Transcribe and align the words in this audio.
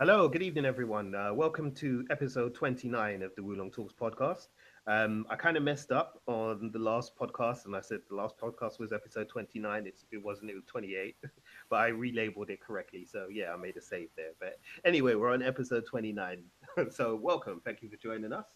Hello, 0.00 0.26
good 0.30 0.42
evening, 0.42 0.64
everyone. 0.64 1.14
Uh, 1.14 1.30
welcome 1.34 1.70
to 1.72 2.06
episode 2.08 2.54
29 2.54 3.20
of 3.20 3.34
the 3.34 3.42
Wulong 3.42 3.70
Talks 3.70 3.92
podcast. 3.92 4.46
Um, 4.86 5.26
I 5.28 5.36
kind 5.36 5.58
of 5.58 5.62
messed 5.62 5.92
up 5.92 6.22
on 6.26 6.70
the 6.72 6.78
last 6.78 7.14
podcast, 7.18 7.66
and 7.66 7.76
I 7.76 7.82
said 7.82 8.00
the 8.08 8.16
last 8.16 8.38
podcast 8.38 8.78
was 8.78 8.94
episode 8.94 9.28
29. 9.28 9.86
It's, 9.86 10.06
it 10.10 10.16
wasn't, 10.16 10.52
it 10.52 10.54
was 10.54 10.64
28, 10.64 11.16
but 11.68 11.80
I 11.80 11.90
relabeled 11.90 12.48
it 12.48 12.62
correctly. 12.62 13.04
So, 13.04 13.26
yeah, 13.30 13.52
I 13.52 13.58
made 13.58 13.76
a 13.76 13.82
save 13.82 14.08
there. 14.16 14.30
But 14.40 14.58
anyway, 14.86 15.16
we're 15.16 15.34
on 15.34 15.42
episode 15.42 15.84
29. 15.84 16.44
so, 16.90 17.14
welcome. 17.14 17.60
Thank 17.62 17.82
you 17.82 17.90
for 17.90 17.98
joining 17.98 18.32
us. 18.32 18.46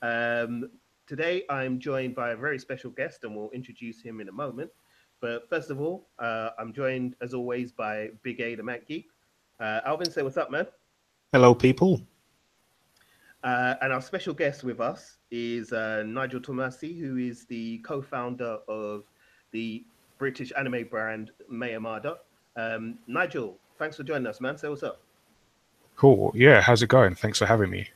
Um, 0.00 0.70
today, 1.06 1.42
I'm 1.50 1.78
joined 1.78 2.14
by 2.14 2.30
a 2.30 2.36
very 2.36 2.58
special 2.58 2.90
guest, 2.90 3.24
and 3.24 3.36
we'll 3.36 3.50
introduce 3.50 4.00
him 4.00 4.22
in 4.22 4.30
a 4.30 4.32
moment. 4.32 4.70
But 5.20 5.46
first 5.50 5.68
of 5.68 5.78
all, 5.78 6.08
uh, 6.18 6.52
I'm 6.58 6.72
joined, 6.72 7.16
as 7.20 7.34
always, 7.34 7.70
by 7.70 8.12
Big 8.22 8.40
A, 8.40 8.54
the 8.54 8.62
Mac 8.62 8.88
Geek. 8.88 9.08
Uh, 9.60 9.80
Alvin, 9.84 10.10
say 10.10 10.22
what's 10.22 10.38
up, 10.38 10.50
man. 10.50 10.66
Hello, 11.32 11.54
people. 11.54 12.00
Uh, 13.42 13.74
and 13.82 13.92
our 13.92 14.00
special 14.00 14.32
guest 14.32 14.62
with 14.62 14.80
us 14.80 15.18
is 15.32 15.72
uh, 15.72 16.04
Nigel 16.06 16.40
Tomasi, 16.40 16.98
who 16.98 17.16
is 17.16 17.44
the 17.46 17.78
co-founder 17.78 18.58
of 18.68 19.04
the 19.50 19.84
British 20.18 20.52
anime 20.56 20.86
brand 20.88 21.32
May 21.50 21.74
Armada. 21.74 22.18
Um, 22.56 22.98
Nigel, 23.08 23.58
thanks 23.76 23.96
for 23.96 24.04
joining 24.04 24.28
us, 24.28 24.40
man. 24.40 24.56
Say 24.56 24.68
what's 24.68 24.84
up. 24.84 25.00
Cool. 25.96 26.30
Yeah, 26.34 26.60
how's 26.60 26.82
it 26.82 26.88
going? 26.88 27.16
Thanks 27.16 27.38
for 27.38 27.46
having 27.46 27.70
me. 27.70 27.88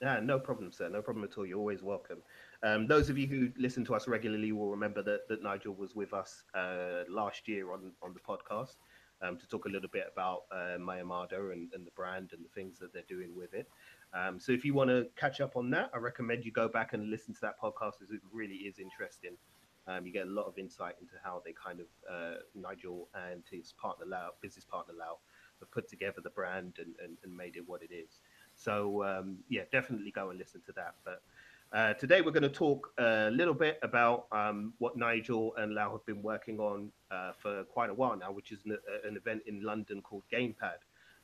Yeah, 0.00 0.18
no 0.20 0.38
problem, 0.38 0.72
sir. 0.72 0.88
No 0.88 1.02
problem 1.02 1.24
at 1.24 1.36
all. 1.36 1.44
You're 1.44 1.58
always 1.58 1.82
welcome. 1.82 2.18
Um, 2.62 2.86
those 2.86 3.10
of 3.10 3.18
you 3.18 3.26
who 3.26 3.50
listen 3.58 3.84
to 3.84 3.94
us 3.94 4.08
regularly 4.08 4.52
will 4.52 4.70
remember 4.70 5.02
that, 5.02 5.28
that 5.28 5.42
Nigel 5.42 5.74
was 5.74 5.94
with 5.94 6.14
us 6.14 6.44
uh, 6.54 7.04
last 7.08 7.48
year 7.48 7.70
on, 7.72 7.92
on 8.02 8.14
the 8.14 8.20
podcast 8.20 8.76
um, 9.22 9.36
to 9.36 9.46
talk 9.46 9.66
a 9.66 9.68
little 9.68 9.88
bit 9.88 10.06
about 10.12 10.42
uh, 10.52 10.78
May 10.78 10.98
Armada 11.00 11.50
and, 11.50 11.72
and, 11.74 11.86
the 11.86 11.90
brand 11.92 12.30
and 12.32 12.44
the 12.44 12.48
things 12.54 12.78
that 12.78 12.92
they're 12.92 13.02
doing 13.08 13.34
with 13.34 13.54
it. 13.54 13.68
Um, 14.14 14.40
so 14.40 14.52
if 14.52 14.64
you 14.64 14.74
want 14.74 14.90
to 14.90 15.06
catch 15.16 15.40
up 15.40 15.56
on 15.56 15.70
that, 15.70 15.90
I 15.94 15.98
recommend 15.98 16.44
you 16.44 16.52
go 16.52 16.68
back 16.68 16.92
and 16.92 17.10
listen 17.10 17.34
to 17.34 17.40
that 17.42 17.60
podcast 17.60 17.92
because 17.98 18.12
it 18.12 18.20
really 18.32 18.56
is 18.56 18.78
interesting. 18.78 19.36
Um, 19.86 20.06
you 20.06 20.12
get 20.12 20.26
a 20.26 20.30
lot 20.30 20.46
of 20.46 20.58
insight 20.58 20.94
into 21.00 21.14
how 21.22 21.42
they 21.44 21.52
kind 21.52 21.80
of 21.80 21.86
uh, 22.10 22.38
Nigel 22.54 23.08
and 23.14 23.42
his 23.50 23.72
partner 23.72 24.06
Lau, 24.06 24.30
business 24.40 24.64
partner 24.64 24.94
Lau, 24.98 25.18
have 25.60 25.70
put 25.70 25.88
together 25.88 26.20
the 26.22 26.30
brand 26.30 26.76
and, 26.78 26.94
and, 27.02 27.16
and 27.22 27.36
made 27.36 27.56
it 27.56 27.64
what 27.66 27.82
it 27.82 27.92
is. 27.92 28.20
So 28.54 29.04
um, 29.04 29.38
yeah, 29.48 29.62
definitely 29.72 30.10
go 30.10 30.30
and 30.30 30.38
listen 30.38 30.60
to 30.66 30.72
that. 30.72 30.94
But 31.04 31.22
uh, 31.72 31.94
today 31.94 32.20
we're 32.20 32.32
going 32.32 32.42
to 32.42 32.48
talk 32.48 32.92
a 32.98 33.30
little 33.30 33.54
bit 33.54 33.78
about 33.82 34.26
um, 34.32 34.72
what 34.78 34.96
Nigel 34.96 35.54
and 35.56 35.72
Lau 35.74 35.92
have 35.92 36.04
been 36.04 36.20
working 36.20 36.58
on 36.58 36.90
uh, 37.10 37.32
for 37.38 37.62
quite 37.64 37.90
a 37.90 37.94
while 37.94 38.16
now, 38.16 38.32
which 38.32 38.50
is 38.50 38.58
an, 38.64 38.76
an 39.04 39.16
event 39.16 39.42
in 39.46 39.62
London 39.62 40.02
called 40.02 40.24
Gamepad, 40.32 40.80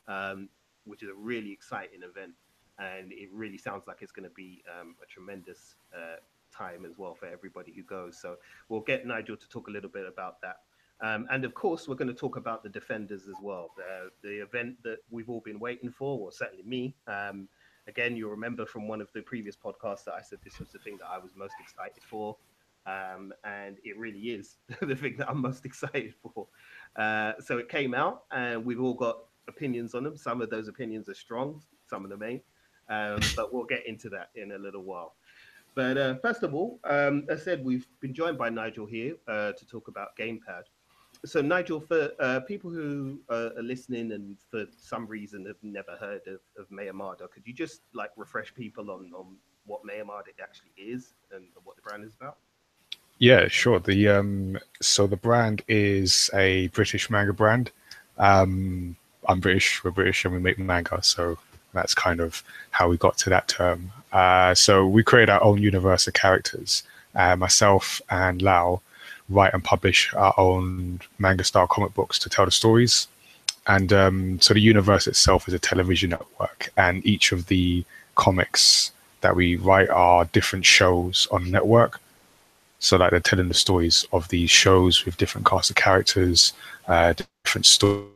um, 0.07 0.49
which 0.85 1.03
is 1.03 1.09
a 1.09 1.15
really 1.15 1.51
exciting 1.51 2.01
event, 2.09 2.33
and 2.79 3.13
it 3.13 3.29
really 3.33 3.59
sounds 3.59 3.89
like 3.89 3.99
it's 4.03 4.13
going 4.13 4.29
to 4.29 4.35
be 4.35 4.63
um, 4.81 4.95
a 5.03 5.07
tremendous 5.07 5.75
uh, 5.93 6.17
time 6.57 6.85
as 6.85 6.97
well 6.97 7.15
for 7.15 7.27
everybody 7.27 7.73
who 7.73 7.83
goes. 7.83 8.17
So 8.17 8.37
we'll 8.69 8.83
get 8.83 9.05
Nigel 9.05 9.37
to 9.37 9.49
talk 9.49 9.67
a 9.67 9.71
little 9.73 9.91
bit 9.91 10.07
about 10.07 10.41
that. 10.43 10.61
Um, 11.01 11.27
and 11.31 11.45
of 11.45 11.55
course, 11.55 11.89
we're 11.89 11.97
going 11.97 12.09
to 12.09 12.15
talk 12.15 12.37
about 12.37 12.63
the 12.63 12.71
defenders 12.71 13.27
as 13.29 13.35
well, 13.43 13.71
the, 13.77 14.11
the 14.23 14.43
event 14.43 14.77
that 14.85 14.99
we've 15.11 15.29
all 15.29 15.41
been 15.41 15.59
waiting 15.59 15.91
for, 15.91 16.19
or 16.21 16.33
certainly 16.33 16.63
me. 16.65 16.95
Um, 17.09 17.49
again, 17.89 18.17
you'll 18.17 18.31
remember 18.31 18.67
from 18.67 18.89
one 18.89 19.01
of 19.01 19.09
the 19.13 19.23
previous 19.23 19.57
podcasts 19.57 20.05
that 20.05 20.15
I 20.15 20.23
said 20.23 20.39
this 20.45 20.59
was 20.59 20.69
the 20.71 20.79
thing 20.79 20.99
that 20.99 21.09
I 21.11 21.19
was 21.19 21.33
most 21.37 21.55
excited 21.61 22.03
for. 22.03 22.37
Um, 22.87 23.33
and 23.45 23.79
it 23.85 23.99
really 23.99 24.19
is 24.21 24.57
the 24.81 24.95
thing 24.95 25.17
that 25.19 25.29
I'm 25.29 25.41
most 25.41 25.65
excited 25.65 26.15
for. 26.23 26.47
Uh, 26.95 27.33
so 27.41 27.59
it 27.59 27.69
came 27.69 27.95
out, 27.95 28.25
and 28.31 28.65
we've 28.65 28.81
all 28.81 28.95
got 28.95 29.19
opinions 29.49 29.95
on 29.95 30.05
them. 30.05 30.17
Some 30.17 30.41
of 30.41 30.51
those 30.51 30.69
opinions 30.69 31.09
are 31.09 31.15
strong, 31.15 31.63
some 31.89 32.05
of 32.05 32.11
them 32.11 32.23
ain't. 32.23 32.43
Um, 32.89 33.21
but 33.37 33.53
we'll 33.53 33.65
get 33.65 33.87
into 33.87 34.09
that 34.11 34.31
in 34.35 34.53
a 34.53 34.59
little 34.59 34.83
while. 34.83 35.15
But 35.75 35.99
uh, 35.99 36.15
first 36.23 36.43
of 36.43 36.55
all, 36.55 36.81
um, 36.85 37.27
as 37.29 37.43
I 37.43 37.45
said, 37.45 37.65
we've 37.65 37.87
been 38.01 38.15
joined 38.15 38.39
by 38.39 38.49
Nigel 38.49 38.87
here 38.87 39.17
uh, 39.29 39.53
to 39.53 39.67
talk 39.67 39.89
about 39.89 40.17
Gamepad 40.17 40.63
so 41.25 41.41
Nigel, 41.41 41.81
for 41.81 42.11
uh, 42.21 42.41
people 42.41 42.71
who 42.71 43.21
are 43.29 43.51
listening 43.63 44.13
and 44.13 44.37
for 44.51 44.65
some 44.77 45.07
reason 45.07 45.47
have 45.47 45.57
never 45.63 45.93
heard 45.99 46.23
of, 46.27 46.41
of 46.59 46.71
May 46.71 46.89
Armada, 46.89 47.29
could 47.29 47.47
you 47.47 47.53
just 47.53 47.83
like 47.95 48.11
refresh 48.17 48.55
people 48.55 48.91
on, 48.91 49.13
on 49.17 49.37
what 49.65 49.85
May 49.85 50.01
Armada 50.01 50.31
actually 50.43 50.71
is 50.77 51.15
and 51.33 51.45
what 51.65 51.77
the 51.77 51.83
brand 51.83 52.05
is 52.05 52.15
about? 52.15 52.39
Yeah, 53.19 53.49
sure. 53.49 53.81
The 53.81 54.09
um, 54.09 54.59
so 54.83 55.07
the 55.07 55.17
brand 55.17 55.63
is 55.69 56.29
a 56.35 56.69
British 56.69 57.09
manga 57.09 57.33
brand. 57.33 57.71
Um, 58.19 58.97
I'm 59.27 59.41
British. 59.41 59.83
We're 59.83 59.91
British, 59.91 60.25
and 60.25 60.35
we 60.35 60.41
make 60.41 60.59
manga, 60.59 61.03
so 61.03 61.39
that's 61.73 61.95
kind 61.95 62.21
of 62.21 62.43
how 62.71 62.89
we 62.89 62.99
got 62.99 63.17
to 63.19 63.31
that 63.31 63.49
term. 63.49 63.93
Uh, 64.13 64.55
so 64.55 64.87
we 64.87 65.03
create 65.03 65.31
our 65.31 65.43
own 65.43 65.63
universe 65.63 66.07
of 66.07 66.13
characters. 66.13 66.83
Uh, 67.15 67.35
myself 67.37 68.03
and 68.11 68.43
Lau 68.43 68.83
write 69.29 69.55
and 69.55 69.65
publish 69.65 70.13
our 70.15 70.35
own 70.37 71.01
manga 71.19 71.45
style 71.45 71.67
comic 71.67 71.95
books 71.95 72.19
to 72.21 72.29
tell 72.29 72.45
the 72.45 72.51
stories. 72.51 73.09
And 73.67 73.93
um, 73.93 74.41
so 74.41 74.55
the 74.55 74.61
universe 74.61 75.07
itself 75.07 75.49
is 75.49 75.55
a 75.55 75.59
television 75.59 76.11
network, 76.11 76.73
and 76.77 77.05
each 77.05 77.33
of 77.33 77.47
the 77.47 77.85
comics 78.15 78.93
that 79.23 79.35
we 79.35 79.57
write 79.57 79.91
are 79.91 80.25
different 80.27 80.65
shows 80.65 81.27
on 81.33 81.45
the 81.45 81.51
network. 81.51 82.01
So 82.79 82.97
like 82.97 83.11
they're 83.11 83.21
telling 83.21 83.49
the 83.49 83.55
stories 83.55 84.07
of 84.13 84.29
these 84.29 84.51
shows 84.51 85.05
with 85.05 85.17
different 85.17 85.47
cast 85.47 85.71
of 85.71 85.77
characters, 85.77 86.53
uh, 86.87 87.15
different 87.45 87.67
stories. 87.67 88.07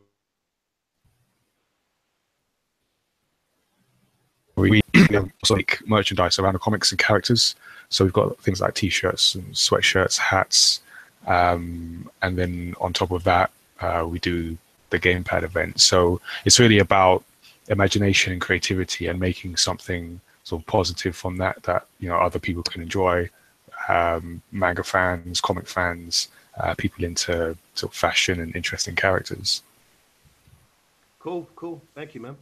We 4.55 4.81
also 5.43 5.55
make 5.55 5.79
merchandise 5.87 6.37
around 6.37 6.53
the 6.53 6.59
comics 6.59 6.91
and 6.91 6.99
characters. 6.99 7.55
So 7.89 8.05
we've 8.05 8.13
got 8.13 8.37
things 8.39 8.61
like 8.61 8.75
t-shirts 8.75 9.35
and 9.35 9.53
sweatshirts, 9.53 10.17
hats, 10.17 10.81
um, 11.27 12.09
and 12.21 12.37
then 12.37 12.75
on 12.79 12.93
top 12.93 13.11
of 13.11 13.23
that, 13.25 13.51
uh, 13.79 14.05
we 14.07 14.19
do 14.19 14.57
the 14.89 14.99
gamepad 14.99 15.43
event. 15.43 15.79
So 15.79 16.21
it's 16.45 16.59
really 16.59 16.79
about 16.79 17.23
imagination 17.67 18.33
and 18.33 18.41
creativity 18.41 19.07
and 19.07 19.19
making 19.19 19.57
something 19.57 20.19
sort 20.43 20.61
of 20.61 20.67
positive 20.67 21.15
from 21.15 21.37
that 21.37 21.61
that 21.63 21.85
you 21.99 22.09
know 22.09 22.17
other 22.17 22.39
people 22.39 22.63
can 22.63 22.81
enjoy. 22.81 23.29
Um, 23.87 24.41
manga 24.51 24.83
fans, 24.83 25.41
comic 25.41 25.67
fans, 25.67 26.27
uh, 26.59 26.75
people 26.75 27.03
into 27.03 27.57
sort 27.73 27.91
of 27.91 27.97
fashion 27.97 28.39
and 28.39 28.55
interesting 28.55 28.95
characters. 28.95 29.63
Cool, 31.19 31.47
cool. 31.55 31.81
Thank 31.95 32.13
you, 32.15 32.21
man. 32.21 32.35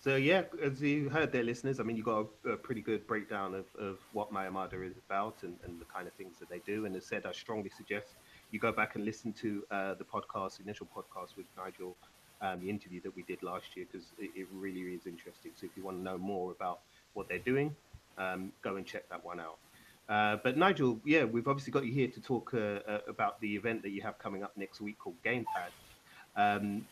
So 0.00 0.16
yeah, 0.16 0.42
as 0.62 0.80
you 0.80 1.08
heard 1.08 1.32
there, 1.32 1.42
listeners, 1.42 1.80
I 1.80 1.82
mean, 1.82 1.96
you 1.96 2.02
got 2.02 2.26
a, 2.44 2.50
a, 2.50 2.56
pretty 2.56 2.80
good 2.80 3.06
breakdown 3.06 3.54
of, 3.54 3.64
of 3.78 3.98
what 4.12 4.32
May 4.32 4.40
Armada 4.40 4.80
is 4.82 4.94
about 5.08 5.36
and, 5.42 5.56
and 5.64 5.80
the 5.80 5.84
kind 5.86 6.06
of 6.06 6.12
things 6.12 6.38
that 6.38 6.48
they 6.48 6.60
do. 6.60 6.84
And 6.84 6.94
as 6.94 7.04
said, 7.04 7.26
I 7.26 7.32
strongly 7.32 7.70
suggest 7.76 8.06
you 8.50 8.58
go 8.58 8.72
back 8.72 8.94
and 8.94 9.04
listen 9.04 9.32
to 9.34 9.64
uh, 9.70 9.94
the 9.94 10.04
podcast, 10.04 10.60
initial 10.60 10.86
podcast 10.94 11.36
with 11.36 11.46
Nigel, 11.56 11.96
um, 12.40 12.60
the 12.60 12.70
interview 12.70 13.00
that 13.02 13.14
we 13.16 13.22
did 13.22 13.42
last 13.42 13.76
year, 13.76 13.86
because 13.90 14.08
it, 14.18 14.30
it, 14.36 14.46
really 14.52 14.80
is 14.94 15.06
interesting. 15.06 15.52
So 15.58 15.66
if 15.66 15.70
you 15.76 15.82
want 15.82 15.98
to 15.98 16.02
know 16.02 16.18
more 16.18 16.52
about 16.52 16.80
what 17.14 17.28
they're 17.28 17.38
doing, 17.38 17.74
um, 18.18 18.52
go 18.62 18.76
and 18.76 18.86
check 18.86 19.08
that 19.08 19.24
one 19.24 19.40
out. 19.40 19.58
Uh, 20.08 20.36
but 20.42 20.56
Nigel, 20.56 21.00
yeah, 21.04 21.24
we've 21.24 21.48
obviously 21.48 21.72
got 21.72 21.84
you 21.84 21.92
here 21.92 22.08
to 22.08 22.20
talk 22.20 22.54
uh, 22.54 22.78
uh 22.88 23.00
about 23.08 23.40
the 23.40 23.56
event 23.56 23.82
that 23.82 23.90
you 23.90 24.02
have 24.02 24.18
coming 24.18 24.44
up 24.44 24.56
next 24.56 24.80
week 24.80 24.98
called 24.98 25.16
Gamepad. 25.24 25.72
Um, 26.36 26.86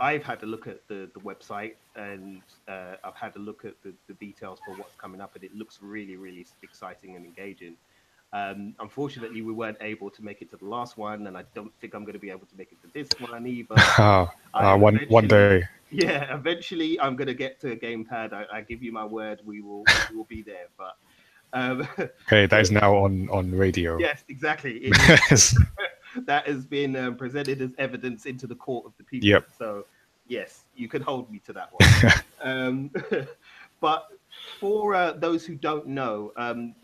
I've 0.00 0.22
had 0.22 0.42
a 0.42 0.46
look 0.46 0.66
at 0.66 0.86
the, 0.86 1.08
the 1.12 1.20
website 1.20 1.74
and 1.96 2.42
uh, 2.68 2.94
I've 3.02 3.16
had 3.16 3.34
a 3.34 3.38
look 3.38 3.64
at 3.64 3.74
the, 3.82 3.92
the 4.06 4.14
details 4.14 4.60
for 4.64 4.74
what's 4.76 4.94
coming 4.96 5.20
up, 5.20 5.34
and 5.34 5.42
it 5.42 5.54
looks 5.54 5.78
really, 5.82 6.16
really 6.16 6.46
exciting 6.62 7.16
and 7.16 7.24
engaging. 7.24 7.76
Um, 8.32 8.74
unfortunately, 8.78 9.40
we 9.40 9.52
weren't 9.52 9.78
able 9.80 10.10
to 10.10 10.22
make 10.22 10.42
it 10.42 10.50
to 10.50 10.56
the 10.58 10.66
last 10.66 10.98
one, 10.98 11.26
and 11.26 11.36
I 11.36 11.44
don't 11.54 11.72
think 11.80 11.94
I'm 11.94 12.02
going 12.02 12.12
to 12.12 12.18
be 12.18 12.30
able 12.30 12.46
to 12.46 12.56
make 12.56 12.72
it 12.72 12.82
to 12.82 12.88
this 12.92 13.08
one 13.30 13.46
either. 13.46 13.74
uh, 13.98 14.76
one 14.76 15.00
one 15.08 15.26
day. 15.26 15.64
Yeah, 15.90 16.34
eventually 16.34 17.00
I'm 17.00 17.16
going 17.16 17.28
to 17.28 17.34
get 17.34 17.58
to 17.60 17.72
a 17.72 17.76
gamepad. 17.76 18.34
I, 18.34 18.44
I 18.52 18.60
give 18.60 18.82
you 18.82 18.92
my 18.92 19.04
word, 19.04 19.40
we 19.44 19.62
will 19.62 19.84
we 20.10 20.16
will 20.16 20.24
be 20.24 20.42
there. 20.42 20.66
But 20.76 20.96
um, 21.54 21.88
okay, 22.26 22.44
that 22.46 22.60
is 22.60 22.70
now 22.82 22.96
on 22.96 23.30
on 23.30 23.50
radio. 23.50 23.98
Yes, 23.98 24.24
exactly. 24.28 24.92
that 26.16 26.46
has 26.46 26.66
been 26.66 26.96
um, 26.96 27.16
presented 27.16 27.62
as 27.62 27.70
evidence 27.78 28.26
into 28.26 28.46
the 28.46 28.56
court 28.56 28.84
of 28.84 28.92
the 28.98 29.04
people. 29.04 29.28
Yep. 29.28 29.48
So 29.56 29.86
yes, 30.26 30.64
you 30.76 30.88
can 30.88 31.00
hold 31.00 31.30
me 31.30 31.40
to 31.46 31.54
that 31.54 31.70
one. 31.72 32.12
um, 32.42 32.90
but 33.80 34.08
for 34.60 34.94
uh, 34.94 35.12
those 35.12 35.46
who 35.46 35.54
don't 35.54 35.86
know, 35.86 36.32
um, 36.36 36.74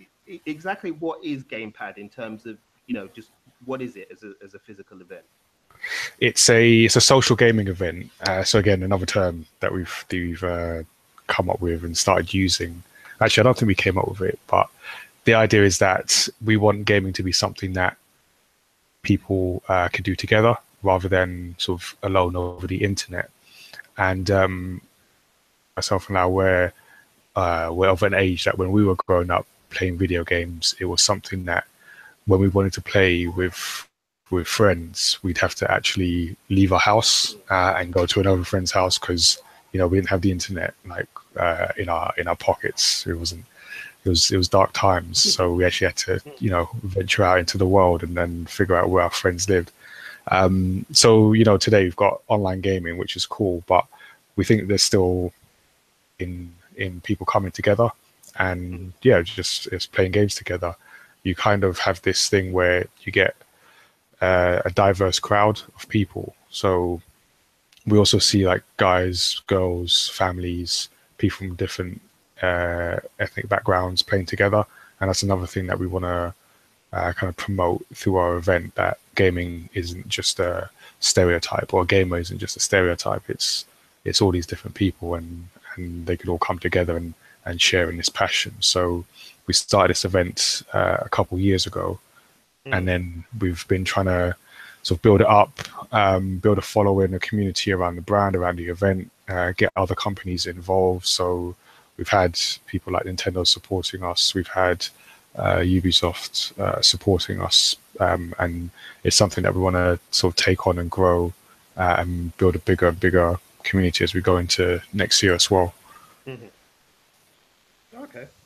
exactly 0.47 0.91
what 0.91 1.23
is 1.25 1.45
gamepad 1.45 1.99
in 1.99 2.09
terms 2.09 2.47
of 2.47 2.59
you 2.87 2.95
know 2.95 3.09
just 3.15 3.31
what 3.65 3.81
is 3.81 3.97
it 3.97 4.09
as 4.13 4.23
a, 4.23 4.33
as 4.45 4.55
a 4.55 4.59
physical 4.59 5.01
event? 5.01 5.25
It's 6.21 6.49
a 6.49 6.85
it's 6.85 6.97
a 6.97 7.01
social 7.01 7.37
gaming 7.37 7.69
event. 7.69 8.11
Uh, 8.27 8.43
so 8.43 8.59
again 8.59 8.83
another 8.83 9.07
term 9.07 9.47
that 9.61 9.73
we've 9.73 10.05
that 10.09 10.17
we've 10.17 10.45
uh, 10.45 10.83
come 11.27 11.49
up 11.51 11.61
with 11.61 11.85
and 11.85 11.97
started 11.97 12.33
using. 12.33 12.83
Actually 13.21 13.43
i 13.43 13.45
don't 13.45 13.57
think 13.57 13.69
we 13.69 13.77
came 13.77 13.97
up 13.97 14.09
with 14.09 14.23
it 14.23 14.41
but 14.49 14.69
the 15.25 15.35
idea 15.35 15.63
is 15.63 15.79
that 15.79 16.29
we 16.45 16.57
want 16.57 16.85
gaming 16.85 17.13
to 17.15 17.23
be 17.23 17.33
something 17.33 17.73
that 17.73 17.97
people 19.03 19.63
uh, 19.69 19.89
can 19.89 20.03
do 20.03 20.15
together 20.15 20.57
rather 20.83 21.09
than 21.09 21.55
sort 21.59 21.81
of 21.81 21.97
alone 22.03 22.37
over 22.37 22.67
the 22.67 22.83
internet. 22.85 23.31
And 23.97 24.31
um, 24.31 24.81
myself 25.77 26.09
and 26.09 26.19
I 26.19 26.27
were 26.27 26.73
uh, 27.37 27.71
we're 27.73 27.89
of 27.89 28.03
an 28.03 28.15
age 28.15 28.45
that 28.45 28.59
when 28.59 28.71
we 28.71 28.85
were 28.85 28.95
growing 28.95 29.31
up 29.31 29.47
playing 29.75 29.99
video 29.99 30.25
games, 30.25 30.75
it 30.79 30.87
was 30.87 31.03
something 31.03 31.45
that 31.45 31.65
when 32.27 32.41
we 32.41 32.49
wanted 32.49 32.73
to 32.75 32.81
play 32.81 33.27
with 33.27 33.89
with 34.31 34.47
friends, 34.47 35.19
we'd 35.23 35.39
have 35.39 35.55
to 35.57 35.71
actually 35.71 36.37
leave 36.49 36.73
our 36.73 36.81
house 36.81 37.35
uh, 37.51 37.75
and 37.77 37.93
go 37.93 38.07
to 38.07 38.21
another 38.21 38.45
friend's 38.45 38.73
house 38.73 38.99
because 38.99 39.39
you 39.73 39.79
know 39.79 39.87
we 39.87 39.99
didn't 39.99 40.09
have 40.09 40.23
the 40.23 40.33
internet 40.33 40.75
like 40.87 41.09
uh, 41.37 41.69
in 41.77 41.89
our 41.89 42.13
in 42.17 42.29
our 42.29 42.37
pockets. 42.37 43.07
It 43.07 43.15
wasn't. 43.15 43.45
It 44.05 44.09
was 44.11 44.31
it 44.31 44.37
was 44.37 44.49
dark 44.49 44.73
times, 44.73 45.35
so 45.35 45.53
we 45.53 45.65
actually 45.65 45.89
had 45.89 45.97
to 45.97 46.21
you 46.39 46.51
know 46.51 46.69
venture 46.83 47.25
out 47.25 47.39
into 47.39 47.59
the 47.59 47.67
world 47.67 48.03
and 48.03 48.17
then 48.17 48.47
figure 48.47 48.77
out 48.77 48.91
where 48.91 49.03
our 49.03 49.11
friends 49.11 49.49
lived. 49.49 49.73
Um, 50.29 50.87
so 50.93 51.33
you 51.33 51.45
know 51.45 51.59
today 51.59 51.85
we've 51.85 51.97
got 51.97 52.21
online 52.29 52.61
gaming, 52.61 52.99
which 52.99 53.17
is 53.17 53.27
cool, 53.27 53.63
but 53.67 53.87
we 54.37 54.45
think 54.45 54.69
there's 54.69 54.83
still 54.83 55.33
in 56.19 56.53
in 56.77 57.01
people 57.03 57.27
coming 57.27 57.53
together 57.53 57.91
and 58.37 58.93
yeah, 59.03 59.23
just 59.23 59.67
it's 59.69 59.87
playing 59.87 60.13
games 60.13 60.35
together. 60.35 60.75
You 61.23 61.35
kind 61.35 61.65
of 61.65 61.79
have 61.79 62.03
this 62.03 62.29
thing 62.29 62.53
where 62.53 62.87
you 63.03 63.13
get 63.13 63.35
uh, 64.21 64.63
a 64.65 64.71
diverse 64.71 65.19
crowd 65.19 65.61
of 65.77 65.89
people. 65.89 66.35
So 66.51 67.01
we 67.87 67.99
also 67.99 68.19
see 68.19 68.47
like 68.47 68.63
guys, 68.77 69.41
girls, 69.47 70.09
families, 70.11 70.89
people 71.19 71.39
from 71.39 71.55
different 71.57 72.01
uh, 72.43 72.97
ethnic 73.19 73.49
backgrounds 73.49 74.03
playing 74.03 74.27
together, 74.27 74.65
and 75.01 75.09
that's 75.09 75.23
another 75.23 75.47
thing 75.47 75.67
that 75.67 75.79
we 75.79 75.87
want 75.87 76.05
to 76.05 76.35
uh, 76.93 77.13
kind 77.13 77.29
of 77.29 77.37
promote 77.37 77.85
through 77.95 78.17
our 78.17 78.37
event. 78.37 78.75
That 78.75 78.99
gaming 79.15 79.69
isn't 79.75 80.09
just 80.09 80.41
a 80.41 80.71
stereotype, 81.01 81.73
or 81.75 81.83
a 81.83 81.87
gamer 81.87 82.19
isn't 82.19 82.39
just 82.39 82.57
a 82.57 82.61
stereotype. 82.61 83.29
It's 83.29 83.67
it's 84.05 84.21
all 84.21 84.33
these 84.33 84.47
different 84.47 84.75
people, 84.75 85.15
and 85.15 85.49
and 85.77 86.07
they 86.07 86.17
could 86.17 86.29
all 86.29 86.39
come 86.39 86.59
together 86.59 86.97
and 86.97 87.15
and 87.45 87.61
sharing 87.61 87.97
this 87.97 88.09
passion. 88.09 88.55
So 88.61 89.05
we 89.47 89.55
started 89.55 89.91
this 89.91 90.05
event 90.05 90.63
uh, 90.73 90.99
a 91.01 91.09
couple 91.09 91.39
years 91.39 91.67
ago, 91.67 91.99
mm. 92.67 92.77
and 92.77 92.89
then 92.89 93.25
we've 93.39 93.67
been 93.69 93.85
trying 93.85 94.07
to 94.07 94.37
sort 94.83 94.99
of 94.99 95.03
build 95.03 95.21
it 95.21 95.27
up, 95.27 95.53
um, 95.93 96.39
build 96.39 96.59
a 96.59 96.63
following, 96.63 97.15
a 97.15 97.19
community 97.19 97.73
around 97.73 97.97
the 97.97 98.03
brand, 98.03 98.37
around 98.37 98.57
the 98.57 98.69
event, 98.69 99.11
uh, 99.29 99.53
get 99.57 99.73
other 99.77 99.95
companies 99.95 100.47
involved. 100.47 101.07
So 101.07 101.57
we've 101.97 102.09
had 102.09 102.39
people 102.67 102.93
like 102.93 103.05
Nintendo 103.05 103.47
supporting 103.47 104.03
us. 104.03 104.35
We've 104.35 104.47
had 104.47 104.87
uh, 105.37 105.59
Ubisoft 105.59 106.59
uh, 106.59 106.83
supporting 106.83 107.41
us, 107.41 107.77
um, 107.99 108.35
and 108.39 108.71
it's 109.05 109.17
something 109.17 109.43
that 109.45 109.55
we 109.55 109.61
want 109.61 109.77
to 109.77 109.99
sort 110.11 110.33
of 110.33 110.45
take 110.45 110.67
on 110.67 110.79
and 110.79 110.91
grow 110.91 111.33
uh, 111.77 111.97
and 111.99 112.37
build 112.37 112.55
a 112.55 112.61
bigger, 112.61 112.93
bigger 112.93 113.39
community 113.63 114.05
as 114.05 114.15
we 114.15 114.21
go 114.21 114.37
into 114.37 114.81
next 114.93 115.23
year 115.23 115.35
as 115.35 115.51
well. 115.51 115.75
Mm-hmm. 116.27 116.47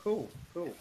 Cool, 0.09 0.31
cool. 0.55 0.75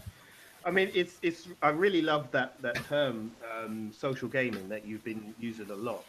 I 0.64 0.72
mean, 0.72 0.90
it's 0.94 1.20
it's. 1.22 1.50
I 1.62 1.68
really 1.68 2.02
love 2.02 2.32
that 2.32 2.62
that 2.62 2.86
term, 2.86 3.34
um, 3.54 3.92
social 3.92 4.30
gaming, 4.30 4.70
that 4.70 4.86
you've 4.88 5.04
been 5.04 5.36
using 5.38 5.70
a 5.70 5.76
lot, 5.76 6.06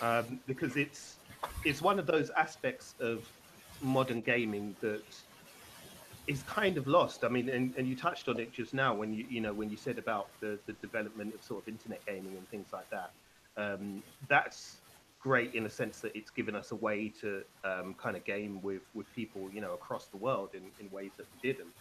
um, 0.00 0.38
because 0.46 0.76
it's 0.76 1.18
it's 1.64 1.82
one 1.82 1.98
of 1.98 2.06
those 2.06 2.30
aspects 2.30 2.94
of 3.00 3.26
modern 3.80 4.20
gaming 4.20 4.76
that 4.80 5.12
is 6.28 6.44
kind 6.44 6.78
of 6.78 6.86
lost. 6.86 7.24
I 7.24 7.28
mean, 7.28 7.48
and, 7.48 7.74
and 7.76 7.88
you 7.88 7.96
touched 7.96 8.28
on 8.28 8.38
it 8.38 8.52
just 8.52 8.74
now 8.74 8.94
when 8.94 9.12
you 9.12 9.26
you 9.28 9.40
know 9.40 9.52
when 9.52 9.68
you 9.68 9.76
said 9.76 9.98
about 9.98 10.28
the 10.40 10.60
the 10.68 10.74
development 10.74 11.34
of 11.34 11.42
sort 11.42 11.64
of 11.64 11.68
internet 11.68 12.06
gaming 12.06 12.36
and 12.36 12.48
things 12.48 12.68
like 12.72 12.88
that. 12.92 13.10
Um, 13.56 14.04
that's 14.28 14.82
great 15.18 15.52
in 15.54 15.66
a 15.66 15.70
sense 15.70 16.00
that 16.02 16.12
it's 16.16 16.30
given 16.30 16.54
us 16.54 16.70
a 16.70 16.76
way 16.76 17.08
to 17.22 17.42
um, 17.64 17.96
kind 18.00 18.16
of 18.16 18.24
game 18.24 18.62
with 18.62 18.82
with 18.94 19.10
people 19.10 19.50
you 19.52 19.60
know 19.60 19.74
across 19.74 20.10
the 20.10 20.16
world 20.16 20.50
in, 20.54 20.70
in 20.78 20.88
ways 20.92 21.14
that 21.16 21.26
we 21.32 21.38
didn't 21.42 21.72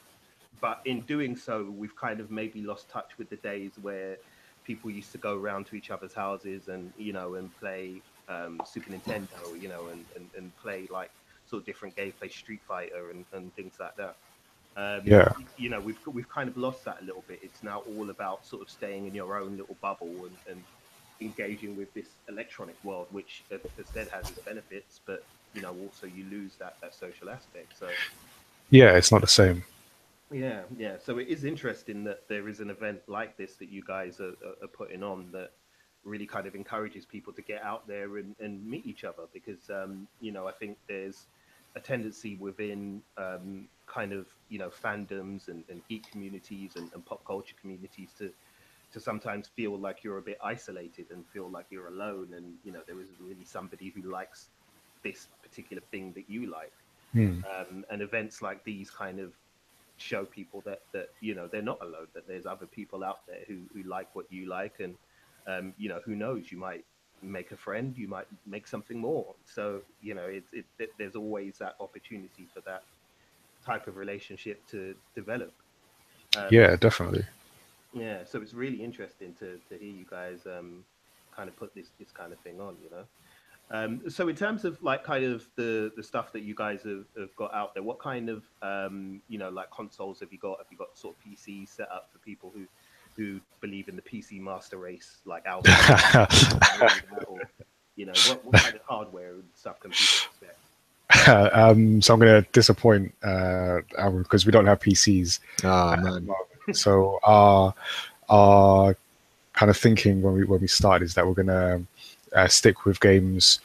but 0.59 0.81
in 0.85 1.01
doing 1.01 1.35
so, 1.35 1.73
we've 1.75 1.95
kind 1.95 2.19
of 2.19 2.29
maybe 2.29 2.61
lost 2.61 2.89
touch 2.89 3.11
with 3.17 3.29
the 3.29 3.37
days 3.37 3.71
where 3.81 4.17
people 4.63 4.91
used 4.91 5.11
to 5.11 5.17
go 5.17 5.37
around 5.37 5.65
to 5.67 5.75
each 5.75 5.89
other's 5.89 6.13
houses 6.13 6.67
and 6.67 6.93
you 6.97 7.13
know 7.13 7.35
and 7.35 7.57
play 7.59 8.01
um, 8.29 8.61
Super 8.65 8.91
Nintendo, 8.91 9.61
you 9.61 9.67
know, 9.67 9.87
and, 9.91 10.05
and, 10.15 10.29
and 10.37 10.55
play 10.57 10.87
like 10.91 11.11
sort 11.49 11.61
of 11.61 11.65
different 11.65 11.95
games, 11.95 12.13
play 12.17 12.29
Street 12.29 12.61
Fighter 12.67 13.09
and, 13.11 13.25
and 13.33 13.53
things 13.55 13.73
like 13.79 13.95
that. 13.97 14.15
Um, 14.77 15.01
yeah, 15.03 15.33
you 15.57 15.69
know, 15.69 15.81
we've 15.81 15.99
we've 16.07 16.29
kind 16.29 16.47
of 16.47 16.55
lost 16.55 16.85
that 16.85 17.01
a 17.01 17.05
little 17.05 17.25
bit. 17.27 17.39
It's 17.43 17.61
now 17.61 17.83
all 17.95 18.09
about 18.09 18.45
sort 18.45 18.61
of 18.61 18.69
staying 18.69 19.05
in 19.05 19.13
your 19.13 19.37
own 19.37 19.57
little 19.57 19.75
bubble 19.81 20.07
and, 20.07 20.37
and 20.49 20.63
engaging 21.19 21.75
with 21.75 21.93
this 21.93 22.07
electronic 22.29 22.75
world, 22.83 23.07
which, 23.11 23.43
as 23.51 23.59
said, 23.93 24.07
has 24.07 24.29
its 24.29 24.39
benefits, 24.39 25.01
but 25.05 25.23
you 25.53 25.61
know, 25.61 25.75
also 25.83 26.07
you 26.07 26.23
lose 26.31 26.55
that 26.55 26.77
that 26.81 26.95
social 26.95 27.29
aspect. 27.29 27.77
So, 27.77 27.89
yeah, 28.69 28.95
it's 28.95 29.11
not 29.11 29.21
the 29.21 29.27
same. 29.27 29.65
Yeah, 30.31 30.61
yeah. 30.77 30.97
So 30.97 31.17
it 31.17 31.27
is 31.27 31.43
interesting 31.43 32.03
that 32.05 32.27
there 32.29 32.47
is 32.47 32.59
an 32.59 32.69
event 32.69 33.01
like 33.07 33.37
this 33.37 33.55
that 33.55 33.69
you 33.69 33.83
guys 33.85 34.19
are, 34.19 34.35
are 34.61 34.67
putting 34.67 35.03
on 35.03 35.31
that 35.33 35.51
really 36.03 36.25
kind 36.25 36.47
of 36.47 36.55
encourages 36.55 37.05
people 37.05 37.33
to 37.33 37.41
get 37.41 37.61
out 37.61 37.87
there 37.87 38.17
and, 38.17 38.35
and 38.39 38.65
meet 38.65 38.85
each 38.85 39.03
other 39.03 39.23
because, 39.33 39.69
um, 39.69 40.07
you 40.19 40.31
know, 40.31 40.47
I 40.47 40.51
think 40.51 40.77
there's 40.87 41.27
a 41.75 41.79
tendency 41.79 42.35
within 42.35 43.01
um, 43.17 43.67
kind 43.87 44.13
of, 44.13 44.27
you 44.49 44.57
know, 44.57 44.69
fandoms 44.69 45.47
and, 45.47 45.63
and 45.69 45.81
geek 45.87 46.09
communities 46.09 46.75
and, 46.75 46.89
and 46.93 47.05
pop 47.05 47.23
culture 47.25 47.55
communities 47.59 48.09
to, 48.17 48.31
to 48.93 48.99
sometimes 48.99 49.47
feel 49.47 49.77
like 49.77 50.03
you're 50.03 50.17
a 50.17 50.21
bit 50.21 50.37
isolated 50.43 51.05
and 51.11 51.25
feel 51.27 51.49
like 51.49 51.65
you're 51.69 51.87
alone 51.87 52.29
and, 52.35 52.55
you 52.63 52.71
know, 52.71 52.81
there 52.87 52.99
isn't 52.99 53.19
really 53.19 53.45
somebody 53.45 53.93
who 53.95 54.09
likes 54.09 54.49
this 55.03 55.27
particular 55.43 55.81
thing 55.91 56.13
that 56.13 56.29
you 56.29 56.49
like. 56.49 56.73
Hmm. 57.13 57.39
Um, 57.45 57.85
and 57.91 58.01
events 58.01 58.41
like 58.41 58.63
these 58.63 58.89
kind 58.89 59.19
of 59.19 59.33
show 60.01 60.25
people 60.25 60.61
that 60.65 60.81
that 60.93 61.09
you 61.21 61.35
know 61.35 61.47
they're 61.47 61.61
not 61.61 61.79
alone 61.81 62.07
that 62.13 62.27
there's 62.27 62.45
other 62.45 62.65
people 62.65 63.03
out 63.03 63.25
there 63.27 63.41
who, 63.47 63.59
who 63.73 63.87
like 63.87 64.13
what 64.15 64.25
you 64.31 64.47
like. 64.47 64.79
And 64.79 64.95
um, 65.47 65.73
you 65.77 65.89
know 65.89 65.99
who 66.05 66.15
knows? 66.15 66.51
You 66.51 66.57
might 66.57 66.85
make 67.23 67.51
a 67.51 67.57
friend 67.57 67.95
you 67.97 68.07
might 68.07 68.27
make 68.45 68.67
something 68.67 68.99
more. 68.99 69.35
So 69.45 69.81
you 70.01 70.13
know 70.13 70.25
it's 70.25 70.51
it, 70.53 70.65
it, 70.79 70.89
there's 70.97 71.15
always 71.15 71.57
that 71.59 71.75
opportunity 71.79 72.47
for 72.53 72.61
that 72.61 72.83
type 73.65 73.87
of 73.87 73.97
relationship 73.97 74.65
to 74.71 74.95
develop. 75.15 75.53
Um, 76.37 76.47
yeah 76.49 76.75
definitely. 76.75 77.25
Yeah 77.93 78.23
so 78.25 78.41
it's 78.41 78.53
really 78.53 78.81
interesting 78.83 79.33
to, 79.39 79.59
to 79.69 79.77
hear 79.77 79.91
you 79.91 80.05
guys 80.09 80.39
um, 80.45 80.83
kind 81.35 81.49
of 81.49 81.55
put 81.57 81.73
this 81.75 81.87
this 81.99 82.11
kind 82.11 82.31
of 82.33 82.39
thing 82.39 82.59
on 82.59 82.75
you 82.83 82.89
know 82.89 83.03
um, 83.71 84.01
so 84.09 84.27
in 84.27 84.35
terms 84.35 84.65
of 84.65 84.81
like 84.83 85.03
kind 85.03 85.23
of 85.23 85.47
the 85.55 85.91
the 85.95 86.03
stuff 86.03 86.33
that 86.33 86.41
you 86.41 86.53
guys 86.53 86.83
have, 86.83 87.05
have 87.17 87.35
got 87.37 87.53
out 87.53 87.73
there, 87.73 87.83
what 87.83 87.99
kind 87.99 88.29
of 88.29 88.43
um, 88.61 89.21
you 89.29 89.37
know 89.37 89.49
like 89.49 89.71
consoles 89.71 90.19
have 90.19 90.31
you 90.31 90.37
got? 90.37 90.57
Have 90.57 90.67
you 90.69 90.77
got 90.77 90.97
sort 90.97 91.15
of 91.15 91.31
PCs 91.31 91.69
set 91.69 91.89
up 91.89 92.09
for 92.11 92.19
people 92.19 92.51
who 92.53 92.65
who 93.15 93.39
believe 93.61 93.87
in 93.87 93.95
the 93.95 94.01
PC 94.01 94.41
master 94.41 94.77
race, 94.77 95.17
like 95.25 95.45
Alpha? 95.45 96.27
or, 97.27 97.39
you 97.95 98.05
know, 98.05 98.13
what, 98.27 98.45
what, 98.45 98.55
kind 98.61 98.75
of 98.75 98.81
hardware 98.81 99.33
and 99.33 99.43
stuff 99.55 99.79
can 99.79 99.91
people 99.91 100.29
expect? 100.31 100.57
um, 101.55 102.01
so 102.01 102.13
I'm 102.13 102.19
going 102.19 102.43
to 102.43 102.49
disappoint 102.51 103.13
uh, 103.23 103.79
because 104.17 104.45
we 104.45 104.51
don't 104.51 104.65
have 104.65 104.79
PCs. 104.79 105.39
Oh, 105.63 106.73
so 106.73 107.19
our 107.23 107.73
our 108.29 108.95
kind 109.53 109.69
of 109.69 109.77
thinking 109.77 110.21
when 110.21 110.33
we 110.33 110.43
when 110.43 110.59
we 110.61 110.67
start 110.67 111.01
is 111.01 111.13
that 111.15 111.25
we're 111.25 111.33
going 111.33 111.47
to 111.47 111.81
uh, 112.35 112.47
stick 112.47 112.85
with 112.85 112.99
games. 112.99 113.59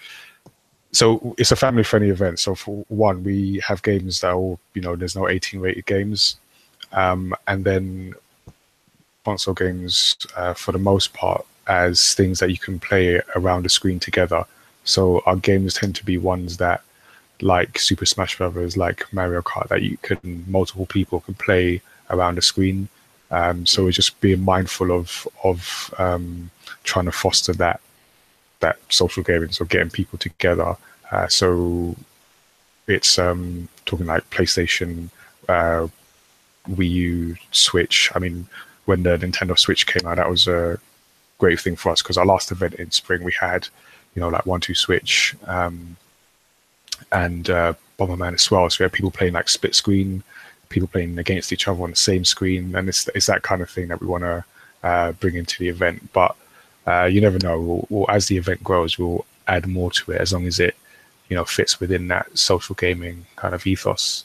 So 0.92 1.34
it's 1.38 1.52
a 1.52 1.56
family 1.56 1.82
friendly 1.82 2.10
event. 2.10 2.38
So 2.38 2.54
for 2.54 2.84
one, 2.88 3.22
we 3.22 3.60
have 3.66 3.82
games 3.82 4.20
that 4.20 4.32
are 4.32 4.58
you 4.74 4.82
know 4.82 4.96
there's 4.96 5.16
no 5.16 5.28
18 5.28 5.60
rated 5.60 5.86
games, 5.86 6.36
um, 6.92 7.34
and 7.46 7.64
then 7.64 8.14
console 9.24 9.54
games 9.54 10.16
uh, 10.36 10.54
for 10.54 10.72
the 10.72 10.78
most 10.78 11.12
part 11.12 11.44
as 11.66 12.14
things 12.14 12.38
that 12.38 12.50
you 12.50 12.58
can 12.58 12.78
play 12.78 13.20
around 13.34 13.64
the 13.64 13.68
screen 13.68 13.98
together. 13.98 14.44
So 14.84 15.20
our 15.26 15.36
games 15.36 15.74
tend 15.74 15.96
to 15.96 16.04
be 16.04 16.16
ones 16.16 16.58
that 16.58 16.82
like 17.42 17.78
Super 17.78 18.06
Smash 18.06 18.38
Brothers, 18.38 18.76
like 18.76 19.12
Mario 19.12 19.42
Kart, 19.42 19.68
that 19.68 19.82
you 19.82 19.98
can 19.98 20.44
multiple 20.46 20.86
people 20.86 21.20
can 21.20 21.34
play 21.34 21.82
around 22.10 22.36
the 22.36 22.42
screen. 22.42 22.88
Um, 23.30 23.66
so 23.66 23.84
we're 23.84 23.90
just 23.90 24.18
being 24.20 24.44
mindful 24.44 24.92
of 24.92 25.26
of 25.42 25.92
um, 25.98 26.50
trying 26.84 27.06
to 27.06 27.12
foster 27.12 27.52
that 27.54 27.80
that 28.60 28.78
social 28.88 29.22
gaming, 29.22 29.50
so 29.50 29.64
getting 29.64 29.90
people 29.90 30.18
together. 30.18 30.76
Uh, 31.10 31.28
so 31.28 31.94
it's 32.86 33.18
um, 33.18 33.68
talking 33.84 34.06
like 34.06 34.28
PlayStation, 34.30 35.10
uh, 35.48 35.88
Wii 36.68 36.90
U, 36.90 37.36
Switch. 37.52 38.10
I 38.14 38.18
mean, 38.18 38.46
when 38.86 39.02
the 39.02 39.16
Nintendo 39.16 39.58
Switch 39.58 39.86
came 39.86 40.06
out, 40.06 40.16
that 40.16 40.30
was 40.30 40.46
a 40.46 40.78
great 41.38 41.60
thing 41.60 41.76
for 41.76 41.90
us 41.90 42.02
because 42.02 42.16
our 42.16 42.26
last 42.26 42.50
event 42.50 42.74
in 42.74 42.90
spring 42.90 43.22
we 43.22 43.32
had, 43.32 43.68
you 44.14 44.20
know, 44.20 44.28
like 44.28 44.46
one 44.46 44.60
two 44.60 44.74
Switch 44.74 45.36
um, 45.46 45.96
and 47.12 47.50
uh, 47.50 47.74
Bomberman 47.98 48.34
as 48.34 48.50
well. 48.50 48.68
So 48.70 48.82
we 48.82 48.84
had 48.84 48.92
people 48.92 49.10
playing 49.10 49.34
like 49.34 49.48
split 49.48 49.74
screen, 49.74 50.22
people 50.68 50.88
playing 50.88 51.18
against 51.18 51.52
each 51.52 51.68
other 51.68 51.82
on 51.82 51.90
the 51.90 51.96
same 51.96 52.24
screen, 52.24 52.74
and 52.74 52.88
it's 52.88 53.08
it's 53.14 53.26
that 53.26 53.42
kind 53.42 53.62
of 53.62 53.70
thing 53.70 53.88
that 53.88 54.00
we 54.00 54.06
want 54.06 54.24
to 54.24 54.44
uh, 54.82 55.12
bring 55.12 55.34
into 55.34 55.58
the 55.58 55.68
event. 55.68 56.12
But 56.12 56.36
uh, 56.86 57.04
you 57.04 57.20
never 57.20 57.38
know. 57.38 57.60
We'll, 57.60 57.86
we'll, 57.90 58.10
as 58.10 58.26
the 58.28 58.36
event 58.36 58.62
grows, 58.64 58.98
we'll 58.98 59.24
add 59.48 59.66
more 59.66 59.90
to 59.92 60.12
it 60.12 60.20
as 60.20 60.32
long 60.32 60.46
as 60.46 60.58
it 60.60 60.74
you 61.28 61.36
know 61.36 61.44
fits 61.44 61.80
within 61.80 62.08
that 62.08 62.36
social 62.38 62.74
gaming 62.74 63.26
kind 63.36 63.54
of 63.54 63.66
ethos. 63.66 64.24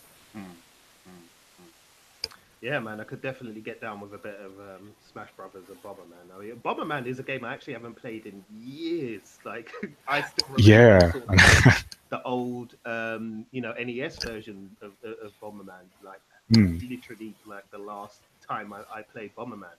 Yeah, 2.62 2.80
man, 2.80 3.02
I 3.02 3.06
could 3.06 3.24
definitely 3.24 3.62
get 3.62 3.82
down 3.82 4.00
with 4.00 4.14
a 4.14 4.20
bit 4.20 4.36
of 4.40 4.52
um, 4.60 4.92
Smash 5.12 5.30
Brothers 5.36 5.64
and 5.70 5.82
Bomberman. 5.82 6.30
I 6.36 6.40
mean, 6.40 6.56
Bomberman 6.58 7.08
is 7.08 7.18
a 7.18 7.24
game 7.24 7.44
I 7.44 7.54
actually 7.54 7.74
haven't 7.74 7.96
played 7.96 8.28
in 8.28 8.44
years. 8.56 9.40
Like, 9.46 9.72
I 10.08 10.22
still 10.22 10.46
remember 10.46 10.62
Yeah. 10.70 11.12
sort 11.12 11.24
of 11.28 11.86
the 12.10 12.22
old, 12.22 12.76
um, 12.86 13.48
you 13.52 13.62
know, 13.62 13.74
NES 13.74 14.24
version 14.24 14.70
of, 14.84 14.92
of, 15.04 15.16
of 15.26 15.32
Bomberman. 15.42 15.86
Like, 16.04 16.22
Mm. 16.52 16.88
literally, 16.90 17.34
like 17.48 17.64
the 17.72 17.78
last 17.78 18.20
time 18.46 18.74
I, 18.74 18.82
I 18.94 19.02
played 19.04 19.34
Bomberman. 19.38 19.70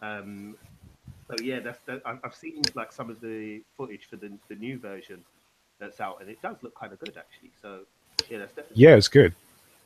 Um, 0.00 0.54
so 1.32 1.42
yeah, 1.42 1.60
that's 1.60 1.78
that, 1.86 2.02
I've 2.04 2.34
seen 2.34 2.60
like 2.74 2.92
some 2.92 3.08
of 3.08 3.20
the 3.20 3.62
footage 3.76 4.06
for 4.08 4.16
the 4.16 4.32
the 4.48 4.56
new 4.56 4.78
version 4.78 5.20
that's 5.78 6.00
out, 6.00 6.20
and 6.20 6.28
it 6.28 6.40
does 6.42 6.56
look 6.62 6.78
kind 6.78 6.92
of 6.92 7.00
good 7.00 7.16
actually. 7.16 7.50
So 7.60 7.80
yeah, 8.28 8.38
that's 8.38 8.52
definitely 8.52 8.82
Yeah, 8.82 8.96
it's 8.96 9.08
good. 9.08 9.34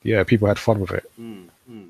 Yeah, 0.02 0.24
people 0.24 0.48
had 0.48 0.58
fun 0.58 0.80
with 0.80 0.92
it. 0.92 1.10
Mm, 1.18 1.48
mm. 1.70 1.88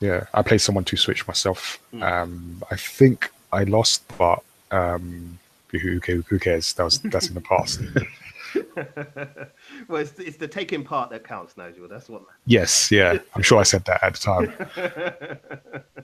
Yeah, 0.00 0.26
I 0.32 0.42
played 0.42 0.60
1-2-Switch 0.60 1.26
myself. 1.26 1.78
Mm. 1.92 2.02
Um, 2.02 2.64
I 2.70 2.76
think 2.76 3.30
I 3.52 3.64
lost, 3.64 4.04
but 4.16 4.42
um, 4.70 5.38
who, 5.68 5.78
who 5.78 6.22
who 6.28 6.38
cares? 6.38 6.72
That 6.74 6.84
was 6.84 6.98
that's 6.98 7.28
in 7.28 7.34
the 7.34 7.40
past. 7.40 7.80
well, 9.88 10.00
it's, 10.00 10.18
it's 10.18 10.36
the 10.36 10.48
taking 10.48 10.84
part 10.84 11.10
that 11.10 11.24
counts, 11.24 11.56
Nigel. 11.56 11.88
That's 11.88 12.08
what. 12.08 12.22
Yes, 12.44 12.90
yeah, 12.90 13.18
I'm 13.34 13.42
sure 13.42 13.58
I 13.58 13.64
said 13.64 13.84
that 13.86 14.02
at 14.02 14.14
the 14.14 14.18
time. 14.18 14.52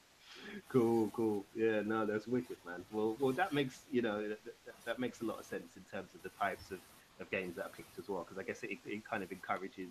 cool, 0.70 1.10
cool. 1.14 1.44
Yeah, 1.54 1.82
no, 1.84 2.06
that's 2.06 2.26
wicked, 2.26 2.56
man. 2.66 2.84
Well, 2.92 3.16
well, 3.20 3.32
that 3.32 3.52
makes 3.52 3.80
you 3.90 4.02
know 4.02 4.28
that, 4.28 4.38
that- 4.86 4.98
makes 4.98 5.20
a 5.20 5.24
lot 5.24 5.38
of 5.38 5.44
sense 5.44 5.76
in 5.76 5.82
terms 5.90 6.08
of 6.14 6.22
the 6.22 6.30
types 6.30 6.70
of, 6.72 6.78
of 7.20 7.30
games 7.30 7.56
that 7.56 7.66
are 7.66 7.70
picked 7.70 7.98
as 7.98 8.08
well, 8.08 8.24
because 8.24 8.38
I 8.38 8.42
guess 8.42 8.62
it, 8.64 8.78
it 8.86 9.04
kind 9.08 9.22
of 9.22 9.30
encourages 9.30 9.88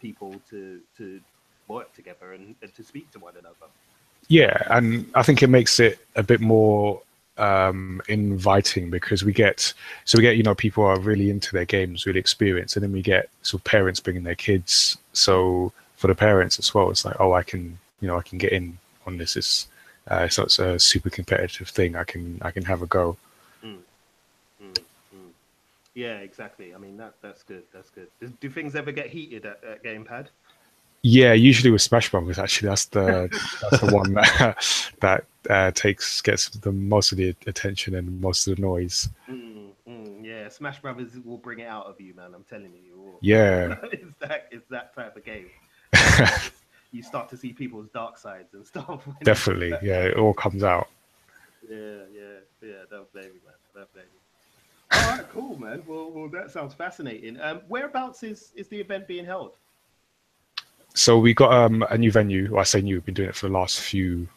people 0.00 0.34
to 0.50 0.80
to 0.98 1.20
work 1.68 1.94
together 1.94 2.32
and, 2.32 2.54
and 2.60 2.74
to 2.74 2.82
speak 2.82 3.10
to 3.12 3.18
one 3.18 3.34
another. 3.38 3.70
Yeah, 4.28 4.56
and 4.68 5.10
I 5.14 5.22
think 5.22 5.42
it 5.42 5.48
makes 5.48 5.78
it 5.80 5.98
a 6.16 6.22
bit 6.22 6.40
more 6.40 7.00
um, 7.38 8.00
inviting 8.08 8.90
because 8.90 9.24
we 9.24 9.32
get 9.32 9.72
so 10.04 10.18
we 10.18 10.22
get 10.22 10.36
you 10.36 10.42
know 10.42 10.54
people 10.54 10.84
are 10.84 10.98
really 10.98 11.30
into 11.30 11.52
their 11.52 11.64
games, 11.64 12.06
really 12.06 12.20
experienced, 12.20 12.76
and 12.76 12.82
then 12.82 12.92
we 12.92 13.02
get 13.02 13.28
sort 13.42 13.60
of 13.60 13.64
parents 13.64 14.00
bringing 14.00 14.24
their 14.24 14.34
kids. 14.34 14.98
So 15.12 15.72
for 15.96 16.08
the 16.08 16.14
parents 16.14 16.58
as 16.58 16.74
well, 16.74 16.90
it's 16.90 17.04
like 17.04 17.16
oh, 17.20 17.32
I 17.32 17.42
can 17.42 17.78
you 18.00 18.08
know 18.08 18.18
I 18.18 18.22
can 18.22 18.38
get 18.38 18.52
in 18.52 18.78
on 19.06 19.18
this. 19.18 19.68
Uh, 20.10 20.24
it's 20.24 20.38
not 20.38 20.58
a 20.58 20.78
super 20.78 21.10
competitive 21.10 21.68
thing. 21.68 21.96
I 21.96 22.04
can 22.04 22.38
I 22.42 22.50
can 22.50 22.64
have 22.64 22.82
a 22.82 22.86
go. 22.86 23.16
Mm, 23.64 23.78
mm. 24.62 24.78
Yeah, 25.94 26.18
exactly. 26.18 26.74
I 26.74 26.78
mean 26.78 26.96
that 26.96 27.14
that's 27.22 27.42
good. 27.42 27.62
That's 27.72 27.90
good. 27.90 28.08
Do, 28.20 28.32
do 28.40 28.50
things 28.50 28.74
ever 28.74 28.92
get 28.92 29.08
heated 29.08 29.46
at, 29.46 29.62
at 29.64 29.84
gamepad? 29.84 30.28
Yeah, 31.04 31.32
usually 31.32 31.72
with 31.72 31.82
Smash 31.82 32.10
Brothers, 32.10 32.38
actually, 32.38 32.68
that's 32.68 32.84
the 32.86 33.28
that's 33.70 33.82
the 33.82 33.92
one 33.92 34.14
that 34.14 34.92
that 35.00 35.24
uh, 35.50 35.70
takes 35.72 36.20
gets 36.20 36.48
the 36.48 36.70
most 36.70 37.10
of 37.10 37.18
the 37.18 37.34
attention 37.46 37.96
and 37.96 38.20
most 38.20 38.46
of 38.46 38.56
the 38.56 38.62
noise. 38.62 39.08
Mm, 39.28 39.70
mm, 39.88 40.24
yeah, 40.24 40.48
Smash 40.48 40.80
Brothers 40.80 41.10
will 41.24 41.38
bring 41.38 41.58
it 41.58 41.66
out 41.66 41.86
of 41.86 42.00
you, 42.00 42.14
man. 42.14 42.32
I'm 42.34 42.44
telling 42.44 42.72
you. 42.72 43.14
it. 43.14 43.18
Yeah, 43.20 43.76
it's 43.92 44.14
that 44.20 44.48
it's 44.52 44.68
that 44.70 44.94
type 44.94 45.16
of 45.16 45.24
game. 45.24 45.50
you 46.92 47.02
start 47.02 47.28
to 47.30 47.36
see 47.36 47.52
people's 47.52 47.88
dark 47.88 48.18
sides 48.18 48.54
and 48.54 48.66
stuff. 48.72 49.06
definitely. 49.24 49.72
Yeah, 49.82 50.04
it 50.04 50.16
all 50.16 50.34
comes 50.34 50.62
out. 50.62 50.88
Yeah, 51.68 51.78
yeah, 52.12 52.22
yeah. 52.62 52.72
Don't 52.90 53.10
blame 53.12 53.24
me, 53.24 53.40
man. 53.44 53.54
Don't 53.74 53.92
blame 53.92 54.04
me. 54.04 54.18
All 54.98 55.16
right, 55.16 55.28
cool, 55.30 55.58
man. 55.58 55.82
Well, 55.86 56.10
well, 56.10 56.28
that 56.28 56.50
sounds 56.50 56.74
fascinating. 56.74 57.40
Um, 57.40 57.62
whereabouts 57.68 58.22
is 58.22 58.52
is 58.54 58.68
the 58.68 58.78
event 58.78 59.06
being 59.08 59.24
held? 59.24 59.52
So 60.94 61.18
we 61.18 61.32
got 61.32 61.50
um, 61.50 61.82
a 61.88 61.96
new 61.96 62.12
venue. 62.12 62.50
Well, 62.50 62.60
I 62.60 62.64
say 62.64 62.82
new. 62.82 62.96
We've 62.96 63.06
been 63.06 63.14
doing 63.14 63.30
it 63.30 63.34
for 63.34 63.46
the 63.46 63.54
last 63.54 63.80
few 63.80 64.28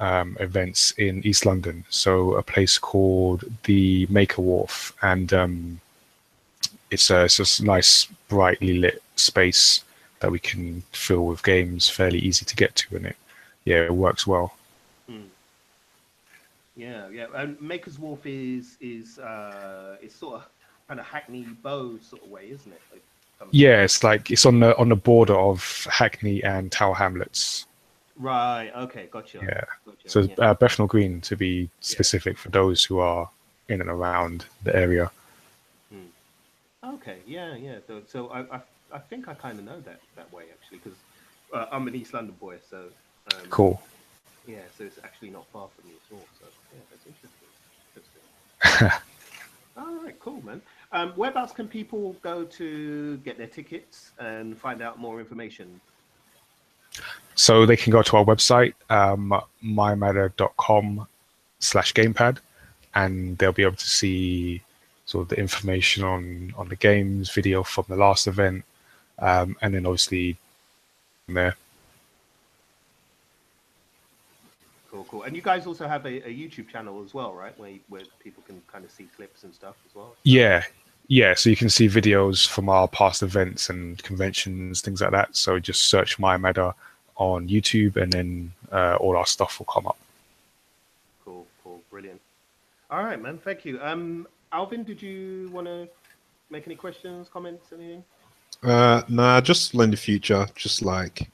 um, 0.00 0.36
events 0.38 0.90
in 0.98 1.26
East 1.26 1.46
London. 1.46 1.84
So 1.88 2.34
a 2.34 2.42
place 2.42 2.76
called 2.76 3.44
the 3.64 4.06
Maker 4.10 4.42
Wharf, 4.42 4.92
and 5.00 5.32
um, 5.32 5.80
it's 6.90 7.10
a 7.10 7.24
it's 7.24 7.60
a 7.60 7.64
nice, 7.64 8.06
brightly 8.28 8.74
lit 8.74 9.02
space 9.16 9.82
that 10.22 10.30
we 10.30 10.38
can 10.38 10.82
fill 10.92 11.26
with 11.26 11.42
games, 11.42 11.88
fairly 11.88 12.20
easy 12.20 12.44
to 12.44 12.56
get 12.56 12.74
to, 12.76 12.96
and 12.96 13.06
it 13.06 13.16
yeah, 13.64 13.82
it 13.82 13.94
works 13.94 14.26
well. 14.26 14.54
Hmm. 15.08 15.28
Yeah, 16.76 17.08
yeah. 17.10 17.26
And 17.34 17.60
Maker's 17.60 17.98
Wharf 17.98 18.24
is 18.24 18.76
is 18.80 19.18
uh, 19.18 19.96
it's 20.00 20.14
sort 20.14 20.36
of 20.36 20.48
kind 20.88 21.00
of 21.00 21.06
Hackney 21.06 21.42
Bow 21.62 21.98
sort 22.00 22.22
of 22.22 22.30
way, 22.30 22.50
isn't 22.50 22.72
it? 22.72 22.80
Like, 22.92 23.48
Yeah, 23.50 23.82
it's 23.82 24.02
like 24.04 24.30
it's 24.30 24.46
on 24.46 24.60
the 24.60 24.76
on 24.78 24.88
the 24.88 24.96
border 24.96 25.34
of 25.34 25.86
Hackney 25.90 26.42
and 26.44 26.70
Tower 26.70 26.94
Hamlets. 26.94 27.66
Right. 28.16 28.70
Okay. 28.76 29.08
Gotcha. 29.10 29.38
Yeah. 29.42 29.64
Gotcha. 29.84 30.08
So 30.08 30.20
yeah. 30.20 30.34
uh, 30.38 30.54
Bethnal 30.54 30.86
Green 30.86 31.20
to 31.22 31.36
be 31.36 31.68
specific 31.80 32.38
for 32.38 32.50
those 32.50 32.84
who 32.84 33.00
are 33.00 33.28
in 33.68 33.80
and 33.80 33.90
around 33.90 34.46
the 34.62 34.74
area. 34.76 35.10
Okay, 36.84 37.18
yeah, 37.26 37.54
yeah. 37.54 37.76
So, 37.86 38.02
so 38.06 38.28
I, 38.28 38.56
I, 38.56 38.60
I 38.92 38.98
think 38.98 39.28
I 39.28 39.34
kind 39.34 39.58
of 39.58 39.64
know 39.64 39.80
that 39.80 40.00
that 40.16 40.32
way 40.32 40.44
actually, 40.52 40.78
because 40.78 40.98
uh, 41.54 41.66
I'm 41.70 41.86
an 41.86 41.94
East 41.94 42.12
London 42.12 42.34
boy. 42.40 42.56
So, 42.68 42.86
um, 43.32 43.46
Cool. 43.50 43.80
Yeah, 44.46 44.58
so 44.76 44.84
it's 44.84 44.98
actually 45.04 45.30
not 45.30 45.46
far 45.52 45.68
from 45.68 45.88
me 45.88 45.94
at 45.94 46.14
all. 46.16 46.26
So, 46.40 46.46
yeah, 46.74 46.80
that's 46.90 47.06
interesting. 47.06 48.90
interesting. 48.90 49.00
all 49.76 50.04
right, 50.04 50.18
cool, 50.18 50.44
man. 50.44 50.60
Um, 50.90 51.12
whereabouts 51.12 51.52
can 51.52 51.68
people 51.68 52.16
go 52.22 52.44
to 52.44 53.18
get 53.18 53.38
their 53.38 53.46
tickets 53.46 54.10
and 54.18 54.58
find 54.58 54.82
out 54.82 54.98
more 54.98 55.20
information? 55.20 55.80
So 57.36 57.64
they 57.64 57.76
can 57.76 57.92
go 57.92 58.02
to 58.02 58.16
our 58.16 58.24
website, 58.24 58.74
um, 58.90 59.32
mymatter.com 59.64 61.06
slash 61.60 61.94
gamepad, 61.94 62.38
and 62.94 63.38
they'll 63.38 63.52
be 63.52 63.62
able 63.62 63.76
to 63.76 63.88
see 63.88 64.60
sort 65.06 65.22
of 65.22 65.28
the 65.28 65.38
information 65.38 66.04
on, 66.04 66.54
on 66.56 66.68
the 66.68 66.76
games, 66.76 67.30
video 67.30 67.62
from 67.62 67.84
the 67.88 67.96
last 67.96 68.26
event, 68.26 68.64
um, 69.18 69.56
and 69.60 69.74
then 69.74 69.86
obviously 69.86 70.36
from 71.26 71.34
there. 71.34 71.56
Cool, 74.90 75.06
cool. 75.10 75.22
And 75.22 75.34
you 75.34 75.40
guys 75.42 75.66
also 75.66 75.88
have 75.88 76.04
a, 76.04 76.28
a 76.28 76.32
YouTube 76.32 76.68
channel 76.68 77.02
as 77.04 77.14
well, 77.14 77.32
right? 77.32 77.58
Where 77.58 77.70
you- 77.70 77.80
where 77.88 78.02
people 78.22 78.42
can 78.46 78.60
kind 78.70 78.84
of 78.84 78.90
see 78.90 79.08
clips 79.16 79.42
and 79.42 79.54
stuff 79.54 79.74
as 79.88 79.94
well. 79.94 80.14
Yeah, 80.22 80.64
yeah. 81.08 81.34
So 81.34 81.48
you 81.48 81.56
can 81.56 81.70
see 81.70 81.88
videos 81.88 82.46
from 82.46 82.68
our 82.68 82.86
past 82.88 83.22
events 83.22 83.70
and 83.70 84.00
conventions, 84.02 84.82
things 84.82 85.00
like 85.00 85.12
that. 85.12 85.34
So 85.34 85.58
just 85.58 85.84
search 85.84 86.18
My 86.18 86.36
Matter 86.36 86.74
on 87.16 87.48
YouTube, 87.48 87.96
and 87.96 88.12
then 88.12 88.52
uh, 88.70 88.96
all 89.00 89.16
our 89.16 89.26
stuff 89.26 89.58
will 89.58 89.66
come 89.66 89.86
up. 89.86 89.96
Cool, 91.24 91.46
cool, 91.64 91.80
brilliant. 91.90 92.20
All 92.90 93.02
right, 93.02 93.20
man. 93.20 93.38
Thank 93.38 93.64
you. 93.64 93.80
Um, 93.80 94.26
Alvin, 94.52 94.84
did 94.84 95.00
you 95.00 95.48
want 95.52 95.66
to 95.66 95.88
make 96.50 96.66
any 96.66 96.74
questions, 96.76 97.28
comments, 97.32 97.66
anything? 97.72 98.04
Uh, 98.62 99.02
nah, 99.08 99.40
just 99.40 99.74
in 99.74 99.90
the 99.90 99.96
future, 99.96 100.46
just 100.54 100.82
like 100.82 101.28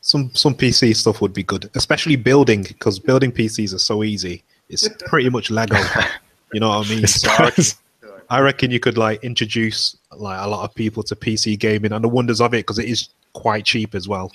some 0.00 0.30
some 0.34 0.54
PC 0.54 0.94
stuff 0.94 1.20
would 1.20 1.32
be 1.32 1.42
good, 1.42 1.68
especially 1.74 2.16
building 2.16 2.62
because 2.62 2.98
building 2.98 3.32
PCs 3.32 3.74
are 3.74 3.78
so 3.78 4.04
easy. 4.04 4.42
It's 4.68 4.88
pretty 5.06 5.30
much 5.30 5.50
Lego. 5.50 5.76
You 6.52 6.60
know 6.60 6.68
what 6.68 6.86
I 6.86 6.90
mean? 6.90 7.06
So 7.06 7.30
I 7.30 7.42
reckon, 7.44 7.64
I 8.30 8.40
reckon 8.40 8.70
you 8.70 8.78
could 8.80 8.98
like 8.98 9.24
introduce 9.24 9.96
like 10.12 10.38
a 10.44 10.48
lot 10.48 10.64
of 10.64 10.74
people 10.74 11.02
to 11.04 11.16
PC 11.16 11.58
gaming 11.58 11.92
and 11.92 12.04
the 12.04 12.08
wonders 12.08 12.40
of 12.40 12.54
it 12.54 12.58
because 12.58 12.78
it 12.78 12.88
is 12.88 13.08
quite 13.32 13.64
cheap 13.64 13.94
as 13.94 14.06
well. 14.06 14.30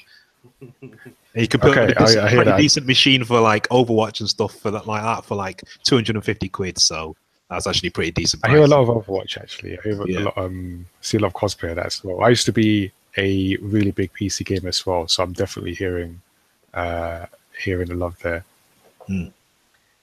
And 0.59 0.73
you 1.35 1.47
could 1.47 1.61
build 1.61 1.77
Okay, 1.77 1.93
a 1.93 1.95
decent, 1.95 2.19
I- 2.23 2.27
I 2.27 2.29
pretty 2.35 2.51
that. 2.51 2.57
decent 2.59 2.87
machine 2.87 3.23
for 3.23 3.39
like 3.39 3.69
Overwatch 3.69 4.19
and 4.19 4.29
stuff 4.29 4.55
for 4.59 4.71
that 4.71 4.87
like 4.87 5.03
that 5.03 5.23
for 5.23 5.35
like 5.35 5.63
250 5.83 6.49
quid. 6.49 6.77
So 6.79 7.15
that's 7.51 7.67
actually 7.67 7.89
pretty 7.89 8.11
decent. 8.11 8.43
I 8.45 8.49
hear 8.49 8.61
a 8.63 8.67
lot 8.67 8.79
of 8.81 8.87
Overwatch 8.87 9.37
actually. 9.37 9.77
I 9.77 9.81
hear 9.83 10.07
Yeah. 10.07 10.19
a 10.19 10.23
lot. 10.23 10.37
Um, 10.37 10.85
see 11.01 11.17
a 11.17 11.19
lot 11.19 11.27
of 11.27 11.33
cosplay 11.33 11.69
of 11.71 11.75
that 11.75 11.85
as 11.87 12.03
well. 12.03 12.23
I 12.23 12.29
used 12.29 12.45
to 12.45 12.53
be 12.53 12.91
a 13.17 13.57
really 13.57 13.91
big 13.91 14.11
PC 14.13 14.45
gamer 14.45 14.69
as 14.69 14.85
well, 14.85 15.07
so 15.07 15.21
I'm 15.21 15.33
definitely 15.33 15.73
hearing 15.73 16.21
uh, 16.73 17.25
hearing 17.61 17.91
a 17.91 17.95
lot 17.95 18.17
there. 18.19 18.45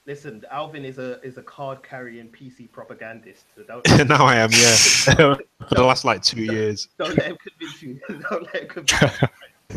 Listen, 0.07 0.45
Alvin 0.50 0.85
is 0.85 0.99
a 0.99 1.21
is 1.23 1.38
a 1.38 1.43
card 1.43 1.83
carrying 1.83 2.28
PC 2.28 2.71
propagandist. 2.71 3.45
So 3.57 3.62
don't 3.62 4.09
now 4.09 4.26
I 4.26 4.37
am, 4.37 4.50
yeah. 4.52 4.75
for 5.69 5.75
the 5.75 5.83
last 5.83 6.05
like 6.05 6.23
two 6.23 6.43
years. 6.43 6.88
don't 6.99 7.17
let 7.17 7.28
him 7.28 7.38
convince 7.43 7.83
you. 7.83 7.99
Don't 8.28 8.43
let 8.43 8.62
him 8.62 8.69
convince 8.69 9.23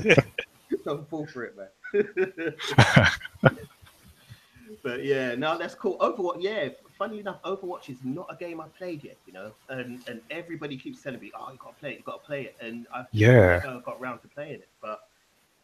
you. 0.03 0.15
don't 0.83 1.09
fall 1.09 1.25
for 1.27 1.45
it, 1.45 1.55
man. 1.57 1.69
but 4.83 5.03
yeah, 5.05 5.35
no, 5.35 5.57
that's 5.57 5.75
cool. 5.75 5.97
Overwatch, 5.99 6.37
yeah. 6.41 6.69
Funnily 7.01 7.21
enough, 7.21 7.41
Overwatch 7.43 7.89
is 7.89 8.03
not 8.03 8.27
a 8.29 8.35
game 8.35 8.61
I've 8.61 8.75
played 8.75 9.03
yet, 9.03 9.17
you 9.25 9.33
know, 9.33 9.53
and 9.69 10.03
and 10.07 10.21
everybody 10.29 10.77
keeps 10.77 11.01
telling 11.01 11.19
me, 11.19 11.31
"Oh, 11.35 11.51
you 11.51 11.57
got 11.57 11.75
to 11.75 11.79
play 11.79 11.93
it, 11.93 11.97
you 11.97 12.03
got 12.03 12.23
to 12.23 12.27
play 12.27 12.43
it," 12.43 12.57
and 12.61 12.85
I've 12.93 13.07
Yeah. 13.11 13.59
never 13.63 13.81
got 13.81 13.99
round 13.99 14.21
to 14.21 14.27
playing 14.27 14.61
it. 14.61 14.69
But 14.81 14.99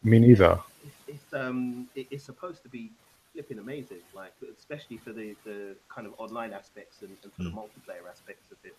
Me 0.02 0.18
neither. 0.18 0.58
it's, 0.82 0.96
it's 1.06 1.32
um 1.32 1.88
it, 1.94 2.08
it's 2.10 2.24
supposed 2.24 2.62
to 2.64 2.68
be 2.68 2.92
flipping 3.32 3.58
amazing 3.60 4.02
like 4.12 4.32
especially 4.56 4.98
for 4.98 5.12
the 5.12 5.36
the 5.44 5.76
kind 5.94 6.06
of 6.08 6.14
online 6.18 6.52
aspects 6.52 7.02
and, 7.02 7.16
and 7.22 7.32
for 7.34 7.44
the 7.44 7.50
multiplayer 7.50 8.10
aspects 8.10 8.50
of 8.50 8.58
it 8.64 8.76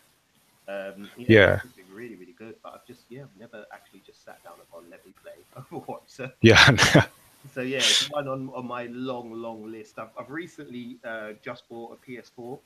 Um, 0.68 1.12
Yeah. 1.18 1.62
it's 1.64 1.74
been 1.74 1.90
really, 1.90 2.16
really 2.18 2.34
good. 2.38 2.56
But 2.64 2.74
I've 2.74 2.86
just, 2.86 3.06
yeah, 3.10 3.24
I've 3.24 3.38
never 3.38 3.66
actually 3.74 4.02
just 4.02 4.24
sat 4.24 4.44
down 4.44 4.60
upon 4.62 4.90
let 4.90 5.06
me 5.06 5.16
play 5.24 5.46
Overwatch. 5.58 6.10
So, 6.10 6.30
Yeah. 6.42 6.76
so 7.54 7.62
yeah, 7.62 7.78
it's 7.78 8.10
one 8.10 8.28
on, 8.28 8.50
on 8.54 8.68
my 8.68 8.86
long, 8.88 9.32
long 9.32 9.72
list. 9.72 9.98
I've, 9.98 10.10
I've 10.18 10.30
recently 10.30 10.98
uh, 11.04 11.32
just 11.44 11.68
bought 11.70 11.98
a 11.98 12.12
PS4. 12.12 12.60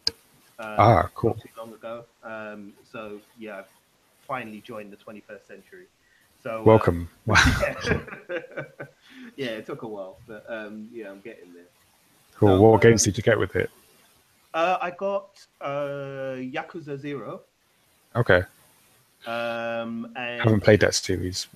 Uh, 0.59 0.75
Ah, 0.77 1.09
cool. 1.15 1.31
Not 1.31 1.39
too 1.39 1.49
long 1.57 1.73
ago. 1.73 2.05
Um, 2.23 2.73
so 2.83 3.19
yeah, 3.37 3.59
I've 3.59 3.65
finally 4.27 4.61
joined 4.61 4.91
the 4.91 4.97
21st 4.97 5.47
century. 5.47 5.85
So 6.41 6.61
uh, 6.61 6.63
Welcome. 6.63 7.09
yeah. 7.27 7.75
yeah, 9.37 9.47
it 9.47 9.65
took 9.65 9.83
a 9.83 9.87
while, 9.87 10.17
but 10.27 10.45
um, 10.49 10.89
yeah, 10.91 11.09
I'm 11.09 11.21
getting 11.21 11.53
there. 11.53 11.63
cool. 12.35 12.49
So, 12.49 12.61
What 12.61 12.75
uh, 12.75 12.79
games 12.89 13.03
did 13.03 13.17
you 13.17 13.23
get 13.23 13.39
with 13.39 13.55
it? 13.55 13.69
Uh, 14.53 14.77
I 14.81 14.91
got 14.91 15.45
uh, 15.61 16.35
Yakuza 16.37 16.97
Zero. 16.97 17.41
Okay. 18.15 18.43
Um, 19.25 20.11
and 20.15 20.41
haven't 20.41 20.61
played 20.61 20.81
that 20.81 20.93
series. 20.93 21.47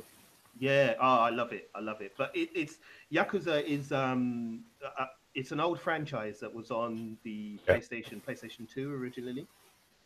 Yeah, 0.60 0.96
oh, 1.00 1.20
I 1.20 1.30
love 1.30 1.52
it. 1.54 1.70
I 1.76 1.82
love 1.82 2.02
it. 2.02 2.14
But 2.18 2.32
it, 2.36 2.50
it's 2.56 2.80
Yakuza 3.14 3.64
is 3.64 3.92
um, 3.92 4.64
uh, 4.84 5.06
it's 5.36 5.52
an 5.52 5.60
old 5.60 5.80
franchise 5.80 6.40
that 6.40 6.54
was 6.54 6.72
on 6.72 7.18
the 7.24 7.60
Yeah. 7.68 7.76
PlayStation, 7.76 8.24
PlayStation 8.24 8.68
Two 8.68 8.94
originally, 8.94 9.48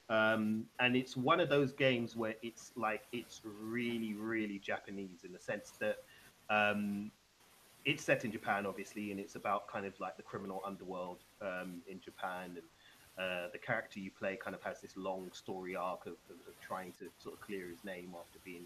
um, 0.09 0.65
and 0.79 0.95
it's 0.95 1.15
one 1.15 1.39
of 1.39 1.49
those 1.49 1.73
games 1.73 2.15
where 2.15 2.35
it's 2.41 2.71
like 2.75 3.03
it's 3.11 3.41
really, 3.43 4.13
really 4.13 4.59
Japanese 4.59 5.23
in 5.23 5.31
the 5.31 5.39
sense 5.39 5.71
that 5.79 5.97
um, 6.49 7.11
it's 7.85 8.03
set 8.03 8.25
in 8.25 8.31
Japan, 8.31 8.65
obviously, 8.65 9.11
and 9.11 9.19
it's 9.19 9.35
about 9.35 9.67
kind 9.67 9.85
of 9.85 9.99
like 9.99 10.17
the 10.17 10.23
criminal 10.23 10.61
underworld 10.65 11.23
um, 11.41 11.81
in 11.87 11.99
Japan, 11.99 12.57
and 12.57 12.67
uh, 13.17 13.47
the 13.53 13.59
character 13.59 13.99
you 13.99 14.11
play 14.11 14.37
kind 14.43 14.55
of 14.55 14.61
has 14.63 14.81
this 14.81 14.97
long 14.97 15.31
story 15.33 15.75
arc 15.75 16.05
of, 16.05 16.13
of, 16.29 16.37
of 16.47 16.59
trying 16.61 16.91
to 16.93 17.05
sort 17.17 17.35
of 17.35 17.41
clear 17.41 17.69
his 17.69 17.83
name 17.83 18.13
after 18.19 18.39
being 18.43 18.65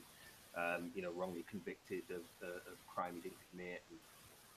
um, 0.56 0.92
you 0.94 1.02
know, 1.02 1.12
wrongly 1.12 1.44
convicted 1.44 2.12
of, 2.12 2.24
uh, 2.44 2.72
of 2.72 2.86
crime 2.88 3.16
he 3.16 3.22
didn't 3.22 3.42
commit. 3.50 3.84
And, 3.90 4.00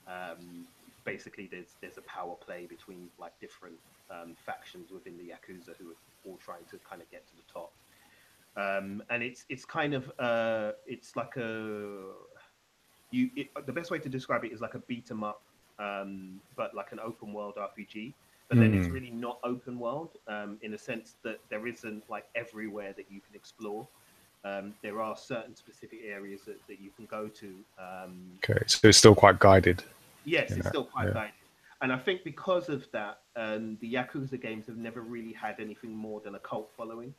um, 0.07 0.69
basically, 1.05 1.49
there's 1.51 1.77
there's 1.81 1.99
a 1.99 2.03
power 2.03 2.37
play 2.37 2.67
between 2.67 3.11
like 3.19 3.39
different 3.41 3.81
um, 4.11 4.37
factions 4.37 4.93
within 4.93 5.17
the 5.19 5.31
yakuza 5.31 5.77
who 5.79 5.91
are 5.93 5.99
all 6.25 6.39
trying 6.39 6.67
to 6.67 6.79
kind 6.81 7.03
of 7.03 7.11
get 7.11 7.27
to 7.29 7.37
the 7.37 7.43
top. 7.53 7.75
Um, 8.57 9.03
and 9.11 9.23
it's 9.23 9.45
it's 9.49 9.65
kind 9.65 9.95
of 9.95 10.11
uh, 10.19 10.73
it's 10.87 11.17
like 11.17 11.37
a 11.37 12.13
you 13.11 13.31
it, 13.37 13.49
the 13.67 13.73
best 13.73 13.91
way 13.91 13.99
to 13.99 14.09
describe 14.09 14.45
it 14.45 14.53
is 14.53 14.61
like 14.61 14.75
a 14.75 14.81
beat 14.81 15.11
'em 15.11 15.25
up, 15.25 15.45
um, 15.79 16.43
but 16.57 16.75
like 16.75 16.93
an 16.93 17.01
open 17.01 17.33
world 17.33 17.57
RPG. 17.59 18.17
But 18.49 18.59
then 18.59 18.73
it's 18.75 18.91
Mm. 18.91 18.93
really 18.93 19.11
not 19.11 19.41
open 19.45 19.79
world 19.79 20.17
um, 20.27 20.59
in 20.63 20.75
a 20.75 20.79
sense 20.79 21.17
that 21.23 21.41
there 21.51 21.67
isn't 21.67 22.09
like 22.09 22.27
everywhere 22.35 22.95
that 22.95 23.11
you 23.11 23.21
can 23.21 23.35
explore. 23.35 23.91
Um, 24.45 24.75
there 24.83 25.01
are 25.01 25.17
certain 25.17 25.55
specific 25.57 26.01
areas 26.07 26.43
that, 26.47 26.59
that 26.69 26.81
you 26.81 26.91
can 26.97 27.07
go 27.07 27.29
to. 27.29 27.55
Um, 27.79 28.39
Okay, 28.45 28.61
so 28.67 28.89
it's 28.89 28.99
still 28.99 29.15
quite 29.15 29.39
guided. 29.39 29.83
yes, 30.25 30.53
it's 30.53 30.69
still 30.69 30.85
quite 30.85 31.09
yeah. 31.09 31.15
guided. 31.15 31.35
And 31.81 31.93
I 31.93 31.99
think 31.99 32.25
because 32.25 32.69
of 32.69 32.91
that, 32.93 33.21
um, 33.37 33.79
the 33.81 33.95
Yakuza 33.95 34.41
games 34.41 34.67
have 34.67 34.77
never 34.77 35.01
really 35.01 35.33
had 35.33 35.61
anything 35.61 35.95
more 35.95 36.21
than 36.21 36.35
a 36.35 36.39
cult 36.41 36.71
following. 36.77 37.15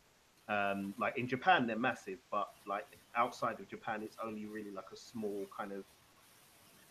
Um, 0.50 0.94
like 1.00 1.18
in 1.18 1.28
Japan, 1.28 1.68
they're 1.68 1.78
massive, 1.78 2.18
but 2.32 2.50
like 2.68 2.86
outside 3.16 3.60
of 3.60 3.70
Japan, 3.70 4.02
it's 4.04 4.18
only 4.24 4.46
really 4.46 4.72
like 4.72 4.88
a 4.92 4.98
small 4.98 5.46
kind 5.56 5.72
of, 5.72 5.84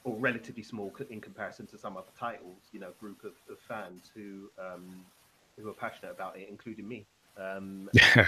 or 0.05 0.17
relatively 0.17 0.63
small 0.63 0.93
in 1.11 1.21
comparison 1.21 1.67
to 1.67 1.77
some 1.79 1.97
other 1.97 2.13
titles. 2.19 2.57
You 2.73 2.81
know, 2.81 2.91
group 3.01 3.25
of, 3.25 3.33
of 3.51 3.59
fans 3.67 4.11
who 4.15 4.49
um, 4.59 5.05
who 5.59 5.69
are 5.69 5.75
passionate 5.75 6.13
about 6.13 6.39
it, 6.39 6.47
including 6.49 6.87
me. 6.89 7.05
Um, 7.37 7.91
Yeah. 7.95 8.27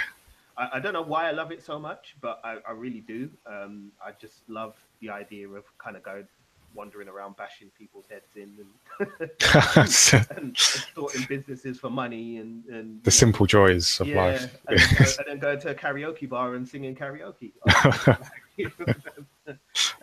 I, 0.60 0.68
I 0.74 0.80
don't 0.80 0.92
know 0.92 1.02
why 1.02 1.28
I 1.28 1.32
love 1.32 1.50
it 1.50 1.64
so 1.64 1.78
much, 1.78 2.16
but 2.20 2.40
I, 2.44 2.58
I 2.68 2.72
really 2.72 3.00
do. 3.00 3.30
Um, 3.46 3.90
I 4.04 4.12
just 4.20 4.48
love 4.48 4.76
the 5.00 5.10
idea 5.10 5.48
of 5.48 5.64
kind 5.78 5.96
of 5.96 6.02
going 6.02 6.26
wandering 6.74 7.08
around 7.08 7.36
bashing 7.36 7.68
people's 7.76 8.04
heads 8.08 8.36
in 8.36 8.56
and, 9.00 9.10
the 9.18 10.26
and 10.36 10.56
sorting 10.56 11.26
businesses 11.28 11.80
for 11.80 11.90
money 11.90 12.36
and, 12.36 12.64
and 12.66 13.04
know, 13.04 13.10
simple 13.10 13.44
joys 13.44 13.98
of 13.98 14.06
yeah, 14.06 14.16
life. 14.16 14.56
and, 14.68 14.78
then 14.78 14.88
go, 14.96 15.04
and 15.04 15.26
then 15.26 15.38
going 15.38 15.60
to 15.60 15.70
a 15.70 15.74
karaoke 15.74 16.28
bar 16.28 16.54
and 16.54 16.68
singing 16.68 16.94
karaoke. 16.94 17.52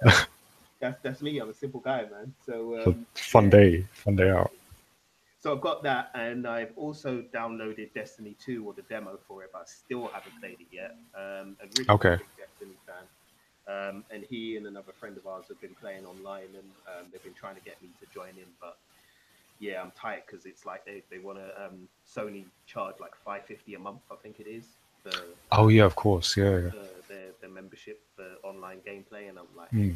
that's 0.82 1.00
that's 1.02 1.22
me. 1.22 1.40
I'm 1.40 1.50
a 1.50 1.54
simple 1.54 1.80
guy, 1.80 2.02
man. 2.12 2.34
So 2.46 2.84
um, 2.86 3.06
fun 3.14 3.50
day, 3.50 3.86
fun 3.94 4.18
day 4.18 4.30
out. 4.30 4.52
So 5.48 5.54
I've 5.56 5.62
got 5.62 5.82
that, 5.84 6.12
and 6.14 6.46
I've 6.46 6.74
also 6.76 7.24
downloaded 7.34 7.94
Destiny 7.94 8.36
2 8.38 8.66
or 8.68 8.74
the 8.74 8.82
demo 8.90 9.18
for 9.30 9.44
it, 9.44 9.52
but 9.54 9.60
I 9.60 9.66
still 9.66 10.10
haven't 10.14 10.34
played 10.42 10.58
it 10.60 10.68
yet. 10.74 10.92
Um, 11.16 11.56
and 11.62 11.72
really 11.78 11.88
Okay. 11.88 12.18
big 12.18 12.28
Destiny 12.38 12.76
fan. 12.86 13.06
Um, 13.66 14.04
and 14.12 14.26
he 14.30 14.58
and 14.58 14.68
another 14.68 14.92
friend 15.00 15.18
of 15.18 15.26
ours 15.26 15.46
have 15.48 15.62
been 15.62 15.74
playing 15.80 16.06
online, 16.06 16.50
and 16.54 16.68
um, 16.86 17.06
they've 17.14 17.24
been 17.24 17.34
trying 17.34 17.56
to 17.56 17.62
get 17.62 17.82
me 17.82 17.88
to 17.98 18.06
join 18.14 18.32
in, 18.32 18.50
but 18.60 18.76
yeah, 19.60 19.82
I'm 19.82 19.92
tight 19.92 20.24
because 20.28 20.46
it's 20.46 20.66
like 20.66 20.86
they, 20.86 21.04
they 21.10 21.20
want 21.20 21.38
to 21.38 21.46
um, 21.66 21.88
Sony 22.06 22.48
charge 22.66 22.96
like 23.00 23.16
550 23.24 23.76
a 23.76 23.80
month, 23.80 24.02
I 24.12 24.16
think 24.22 24.42
it 24.42 24.48
is, 24.50 24.76
for 25.02 25.12
Oh 25.54 25.70
yeah, 25.70 25.86
of 25.86 25.96
course, 25.96 26.36
yeah. 26.36 26.60
yeah. 26.60 26.72
their, 27.08 27.32
their 27.40 27.50
membership 27.50 28.02
for 28.18 28.26
online 28.46 28.80
gameplay, 28.86 29.30
and 29.30 29.40
I'm 29.40 29.48
like, 29.56 29.70
Hmm. 29.72 29.92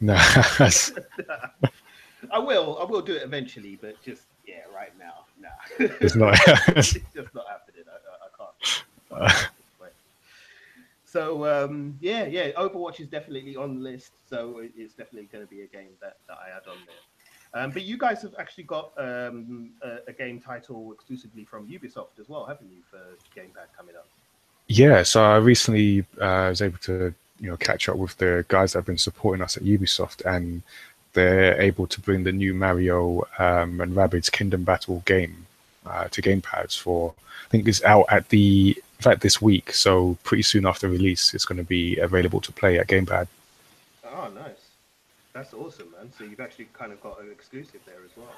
nah, 0.00 0.14
that's- 0.58 0.92
man. 1.28 1.40
I 2.32 2.38
will, 2.38 2.78
I 2.80 2.84
will 2.84 3.02
do 3.02 3.14
it 3.14 3.22
eventually, 3.24 3.76
but 3.80 4.00
just 4.00 4.22
yeah, 4.46 4.62
right 4.74 4.92
now, 4.98 5.24
nah. 5.40 5.48
it's 5.78 6.14
not. 6.14 6.38
it's 6.68 6.92
just 6.92 7.34
not 7.34 7.46
happening. 7.48 7.84
I, 7.88 9.18
I, 9.18 9.20
I 9.20 9.28
can't. 9.28 9.50
So 11.16 11.46
um, 11.46 11.96
yeah, 12.02 12.26
yeah, 12.26 12.50
Overwatch 12.58 13.00
is 13.00 13.06
definitely 13.06 13.56
on 13.56 13.76
the 13.76 13.80
list. 13.80 14.12
So 14.28 14.60
it's 14.76 14.92
definitely 14.92 15.30
going 15.32 15.46
to 15.46 15.50
be 15.50 15.62
a 15.62 15.66
game 15.66 15.88
that, 16.02 16.18
that 16.28 16.36
I 16.36 16.54
add 16.54 16.68
on 16.68 16.76
there. 16.86 17.62
Um, 17.62 17.70
but 17.70 17.84
you 17.84 17.96
guys 17.96 18.20
have 18.20 18.34
actually 18.38 18.64
got 18.64 18.92
um, 18.98 19.70
a, 19.82 19.98
a 20.08 20.12
game 20.12 20.40
title 20.40 20.92
exclusively 20.92 21.44
from 21.44 21.68
Ubisoft 21.68 22.20
as 22.20 22.28
well, 22.28 22.44
haven't 22.44 22.68
you, 22.70 22.82
for 22.90 22.98
Gamepad 23.34 23.74
coming 23.74 23.96
up? 23.96 24.06
Yeah, 24.68 25.04
so 25.04 25.24
I 25.24 25.36
recently 25.36 26.00
uh, 26.20 26.48
was 26.50 26.60
able 26.60 26.78
to 26.78 27.14
you 27.40 27.50
know 27.50 27.56
catch 27.56 27.88
up 27.88 27.96
with 27.96 28.14
the 28.18 28.44
guys 28.48 28.72
that 28.72 28.80
have 28.80 28.86
been 28.86 28.98
supporting 28.98 29.42
us 29.42 29.56
at 29.56 29.62
Ubisoft, 29.62 30.22
and 30.26 30.62
they're 31.16 31.60
able 31.60 31.88
to 31.88 32.00
bring 32.00 32.22
the 32.22 32.32
new 32.32 32.54
Mario 32.54 33.26
um, 33.38 33.80
and 33.80 33.96
Rabbids 33.96 34.30
Kingdom 34.30 34.62
Battle 34.62 35.02
game 35.04 35.46
uh, 35.84 36.06
to 36.08 36.22
gamepads 36.22 36.78
for 36.78 37.14
I 37.46 37.48
think 37.48 37.66
it's 37.66 37.82
out 37.82 38.06
at 38.08 38.28
the 38.28 38.76
in 38.98 39.02
fact 39.02 39.20
this 39.20 39.42
week, 39.42 39.72
so 39.72 40.16
pretty 40.24 40.42
soon 40.42 40.66
after 40.66 40.88
release, 40.88 41.34
it's 41.34 41.44
going 41.44 41.58
to 41.58 41.64
be 41.64 41.98
available 41.98 42.40
to 42.40 42.52
play 42.52 42.78
at 42.78 42.86
gamepad. 42.86 43.28
Oh, 44.04 44.30
nice. 44.34 44.70
That's 45.32 45.52
awesome, 45.52 45.90
man. 45.92 46.10
So 46.16 46.24
you've 46.24 46.40
actually 46.40 46.68
kind 46.72 46.92
of 46.92 47.02
got 47.02 47.20
an 47.20 47.30
exclusive 47.30 47.80
there 47.84 48.02
as 48.04 48.16
well. 48.16 48.32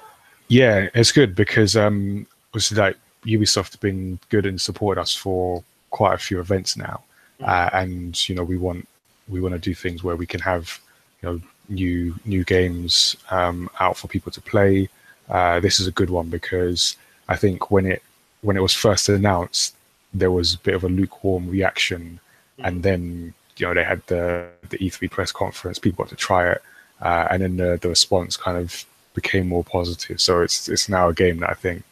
Yeah, 0.49 0.89
it's 0.93 1.11
good 1.11 1.33
because 1.35 1.77
um, 1.77 2.27
obviously 2.49 2.77
like 2.77 2.97
Ubisoft 3.25 3.71
have 3.71 3.79
been 3.79 4.19
good 4.29 4.45
and 4.45 4.59
supported 4.59 4.99
us 4.99 5.15
for 5.15 5.63
quite 5.91 6.15
a 6.15 6.17
few 6.17 6.39
events 6.39 6.75
now, 6.75 7.03
uh, 7.41 7.69
and 7.73 8.27
you 8.27 8.35
know 8.35 8.43
we 8.43 8.57
want 8.57 8.87
we 9.27 9.39
want 9.39 9.53
to 9.53 9.59
do 9.59 9.73
things 9.73 10.03
where 10.03 10.15
we 10.15 10.25
can 10.25 10.41
have 10.41 10.79
you 11.21 11.29
know 11.29 11.41
new 11.69 12.15
new 12.25 12.43
games 12.43 13.15
um, 13.29 13.69
out 13.79 13.97
for 13.97 14.07
people 14.07 14.31
to 14.31 14.41
play. 14.41 14.89
Uh, 15.29 15.59
this 15.59 15.79
is 15.79 15.87
a 15.87 15.91
good 15.91 16.09
one 16.09 16.29
because 16.29 16.97
I 17.27 17.35
think 17.35 17.71
when 17.71 17.85
it 17.85 18.01
when 18.41 18.57
it 18.57 18.61
was 18.61 18.73
first 18.73 19.09
announced, 19.09 19.75
there 20.13 20.31
was 20.31 20.55
a 20.55 20.59
bit 20.59 20.75
of 20.75 20.83
a 20.83 20.89
lukewarm 20.89 21.49
reaction, 21.49 22.19
and 22.59 22.83
then 22.83 23.33
you 23.57 23.65
know 23.65 23.73
they 23.73 23.83
had 23.83 24.05
the 24.07 24.47
the 24.69 24.77
E3 24.77 25.09
press 25.11 25.31
conference, 25.31 25.79
people 25.79 26.03
got 26.03 26.09
to 26.09 26.15
try 26.15 26.51
it, 26.51 26.61
uh, 27.01 27.27
and 27.29 27.43
then 27.43 27.57
the, 27.57 27.77
the 27.81 27.89
response 27.89 28.37
kind 28.37 28.57
of 28.57 28.85
became 29.13 29.47
more 29.47 29.63
positive. 29.63 30.19
So 30.19 30.41
it's 30.41 30.67
it's 30.69 30.89
now 30.89 31.09
a 31.09 31.13
game 31.13 31.39
that 31.39 31.49
I 31.49 31.53
think 31.53 31.83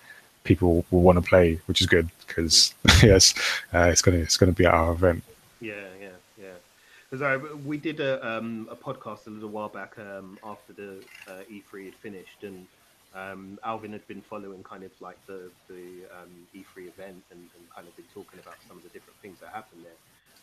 people 0.44 0.86
will 0.92 1.02
want 1.02 1.18
to 1.18 1.30
play, 1.30 1.60
which 1.66 1.82
is 1.82 1.88
good 1.88 2.10
because 2.26 2.74
yes, 3.04 3.34
uh, 3.74 3.90
it's 3.92 4.02
gonna 4.02 4.18
it's 4.18 4.38
gonna 4.38 4.52
be 4.52 4.66
at 4.66 4.74
our 4.74 4.94
event. 4.94 5.24
Yeah. 5.60 5.87
Because 7.10 7.41
we 7.65 7.78
did 7.78 8.00
a 8.00 8.26
um, 8.28 8.67
a 8.70 8.76
podcast 8.76 9.28
a 9.28 9.30
little 9.30 9.50
while 9.50 9.70
back 9.70 9.98
um, 9.98 10.38
after 10.43 10.74
the 10.74 11.04
uh, 11.28 11.43
E3 11.50 11.86
had 11.86 11.96
finished, 11.96 12.43
and 12.43 12.67
um, 13.15 13.60
Alvin 13.63 13.93
had 13.93 14.06
been 14.08 14.22
following 14.22 14.62
kind 14.63 14.84
of 14.84 14.91
like 15.00 15.17
the 15.26 15.50
the 15.70 16.06
um, 16.12 16.48
E3 16.54 16.88
event 16.89 17.24
and, 17.32 17.39
and 17.39 17.70
kind 17.74 17.88
of 17.88 17.96
been 17.96 18.06
talking 18.13 18.39
about 18.39 18.56
some 18.67 18.78
of 18.78 18.84
the 18.84 18.89
different 18.89 19.17
things 19.22 19.39
that 19.39 19.50
happened 19.50 19.84
there. 19.86 19.93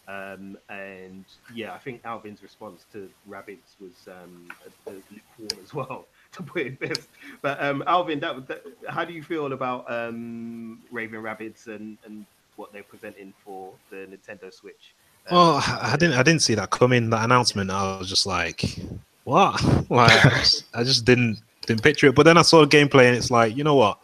Um, 0.07 0.59
and 0.69 1.25
yeah, 1.55 1.73
I 1.73 1.79
think 1.79 2.03
Alvin's 2.05 2.43
response 2.43 2.85
to 2.93 3.09
Rabbids 3.29 3.79
was 3.81 4.09
um, 4.09 4.49
lukewarm 4.87 5.63
as 5.63 5.73
well, 5.73 6.07
to 6.33 6.43
put 6.43 6.63
it 6.63 6.79
best. 6.79 7.09
But 7.41 7.59
Alvin, 7.87 8.21
that, 8.21 8.47
that, 8.49 8.65
how 8.89 9.05
do 9.05 9.15
you 9.15 9.23
feel 9.23 9.53
about 9.53 9.87
Raving 9.89 11.21
Rabbids 11.21 11.69
and, 11.69 11.97
and 12.05 12.27
what 12.57 12.73
they're 12.73 12.83
presenting 12.83 13.33
for 13.45 13.73
the 13.91 14.07
Nintendo 14.07 14.53
Switch? 14.53 14.95
Um, 15.31 15.37
Well, 15.37 15.63
I 15.67 15.97
didn't. 15.99 16.17
I 16.17 16.23
didn't 16.23 16.43
see 16.43 16.55
that 16.55 16.71
coming. 16.71 17.11
That 17.11 17.25
announcement. 17.25 17.71
I 17.71 17.99
was 17.99 18.09
just 18.09 18.27
like, 18.27 18.79
"What?" 19.25 19.63
Like, 19.91 20.25
I 20.25 20.29
just, 20.41 20.65
I 20.75 20.85
just 20.85 21.05
didn't 21.05 21.39
didn't 21.67 21.83
picture 21.83 22.07
it. 22.09 22.15
But 22.15 22.25
then 22.25 22.37
I 22.37 22.43
saw 22.43 22.65
the 22.65 22.77
gameplay, 22.77 23.07
and 23.07 23.17
it's 23.17 23.31
like, 23.31 23.57
you 23.57 23.65
know 23.65 23.75
what? 23.75 23.99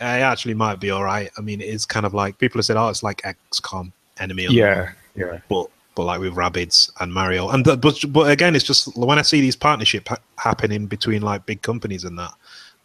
It 0.00 0.04
actually 0.04 0.54
might 0.54 0.80
be 0.80 0.90
all 0.90 1.04
right. 1.04 1.30
I 1.38 1.40
mean, 1.40 1.60
it 1.60 1.68
is 1.68 1.86
kind 1.86 2.04
of 2.04 2.14
like 2.14 2.38
people 2.38 2.58
have 2.58 2.64
said, 2.64 2.76
"Oh, 2.76 2.88
it's 2.88 3.02
like 3.02 3.22
XCOM." 3.22 3.92
enemy. 4.20 4.46
Yeah, 4.50 4.92
yeah, 5.14 5.38
but 5.48 5.68
but 5.94 6.04
like 6.04 6.20
with 6.20 6.34
Rabbids 6.34 6.90
and 7.00 7.12
Mario, 7.12 7.50
and 7.50 7.64
the, 7.64 7.76
but 7.76 7.98
but 8.08 8.30
again, 8.30 8.54
it's 8.54 8.64
just 8.64 8.96
when 8.96 9.18
I 9.18 9.22
see 9.22 9.40
these 9.40 9.56
partnership 9.56 10.08
ha- 10.08 10.18
happening 10.38 10.86
between 10.86 11.22
like 11.22 11.46
big 11.46 11.62
companies 11.62 12.04
and 12.04 12.18
that, 12.18 12.32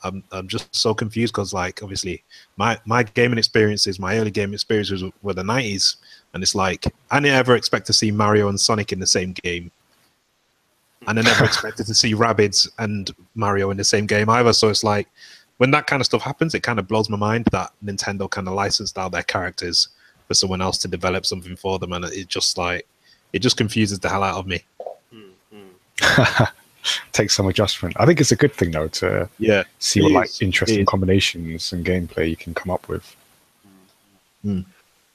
I'm 0.03 0.23
I'm 0.31 0.47
just 0.47 0.73
so 0.75 0.93
confused 0.93 1.33
because 1.33 1.53
like 1.53 1.81
obviously 1.81 2.23
my 2.57 2.79
my 2.85 3.03
gaming 3.03 3.37
experiences, 3.37 3.99
my 3.99 4.17
early 4.17 4.31
gaming 4.31 4.53
experiences 4.53 5.03
were 5.21 5.33
the 5.33 5.43
'90s, 5.43 5.97
and 6.33 6.43
it's 6.43 6.55
like 6.55 6.85
I 7.11 7.19
didn't 7.19 7.35
ever 7.35 7.55
expect 7.55 7.87
to 7.87 7.93
see 7.93 8.11
Mario 8.11 8.49
and 8.49 8.59
Sonic 8.59 8.91
in 8.91 8.99
the 8.99 9.07
same 9.07 9.33
game. 9.33 9.71
And 11.07 11.17
I 11.17 11.21
never 11.21 11.45
expected 11.45 11.85
to 11.87 11.93
see 11.93 12.13
Rabbids 12.13 12.69
and 12.77 13.09
Mario 13.33 13.71
in 13.71 13.77
the 13.77 13.83
same 13.83 14.05
game 14.05 14.29
either. 14.29 14.53
So 14.53 14.69
it's 14.69 14.83
like 14.83 15.07
when 15.57 15.71
that 15.71 15.87
kind 15.87 16.01
of 16.01 16.05
stuff 16.05 16.21
happens, 16.21 16.53
it 16.53 16.61
kind 16.61 16.79
of 16.79 16.87
blows 16.87 17.09
my 17.09 17.17
mind 17.17 17.45
that 17.51 17.71
Nintendo 17.83 18.29
kind 18.29 18.47
of 18.47 18.53
licensed 18.53 18.97
out 18.97 19.11
their 19.11 19.23
characters 19.23 19.89
for 20.27 20.33
someone 20.33 20.61
else 20.61 20.77
to 20.79 20.87
develop 20.87 21.25
something 21.25 21.55
for 21.55 21.79
them, 21.79 21.93
and 21.93 22.05
it 22.05 22.27
just 22.27 22.57
like 22.57 22.87
it 23.33 23.39
just 23.39 23.57
confuses 23.57 23.99
the 23.99 24.09
hell 24.09 24.23
out 24.23 24.37
of 24.37 24.47
me. 24.47 24.63
Mm, 25.13 25.31
mm. 25.53 26.51
takes 27.11 27.35
some 27.35 27.47
adjustment. 27.47 27.95
I 27.99 28.05
think 28.05 28.21
it's 28.21 28.31
a 28.31 28.35
good 28.35 28.53
thing 28.53 28.71
though 28.71 28.87
to 28.87 29.29
Yeah, 29.39 29.63
see 29.79 30.01
what 30.01 30.11
like 30.11 30.41
interesting 30.41 30.85
combinations 30.85 31.73
and 31.73 31.85
gameplay 31.85 32.29
you 32.29 32.35
can 32.35 32.53
come 32.53 32.71
up 32.71 32.87
with. 32.87 33.15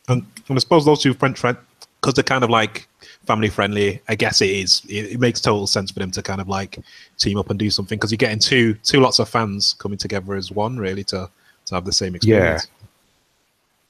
And, 0.08 0.24
and 0.48 0.56
I 0.56 0.60
suppose 0.60 0.84
those 0.84 1.02
two 1.02 1.14
French 1.14 1.38
friends, 1.38 1.58
because 2.00 2.14
they're 2.14 2.24
kind 2.24 2.44
of 2.44 2.50
like 2.50 2.86
family 3.26 3.48
friendly. 3.48 4.00
I 4.08 4.14
guess 4.14 4.40
it 4.42 4.50
is. 4.50 4.82
It, 4.88 5.12
it 5.12 5.20
makes 5.20 5.40
total 5.40 5.66
sense 5.66 5.90
for 5.90 5.98
them 5.98 6.10
to 6.12 6.22
kind 6.22 6.40
of 6.40 6.48
like 6.48 6.78
team 7.18 7.38
up 7.38 7.50
and 7.50 7.58
do 7.58 7.70
something 7.70 7.96
because 7.98 8.10
you're 8.10 8.18
getting 8.18 8.38
two 8.38 8.74
two 8.82 9.00
lots 9.00 9.18
of 9.18 9.28
fans 9.28 9.74
coming 9.78 9.98
together 9.98 10.34
as 10.34 10.50
one, 10.50 10.76
really, 10.78 11.04
to 11.04 11.28
to 11.66 11.74
have 11.74 11.84
the 11.86 11.92
same 11.92 12.14
experience. 12.14 12.66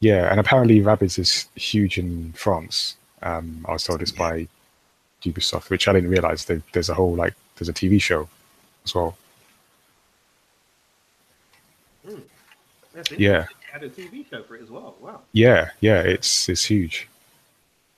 Yeah, 0.00 0.14
yeah, 0.16 0.30
and 0.30 0.38
apparently 0.38 0.80
Rabbids 0.80 1.18
is 1.18 1.48
huge 1.56 1.98
in 1.98 2.32
France. 2.34 2.96
Um, 3.22 3.64
I 3.68 3.72
was 3.72 3.84
told 3.84 4.00
this 4.00 4.12
Yeah. 4.12 4.18
by 4.18 4.48
Ubisoft, 5.24 5.70
which 5.70 5.88
I 5.88 5.92
didn't 5.94 6.10
realize. 6.10 6.44
There, 6.44 6.62
there's 6.72 6.90
a 6.90 6.94
whole 6.94 7.14
like 7.14 7.34
there's 7.56 7.68
a 7.68 7.72
TV 7.72 8.00
show 8.00 8.28
as 8.84 8.94
well. 8.94 9.16
That's. 12.94 13.10
Yeah, 13.12 13.46
You 13.48 13.63
had 13.74 13.82
a 13.82 13.90
TV 13.90 14.28
show 14.30 14.42
for 14.44 14.54
it 14.54 14.62
as 14.62 14.70
well. 14.70 14.94
Wow. 15.00 15.22
yeah, 15.32 15.70
yeah. 15.80 16.00
It's 16.00 16.48
it's 16.48 16.64
huge. 16.64 17.08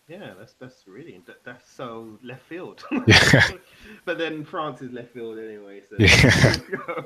Yeah, 0.09 0.33
that's 0.39 0.55
that's 0.55 0.89
really 0.89 1.21
that, 1.27 1.45
that's 1.45 1.71
so 1.71 2.19
left 2.23 2.43
field. 2.43 2.83
Yeah. 3.07 3.49
but 4.07 4.17
then 4.17 4.45
France 4.45 4.81
is 4.81 4.91
left 4.91 5.13
field 5.13 5.39
anyway. 5.39 5.83
So. 5.89 5.97
Yeah. 5.99 6.57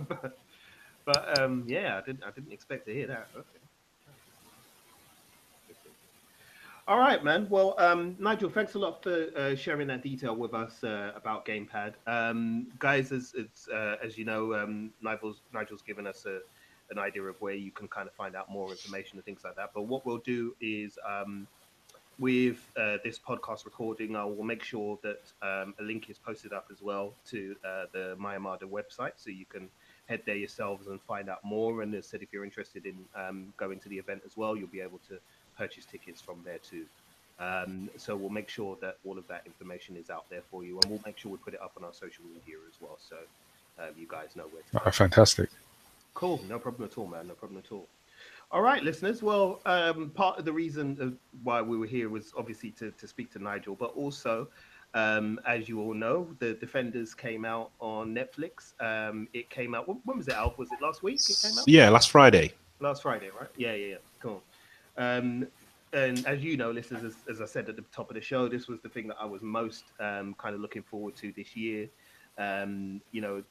but 0.08 0.38
but 1.04 1.40
um, 1.40 1.64
yeah, 1.66 1.98
I 1.98 2.06
didn't 2.06 2.22
I 2.22 2.30
didn't 2.30 2.52
expect 2.52 2.86
to 2.86 2.94
hear 2.94 3.08
that. 3.08 3.28
Okay. 3.34 3.46
All 6.86 6.98
right, 6.98 7.22
man. 7.22 7.46
Well, 7.50 7.74
um, 7.78 8.16
Nigel, 8.18 8.50
thanks 8.50 8.74
a 8.74 8.78
lot 8.78 9.02
for 9.02 9.28
uh, 9.36 9.54
sharing 9.54 9.86
that 9.88 10.02
detail 10.02 10.34
with 10.34 10.54
us 10.54 10.82
uh, 10.82 11.12
about 11.14 11.44
Gamepad, 11.44 11.94
um, 12.06 12.68
guys. 12.78 13.10
As 13.10 13.34
as, 13.38 13.68
uh, 13.72 13.96
as 14.02 14.16
you 14.16 14.24
know, 14.24 14.54
um, 14.54 14.90
Nigel's 15.02 15.40
Nigel's 15.52 15.82
given 15.82 16.06
us 16.06 16.26
a, 16.26 16.40
an 16.90 16.98
idea 16.98 17.22
of 17.22 17.40
where 17.40 17.54
you 17.54 17.70
can 17.70 17.88
kind 17.88 18.08
of 18.08 18.14
find 18.14 18.34
out 18.34 18.50
more 18.50 18.70
information 18.70 19.18
and 19.18 19.24
things 19.24 19.42
like 19.44 19.56
that. 19.56 19.70
But 19.74 19.82
what 19.82 20.04
we'll 20.04 20.18
do 20.18 20.54
is 20.60 20.98
um, 21.08 21.46
with 22.18 22.58
uh, 22.76 22.98
this 23.02 23.18
podcast 23.18 23.64
recording, 23.64 24.14
I 24.14 24.24
will 24.24 24.44
make 24.44 24.62
sure 24.62 24.98
that 25.02 25.22
um, 25.42 25.74
a 25.80 25.82
link 25.82 26.10
is 26.10 26.18
posted 26.18 26.52
up 26.52 26.66
as 26.70 26.82
well 26.82 27.14
to 27.30 27.56
uh, 27.64 27.84
the 27.92 28.16
Mayamada 28.20 28.64
website, 28.64 29.12
so 29.16 29.30
you 29.30 29.46
can 29.46 29.68
head 30.06 30.20
there 30.26 30.36
yourselves 30.36 30.88
and 30.88 31.00
find 31.00 31.30
out 31.30 31.42
more. 31.44 31.82
And 31.82 31.94
as 31.94 32.06
said, 32.06 32.22
if 32.22 32.32
you're 32.32 32.44
interested 32.44 32.84
in 32.84 32.96
um, 33.14 33.52
going 33.56 33.78
to 33.80 33.88
the 33.88 33.96
event 33.96 34.22
as 34.26 34.36
well, 34.36 34.56
you'll 34.56 34.68
be 34.68 34.80
able 34.80 35.00
to 35.08 35.18
purchase 35.56 35.86
tickets 35.86 36.20
from 36.20 36.40
there 36.44 36.58
too. 36.58 36.84
Um, 37.38 37.88
so 37.96 38.14
we'll 38.16 38.28
make 38.28 38.50
sure 38.50 38.76
that 38.82 38.98
all 39.06 39.16
of 39.16 39.26
that 39.28 39.42
information 39.46 39.96
is 39.96 40.10
out 40.10 40.26
there 40.28 40.42
for 40.50 40.62
you, 40.62 40.78
and 40.82 40.90
we'll 40.90 41.00
make 41.06 41.16
sure 41.16 41.32
we 41.32 41.38
put 41.38 41.54
it 41.54 41.62
up 41.62 41.72
on 41.78 41.84
our 41.84 41.94
social 41.94 42.24
media 42.24 42.56
as 42.68 42.74
well, 42.82 42.98
so 42.98 43.16
um, 43.78 43.94
you 43.98 44.06
guys 44.06 44.36
know 44.36 44.44
where 44.52 44.62
to. 44.62 44.86
Oh, 44.86 44.90
fantastic. 44.90 45.48
Cool. 46.14 46.40
No 46.48 46.58
problem 46.58 46.88
at 46.88 46.98
all, 46.98 47.06
man. 47.06 47.26
No 47.28 47.34
problem 47.34 47.62
at 47.64 47.72
all. 47.72 47.88
All 48.52 48.62
right, 48.62 48.82
listeners. 48.82 49.22
Well, 49.22 49.60
um, 49.64 50.10
part 50.10 50.38
of 50.38 50.44
the 50.44 50.52
reason 50.52 50.96
of 51.00 51.16
why 51.44 51.62
we 51.62 51.78
were 51.78 51.86
here 51.86 52.08
was 52.08 52.32
obviously 52.36 52.70
to, 52.72 52.90
to 52.90 53.06
speak 53.06 53.30
to 53.32 53.38
Nigel, 53.38 53.76
but 53.76 53.94
also, 53.94 54.48
um, 54.94 55.38
as 55.46 55.68
you 55.68 55.80
all 55.80 55.94
know, 55.94 56.26
the 56.40 56.54
Defenders 56.54 57.14
came 57.14 57.44
out 57.44 57.70
on 57.78 58.12
Netflix. 58.12 58.74
Um, 58.80 59.28
it 59.34 59.48
came 59.50 59.74
out. 59.74 59.86
When, 59.86 60.16
was 60.18 60.26
it 60.26 60.34
out? 60.34 60.58
Was 60.58 60.72
it 60.72 60.82
last 60.82 61.02
week? 61.04 61.20
It 61.28 61.38
came 61.40 61.56
out 61.58 61.68
Yeah, 61.68 61.90
last 61.90 62.10
Friday. 62.10 62.52
last 62.80 63.02
Friday, 63.02 63.30
right? 63.38 63.48
Yeah, 63.56 63.74
yeah, 63.74 63.86
yeah. 63.86 63.96
Cool. 64.18 64.42
Um, 64.98 65.46
and 65.92 66.26
as 66.26 66.42
you 66.42 66.56
know, 66.56 66.72
listeners, 66.72 67.04
as, 67.04 67.16
as 67.28 67.40
I 67.40 67.44
said 67.46 67.68
at 67.68 67.76
the 67.76 67.84
top 67.92 68.10
of 68.10 68.14
the 68.14 68.20
show, 68.20 68.48
this 68.48 68.66
was 68.66 68.80
the 68.80 68.88
thing 68.88 69.06
that 69.08 69.16
I 69.20 69.26
was 69.26 69.42
most 69.42 69.84
um, 70.00 70.34
kind 70.38 70.54
of 70.56 70.60
looking 70.60 70.82
forward 70.82 71.14
to 71.16 71.32
this 71.36 71.56
year. 71.56 71.88
Um, 72.38 73.00
you 73.12 73.20
know, 73.20 73.42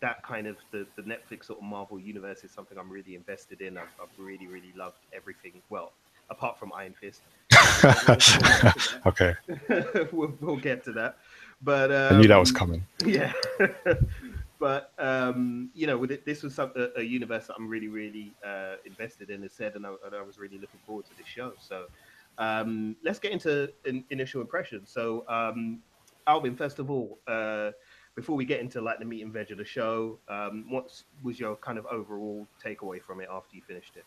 that 0.00 0.22
kind 0.22 0.46
of 0.46 0.56
the, 0.70 0.86
the 0.96 1.02
Netflix 1.02 1.46
sort 1.46 1.58
of 1.58 1.64
Marvel 1.64 1.98
universe 1.98 2.44
is 2.44 2.50
something 2.50 2.78
I'm 2.78 2.90
really 2.90 3.14
invested 3.14 3.60
in. 3.60 3.76
I've, 3.76 3.88
I've 4.00 4.08
really, 4.18 4.46
really 4.46 4.72
loved 4.76 4.98
everything. 5.12 5.60
Well, 5.68 5.92
apart 6.30 6.58
from 6.58 6.72
Iron 6.74 6.94
Fist. 7.00 7.22
Okay, 9.06 9.34
we'll, 10.12 10.32
we'll 10.40 10.56
get 10.56 10.84
to 10.84 10.92
that. 10.92 11.16
But 11.62 11.90
um, 11.90 12.16
I 12.16 12.20
knew 12.20 12.28
that 12.28 12.36
was 12.36 12.52
coming. 12.52 12.84
yeah 13.04 13.32
but 14.60 14.92
um 14.98 15.70
you 15.74 15.86
know 15.86 15.98
with 15.98 16.12
it, 16.12 16.24
this 16.24 16.42
was 16.44 16.54
some, 16.54 16.70
a, 16.76 17.00
a 17.00 17.02
universe 17.02 17.48
that 17.48 17.54
i'm 17.58 17.68
really 17.68 17.88
really 17.88 18.30
uh 18.46 18.74
invested 18.84 19.30
in 19.30 19.42
as 19.42 19.52
said 19.52 19.74
and 19.74 19.84
I, 19.86 19.94
and 20.06 20.14
I 20.14 20.22
was 20.22 20.38
really 20.38 20.58
looking 20.58 20.78
forward 20.86 21.06
to 21.06 21.16
this 21.16 21.26
show 21.26 21.54
so 21.58 21.86
um 22.38 22.94
let's 23.02 23.18
get 23.18 23.32
into 23.32 23.72
in, 23.86 24.04
initial 24.10 24.40
impressions 24.40 24.90
so 24.90 25.24
um 25.28 25.80
alvin 26.26 26.54
first 26.54 26.78
of 26.78 26.90
all 26.90 27.18
uh 27.26 27.70
before 28.14 28.36
we 28.36 28.44
get 28.44 28.60
into 28.60 28.80
like 28.80 28.98
the 28.98 29.04
meat 29.04 29.22
and 29.22 29.32
veg 29.32 29.50
of 29.50 29.58
the 29.58 29.64
show 29.64 30.18
um 30.28 30.64
what 30.68 31.02
was 31.22 31.38
your 31.38 31.56
kind 31.56 31.78
of 31.78 31.86
overall 31.86 32.46
takeaway 32.64 33.00
from 33.02 33.20
it 33.20 33.28
after 33.32 33.56
you 33.56 33.62
finished 33.62 33.96
it 33.96 34.04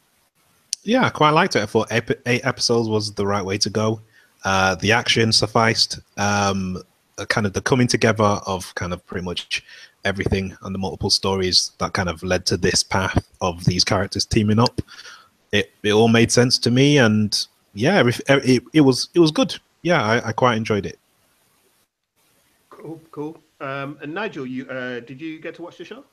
Yeah, 0.83 1.05
I 1.05 1.09
quite 1.09 1.29
liked 1.31 1.55
it. 1.55 1.63
I 1.63 1.65
thought 1.65 1.87
ep- 1.91 2.21
eight 2.25 2.45
episodes 2.45 2.89
was 2.89 3.13
the 3.13 3.25
right 3.25 3.43
way 3.45 3.57
to 3.59 3.69
go. 3.69 4.01
Uh, 4.43 4.75
the 4.75 4.91
action 4.91 5.31
sufficed. 5.31 5.99
Um, 6.17 6.77
kind 7.29 7.47
of 7.47 7.53
the 7.53 7.61
coming 7.61 7.87
together 7.87 8.41
of 8.45 8.73
kind 8.75 8.91
of 8.91 8.99
pretty 9.05 9.23
much 9.23 9.63
everything 10.03 10.57
and 10.63 10.75
the 10.75 10.79
multiple 10.79 11.09
stories 11.09 11.71
that 11.77 11.93
kind 11.93 12.09
of 12.09 12.21
led 12.23 12.45
to 12.47 12.57
this 12.57 12.83
path 12.83 13.25
of 13.39 13.63
these 13.63 13.83
characters 13.85 14.25
teaming 14.25 14.59
up. 14.59 14.81
It 15.53 15.71
it 15.83 15.93
all 15.93 16.09
made 16.09 16.31
sense 16.31 16.57
to 16.59 16.71
me, 16.71 16.97
and 16.97 17.47
yeah, 17.73 18.03
it 18.05 18.19
it, 18.27 18.63
it 18.73 18.81
was 18.81 19.07
it 19.13 19.19
was 19.19 19.31
good. 19.31 19.55
Yeah, 19.83 20.03
I, 20.03 20.29
I 20.29 20.31
quite 20.33 20.57
enjoyed 20.57 20.85
it. 20.85 20.99
cool 22.69 22.99
cool 23.11 23.42
um 23.63 23.97
and 24.02 24.13
nigel 24.13 24.45
you 24.45 24.67
uh 24.69 24.99
did 24.99 25.19
you 25.19 25.39
get 25.39 25.56
to 25.56 25.62
watch 25.62 25.78
the 25.78 25.86
show 25.86 26.04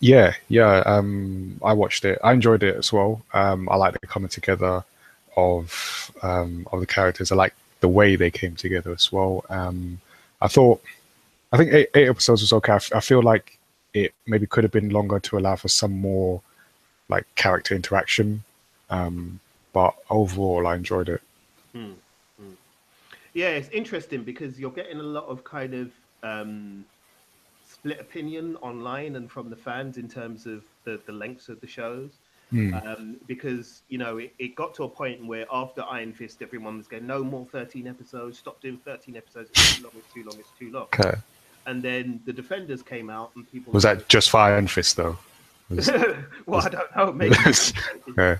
Yeah, 0.00 0.34
yeah. 0.48 0.82
Um, 0.86 1.58
I 1.64 1.72
watched 1.72 2.04
it. 2.04 2.18
I 2.22 2.32
enjoyed 2.32 2.62
it 2.62 2.76
as 2.76 2.92
well. 2.92 3.22
Um, 3.32 3.68
I 3.68 3.76
like 3.76 3.98
the 3.98 4.06
coming 4.06 4.28
together 4.28 4.84
of 5.36 6.12
um, 6.22 6.66
of 6.72 6.80
the 6.80 6.86
characters. 6.86 7.32
I 7.32 7.36
like 7.36 7.54
the 7.80 7.88
way 7.88 8.16
they 8.16 8.30
came 8.30 8.54
together 8.54 8.92
as 8.92 9.10
well. 9.12 9.44
Um, 9.48 10.00
I 10.40 10.48
thought, 10.48 10.82
I 11.52 11.56
think 11.56 11.72
eight, 11.72 11.88
eight 11.94 12.08
episodes 12.08 12.42
was 12.42 12.52
okay. 12.52 12.72
I, 12.72 12.76
f- 12.76 12.92
I 12.94 13.00
feel 13.00 13.22
like 13.22 13.58
it 13.94 14.12
maybe 14.26 14.46
could 14.46 14.64
have 14.64 14.72
been 14.72 14.90
longer 14.90 15.18
to 15.20 15.38
allow 15.38 15.56
for 15.56 15.68
some 15.68 15.92
more 16.00 16.40
like 17.08 17.24
character 17.34 17.74
interaction. 17.74 18.42
Um, 18.90 19.40
but 19.72 19.94
overall, 20.10 20.66
I 20.66 20.76
enjoyed 20.76 21.08
it. 21.08 21.22
Yeah, 23.34 23.50
it's 23.50 23.68
interesting 23.70 24.24
because 24.24 24.58
you're 24.58 24.70
getting 24.70 24.98
a 24.98 25.10
lot 25.18 25.26
of 25.26 25.44
kind 25.44 25.74
of 25.74 25.92
um, 26.22 26.84
split 27.66 28.00
opinion 28.00 28.56
online 28.56 29.16
and 29.16 29.30
from 29.30 29.50
the 29.50 29.56
fans 29.56 29.98
in 29.98 30.08
terms 30.08 30.46
of 30.46 30.64
the, 30.84 31.00
the 31.06 31.12
lengths 31.12 31.48
of 31.48 31.60
the 31.60 31.66
shows. 31.66 32.10
Hmm. 32.50 32.72
Um, 32.72 33.16
because 33.26 33.82
you 33.90 33.98
know 33.98 34.16
it, 34.16 34.32
it 34.38 34.54
got 34.54 34.74
to 34.76 34.84
a 34.84 34.88
point 34.88 35.24
where 35.26 35.44
after 35.52 35.82
Iron 35.82 36.14
Fist, 36.14 36.40
everyone 36.40 36.78
was 36.78 36.86
going, 36.86 37.06
"No 37.06 37.22
more 37.22 37.46
13 37.52 37.86
episodes. 37.86 38.38
Stop 38.38 38.58
doing 38.62 38.78
13 38.78 39.18
episodes. 39.18 39.50
It's 39.50 39.76
too 39.76 39.82
long. 39.82 39.92
It's 39.98 40.14
too 40.14 40.24
long. 40.24 40.34
It's 40.38 40.50
too 40.58 40.70
long." 40.72 40.84
Okay. 40.84 41.18
And 41.66 41.82
then 41.82 42.22
the 42.24 42.32
Defenders 42.32 42.82
came 42.82 43.10
out, 43.10 43.32
and 43.36 43.50
people 43.52 43.74
Was 43.74 43.82
that 43.82 44.08
just 44.08 44.30
for 44.30 44.38
Iron 44.40 44.66
Fist 44.66 44.96
though? 44.96 45.18
Was- 45.68 45.90
well, 46.46 46.62
I 46.62 46.68
don't 46.70 46.96
know. 46.96 47.12
Maybe. 47.12 47.36
yeah. 48.16 48.38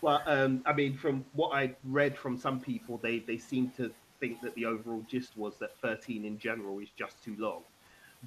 Well, 0.00 0.22
um, 0.24 0.62
I 0.64 0.72
mean, 0.72 0.96
from 0.96 1.22
what 1.34 1.50
I 1.50 1.74
read 1.84 2.16
from 2.16 2.38
some 2.38 2.60
people, 2.60 2.98
they 3.02 3.18
they 3.18 3.36
seem 3.36 3.70
to 3.76 3.92
think 4.20 4.40
that 4.42 4.54
the 4.54 4.66
overall 4.66 5.02
gist 5.08 5.36
was 5.36 5.58
that 5.58 5.76
13 5.78 6.24
in 6.24 6.38
general 6.38 6.78
is 6.78 6.88
just 6.96 7.22
too 7.24 7.34
long. 7.38 7.62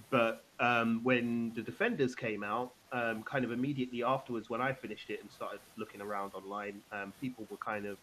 But 0.09 0.43
um, 0.59 1.01
when 1.03 1.53
the 1.55 1.61
Defenders 1.61 2.15
came 2.15 2.43
out, 2.43 2.73
um, 2.91 3.23
kind 3.23 3.45
of 3.45 3.51
immediately 3.51 4.03
afterwards, 4.03 4.49
when 4.49 4.61
I 4.61 4.73
finished 4.73 5.09
it 5.09 5.21
and 5.21 5.31
started 5.31 5.59
looking 5.77 6.01
around 6.01 6.33
online, 6.33 6.81
um, 6.91 7.13
people 7.21 7.45
were 7.49 7.57
kind 7.57 7.85
of 7.85 7.97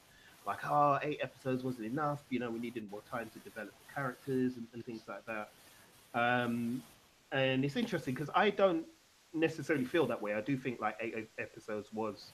like, 0.47 0.59
"Oh, 0.65 0.99
eight 1.03 1.19
episodes 1.21 1.65
wasn't 1.65 1.87
enough. 1.87 2.23
You 2.31 2.39
know, 2.39 2.51
we 2.51 2.61
needed 2.61 2.89
more 2.91 3.03
time 3.11 3.29
to 3.31 3.39
develop 3.41 3.73
the 3.87 3.95
characters 3.95 4.57
and, 4.57 4.67
and 4.73 4.85
things 4.85 5.03
like 5.09 5.25
that." 5.27 5.51
Um, 6.15 6.83
and 7.33 7.65
it's 7.65 7.77
interesting 7.77 8.15
because 8.15 8.31
I 8.35 8.51
don't 8.51 8.87
necessarily 9.35 9.85
feel 9.85 10.07
that 10.07 10.21
way. 10.21 10.35
I 10.35 10.41
do 10.41 10.57
think 10.57 10.81
like 10.81 10.97
eight 11.01 11.29
episodes 11.39 11.89
was 11.93 12.33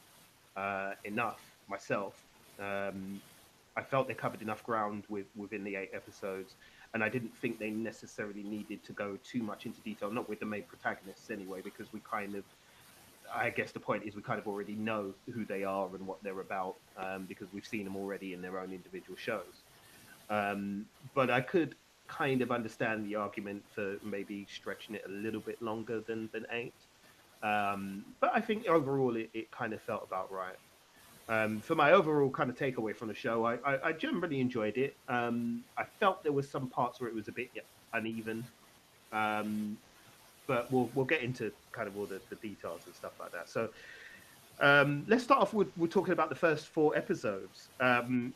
uh, 0.56 0.92
enough 1.04 1.40
myself. 1.68 2.22
Um, 2.58 3.20
I 3.76 3.82
felt 3.82 4.08
they 4.08 4.14
covered 4.14 4.42
enough 4.42 4.64
ground 4.64 5.04
with 5.08 5.26
within 5.36 5.62
the 5.62 5.76
eight 5.76 5.90
episodes, 5.92 6.54
and 6.94 7.04
I 7.04 7.08
didn't 7.08 7.36
think 7.36 7.58
they 7.58 7.70
necessarily 7.70 8.42
needed 8.42 8.82
to 8.84 8.92
go 8.92 9.18
too 9.22 9.42
much 9.42 9.66
into 9.66 9.80
detail. 9.80 10.10
Not 10.10 10.28
with 10.28 10.40
the 10.40 10.46
main 10.46 10.62
protagonists 10.62 11.30
anyway, 11.30 11.60
because 11.62 11.92
we 11.92 12.00
kind 12.10 12.34
of, 12.34 12.44
I 13.34 13.50
guess 13.50 13.72
the 13.72 13.80
point 13.80 14.04
is 14.04 14.16
we 14.16 14.22
kind 14.22 14.38
of 14.38 14.46
already 14.46 14.74
know 14.74 15.12
who 15.34 15.44
they 15.44 15.64
are 15.64 15.88
and 15.94 16.06
what 16.06 16.22
they're 16.22 16.40
about 16.40 16.76
um, 16.96 17.26
because 17.28 17.48
we've 17.52 17.66
seen 17.66 17.84
them 17.84 17.96
already 17.96 18.32
in 18.32 18.40
their 18.40 18.58
own 18.58 18.72
individual 18.72 19.16
shows. 19.16 19.62
Um, 20.30 20.86
but 21.14 21.30
I 21.30 21.40
could 21.40 21.74
kind 22.08 22.40
of 22.40 22.50
understand 22.50 23.04
the 23.04 23.16
argument 23.16 23.62
for 23.74 23.96
maybe 24.04 24.46
stretching 24.50 24.94
it 24.94 25.02
a 25.06 25.10
little 25.10 25.40
bit 25.40 25.60
longer 25.60 26.00
than 26.00 26.30
than 26.32 26.46
eight. 26.50 26.72
Um, 27.42 28.04
but 28.20 28.30
I 28.34 28.40
think 28.40 28.66
overall 28.66 29.16
it, 29.16 29.28
it 29.34 29.50
kind 29.50 29.72
of 29.72 29.82
felt 29.82 30.04
about 30.06 30.32
right. 30.32 30.56
Um, 31.28 31.60
for 31.60 31.74
my 31.74 31.92
overall 31.92 32.30
kind 32.30 32.50
of 32.50 32.56
takeaway 32.56 32.94
from 32.94 33.08
the 33.08 33.14
show, 33.14 33.44
I, 33.44 33.54
I, 33.64 33.88
I 33.88 33.92
generally 33.92 34.40
enjoyed 34.40 34.78
it. 34.78 34.96
Um, 35.08 35.64
I 35.76 35.84
felt 35.84 36.22
there 36.22 36.32
was 36.32 36.48
some 36.48 36.68
parts 36.68 37.00
where 37.00 37.08
it 37.08 37.14
was 37.14 37.26
a 37.26 37.32
bit 37.32 37.50
uneven, 37.92 38.44
um, 39.12 39.76
but 40.46 40.70
we'll 40.70 40.88
we'll 40.94 41.04
get 41.04 41.22
into 41.22 41.52
kind 41.72 41.88
of 41.88 41.98
all 41.98 42.06
the, 42.06 42.20
the 42.30 42.36
details 42.36 42.82
and 42.86 42.94
stuff 42.94 43.12
like 43.18 43.32
that. 43.32 43.48
So 43.48 43.70
um, 44.60 45.04
let's 45.08 45.24
start 45.24 45.40
off 45.40 45.52
with 45.52 45.68
we're 45.76 45.88
talking 45.88 46.12
about 46.12 46.28
the 46.28 46.36
first 46.36 46.66
four 46.66 46.96
episodes. 46.96 47.68
Um, 47.80 48.32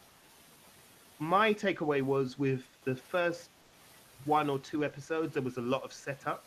my 1.21 1.55
takeaway 1.55 2.03
was 2.03 2.39
with 2.39 2.65
the 2.85 2.97
first 2.97 3.51
one 4.25 4.51
or 4.51 4.59
two 4.59 4.85
episodes, 4.85 5.35
there 5.35 5.43
was 5.43 5.57
a 5.57 5.63
lot 5.63 5.83
of 5.83 5.93
setup, 5.93 6.43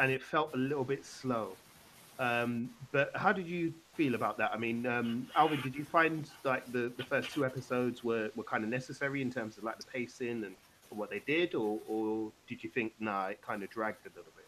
and 0.00 0.10
it 0.10 0.22
felt 0.22 0.54
a 0.54 0.56
little 0.56 0.84
bit 0.84 1.04
slow. 1.04 1.56
Um, 2.18 2.70
but 2.90 3.12
how 3.14 3.32
did 3.32 3.46
you 3.46 3.72
feel 3.94 4.14
about 4.14 4.38
that? 4.38 4.50
I 4.52 4.58
mean, 4.58 4.86
um, 4.86 5.28
Alvin, 5.36 5.60
did 5.60 5.74
you 5.74 5.84
find 5.84 6.28
like 6.44 6.70
the, 6.72 6.92
the 6.96 7.04
first 7.04 7.30
two 7.30 7.44
episodes 7.44 8.02
were, 8.02 8.30
were 8.34 8.44
kind 8.44 8.64
of 8.64 8.70
necessary 8.70 9.22
in 9.22 9.30
terms 9.30 9.56
of 9.56 9.64
like 9.64 9.78
the 9.78 9.86
pacing 9.86 10.44
and 10.44 10.54
what 10.90 11.10
they 11.10 11.20
did, 11.20 11.54
or, 11.54 11.78
or 11.88 12.32
did 12.48 12.62
you 12.64 12.70
think 12.70 12.92
nah, 12.98 13.26
it 13.26 13.40
kind 13.42 13.62
of 13.62 13.70
dragged 13.70 14.06
a 14.06 14.10
little 14.10 14.32
bit? 14.36 14.46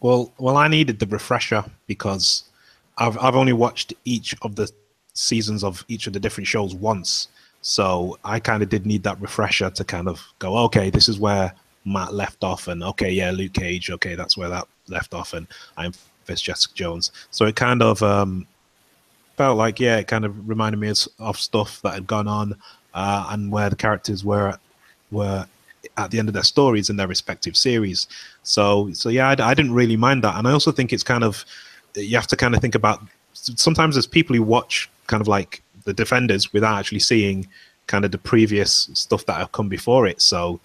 Well, 0.00 0.32
well, 0.38 0.56
I 0.56 0.68
needed 0.68 0.98
the 0.98 1.06
refresher 1.06 1.64
because 1.86 2.44
I've 2.98 3.18
I've 3.18 3.36
only 3.36 3.52
watched 3.52 3.94
each 4.04 4.34
of 4.42 4.56
the 4.56 4.70
seasons 5.14 5.62
of 5.62 5.84
each 5.88 6.06
of 6.06 6.12
the 6.12 6.20
different 6.20 6.46
shows 6.46 6.74
once, 6.74 7.28
so 7.60 8.18
I 8.24 8.40
kind 8.40 8.62
of 8.62 8.68
did 8.68 8.86
need 8.86 9.02
that 9.04 9.20
refresher 9.20 9.70
to 9.70 9.84
kind 9.84 10.08
of 10.08 10.22
go, 10.38 10.56
okay, 10.64 10.90
this 10.90 11.08
is 11.08 11.18
where 11.18 11.52
Matt 11.84 12.14
left 12.14 12.44
off, 12.44 12.68
and 12.68 12.82
okay, 12.82 13.10
yeah, 13.10 13.30
Luke 13.30 13.52
Cage, 13.52 13.90
okay, 13.90 14.14
that's 14.14 14.36
where 14.36 14.48
that 14.48 14.66
left 14.88 15.14
off, 15.14 15.32
and 15.32 15.46
I'm 15.76 15.92
Fitz 16.24 16.40
Jessica 16.40 16.74
Jones. 16.74 17.12
So 17.30 17.44
it 17.46 17.56
kind 17.56 17.82
of 17.82 18.02
um, 18.02 18.46
felt 19.36 19.56
like, 19.56 19.80
yeah, 19.80 19.98
it 19.98 20.08
kind 20.08 20.24
of 20.24 20.48
reminded 20.48 20.78
me 20.78 20.88
of, 20.88 21.06
of 21.18 21.38
stuff 21.38 21.80
that 21.82 21.94
had 21.94 22.06
gone 22.06 22.28
on, 22.28 22.54
uh, 22.94 23.28
and 23.30 23.50
where 23.50 23.70
the 23.70 23.76
characters 23.76 24.24
were 24.24 24.58
were 25.10 25.46
at 25.96 26.10
the 26.10 26.18
end 26.18 26.28
of 26.28 26.34
their 26.34 26.42
stories 26.42 26.88
in 26.88 26.96
their 26.96 27.08
respective 27.08 27.56
series. 27.56 28.06
So, 28.44 28.92
so 28.92 29.08
yeah, 29.08 29.28
I, 29.28 29.50
I 29.50 29.54
didn't 29.54 29.74
really 29.74 29.96
mind 29.96 30.24
that, 30.24 30.36
and 30.36 30.46
I 30.46 30.52
also 30.52 30.72
think 30.72 30.92
it's 30.92 31.02
kind 31.02 31.24
of 31.24 31.44
you 31.94 32.16
have 32.16 32.26
to 32.28 32.36
kind 32.36 32.54
of 32.54 32.60
think 32.60 32.74
about 32.74 33.02
sometimes 33.34 33.94
there's 33.94 34.06
people 34.06 34.36
who 34.36 34.42
watch 34.42 34.88
kind 35.06 35.20
of 35.20 35.28
like 35.28 35.62
the 35.84 35.92
defenders 35.92 36.52
without 36.52 36.78
actually 36.78 37.00
seeing 37.00 37.46
kind 37.86 38.04
of 38.04 38.12
the 38.12 38.18
previous 38.18 38.88
stuff 38.94 39.26
that 39.26 39.36
have 39.36 39.52
come 39.52 39.68
before 39.68 40.06
it. 40.06 40.20
So 40.20 40.60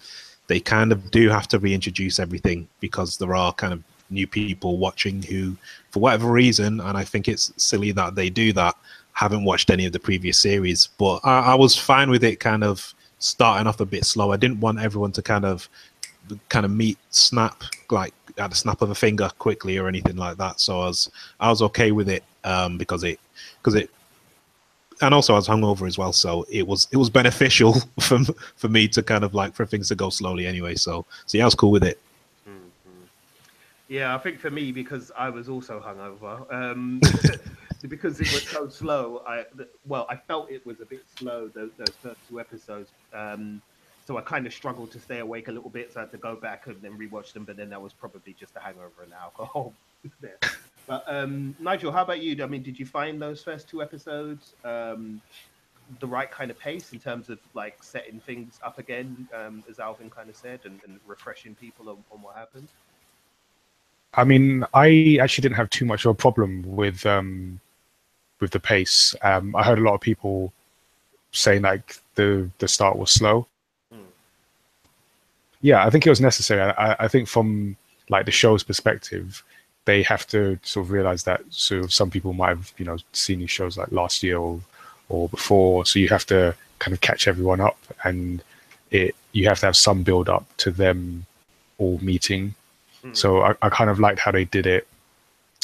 they 0.46 0.60
kind 0.60 0.92
of 0.92 1.10
do 1.10 1.28
have 1.28 1.48
to 1.48 1.58
reintroduce 1.58 2.18
everything 2.18 2.68
because 2.80 3.18
there 3.18 3.34
are 3.34 3.52
kind 3.52 3.72
of 3.72 3.82
new 4.10 4.26
people 4.26 4.78
watching 4.78 5.22
who, 5.22 5.56
for 5.90 6.00
whatever 6.00 6.30
reason, 6.30 6.80
and 6.80 6.96
I 6.96 7.04
think 7.04 7.28
it's 7.28 7.52
silly 7.56 7.92
that 7.92 8.14
they 8.14 8.30
do 8.30 8.52
that, 8.54 8.76
haven't 9.12 9.44
watched 9.44 9.70
any 9.70 9.86
of 9.86 9.92
the 9.92 10.00
previous 10.00 10.38
series. 10.38 10.88
But 10.98 11.20
I, 11.24 11.40
I 11.40 11.54
was 11.54 11.76
fine 11.76 12.10
with 12.10 12.24
it 12.24 12.40
kind 12.40 12.64
of 12.64 12.94
starting 13.18 13.66
off 13.66 13.80
a 13.80 13.86
bit 13.86 14.04
slow. 14.04 14.32
I 14.32 14.36
didn't 14.36 14.60
want 14.60 14.80
everyone 14.80 15.12
to 15.12 15.22
kind 15.22 15.44
of 15.44 15.68
kind 16.50 16.66
of 16.66 16.70
meet 16.70 16.98
snap 17.10 17.62
like 17.90 18.12
at 18.36 18.50
the 18.50 18.56
snap 18.56 18.82
of 18.82 18.90
a 18.90 18.94
finger 18.94 19.30
quickly 19.38 19.78
or 19.78 19.88
anything 19.88 20.16
like 20.16 20.36
that. 20.38 20.60
So 20.60 20.80
I 20.80 20.86
was 20.86 21.10
I 21.40 21.50
was 21.50 21.62
okay 21.62 21.92
with 21.92 22.08
it 22.08 22.24
um, 22.44 22.78
because 22.78 23.04
it 23.04 23.18
because 23.58 23.74
it 23.74 23.90
and 25.00 25.14
also 25.14 25.34
I 25.34 25.36
was 25.36 25.48
hungover 25.48 25.86
as 25.86 25.98
well, 25.98 26.12
so 26.12 26.44
it 26.50 26.66
was 26.66 26.88
it 26.92 26.96
was 26.96 27.10
beneficial 27.10 27.74
for 28.00 28.20
for 28.56 28.68
me 28.68 28.88
to 28.88 29.02
kind 29.02 29.24
of 29.24 29.34
like 29.34 29.54
for 29.54 29.66
things 29.66 29.88
to 29.88 29.94
go 29.94 30.10
slowly 30.10 30.46
anyway. 30.46 30.74
So 30.74 31.04
so 31.26 31.38
yeah, 31.38 31.44
I 31.44 31.46
was 31.46 31.54
cool 31.54 31.70
with 31.70 31.84
it. 31.84 32.00
Yeah, 33.88 34.14
I 34.14 34.18
think 34.18 34.38
for 34.38 34.50
me 34.50 34.70
because 34.72 35.10
I 35.16 35.30
was 35.30 35.48
also 35.48 35.80
hungover, 35.80 36.52
um, 36.52 37.00
because 37.88 38.20
it 38.20 38.30
was 38.32 38.46
so 38.46 38.68
slow. 38.68 39.22
I 39.26 39.46
well, 39.86 40.06
I 40.10 40.16
felt 40.16 40.50
it 40.50 40.64
was 40.66 40.80
a 40.80 40.86
bit 40.86 41.04
slow 41.16 41.48
those, 41.48 41.70
those 41.78 41.94
first 42.02 42.18
two 42.28 42.38
episodes. 42.38 42.90
Um, 43.14 43.62
so 44.06 44.16
I 44.16 44.22
kind 44.22 44.46
of 44.46 44.54
struggled 44.54 44.90
to 44.92 45.00
stay 45.00 45.18
awake 45.18 45.48
a 45.48 45.52
little 45.52 45.70
bit, 45.70 45.92
so 45.92 46.00
I 46.00 46.02
had 46.04 46.10
to 46.12 46.18
go 46.18 46.34
back 46.34 46.66
and 46.66 46.80
then 46.80 46.98
rewatch 46.98 47.32
them. 47.32 47.44
But 47.44 47.56
then 47.56 47.70
that 47.70 47.80
was 47.80 47.92
probably 47.92 48.34
just 48.38 48.56
a 48.56 48.60
hangover 48.60 49.02
and 49.02 49.12
alcohol. 49.12 49.74
there. 50.20 50.38
But 50.86 51.04
um, 51.06 51.54
Nigel, 51.58 51.92
how 51.92 52.02
about 52.02 52.22
you? 52.22 52.42
I 52.42 52.46
mean, 52.46 52.62
did 52.62 52.78
you 52.78 52.86
find 52.86 53.20
those 53.20 53.42
first 53.42 53.68
two 53.68 53.82
episodes 53.82 54.54
um, 54.64 55.20
the 56.00 56.06
right 56.06 56.30
kind 56.30 56.50
of 56.50 56.58
pace 56.58 56.92
in 56.92 57.00
terms 57.00 57.30
of 57.30 57.38
like 57.54 57.82
setting 57.82 58.20
things 58.20 58.60
up 58.62 58.78
again, 58.78 59.28
um, 59.34 59.64
as 59.68 59.78
Alvin 59.78 60.10
kind 60.10 60.28
of 60.28 60.36
said, 60.36 60.60
and, 60.64 60.80
and 60.86 61.00
refreshing 61.06 61.54
people 61.54 61.88
on, 61.88 62.04
on, 62.10 62.22
what 62.22 62.36
happened? 62.36 62.68
I 64.18 64.24
mean, 64.24 64.64
I 64.74 65.18
actually 65.22 65.42
didn't 65.42 65.56
have 65.56 65.70
too 65.70 65.84
much 65.84 66.04
of 66.04 66.10
a 66.10 66.14
problem 66.14 66.64
with 66.66 67.06
um, 67.06 67.60
with 68.40 68.50
the 68.50 68.58
pace. 68.58 69.14
Um, 69.22 69.54
I 69.54 69.62
heard 69.62 69.78
a 69.78 69.82
lot 69.82 69.94
of 69.94 70.00
people 70.00 70.52
saying 71.30 71.62
like 71.62 71.96
the 72.16 72.50
the 72.58 72.66
start 72.66 72.98
was 72.98 73.12
slow. 73.12 73.46
Mm. 73.94 74.10
Yeah, 75.60 75.86
I 75.86 75.90
think 75.90 76.04
it 76.04 76.10
was 76.10 76.20
necessary. 76.20 76.60
I, 76.60 76.96
I 77.04 77.08
think 77.08 77.28
from 77.28 77.76
like 78.08 78.26
the 78.26 78.32
show's 78.32 78.64
perspective, 78.64 79.44
they 79.84 80.02
have 80.02 80.26
to 80.26 80.58
sort 80.64 80.86
of 80.86 80.90
realize 80.90 81.22
that 81.22 81.40
sort 81.50 81.84
of 81.84 81.92
some 81.92 82.10
people 82.10 82.32
might 82.32 82.50
have 82.56 82.72
you 82.76 82.84
know 82.84 82.98
seen 83.12 83.38
these 83.38 83.52
shows 83.52 83.78
like 83.78 83.92
last 83.92 84.24
year 84.24 84.38
or 84.38 84.60
or 85.08 85.28
before 85.28 85.86
so 85.86 85.98
you 85.98 86.08
have 86.08 86.26
to 86.26 86.54
kind 86.78 86.92
of 86.92 87.00
catch 87.00 87.26
everyone 87.26 87.60
up 87.60 87.78
and 88.04 88.42
it 88.90 89.14
you 89.32 89.48
have 89.48 89.60
to 89.60 89.66
have 89.66 89.76
some 89.76 90.02
build 90.02 90.28
up 90.28 90.44
to 90.58 90.70
them 90.70 91.24
all 91.78 91.98
meeting 92.02 92.54
mm. 93.02 93.16
so 93.16 93.42
I, 93.42 93.54
I 93.62 93.68
kind 93.68 93.90
of 93.90 93.98
liked 93.98 94.20
how 94.20 94.32
they 94.32 94.44
did 94.44 94.66
it 94.66 94.86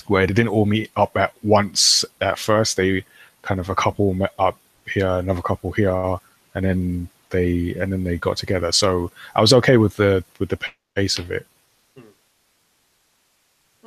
where 0.07 0.27
they 0.27 0.35
didn't 0.35 0.51
all 0.51 0.67
meet 0.67 0.91
up 0.97 1.17
at 1.17 1.33
once 1.43 2.05
at 2.21 2.39
first 2.39 2.77
they 2.77 3.05
kind 3.43 3.61
of 3.61 3.71
a 3.71 3.75
couple 3.75 4.15
met 4.15 4.33
up 4.39 4.59
here 4.87 5.09
another 5.09 5.43
couple 5.43 5.73
here 5.73 6.19
and 6.55 6.65
then 6.65 7.09
they 7.31 7.75
and 7.75 7.93
then 7.93 8.05
they 8.05 8.17
got 8.17 8.37
together 8.37 8.71
so 8.71 9.11
i 9.35 9.41
was 9.41 9.53
okay 9.53 9.77
with 9.77 9.97
the 9.97 10.23
with 10.39 10.51
the 10.51 10.59
pace 10.95 11.19
of 11.19 11.31
it 11.31 11.47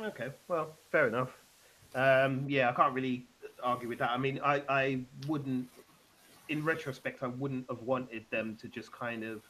Okay, 0.08 0.28
well, 0.46 0.76
fair 0.90 1.08
enough. 1.08 1.30
Um, 1.94 2.44
yeah, 2.46 2.70
I 2.70 2.72
can't 2.72 2.94
really 2.94 3.24
argue 3.62 3.88
with 3.88 3.98
that. 3.98 4.10
I 4.10 4.16
mean, 4.16 4.40
I, 4.44 4.62
I 4.68 5.00
wouldn't, 5.26 5.66
in 6.48 6.64
retrospect, 6.64 7.22
I 7.22 7.26
wouldn't 7.26 7.66
have 7.68 7.82
wanted 7.82 8.24
them 8.30 8.56
to 8.60 8.68
just 8.68 8.92
kind 8.92 9.24
of, 9.24 9.42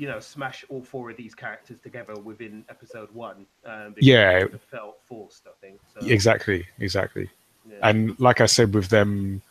you 0.00 0.06
know, 0.08 0.18
smash 0.18 0.64
all 0.70 0.82
four 0.82 1.10
of 1.10 1.18
these 1.18 1.34
characters 1.34 1.78
together 1.78 2.14
within 2.14 2.64
episode 2.70 3.12
one. 3.12 3.44
Um, 3.66 3.94
yeah, 3.98 4.38
it 4.38 4.58
felt 4.70 4.96
forced. 5.04 5.46
I 5.46 5.50
think. 5.60 5.78
So, 5.92 6.06
exactly, 6.06 6.66
exactly. 6.78 7.28
Yeah. 7.68 7.76
And 7.82 8.18
like 8.18 8.40
I 8.40 8.46
said, 8.46 8.72
with 8.72 8.88
them, 8.88 9.42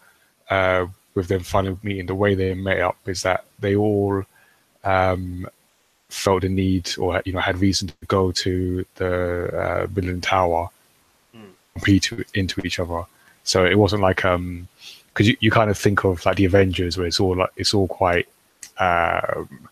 uh, 0.49 0.87
with 1.13 1.27
them 1.27 1.41
finally 1.41 1.77
meeting, 1.83 2.07
the 2.07 2.15
way 2.15 2.33
they 2.33 2.55
met 2.55 2.79
up 2.79 2.97
is 3.05 3.21
that 3.21 3.45
they 3.59 3.75
all 3.75 4.23
um, 4.83 5.47
felt 6.09 6.43
a 6.43 6.49
need 6.49 6.89
or 6.97 7.21
you 7.25 7.33
know 7.33 7.39
had 7.41 7.59
reason 7.59 7.89
to 7.89 8.05
go 8.07 8.31
to 8.31 8.83
the 8.95 9.55
uh, 9.55 9.87
Midland 9.93 10.23
Tower, 10.23 10.69
mm. 11.37 11.51
compete 11.73 12.11
into 12.33 12.59
each 12.65 12.79
other. 12.79 13.03
So 13.43 13.65
it 13.65 13.77
wasn't 13.77 14.01
like 14.01 14.25
um 14.25 14.67
because 15.09 15.27
you, 15.27 15.37
you 15.41 15.51
kind 15.51 15.69
of 15.69 15.77
think 15.77 16.05
of 16.05 16.25
like 16.25 16.37
the 16.37 16.45
Avengers 16.45 16.97
where 16.97 17.05
it's 17.05 17.19
all 17.19 17.35
like 17.35 17.51
it's 17.55 17.75
all 17.75 17.87
quite 17.87 18.27
um, 18.79 19.69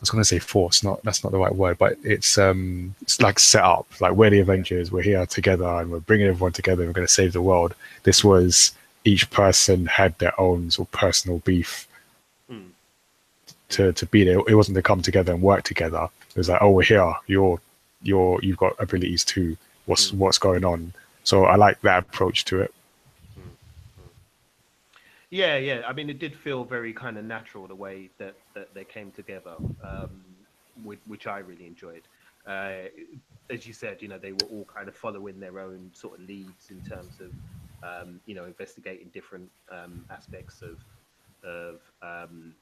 was 0.00 0.10
going 0.10 0.22
to 0.22 0.28
say 0.28 0.38
force, 0.38 0.82
not 0.82 1.02
that's 1.02 1.22
not 1.22 1.32
the 1.32 1.38
right 1.38 1.54
word, 1.54 1.78
but 1.78 1.96
it's 2.02 2.38
um 2.38 2.94
it's 3.02 3.20
like 3.20 3.38
set 3.38 3.64
up 3.64 3.86
like 4.00 4.12
we're 4.12 4.30
the 4.30 4.40
Avengers, 4.40 4.90
we're 4.90 5.02
here 5.02 5.26
together 5.26 5.66
and 5.66 5.90
we're 5.90 6.00
bringing 6.00 6.26
everyone 6.26 6.52
together. 6.52 6.86
we're 6.86 6.92
going 6.92 7.06
to 7.06 7.12
save 7.12 7.32
the 7.32 7.42
world. 7.42 7.74
This 8.04 8.24
was 8.24 8.72
each 9.04 9.30
person 9.30 9.86
had 9.86 10.18
their 10.18 10.38
own 10.40 10.70
sort 10.70 10.88
of 10.88 10.92
personal 10.92 11.38
beef 11.40 11.86
to 13.70 13.92
to 13.92 14.06
be 14.06 14.24
there. 14.24 14.40
It 14.46 14.54
wasn't 14.54 14.76
to 14.76 14.82
come 14.82 15.02
together 15.02 15.32
and 15.32 15.42
work 15.42 15.64
together. 15.64 16.08
It 16.30 16.36
was 16.36 16.48
like, 16.48 16.60
oh, 16.60 16.70
we're 16.70 16.82
here. 16.82 17.14
You're 17.26 17.60
you're 18.02 18.38
you've 18.42 18.58
got 18.58 18.76
abilities 18.78 19.24
too. 19.24 19.56
What's 19.86 20.10
mm. 20.10 20.18
what's 20.18 20.38
going 20.38 20.64
on? 20.64 20.92
So 21.24 21.44
I 21.44 21.56
like 21.56 21.80
that 21.82 22.00
approach 22.00 22.44
to 22.46 22.60
it. 22.60 22.74
Yeah, 25.30 25.56
yeah. 25.56 25.82
I 25.86 25.92
mean, 25.92 26.10
it 26.10 26.18
did 26.18 26.34
feel 26.34 26.64
very 26.64 26.92
kind 26.92 27.16
of 27.16 27.24
natural 27.24 27.66
the 27.68 27.74
way 27.74 28.10
that 28.18 28.34
that 28.54 28.74
they 28.74 28.84
came 28.84 29.12
together, 29.12 29.54
um, 29.82 30.24
which, 30.82 30.98
which 31.06 31.26
I 31.26 31.38
really 31.38 31.66
enjoyed. 31.66 32.02
Uh, 32.46 32.88
as 33.48 33.66
you 33.66 33.72
said, 33.72 34.02
you 34.02 34.08
know, 34.08 34.18
they 34.18 34.32
were 34.32 34.48
all 34.50 34.66
kind 34.72 34.88
of 34.88 34.96
following 34.96 35.38
their 35.38 35.60
own 35.60 35.90
sort 35.92 36.18
of 36.18 36.26
leads 36.26 36.70
in 36.70 36.80
terms 36.82 37.20
of, 37.20 37.32
um, 37.82 38.20
you 38.26 38.34
know, 38.34 38.44
investigating 38.44 39.08
different 39.12 39.48
um, 39.70 40.04
aspects 40.10 40.62
of 40.62 40.78
of 41.44 41.80
um, 42.02 42.54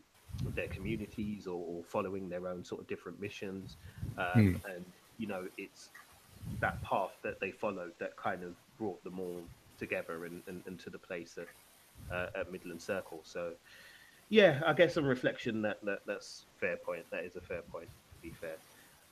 their 0.54 0.68
communities 0.68 1.46
or, 1.46 1.64
or, 1.66 1.82
following 1.82 2.28
their 2.28 2.46
own 2.46 2.64
sort 2.64 2.80
of 2.80 2.86
different 2.86 3.20
missions. 3.20 3.76
Um, 4.16 4.24
mm. 4.36 4.64
And, 4.72 4.84
you 5.18 5.26
know, 5.26 5.46
it's 5.56 5.88
that 6.60 6.80
path 6.82 7.10
that 7.22 7.40
they 7.40 7.50
followed 7.50 7.92
that 7.98 8.16
kind 8.16 8.44
of 8.44 8.54
brought 8.78 9.02
them 9.02 9.18
all 9.18 9.42
together 9.78 10.26
and, 10.26 10.42
and, 10.46 10.62
and 10.66 10.78
to 10.78 10.90
the 10.90 10.98
place 10.98 11.38
at, 11.38 11.48
uh, 12.12 12.26
at 12.34 12.52
Midland 12.52 12.80
Circle. 12.80 13.20
So, 13.22 13.52
yeah, 14.28 14.60
I 14.66 14.72
guess 14.72 14.96
on 14.96 15.04
reflection, 15.04 15.62
that, 15.62 15.84
that 15.84 16.00
that's 16.06 16.44
fair 16.58 16.76
point. 16.76 17.04
That 17.10 17.24
is 17.24 17.36
a 17.36 17.40
fair 17.40 17.62
point, 17.62 17.88
to 17.88 18.22
be 18.22 18.34
fair. 18.40 18.56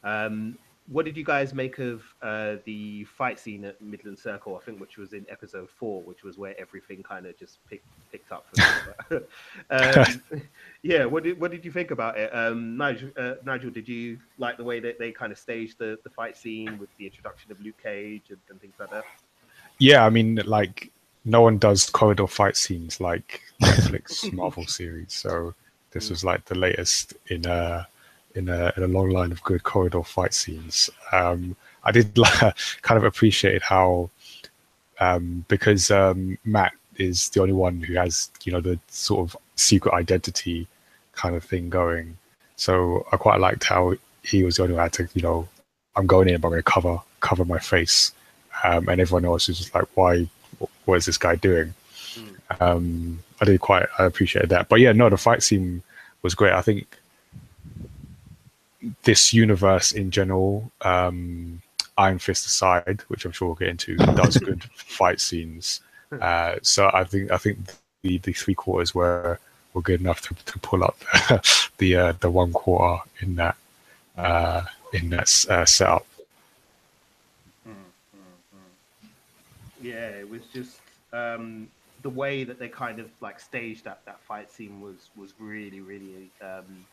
Um, 0.05 0.59
what 0.89 1.05
did 1.05 1.17
you 1.17 1.25
guys 1.25 1.53
make 1.53 1.79
of 1.79 2.03
uh, 2.23 2.57
the 2.65 3.05
fight 3.05 3.39
scene 3.39 3.65
at 3.65 3.81
Midland 3.81 4.19
Circle? 4.19 4.57
I 4.57 4.65
think 4.65 4.81
which 4.81 4.99
was 4.99 5.13
in 5.13 5.27
episode 5.29 5.69
four, 5.69 6.03
which 6.03 6.23
was 6.23 6.39
where 6.39 6.59
everything 6.61 7.03
kind 7.03 7.27
of 7.27 7.37
just 7.37 7.59
picked 7.69 7.87
picked 8.13 8.31
up. 8.31 8.47
um, 9.71 10.23
yeah, 10.83 11.05
what 11.05 11.25
did 11.25 11.41
what 11.41 11.51
did 11.51 11.65
you 11.65 11.73
think 11.73 11.91
about 11.91 12.17
it, 12.17 12.33
um, 12.35 12.77
Nigel? 12.77 13.11
Uh, 13.17 13.35
Nigel, 13.45 13.71
did 13.71 13.89
you 13.89 14.19
like 14.39 14.57
the 14.57 14.65
way 14.65 14.79
that 14.81 14.99
they 14.99 15.11
kind 15.11 15.33
of 15.33 15.39
staged 15.39 15.79
the, 15.79 15.99
the 16.05 16.11
fight 16.11 16.37
scene 16.37 16.79
with 16.79 16.89
the 16.99 17.07
introduction 17.07 17.51
of 17.51 17.61
Luke 17.61 17.83
Cage 17.83 18.25
and, 18.29 18.39
and 18.49 18.61
things 18.61 18.75
like 18.79 18.91
that? 18.91 19.05
Yeah, 19.79 20.07
I 20.07 20.11
mean, 20.11 20.41
like 20.47 20.93
no 21.27 21.43
one 21.43 21.59
does 21.59 21.91
corridor 21.91 22.27
fight 22.27 22.57
scenes 22.57 23.01
like 23.01 23.43
Netflix 23.63 24.33
Marvel 24.33 24.67
series, 24.67 25.13
so 25.13 25.55
this 25.91 26.09
was 26.09 26.25
like 26.25 26.47
the 26.47 26.55
latest 26.55 27.15
in 27.29 27.47
uh 27.47 27.85
in 28.35 28.49
a, 28.49 28.73
in 28.77 28.83
a 28.83 28.89
long 28.89 29.11
line 29.11 29.33
of 29.33 29.43
good 29.43 29.63
corridor 29.63 30.03
fight 30.03 30.35
scenes. 30.35 30.91
Um, 31.11 31.57
I 31.85 31.91
did 31.91 32.15
kind 32.83 32.99
of 32.99 33.05
appreciate 33.05 33.63
how 33.63 34.11
um, 35.01 35.45
because 35.49 35.91
um, 35.91 36.39
Matt 36.45 36.73
is 36.97 37.29
the 37.31 37.41
only 37.41 37.53
one 37.53 37.81
who 37.81 37.95
has 37.95 38.31
you 38.45 38.53
know 38.53 38.61
the 38.61 38.79
sort 38.89 39.29
of 39.29 39.37
secret 39.57 39.95
identity 39.95 40.67
kind 41.13 41.35
of 41.35 41.45
thing 41.45 41.69
going. 41.71 42.17
So 42.57 43.07
I 43.13 43.17
quite 43.17 43.41
liked 43.41 43.65
how 43.65 43.95
he 44.23 44.43
was 44.43 44.57
the 44.57 44.63
only 44.65 44.75
one 44.75 44.79
who 44.79 44.83
had 44.83 44.93
to 44.95 45.09
you 45.15 45.23
know 45.23 45.49
I'm 45.97 46.07
going 46.07 46.29
in, 46.29 46.41
but 46.41 46.49
I'm 46.49 46.53
going 46.53 46.63
to 46.63 46.71
cover 46.71 47.01
cover 47.21 47.45
my 47.45 47.59
face, 47.59 48.13
um, 48.65 48.89
and 48.89 49.01
everyone 49.01 49.25
else 49.25 49.49
is 49.49 49.59
just 49.59 49.75
like, 49.75 49.87
why? 49.95 50.29
What 50.85 50.97
is 50.97 51.07
this 51.07 51.19
guy 51.19 51.37
doing? 51.37 51.75
Mm. 52.15 52.61
Um, 52.61 53.19
I 53.41 53.45
did 53.45 53.61
quite 53.61 53.87
I 53.99 54.05
appreciated 54.05 54.51
that, 54.51 54.69
but 54.69 54.81
yeah, 54.81 54.93
no, 54.93 55.09
the 55.09 55.17
fight 55.17 55.43
scene 55.43 55.83
was 56.23 56.35
great. 56.35 56.53
I 56.53 56.63
think 56.63 56.87
this 59.03 59.33
universe 59.33 59.93
in 59.93 60.11
general, 60.11 60.71
um, 60.83 61.63
Iron 61.99 62.19
Fist 62.19 62.47
aside, 62.47 63.03
which 63.09 63.25
I'm 63.25 63.33
sure 63.33 63.49
we'll 63.49 63.55
get 63.55 63.69
into, 63.69 63.97
does 63.97 64.37
good 64.37 64.65
fight 64.75 65.21
scenes. 65.21 65.81
Uh, 66.21 66.57
so 66.63 66.91
I 66.93 67.05
think 67.05 67.31
I 67.31 67.37
think 67.37 67.59
the, 68.03 68.19
the 68.19 68.33
three 68.33 68.55
quarters 68.55 68.95
were 68.95 69.39
were 69.73 69.83
good 69.83 70.01
enough 70.01 70.23
to, 70.23 70.35
to 70.35 70.59
pull 70.61 70.85
up 70.85 70.99
the 71.29 71.69
the, 71.79 71.97
uh, 71.97 72.13
the 72.21 72.31
one 72.31 72.53
quarter 72.53 73.03
in 73.21 73.37
that 73.37 73.57
uh, 74.17 74.63
in 74.93 75.11
that 75.11 75.47
uh, 75.49 75.65
setup. 75.65 76.07
Yeah, 79.87 80.09
it 80.09 80.29
was 80.29 80.43
just 80.53 80.81
um, 81.13 81.69
the 82.03 82.11
way 82.11 82.45
that 82.45 82.59
they 82.59 82.69
kind 82.69 82.99
of 82.99 83.09
like 83.21 83.39
staged 83.39 83.85
that 83.85 84.01
that 84.07 84.21
fight 84.21 84.51
scene 84.51 84.81
was 84.81 85.11
was 85.17 85.33
really 85.39 85.81
really 85.81 86.31
um, 86.43 86.85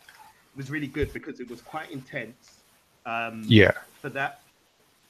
was 0.56 0.69
really 0.69 0.88
good 0.88 1.12
because 1.12 1.39
it 1.39 1.49
was 1.49 1.62
quite 1.62 1.91
intense. 1.91 2.62
Um, 3.06 3.43
yeah. 3.47 3.71
For 4.01 4.10
that 4.10 4.41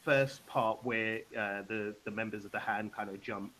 first 0.03 0.45
part 0.47 0.79
where 0.83 1.19
uh, 1.37 1.63
the 1.67 1.93
the 2.05 2.11
members 2.11 2.45
of 2.45 2.51
the 2.51 2.59
hand 2.59 2.93
kind 2.93 3.09
of 3.09 3.21
jump 3.21 3.51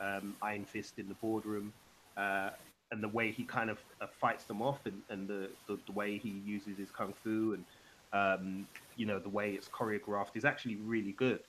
um, 0.00 0.34
Iron 0.42 0.64
Fist 0.64 0.98
in 0.98 1.08
the 1.08 1.14
boardroom, 1.14 1.72
uh, 2.16 2.50
and 2.90 3.02
the 3.02 3.08
way 3.08 3.30
he 3.30 3.44
kind 3.44 3.68
of 3.68 3.78
uh, 4.00 4.06
fights 4.20 4.44
them 4.44 4.62
off, 4.62 4.80
and, 4.86 5.02
and 5.10 5.28
the, 5.28 5.48
the, 5.66 5.78
the 5.86 5.92
way 5.92 6.18
he 6.18 6.30
uses 6.46 6.78
his 6.78 6.90
kung 6.90 7.12
fu, 7.22 7.54
and 7.54 7.64
um, 8.12 8.66
you 8.96 9.04
know 9.04 9.18
the 9.18 9.28
way 9.28 9.52
it's 9.52 9.68
choreographed 9.68 10.34
is 10.34 10.44
actually 10.44 10.76
really 10.76 11.12
good. 11.12 11.40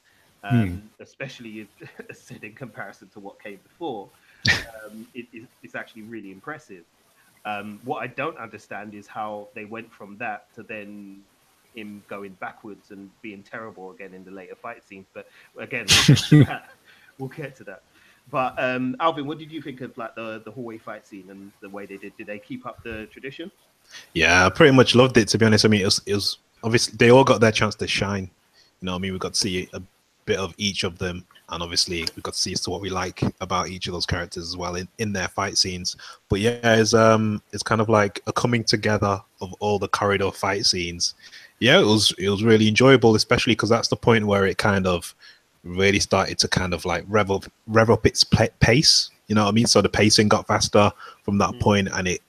Um, 0.49 0.69
hmm. 0.69 1.03
Especially 1.03 1.61
if, 1.61 2.17
said 2.17 2.43
in 2.43 2.53
comparison 2.53 3.09
to 3.09 3.19
what 3.19 3.41
came 3.41 3.59
before, 3.63 4.09
um, 4.85 5.07
it, 5.13 5.25
it's 5.63 5.75
actually 5.75 6.03
really 6.03 6.31
impressive. 6.31 6.83
Um, 7.45 7.79
what 7.83 8.03
I 8.03 8.07
don't 8.07 8.37
understand 8.37 8.93
is 8.93 9.07
how 9.07 9.47
they 9.55 9.65
went 9.65 9.91
from 9.91 10.17
that 10.17 10.53
to 10.55 10.63
then 10.63 11.23
him 11.75 12.03
going 12.07 12.33
backwards 12.39 12.91
and 12.91 13.09
being 13.21 13.43
terrible 13.43 13.91
again 13.91 14.13
in 14.13 14.25
the 14.25 14.31
later 14.31 14.55
fight 14.55 14.83
scenes. 14.83 15.05
But 15.13 15.27
again, 15.57 15.85
we'll 16.31 16.43
get, 16.43 16.65
we'll 17.19 17.29
get 17.29 17.55
to 17.57 17.63
that. 17.65 17.83
But 18.29 18.61
um, 18.61 18.97
Alvin, 18.99 19.25
what 19.25 19.37
did 19.37 19.51
you 19.51 19.61
think 19.61 19.79
of 19.81 19.97
like 19.97 20.15
the 20.15 20.41
the 20.43 20.51
hallway 20.51 20.77
fight 20.77 21.07
scene 21.07 21.25
and 21.29 21.51
the 21.61 21.69
way 21.69 21.85
they 21.85 21.95
did? 21.97 22.17
Did 22.17 22.27
they 22.27 22.39
keep 22.39 22.65
up 22.65 22.83
the 22.83 23.05
tradition? 23.05 23.51
Yeah, 24.13 24.45
I 24.45 24.49
pretty 24.49 24.75
much 24.75 24.95
loved 24.95 25.15
it. 25.15 25.29
To 25.29 25.37
be 25.37 25.45
honest, 25.45 25.63
I 25.63 25.69
mean, 25.69 25.81
it 25.81 25.85
was, 25.85 26.01
it 26.05 26.13
was 26.13 26.37
obviously 26.63 26.97
they 26.97 27.09
all 27.09 27.23
got 27.23 27.39
their 27.39 27.53
chance 27.53 27.75
to 27.75 27.87
shine. 27.87 28.29
You 28.81 28.85
know, 28.87 28.95
I 28.95 28.97
mean, 28.97 29.13
we 29.13 29.19
got 29.19 29.33
to 29.33 29.39
see 29.39 29.69
a 29.71 29.81
bit 30.27 30.37
of 30.37 30.53
each 30.57 30.83
of 30.83 30.99
them 30.99 31.25
and 31.49 31.63
obviously 31.63 32.05
we 32.15 32.21
got 32.21 32.33
to 32.33 32.39
see 32.39 32.51
as 32.51 32.61
to 32.61 32.69
what 32.69 32.81
we 32.81 32.89
like 32.89 33.21
about 33.41 33.69
each 33.69 33.87
of 33.87 33.93
those 33.93 34.05
characters 34.05 34.43
as 34.43 34.57
well 34.57 34.75
in, 34.75 34.87
in 34.99 35.13
their 35.13 35.29
fight 35.29 35.57
scenes. 35.57 35.95
But 36.29 36.41
yeah, 36.41 36.59
it's 36.63 36.93
um 36.93 37.41
it's 37.53 37.63
kind 37.63 37.81
of 37.81 37.89
like 37.89 38.21
a 38.27 38.33
coming 38.33 38.63
together 38.63 39.21
of 39.41 39.53
all 39.59 39.79
the 39.79 39.87
corridor 39.87 40.31
fight 40.31 40.65
scenes. 40.65 41.15
Yeah, 41.59 41.79
it 41.79 41.85
was 41.85 42.13
it 42.17 42.29
was 42.29 42.43
really 42.43 42.67
enjoyable, 42.67 43.15
especially 43.15 43.53
because 43.53 43.69
that's 43.69 43.87
the 43.87 43.95
point 43.95 44.27
where 44.27 44.45
it 44.45 44.57
kind 44.57 44.85
of 44.85 45.15
really 45.63 45.99
started 45.99 46.37
to 46.39 46.47
kind 46.47 46.73
of 46.73 46.85
like 46.85 47.05
rev 47.07 47.31
up 47.31 47.45
rev 47.67 47.89
up 47.89 48.05
its 48.05 48.23
pace. 48.23 49.09
You 49.27 49.35
know 49.35 49.43
what 49.43 49.49
I 49.49 49.53
mean? 49.53 49.67
So 49.67 49.81
the 49.81 49.89
pacing 49.89 50.27
got 50.27 50.47
faster 50.47 50.91
from 51.23 51.37
that 51.37 51.51
mm. 51.51 51.59
point, 51.61 51.89
and 51.93 52.07
it 52.07 52.21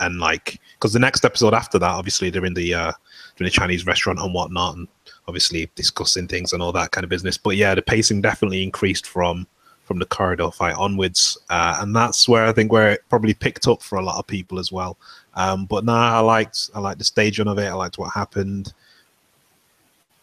and 0.00 0.20
like 0.20 0.60
because 0.74 0.92
the 0.92 0.98
next 0.98 1.24
episode 1.24 1.54
after 1.54 1.78
that, 1.78 1.90
obviously 1.90 2.28
they're 2.28 2.44
in 2.44 2.54
the 2.54 2.74
uh, 2.74 2.92
in 3.38 3.44
the 3.44 3.50
Chinese 3.50 3.86
restaurant 3.86 4.18
and 4.18 4.34
whatnot, 4.34 4.76
and 4.76 4.88
obviously 5.26 5.70
discussing 5.74 6.28
things 6.28 6.52
and 6.52 6.62
all 6.62 6.72
that 6.72 6.90
kind 6.90 7.04
of 7.04 7.10
business. 7.10 7.38
But 7.38 7.56
yeah, 7.56 7.74
the 7.74 7.82
pacing 7.82 8.20
definitely 8.20 8.62
increased 8.62 9.06
from 9.06 9.46
from 9.84 9.98
the 9.98 10.06
corridor 10.06 10.50
fight 10.50 10.74
onwards, 10.76 11.36
uh, 11.50 11.78
and 11.80 11.94
that's 11.94 12.26
where 12.26 12.46
I 12.46 12.52
think 12.52 12.72
where 12.72 12.92
it 12.92 13.04
probably 13.10 13.34
picked 13.34 13.68
up 13.68 13.82
for 13.82 13.98
a 13.98 14.02
lot 14.02 14.18
of 14.18 14.26
people 14.26 14.58
as 14.58 14.72
well. 14.72 14.96
Um, 15.34 15.66
but 15.66 15.84
nah, 15.84 16.16
I 16.16 16.20
liked 16.20 16.70
I 16.74 16.80
liked 16.80 16.98
the 16.98 17.04
staging 17.04 17.48
of 17.48 17.58
it. 17.58 17.66
I 17.66 17.74
liked 17.74 17.98
what 17.98 18.12
happened, 18.12 18.72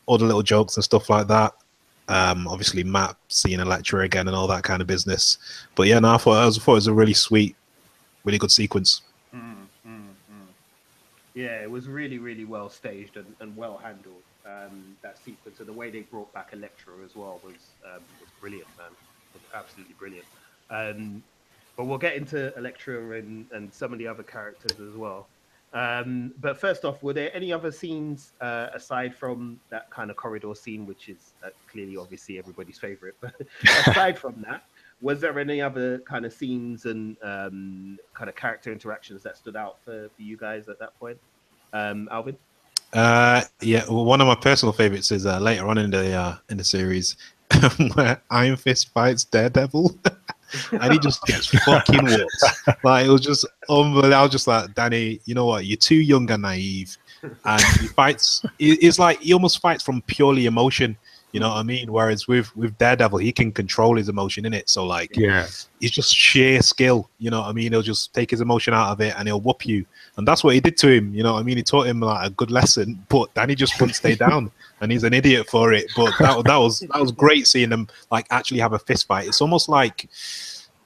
all 0.05 0.17
the 0.17 0.25
little 0.25 0.43
jokes 0.43 0.77
and 0.77 0.83
stuff 0.83 1.09
like 1.09 1.27
that. 1.27 1.53
Um, 2.07 2.47
obviously, 2.47 2.83
Matt 2.83 3.15
seeing 3.27 3.59
Elektra 3.59 4.01
again 4.01 4.27
and 4.27 4.35
all 4.35 4.47
that 4.47 4.63
kind 4.63 4.81
of 4.81 4.87
business. 4.87 5.37
But 5.75 5.87
yeah, 5.87 5.99
no, 5.99 6.15
I 6.15 6.17
thought, 6.17 6.47
I 6.47 6.49
thought 6.49 6.71
it 6.71 6.75
was 6.75 6.87
a 6.87 6.93
really 6.93 7.13
sweet, 7.13 7.55
really 8.25 8.37
good 8.37 8.51
sequence. 8.51 9.01
Mm, 9.33 9.55
mm, 9.87 9.99
mm. 9.99 10.47
Yeah, 11.33 11.61
it 11.61 11.71
was 11.71 11.87
really, 11.87 12.17
really 12.17 12.43
well 12.45 12.69
staged 12.69 13.15
and, 13.15 13.33
and 13.39 13.55
well 13.55 13.77
handled 13.81 14.23
um, 14.45 14.95
that 15.01 15.17
sequence 15.17 15.60
and 15.60 15.67
the 15.67 15.73
way 15.73 15.89
they 15.89 16.01
brought 16.01 16.32
back 16.34 16.54
Elektra 16.54 16.93
as 17.04 17.15
well 17.15 17.39
was 17.43 17.54
um, 17.86 18.01
was 18.19 18.30
brilliant, 18.39 18.67
man. 18.77 18.91
Was 19.34 19.43
absolutely 19.54 19.95
brilliant. 19.97 20.25
Um, 20.69 21.23
but 21.77 21.86
we'll 21.86 21.97
get 21.97 22.15
into 22.15 22.56
Elektra 22.58 23.17
and, 23.17 23.45
and 23.51 23.73
some 23.73 23.93
of 23.93 23.99
the 23.99 24.08
other 24.08 24.23
characters 24.23 24.80
as 24.80 24.95
well. 24.95 25.27
Um, 25.73 26.34
but 26.41 26.60
first 26.60 26.84
off, 26.84 27.01
were 27.01 27.13
there 27.13 27.34
any 27.34 27.54
other 27.54 27.71
scenes 27.71 28.34
uh, 28.41 28.67
aside 28.73 29.15
from 29.15 29.60
that 29.69 29.89
kind 29.89 30.12
of 30.12 30.17
corridor 30.17 30.54
scene, 30.54 30.86
which 30.86 31.08
is 31.08 31.34
uh, 31.45 31.49
clearly, 31.71 31.95
obviously, 31.95 32.38
everybody's 32.38 32.77
favorite? 32.77 33.15
But 33.21 33.36
aside 33.88 34.19
from 34.19 34.43
that, 34.47 34.65
was 35.01 35.21
there 35.21 35.38
any 35.39 35.62
other 35.62 35.99
kind 35.99 36.25
of 36.25 36.34
scenes 36.34 36.86
and 36.86 37.15
um, 37.23 37.97
kind 38.13 38.30
of 38.30 38.36
character 38.36 38.71
interactions 38.71 39.23
that 39.23 39.38
stood 39.38 39.56
out 39.56 39.77
for, 39.84 40.10
for 40.15 40.21
you 40.21 40.36
guys 40.36 40.67
at 40.67 40.77
that 40.80 40.97
point? 40.99 41.17
Um, 41.73 42.10
Alvin? 42.12 42.38
Uh, 42.93 43.41
yeah, 43.62 43.84
well, 43.88 44.06
one 44.06 44.19
of 44.21 44.27
my 44.27 44.36
personal 44.36 44.73
favorites 44.73 45.12
is 45.12 45.25
uh, 45.25 45.39
later 45.39 45.67
on 45.67 45.77
in 45.77 45.91
the 45.91 46.13
uh, 46.13 46.36
in 46.49 46.58
the 46.58 46.63
series 46.63 47.15
where 47.93 48.21
Iron 48.30 48.58
Fist 48.58 48.89
fights 48.89 49.23
Daredevil, 49.23 49.97
and 50.72 50.93
he 50.93 50.99
just 50.99 51.24
gets 51.24 51.47
fucking 51.65 52.03
whooped. 52.03 52.84
Like 52.84 53.05
it 53.05 53.09
was 53.09 53.22
just 53.22 53.45
unbelievable. 53.70 54.13
I 54.13 54.22
was 54.22 54.32
just 54.32 54.47
like, 54.47 54.74
Danny, 54.76 55.22
you 55.26 55.36
know 55.36 55.45
what? 55.45 55.65
You're 55.65 55.78
too 55.78 55.95
young 55.95 56.30
and 56.32 56.41
naive, 56.41 56.97
and 57.45 57.61
he 57.80 57.88
fights. 57.88 58.43
It's 58.59 58.99
like 58.99 59.20
he 59.22 59.34
almost 59.34 59.59
fights 59.59 59.84
from 59.84 60.01
purely 60.03 60.45
emotion. 60.45 60.97
You 61.32 61.39
know 61.39 61.49
what 61.49 61.57
I 61.57 61.63
mean? 61.63 61.91
Whereas 61.91 62.27
with 62.27 62.55
with 62.57 62.77
Daredevil, 62.77 63.19
he 63.19 63.32
can 63.32 63.51
control 63.51 63.95
his 63.95 64.09
emotion 64.09 64.45
in 64.45 64.53
it. 64.53 64.69
So 64.69 64.86
like, 64.86 65.15
yeah, 65.15 65.47
he's 65.79 65.91
just 65.91 66.13
sheer 66.13 66.61
skill. 66.61 67.09
You 67.19 67.29
know 67.29 67.39
what 67.39 67.47
I 67.47 67.53
mean? 67.53 67.71
He'll 67.71 67.82
just 67.82 68.13
take 68.13 68.29
his 68.32 68.41
emotion 68.41 68.73
out 68.73 68.91
of 68.91 68.99
it 69.01 69.13
and 69.17 69.27
he'll 69.27 69.39
whoop 69.39 69.65
you. 69.65 69.86
And 70.17 70.27
that's 70.27 70.43
what 70.43 70.53
he 70.55 70.59
did 70.59 70.75
to 70.77 70.89
him. 70.89 71.13
You 71.13 71.23
know 71.23 71.34
what 71.34 71.39
I 71.39 71.43
mean? 71.43 71.57
He 71.57 71.63
taught 71.63 71.88
him 71.88 72.01
like 72.01 72.27
a 72.27 72.29
good 72.32 72.51
lesson, 72.51 73.03
but 73.07 73.34
Danny 73.34 73.55
just 73.55 73.79
wouldn't 73.79 73.95
stay 73.95 74.15
down, 74.15 74.51
and 74.82 74.91
he's 74.91 75.03
an 75.03 75.13
idiot 75.13 75.49
for 75.49 75.71
it. 75.71 75.89
But 75.95 76.13
that 76.19 76.43
that 76.43 76.57
was 76.57 76.79
that 76.79 76.99
was 76.99 77.11
great 77.11 77.47
seeing 77.47 77.69
them 77.69 77.88
like 78.11 78.27
actually 78.29 78.59
have 78.59 78.73
a 78.73 78.79
fist 78.79 79.07
fight. 79.07 79.27
It's 79.27 79.41
almost 79.41 79.69
like 79.69 80.09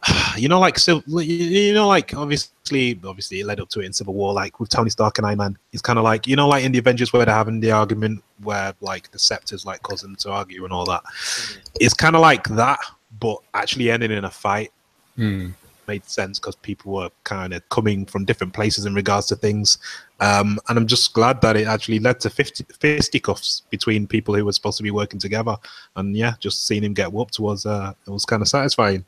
you 0.38 0.48
know, 0.48 0.60
like 0.60 0.78
so, 0.78 1.02
you 1.08 1.74
know, 1.74 1.88
like 1.88 2.14
obviously, 2.14 3.00
obviously, 3.04 3.40
it 3.40 3.46
led 3.46 3.60
up 3.60 3.70
to 3.70 3.80
it 3.80 3.86
in 3.86 3.94
Civil 3.94 4.14
War, 4.14 4.34
like 4.34 4.60
with 4.60 4.70
Tony 4.70 4.90
Stark 4.90 5.18
and 5.18 5.28
Iron 5.28 5.38
Man. 5.38 5.58
It's 5.72 5.82
kind 5.82 6.00
of 6.00 6.04
like 6.04 6.28
you 6.28 6.36
know, 6.36 6.48
like 6.48 6.64
in 6.64 6.72
the 6.72 6.80
Avengers 6.80 7.14
where 7.14 7.26
they're 7.26 7.36
having 7.36 7.60
the 7.60 7.72
argument 7.72 8.24
where 8.44 8.74
like 8.82 9.12
the 9.12 9.20
scepters 9.20 9.66
like 9.66 9.82
causing 9.84 10.10
them 10.10 10.16
to 10.18 10.32
argue 10.32 10.64
and 10.64 10.74
all 10.74 10.86
that. 10.86 11.04
Mm. 11.04 11.60
It's 11.80 11.94
kind 11.94 12.16
of 12.16 12.22
like 12.22 12.44
that, 12.50 12.80
but 13.20 13.38
actually 13.54 13.92
ending 13.92 14.12
in 14.12 14.26
a 14.26 14.32
fight. 14.32 14.72
Mm. 15.18 15.54
made 15.88 16.04
sense 16.04 16.40
because 16.40 16.58
people 16.58 16.92
were 16.92 17.10
kind 17.24 17.54
of 17.54 17.68
coming 17.70 18.06
from 18.06 18.26
different 18.26 18.54
places 18.54 18.86
in 18.86 18.94
regards 18.94 19.28
to 19.28 19.36
things. 19.36 19.78
Um, 20.20 20.60
and 20.68 20.78
I'm 20.78 20.88
just 20.88 21.14
glad 21.14 21.40
that 21.40 21.56
it 21.56 21.68
actually 21.68 22.00
led 22.00 22.20
to 22.22 22.30
50, 22.30 22.66
fisticuffs 22.78 23.62
between 23.70 24.08
people 24.08 24.36
who 24.36 24.44
were 24.44 24.52
supposed 24.52 24.76
to 24.78 24.84
be 24.84 24.92
working 24.92 25.20
together. 25.20 25.56
And 25.96 26.16
yeah, 26.16 26.34
just 26.40 26.68
seeing 26.68 26.84
him 26.84 26.94
get 26.94 27.14
whooped 27.14 27.40
was 27.40 27.66
uh, 27.66 27.94
it 28.06 28.10
was 28.10 28.26
kind 28.26 28.42
of 28.42 28.50
satisfying. 28.50 29.06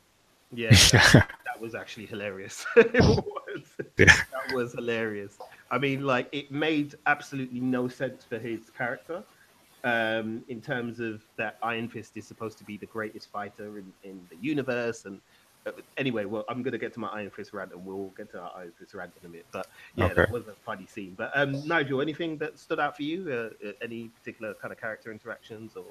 Yeah, 0.52 0.70
that, 0.70 1.28
that 1.44 1.60
was 1.60 1.74
actually 1.74 2.06
hilarious. 2.06 2.64
it 2.76 2.94
was. 3.00 3.62
Yeah. 3.96 4.06
That 4.06 4.54
was 4.54 4.72
hilarious. 4.72 5.38
I 5.70 5.78
mean, 5.78 6.04
like 6.04 6.28
it 6.32 6.50
made 6.50 6.94
absolutely 7.06 7.60
no 7.60 7.88
sense 7.88 8.24
for 8.24 8.38
his 8.38 8.70
character. 8.70 9.22
Um, 9.84 10.42
in 10.48 10.60
terms 10.60 10.98
of 10.98 11.22
that 11.36 11.56
Iron 11.62 11.88
Fist 11.88 12.16
is 12.16 12.26
supposed 12.26 12.58
to 12.58 12.64
be 12.64 12.76
the 12.76 12.86
greatest 12.86 13.30
fighter 13.30 13.78
in, 13.78 13.92
in 14.02 14.20
the 14.28 14.36
universe 14.40 15.04
and 15.04 15.20
uh, 15.66 15.72
anyway, 15.96 16.24
well, 16.24 16.44
I'm 16.48 16.62
going 16.62 16.72
to 16.72 16.78
get 16.78 16.92
to 16.94 17.00
my 17.00 17.08
Iron 17.08 17.30
Fist 17.30 17.52
rant, 17.52 17.72
and 17.72 17.84
we'll 17.84 18.12
get 18.16 18.30
to 18.32 18.40
our 18.40 18.52
Iron 18.56 18.72
Fist 18.78 18.94
rant 18.94 19.12
in 19.20 19.26
a 19.26 19.30
minute. 19.30 19.46
But 19.52 19.66
yeah, 19.96 20.06
Okay. 20.06 20.14
that 20.14 20.30
was 20.30 20.46
a 20.48 20.54
funny 20.64 20.86
scene. 20.86 21.14
But 21.16 21.30
um, 21.34 21.66
Nigel, 21.66 22.00
anything 22.00 22.38
that 22.38 22.58
stood 22.58 22.80
out 22.80 22.96
for 22.96 23.02
you? 23.02 23.28
Uh, 23.28 23.68
uh, 23.68 23.72
any 23.82 24.08
particular 24.08 24.54
kind 24.54 24.72
of 24.72 24.80
character 24.80 25.10
interactions 25.10 25.76
or? 25.76 25.84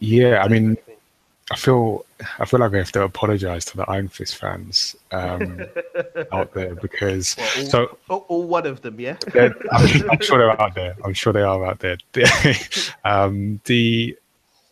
Yeah, 0.00 0.42
I 0.42 0.48
mean, 0.48 0.66
anything? 0.66 0.96
I 1.50 1.56
feel 1.56 2.06
I 2.38 2.46
feel 2.46 2.60
like 2.60 2.72
I 2.72 2.78
have 2.78 2.92
to 2.92 3.02
apologize 3.02 3.66
to 3.66 3.76
the 3.76 3.84
Iron 3.90 4.08
Fist 4.08 4.36
fans 4.36 4.96
um, 5.12 5.60
out 6.32 6.54
there 6.54 6.74
because 6.74 7.36
Well, 7.36 7.48
all, 7.58 7.66
so 7.66 7.98
all, 8.08 8.24
all 8.28 8.42
one 8.44 8.66
of 8.66 8.80
them, 8.80 8.98
yeah. 8.98 9.16
I'm, 9.34 9.54
I'm 10.10 10.20
sure 10.20 10.38
they're 10.38 10.60
out 10.60 10.74
there. 10.74 10.96
I'm 11.04 11.12
sure 11.12 11.34
they 11.34 11.42
are 11.42 11.64
out 11.66 11.80
there. 11.80 11.98
um, 13.04 13.60
the 13.66 14.16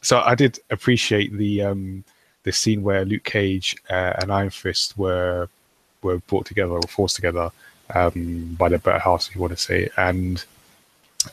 so 0.00 0.20
I 0.20 0.34
did 0.34 0.60
appreciate 0.70 1.36
the 1.36 1.62
um, 1.62 2.04
the 2.44 2.52
scene 2.52 2.82
where 2.82 3.04
Luke 3.04 3.24
Cage 3.24 3.76
uh, 3.90 4.14
and 4.20 4.32
Iron 4.32 4.50
Fist 4.50 4.96
were 4.96 5.48
were 6.02 6.18
brought 6.20 6.46
together 6.46 6.72
or 6.72 6.82
forced 6.82 7.16
together 7.16 7.50
um, 7.94 8.56
by 8.58 8.70
the 8.70 8.78
better 8.78 8.98
house, 8.98 9.28
if 9.28 9.34
you 9.34 9.40
want 9.42 9.52
to 9.52 9.58
say, 9.58 9.90
and 9.98 10.42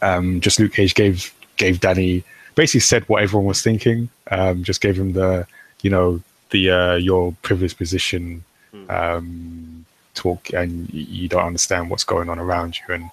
um, 0.02 0.42
just 0.42 0.60
Luke 0.60 0.74
Cage 0.74 0.96
gave 0.96 1.34
gave 1.56 1.80
Danny 1.80 2.26
basically 2.60 2.82
said 2.92 3.04
what 3.08 3.24
everyone 3.24 3.48
was 3.48 3.62
thinking. 3.62 4.10
Um, 4.38 4.56
just 4.70 4.82
gave 4.82 4.98
him 5.02 5.14
the 5.14 5.48
you 5.84 5.90
know 5.96 6.22
the 6.54 6.62
uh, 6.80 6.96
your 7.10 7.24
privileged 7.48 7.78
position 7.78 8.44
Hmm. 8.72 8.92
um, 9.00 9.86
talk, 10.14 10.42
and 10.54 10.72
you 10.94 11.28
don't 11.28 11.50
understand 11.52 11.90
what's 11.90 12.04
going 12.14 12.30
on 12.30 12.38
around 12.46 12.72
you, 12.80 12.88
and 12.96 13.06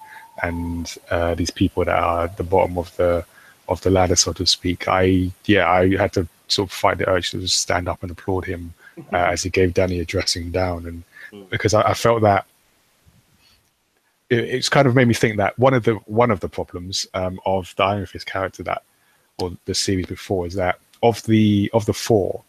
and 0.47 0.83
uh, 1.15 1.33
these 1.39 1.49
people 1.61 1.81
that 1.85 1.97
are 1.97 2.25
at 2.25 2.37
the 2.37 2.43
bottom 2.53 2.77
of 2.77 2.95
the 2.97 3.25
of 3.67 3.81
the 3.81 3.89
ladder, 3.89 4.15
so 4.15 4.33
to 4.33 4.45
speak. 4.45 4.79
I 4.87 5.31
yeah, 5.53 5.65
I 5.79 5.95
had 6.03 6.13
to 6.13 6.27
sort 6.47 6.69
of 6.69 6.73
fight 6.83 6.97
the 6.99 7.09
urge 7.09 7.31
to 7.31 7.39
just 7.39 7.59
stand 7.59 7.87
up 7.91 8.03
and 8.03 8.11
applaud 8.11 8.45
him 8.45 8.73
uh, 9.13 9.27
as 9.33 9.43
he 9.43 9.49
gave 9.49 9.73
Danny 9.73 9.99
a 9.99 10.05
dressing 10.05 10.51
down, 10.51 10.85
and 10.89 11.03
Mm. 11.33 11.49
because 11.49 11.73
I, 11.73 11.81
I 11.91 11.93
felt 11.93 12.21
that 12.21 12.45
it, 14.29 14.39
it's 14.55 14.69
kind 14.69 14.87
of 14.87 14.95
made 14.95 15.07
me 15.09 15.13
think 15.13 15.37
that 15.37 15.57
one 15.59 15.73
of 15.73 15.83
the 15.83 15.95
one 16.21 16.31
of 16.31 16.39
the 16.39 16.49
problems 16.49 17.05
um, 17.13 17.39
of 17.45 17.73
the 17.77 17.83
Iron 17.83 18.05
Fist 18.05 18.25
character 18.27 18.63
that 18.63 18.81
or 19.39 19.51
the 19.65 19.75
series 19.75 20.05
before 20.07 20.47
is 20.47 20.55
that 20.55 20.79
of 21.03 21.21
the 21.23 21.69
of 21.73 21.85
the 21.85 21.93
four, 21.93 22.41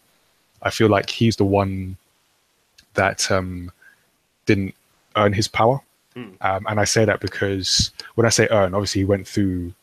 I 0.61 0.69
feel 0.71 0.89
like 0.89 1.09
he's 1.09 1.35
the 1.35 1.45
one 1.45 1.97
that 2.95 3.29
um, 3.31 3.71
didn't 4.45 4.73
earn 5.15 5.33
his 5.33 5.47
power, 5.47 5.81
Mm. 6.15 6.33
um, 6.41 6.65
and 6.67 6.79
I 6.79 6.85
say 6.85 7.05
that 7.05 7.19
because 7.19 7.91
when 8.15 8.25
I 8.25 8.29
say 8.29 8.47
earn, 8.49 8.73
obviously 8.73 9.01
he 9.01 9.05
went 9.05 9.27
through 9.27 9.73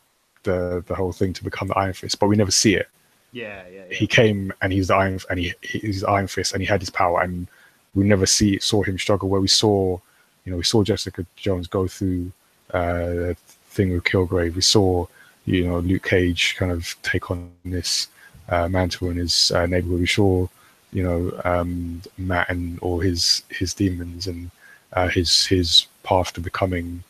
the 0.42 0.82
the 0.88 0.94
whole 0.96 1.12
thing 1.12 1.32
to 1.34 1.44
become 1.44 1.68
the 1.68 1.78
Iron 1.78 1.92
Fist, 1.92 2.18
but 2.18 2.26
we 2.26 2.34
never 2.36 2.50
see 2.50 2.74
it 2.74 2.88
Yeah, 3.32 3.62
yeah, 3.72 3.82
yeah. 3.88 3.96
he 3.96 4.08
came 4.08 4.52
and 4.60 4.72
he's 4.72 4.88
the 4.88 4.96
Iron 4.96 5.20
and 5.30 5.38
he 5.38 5.54
he's 5.62 6.00
the 6.00 6.08
Iron 6.08 6.26
Fist 6.26 6.52
and 6.52 6.60
he 6.60 6.66
had 6.66 6.80
his 6.80 6.90
power 6.90 7.22
and 7.22 7.46
we 7.94 8.02
never 8.04 8.26
see 8.26 8.58
saw 8.58 8.82
him 8.82 8.98
struggle 8.98 9.28
where 9.28 9.40
we 9.40 9.46
saw 9.48 9.98
you 10.44 10.50
know 10.50 10.56
we 10.56 10.64
saw 10.64 10.82
Jessica 10.82 11.24
Jones 11.36 11.68
go 11.68 11.86
through 11.86 12.32
uh 12.74 13.06
the 13.22 13.36
thing 13.70 13.92
with 13.92 14.02
Kilgrave 14.02 14.56
we 14.56 14.62
saw 14.62 15.06
you 15.46 15.66
know 15.66 15.78
Luke 15.78 16.04
Cage 16.04 16.56
kind 16.56 16.72
of 16.72 16.94
take 17.02 17.30
on 17.30 17.50
this 17.64 18.08
uh, 18.48 18.68
mantle 18.68 19.10
in 19.10 19.16
his 19.16 19.50
uh, 19.52 19.66
neighborhood 19.66 20.00
we 20.00 20.06
saw 20.06 20.46
you 20.92 21.02
know 21.02 21.40
um 21.44 22.02
Matt 22.18 22.50
and 22.50 22.78
all 22.80 23.00
his 23.00 23.42
his 23.48 23.74
demons 23.74 24.26
and 24.26 24.50
uh, 24.92 25.08
his 25.08 25.46
his 25.46 25.86
path 26.02 26.32
to 26.34 26.40
becoming 26.40 27.02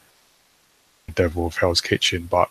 the 1.07 1.13
devil 1.13 1.47
of 1.47 1.57
Hell's 1.57 1.81
Kitchen 1.81 2.29
but 2.31 2.49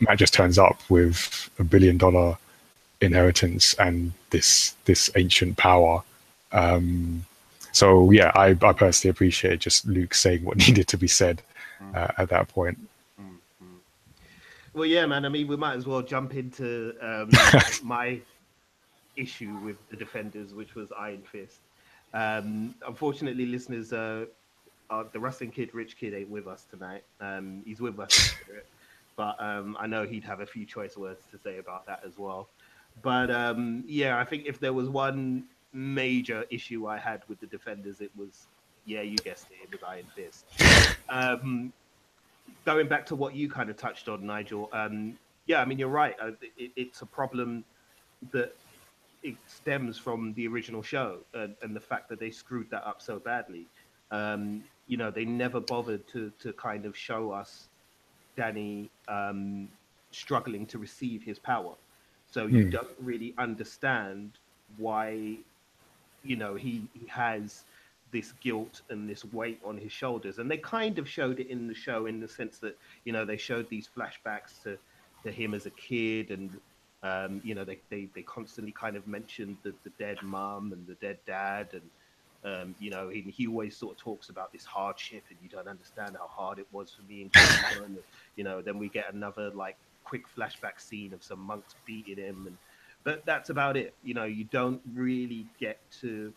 Matt 0.00 0.18
just 0.18 0.34
turns 0.34 0.58
up 0.58 0.78
with 0.88 1.50
a 1.58 1.64
billion 1.64 1.98
dollar 1.98 2.36
inheritance 3.00 3.74
and 3.74 4.12
this 4.30 4.74
this 4.84 5.10
ancient 5.16 5.56
power. 5.56 6.02
Um, 6.52 7.24
so 7.72 8.10
yeah, 8.10 8.30
I, 8.34 8.50
I 8.50 8.72
personally 8.72 9.10
appreciate 9.10 9.60
just 9.60 9.86
Luke 9.86 10.14
saying 10.14 10.44
what 10.44 10.56
needed 10.66 10.88
to 10.88 10.96
be 10.96 11.08
said 11.08 11.42
uh, 11.94 12.08
at 12.18 12.28
that 12.30 12.48
point. 12.48 12.78
Well, 14.74 14.86
yeah, 14.86 15.06
man. 15.06 15.24
I 15.24 15.28
mean, 15.28 15.46
we 15.46 15.56
might 15.56 15.76
as 15.76 15.86
well 15.86 16.02
jump 16.02 16.34
into 16.34 16.94
um, 17.00 17.30
my 17.84 18.20
issue 19.14 19.56
with 19.62 19.76
the 19.88 19.96
defenders, 19.96 20.52
which 20.52 20.74
was 20.74 20.90
Iron 20.98 21.22
Fist. 21.22 21.60
Um, 22.12 22.74
unfortunately, 22.84 23.46
listeners, 23.46 23.92
uh, 23.92 24.26
uh, 24.90 25.04
the 25.12 25.20
wrestling 25.20 25.52
kid, 25.52 25.72
Rich 25.74 25.96
Kid, 25.96 26.12
ain't 26.12 26.28
with 26.28 26.48
us 26.48 26.66
tonight. 26.68 27.04
Um, 27.20 27.62
he's 27.64 27.80
with 27.80 28.00
us, 28.00 28.34
but 29.16 29.40
um, 29.40 29.76
I 29.78 29.86
know 29.86 30.04
he'd 30.04 30.24
have 30.24 30.40
a 30.40 30.46
few 30.46 30.66
choice 30.66 30.96
words 30.96 31.22
to 31.30 31.38
say 31.38 31.58
about 31.58 31.86
that 31.86 32.02
as 32.04 32.18
well. 32.18 32.48
But 33.02 33.30
um, 33.30 33.84
yeah, 33.86 34.18
I 34.18 34.24
think 34.24 34.44
if 34.46 34.58
there 34.58 34.72
was 34.72 34.88
one 34.88 35.44
major 35.72 36.44
issue 36.50 36.86
I 36.86 36.98
had 36.98 37.22
with 37.28 37.38
the 37.38 37.46
defenders, 37.46 38.00
it 38.00 38.10
was, 38.16 38.46
yeah, 38.86 39.02
you 39.02 39.16
guessed 39.18 39.46
it, 39.50 39.68
it 39.68 39.72
was 39.72 39.82
Iron 39.86 40.06
Fist. 40.16 40.46
Going 42.64 42.88
back 42.88 43.06
to 43.06 43.16
what 43.16 43.34
you 43.34 43.48
kind 43.50 43.70
of 43.70 43.76
touched 43.76 44.08
on, 44.08 44.24
Nigel. 44.26 44.68
Um, 44.72 45.18
yeah, 45.46 45.60
I 45.60 45.64
mean 45.64 45.78
you're 45.78 45.88
right. 45.88 46.14
Uh, 46.20 46.32
it, 46.56 46.72
it's 46.76 47.02
a 47.02 47.06
problem 47.06 47.64
that 48.32 48.52
it 49.22 49.36
stems 49.46 49.98
from 49.98 50.32
the 50.34 50.46
original 50.46 50.82
show 50.82 51.20
and, 51.34 51.56
and 51.62 51.74
the 51.76 51.80
fact 51.80 52.08
that 52.08 52.20
they 52.20 52.30
screwed 52.30 52.70
that 52.70 52.86
up 52.86 53.02
so 53.02 53.18
badly. 53.18 53.68
Um, 54.10 54.64
you 54.86 54.96
know, 54.96 55.10
they 55.10 55.24
never 55.24 55.60
bothered 55.60 56.06
to 56.08 56.30
to 56.40 56.52
kind 56.54 56.86
of 56.86 56.96
show 56.96 57.30
us 57.30 57.68
Danny 58.36 58.90
um, 59.08 59.68
struggling 60.12 60.66
to 60.66 60.78
receive 60.78 61.22
his 61.22 61.38
power. 61.38 61.74
So 62.26 62.46
you 62.46 62.64
Hmm. 62.64 62.70
don't 62.70 62.88
really 62.98 63.34
understand 63.38 64.38
why, 64.76 65.38
you 66.22 66.36
know, 66.36 66.54
he, 66.54 66.88
he 66.92 67.06
has 67.08 67.64
this 68.14 68.32
guilt 68.40 68.82
and 68.90 69.10
this 69.10 69.24
weight 69.26 69.60
on 69.64 69.76
his 69.76 69.90
shoulders. 69.90 70.38
And 70.38 70.48
they 70.48 70.56
kind 70.56 71.00
of 71.00 71.08
showed 71.08 71.40
it 71.40 71.48
in 71.48 71.66
the 71.66 71.74
show 71.74 72.06
in 72.06 72.20
the 72.20 72.28
sense 72.28 72.58
that, 72.58 72.78
you 73.04 73.12
know, 73.12 73.24
they 73.24 73.36
showed 73.36 73.68
these 73.68 73.88
flashbacks 73.94 74.62
to, 74.62 74.78
to 75.24 75.32
him 75.32 75.52
as 75.52 75.66
a 75.66 75.70
kid 75.70 76.30
and, 76.30 76.56
um, 77.02 77.40
you 77.44 77.56
know, 77.56 77.64
they, 77.64 77.80
they, 77.90 78.08
they 78.14 78.22
constantly 78.22 78.70
kind 78.70 78.96
of 78.96 79.08
mentioned 79.08 79.56
the, 79.64 79.74
the 79.82 79.90
dead 79.98 80.18
mom 80.22 80.72
and 80.72 80.86
the 80.86 80.94
dead 80.94 81.18
dad. 81.26 81.68
And, 81.72 82.54
um, 82.54 82.74
you 82.78 82.88
know, 82.88 83.08
he, 83.08 83.22
he 83.22 83.48
always 83.48 83.76
sort 83.76 83.96
of 83.96 83.98
talks 83.98 84.28
about 84.28 84.52
this 84.52 84.64
hardship 84.64 85.24
and 85.28 85.38
you 85.42 85.48
don't 85.48 85.68
understand 85.68 86.16
how 86.16 86.28
hard 86.28 86.60
it 86.60 86.68
was 86.70 86.94
for 86.94 87.02
me. 87.10 87.22
And, 87.22 87.32
and, 87.84 87.98
you 88.36 88.44
know, 88.44 88.62
then 88.62 88.78
we 88.78 88.88
get 88.88 89.12
another 89.12 89.50
like 89.50 89.76
quick 90.04 90.22
flashback 90.38 90.78
scene 90.80 91.12
of 91.12 91.24
some 91.24 91.40
monks 91.40 91.74
beating 91.84 92.18
him. 92.18 92.44
And, 92.46 92.56
but 93.02 93.26
that's 93.26 93.50
about 93.50 93.76
it. 93.76 93.92
You 94.04 94.14
know, 94.14 94.24
you 94.24 94.44
don't 94.44 94.80
really 94.94 95.46
get 95.58 95.78
to 96.00 96.32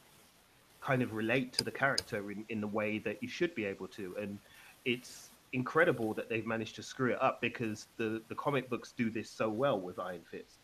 kind 0.88 1.02
of 1.02 1.14
relate 1.14 1.52
to 1.52 1.64
the 1.66 1.72
character 1.84 2.32
in, 2.32 2.46
in 2.48 2.62
the 2.62 2.72
way 2.80 2.98
that 3.00 3.22
you 3.22 3.28
should 3.28 3.54
be 3.56 3.66
able 3.66 3.88
to. 3.88 4.16
And 4.22 4.40
it's 4.86 5.30
incredible 5.52 6.14
that 6.14 6.30
they've 6.30 6.46
managed 6.46 6.76
to 6.78 6.84
screw 6.84 7.12
it 7.12 7.22
up 7.22 7.42
because 7.42 7.88
the, 7.98 8.22
the 8.30 8.36
comic 8.36 8.70
books 8.70 8.94
do 8.96 9.10
this 9.10 9.30
so 9.30 9.50
well 9.50 9.80
with 9.80 10.00
Iron 10.00 10.22
Fist. 10.32 10.60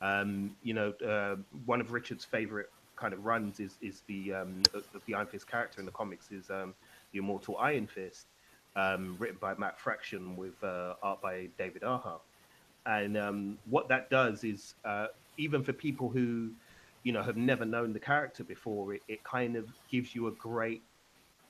Um, 0.00 0.56
you 0.62 0.72
know, 0.72 0.90
uh, 1.06 1.36
one 1.66 1.82
of 1.82 1.92
Richard's 1.92 2.24
favorite 2.24 2.70
kind 2.96 3.12
of 3.12 3.24
runs 3.24 3.60
is 3.60 3.76
is 3.80 4.02
the 4.06 4.32
um, 4.32 4.62
the, 5.06 5.14
Iron 5.14 5.26
Fist 5.26 5.46
character 5.46 5.80
in 5.80 5.86
the 5.86 5.92
comics 5.92 6.30
is 6.30 6.50
um, 6.50 6.74
the 7.12 7.18
Immortal 7.18 7.56
Iron 7.58 7.86
Fist, 7.86 8.26
um, 8.74 9.16
written 9.18 9.38
by 9.40 9.54
Matt 9.56 9.78
Fraction 9.78 10.36
with 10.36 10.62
uh, 10.62 10.94
art 11.02 11.20
by 11.20 11.48
David 11.58 11.82
Aja. 11.82 12.16
And 12.86 13.16
um, 13.16 13.58
what 13.68 13.88
that 13.88 14.08
does 14.08 14.44
is, 14.44 14.74
uh, 14.84 15.08
even 15.36 15.62
for 15.62 15.72
people 15.72 16.08
who, 16.08 16.52
you 17.08 17.14
know, 17.14 17.22
have 17.22 17.38
never 17.38 17.64
known 17.64 17.94
the 17.94 17.98
character 17.98 18.44
before, 18.44 18.92
it, 18.92 19.00
it 19.08 19.24
kind 19.24 19.56
of 19.56 19.64
gives 19.90 20.14
you 20.14 20.26
a 20.26 20.30
great 20.32 20.82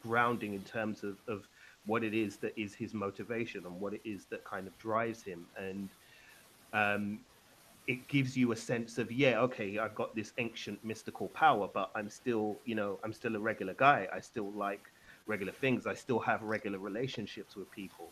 grounding 0.04 0.54
in 0.54 0.62
terms 0.62 1.02
of, 1.02 1.16
of 1.26 1.48
what 1.84 2.04
it 2.04 2.14
is 2.14 2.36
that 2.36 2.56
is 2.56 2.76
his 2.76 2.94
motivation 2.94 3.66
and 3.66 3.80
what 3.80 3.92
it 3.92 4.00
is 4.04 4.26
that 4.26 4.44
kind 4.44 4.68
of 4.68 4.78
drives 4.78 5.20
him. 5.20 5.44
And 5.56 5.88
um, 6.72 7.18
it 7.88 8.06
gives 8.06 8.36
you 8.36 8.52
a 8.52 8.56
sense 8.56 8.98
of, 8.98 9.10
yeah, 9.10 9.40
okay, 9.40 9.78
I've 9.78 9.96
got 9.96 10.14
this 10.14 10.32
ancient 10.38 10.78
mystical 10.84 11.26
power, 11.26 11.68
but 11.74 11.90
I'm 11.96 12.08
still, 12.08 12.56
you 12.64 12.76
know, 12.76 13.00
I'm 13.02 13.12
still 13.12 13.34
a 13.34 13.40
regular 13.40 13.74
guy. 13.74 14.06
I 14.14 14.20
still 14.20 14.52
like 14.52 14.82
regular 15.26 15.52
things. 15.52 15.88
I 15.88 15.94
still 15.94 16.20
have 16.20 16.40
regular 16.44 16.78
relationships 16.78 17.56
with 17.56 17.68
people. 17.72 18.10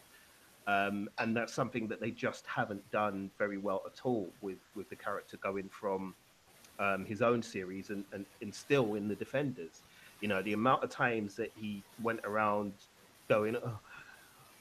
Um, 0.67 1.09
and 1.19 1.37
that's 1.37 1.55
something 1.55 1.87
that 1.87 2.01
they 2.01 2.11
just 2.11 2.45
haven't 2.45 2.91
done 2.91 3.31
very 3.39 3.57
well 3.57 3.83
at 3.87 4.01
all 4.03 4.33
with, 4.41 4.59
with 4.75 4.91
the 4.91 4.97
character 4.97 5.37
going 5.37 5.69
from 5.69 6.13
um, 6.79 7.05
his 7.05 7.23
own 7.23 7.43
series 7.43 7.91
and, 7.91 8.05
and, 8.13 8.25
and 8.43 8.55
still 8.55 8.95
in 8.95 9.09
the 9.09 9.15
Defenders. 9.15 9.83
You 10.21 10.29
know, 10.29 10.43
the 10.43 10.53
amount 10.55 10.83
of 10.85 10.91
times 10.91 11.35
that 11.37 11.53
he 11.57 11.83
went 12.03 12.21
around 12.25 12.73
going, 13.29 13.57
oh, 13.57 13.79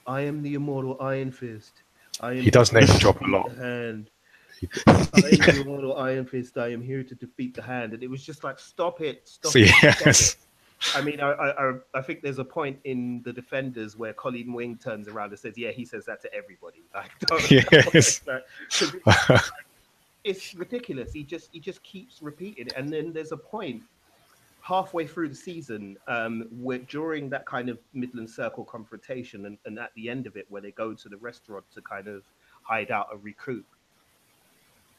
"I 0.06 0.20
am 0.22 0.42
the 0.42 0.54
immortal 0.54 0.96
Iron 1.00 1.30
Fist." 1.30 1.82
I 2.20 2.32
am 2.32 2.42
He 2.42 2.50
does 2.50 2.72
name 2.72 2.86
drop 2.98 3.20
a 3.22 3.26
lot. 3.26 3.50
Hand. 3.56 4.10
I 4.86 4.92
am 4.94 5.12
the 5.14 5.60
immortal 5.62 5.96
Iron 5.98 6.24
Fist. 6.26 6.56
I 6.58 6.68
am 6.72 6.80
here 6.82 7.02
to 7.02 7.14
defeat 7.14 7.54
the 7.54 7.62
hand, 7.62 7.92
and 7.92 8.02
it 8.02 8.08
was 8.08 8.24
just 8.24 8.42
like, 8.44 8.58
stop 8.58 9.00
it, 9.02 9.28
stop 9.28 9.52
So, 9.52 9.58
it. 9.60 9.68
stop 9.68 10.06
it. 10.06 10.36
I 10.94 11.00
mean, 11.02 11.20
I, 11.20 11.30
I, 11.30 11.70
I- 11.70 11.78
I 11.94 12.02
think 12.02 12.20
there's 12.22 12.38
a 12.38 12.44
point 12.44 12.78
in 12.84 13.22
the 13.24 13.32
Defenders 13.32 13.96
where 13.96 14.12
Colleen 14.12 14.52
Wing 14.52 14.76
turns 14.76 15.08
around 15.08 15.30
and 15.30 15.38
says, 15.38 15.56
"Yeah, 15.56 15.70
he 15.70 15.84
says 15.86 16.04
that 16.06 16.20
to 16.22 16.34
everybody." 16.34 16.82
Like, 16.94 17.10
don't, 17.20 17.50
Yes. 17.50 18.20
like, 18.26 18.44
it's, 20.26 20.54
ridiculous. 20.54 21.12
He 21.12 21.22
just 21.22 21.48
he 21.52 21.60
just 21.60 21.82
keeps 21.82 22.20
repeating, 22.20 22.66
it. 22.66 22.74
and 22.76 22.92
then 22.92 23.12
there's 23.12 23.32
a 23.32 23.36
point 23.36 23.82
halfway 24.66 25.06
through 25.06 25.28
the 25.28 25.34
season 25.34 25.96
um, 26.08 26.48
where 26.50 26.78
during 26.78 27.30
that 27.30 27.46
kind 27.46 27.68
of 27.68 27.78
Midland 27.94 28.28
Circle 28.28 28.64
confrontation, 28.64 29.46
and, 29.46 29.58
and 29.64 29.78
at 29.78 29.92
the 29.94 30.08
end 30.08 30.26
of 30.26 30.36
it, 30.36 30.44
where 30.48 30.60
they 30.60 30.72
go 30.72 30.92
to 30.92 31.08
the 31.08 31.16
restaurant 31.18 31.64
to 31.72 31.80
kind 31.80 32.08
of 32.08 32.24
hide 32.62 32.90
out 32.90 33.06
and 33.12 33.22
recoup. 33.22 33.64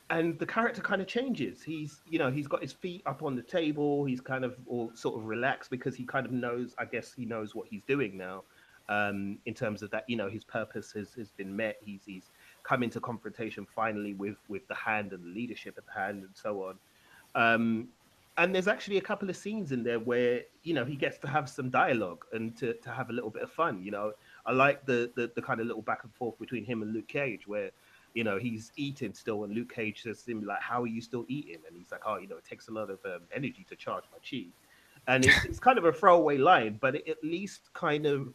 And 0.10 0.40
the 0.40 0.46
character 0.46 0.82
kind 0.82 1.02
of 1.02 1.08
changes. 1.08 1.62
He's, 1.62 2.00
you 2.10 2.18
know, 2.18 2.32
he's 2.32 2.48
got 2.48 2.62
his 2.62 2.72
feet 2.72 3.04
up 3.06 3.24
on 3.24 3.36
the 3.36 3.42
table. 3.42 4.06
He's 4.06 4.22
kind 4.22 4.46
of 4.46 4.56
all 4.66 4.90
sort 4.94 5.20
of 5.20 5.26
relaxed 5.26 5.70
because 5.70 5.98
he 5.98 6.06
kind 6.06 6.26
of 6.26 6.32
knows. 6.32 6.74
I 6.78 6.86
guess 6.86 7.12
he 7.14 7.26
knows 7.26 7.54
what 7.54 7.68
he's 7.68 7.84
doing 7.84 8.16
now, 8.18 8.44
um, 8.88 9.38
in 9.46 9.54
terms 9.54 9.84
of 9.84 9.92
that. 9.92 10.06
You 10.08 10.16
know, 10.16 10.30
his 10.30 10.46
purpose 10.46 10.94
has, 10.94 11.14
has 11.16 11.32
been 11.32 11.54
met. 11.54 11.76
He's 11.82 12.04
he's 12.06 12.30
come 12.68 12.84
into 12.84 13.00
confrontation 13.00 13.66
finally 13.76 14.14
with 14.14 14.38
with 14.50 14.68
the 14.68 14.76
hand 14.76 15.14
and 15.14 15.24
the 15.24 15.30
leadership 15.30 15.76
at 15.78 15.86
the 15.86 15.92
hand 15.92 16.24
and 16.24 16.34
so 16.34 16.64
on. 16.64 16.76
Um, 17.36 17.88
and 18.38 18.54
there's 18.54 18.68
actually 18.68 18.98
a 18.98 19.02
couple 19.02 19.30
of 19.30 19.36
scenes 19.36 19.72
in 19.72 19.84
there 19.84 20.00
where 20.00 20.42
you 20.64 20.74
know 20.74 20.84
he 20.84 20.96
gets 20.96 21.18
to 21.20 21.28
have 21.28 21.50
some 21.50 21.70
dialogue 21.70 22.26
and 22.34 22.56
to, 22.58 22.74
to 22.74 22.92
have 22.92 23.10
a 23.10 23.14
little 23.14 23.30
bit 23.30 23.42
of 23.42 23.52
fun. 23.52 23.82
You 23.84 23.92
know, 23.92 24.12
I 24.46 24.52
like 24.52 24.86
the, 24.86 25.12
the 25.16 25.32
the 25.34 25.42
kind 25.42 25.60
of 25.62 25.68
little 25.68 25.82
back 25.82 26.04
and 26.04 26.14
forth 26.14 26.38
between 26.40 26.66
him 26.66 26.82
and 26.82 26.94
Luke 26.94 27.08
Cage 27.08 27.48
where 27.48 27.72
you 28.14 28.24
know 28.24 28.38
he's 28.38 28.72
eating 28.76 29.14
still 29.14 29.44
and 29.44 29.54
Luke 29.54 29.74
Cage 29.74 30.04
says 30.04 30.24
to 30.24 30.32
him 30.32 30.46
like, 30.46 30.62
"How 30.62 30.84
are 30.84 30.88
you 30.88 31.02
still 31.02 31.26
eating?" 31.30 31.60
And 31.68 31.76
he's 31.76 31.92
like, 31.92 32.02
"Oh, 32.06 32.18
you 32.18 32.28
know, 32.28 32.38
it 32.38 32.46
takes 32.46 32.68
a 32.68 32.72
lot 32.72 32.90
of 32.90 33.00
um, 33.06 33.22
energy 33.34 33.66
to 33.70 33.76
charge 33.76 34.04
my 34.12 34.20
chi." 34.30 34.48
And 35.08 35.26
it's, 35.26 35.46
it's 35.46 35.60
kind 35.60 35.78
of 35.78 35.86
a 35.86 35.94
throwaway 35.94 36.38
line, 36.38 36.78
but 36.82 36.96
it 36.96 37.08
at 37.08 37.24
least 37.24 37.74
kind 37.74 38.06
of 38.06 38.34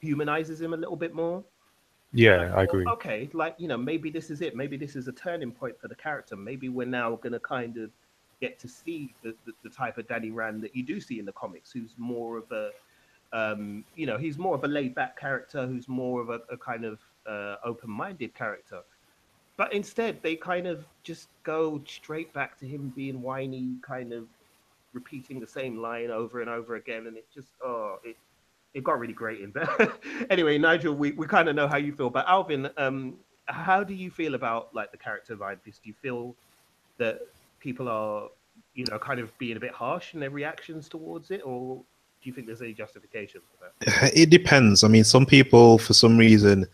humanizes 0.00 0.60
him 0.60 0.74
a 0.74 0.76
little 0.76 0.96
bit 0.96 1.14
more. 1.14 1.44
Yeah, 2.12 2.52
I 2.54 2.64
agree. 2.64 2.86
Okay, 2.86 3.28
like 3.32 3.54
you 3.58 3.68
know, 3.68 3.76
maybe 3.76 4.10
this 4.10 4.30
is 4.30 4.40
it. 4.40 4.56
Maybe 4.56 4.76
this 4.76 4.96
is 4.96 5.08
a 5.08 5.12
turning 5.12 5.52
point 5.52 5.80
for 5.80 5.88
the 5.88 5.94
character. 5.94 6.36
Maybe 6.36 6.68
we're 6.68 6.86
now 6.86 7.16
going 7.16 7.32
to 7.32 7.40
kind 7.40 7.76
of 7.76 7.90
get 8.40 8.58
to 8.58 8.68
see 8.68 9.14
the, 9.22 9.34
the, 9.44 9.52
the 9.62 9.68
type 9.68 9.98
of 9.98 10.08
Danny 10.08 10.30
Rand 10.30 10.62
that 10.62 10.74
you 10.74 10.82
do 10.82 11.00
see 11.00 11.18
in 11.18 11.24
the 11.24 11.32
comics, 11.32 11.70
who's 11.70 11.94
more 11.98 12.38
of 12.38 12.50
a, 12.50 12.70
um, 13.32 13.84
you 13.94 14.06
know, 14.06 14.16
he's 14.16 14.38
more 14.38 14.54
of 14.54 14.64
a 14.64 14.68
laid 14.68 14.94
back 14.94 15.18
character, 15.18 15.66
who's 15.66 15.88
more 15.88 16.20
of 16.20 16.30
a, 16.30 16.40
a 16.50 16.56
kind 16.56 16.84
of 16.84 16.98
uh, 17.26 17.56
open 17.64 17.90
minded 17.90 18.34
character. 18.34 18.80
But 19.56 19.72
instead, 19.74 20.22
they 20.22 20.36
kind 20.36 20.66
of 20.66 20.86
just 21.02 21.28
go 21.42 21.82
straight 21.86 22.32
back 22.32 22.58
to 22.60 22.66
him 22.66 22.92
being 22.96 23.20
whiny, 23.20 23.74
kind 23.82 24.12
of 24.12 24.24
repeating 24.94 25.38
the 25.38 25.46
same 25.46 25.76
line 25.76 26.10
over 26.10 26.40
and 26.40 26.48
over 26.48 26.76
again, 26.76 27.06
and 27.06 27.16
it 27.16 27.26
just 27.32 27.50
oh, 27.62 27.98
it 28.02 28.16
it 28.74 28.84
got 28.84 28.98
really 28.98 29.12
grating. 29.12 29.52
But 29.54 30.00
anyway, 30.30 30.58
Nigel, 30.58 30.94
we, 30.94 31.12
we 31.12 31.26
kind 31.26 31.48
of 31.48 31.56
know 31.56 31.68
how 31.68 31.76
you 31.76 31.92
feel. 31.92 32.10
But 32.10 32.28
Alvin, 32.28 32.70
um, 32.76 33.16
how 33.46 33.82
do 33.82 33.94
you 33.94 34.10
feel 34.10 34.34
about 34.34 34.74
like 34.74 34.92
the 34.92 34.98
character 34.98 35.32
of 35.34 35.40
Fist? 35.62 35.82
Do 35.82 35.88
you 35.88 35.94
feel 36.00 36.34
that 36.98 37.20
people 37.58 37.88
are, 37.88 38.28
you 38.74 38.84
know, 38.90 38.98
kind 38.98 39.20
of 39.20 39.36
being 39.38 39.56
a 39.56 39.60
bit 39.60 39.72
harsh 39.72 40.14
in 40.14 40.20
their 40.20 40.30
reactions 40.30 40.88
towards 40.88 41.30
it, 41.30 41.42
or 41.44 41.76
do 41.76 42.28
you 42.28 42.32
think 42.32 42.46
there's 42.46 42.62
any 42.62 42.74
justification 42.74 43.40
for 43.50 43.64
that? 43.64 44.12
It 44.14 44.30
depends. 44.30 44.84
I 44.84 44.88
mean, 44.88 45.04
some 45.04 45.26
people, 45.26 45.78
for 45.78 45.94
some 45.94 46.16
reason, 46.16 46.66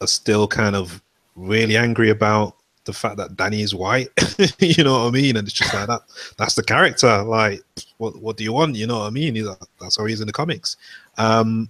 are 0.00 0.06
still 0.06 0.46
kind 0.46 0.76
of 0.76 1.02
really 1.34 1.76
angry 1.76 2.10
about 2.10 2.56
the 2.88 2.92
fact 2.94 3.18
that 3.18 3.36
Danny 3.36 3.60
is 3.60 3.74
white. 3.74 4.08
you 4.58 4.82
know 4.82 5.04
what 5.04 5.08
I 5.08 5.10
mean? 5.10 5.36
And 5.36 5.46
it's 5.46 5.56
just 5.56 5.74
like 5.74 5.86
that. 5.86 6.00
That's 6.38 6.54
the 6.54 6.64
character. 6.64 7.22
Like, 7.22 7.62
what 7.98 8.20
what 8.20 8.38
do 8.38 8.44
you 8.44 8.52
want? 8.52 8.76
You 8.76 8.86
know 8.86 9.00
what 9.00 9.06
I 9.06 9.10
mean? 9.10 9.34
He's, 9.34 9.46
that's 9.78 9.98
how 9.98 10.06
he 10.06 10.14
is 10.14 10.22
in 10.22 10.26
the 10.26 10.32
comics. 10.32 10.76
Um, 11.18 11.68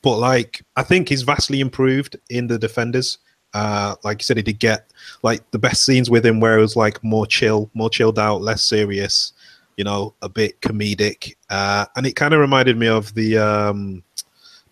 but 0.00 0.18
like, 0.18 0.62
I 0.76 0.84
think 0.84 1.08
he's 1.08 1.22
vastly 1.22 1.60
improved 1.60 2.16
in 2.30 2.46
the 2.46 2.58
Defenders. 2.58 3.18
Uh, 3.52 3.96
like 4.04 4.20
you 4.20 4.24
said, 4.24 4.36
he 4.36 4.44
did 4.44 4.60
get 4.60 4.90
like 5.22 5.42
the 5.50 5.58
best 5.58 5.84
scenes 5.84 6.08
with 6.08 6.24
him 6.24 6.38
where 6.38 6.56
it 6.56 6.62
was 6.62 6.76
like 6.76 7.02
more 7.02 7.26
chill, 7.26 7.68
more 7.74 7.90
chilled 7.90 8.18
out, 8.18 8.42
less 8.42 8.62
serious. 8.62 9.32
You 9.76 9.84
know, 9.84 10.14
a 10.22 10.28
bit 10.28 10.60
comedic, 10.60 11.34
uh, 11.50 11.86
and 11.96 12.06
it 12.06 12.14
kind 12.14 12.34
of 12.34 12.40
reminded 12.40 12.76
me 12.76 12.86
of 12.86 13.12
the 13.14 13.38
um, 13.38 14.04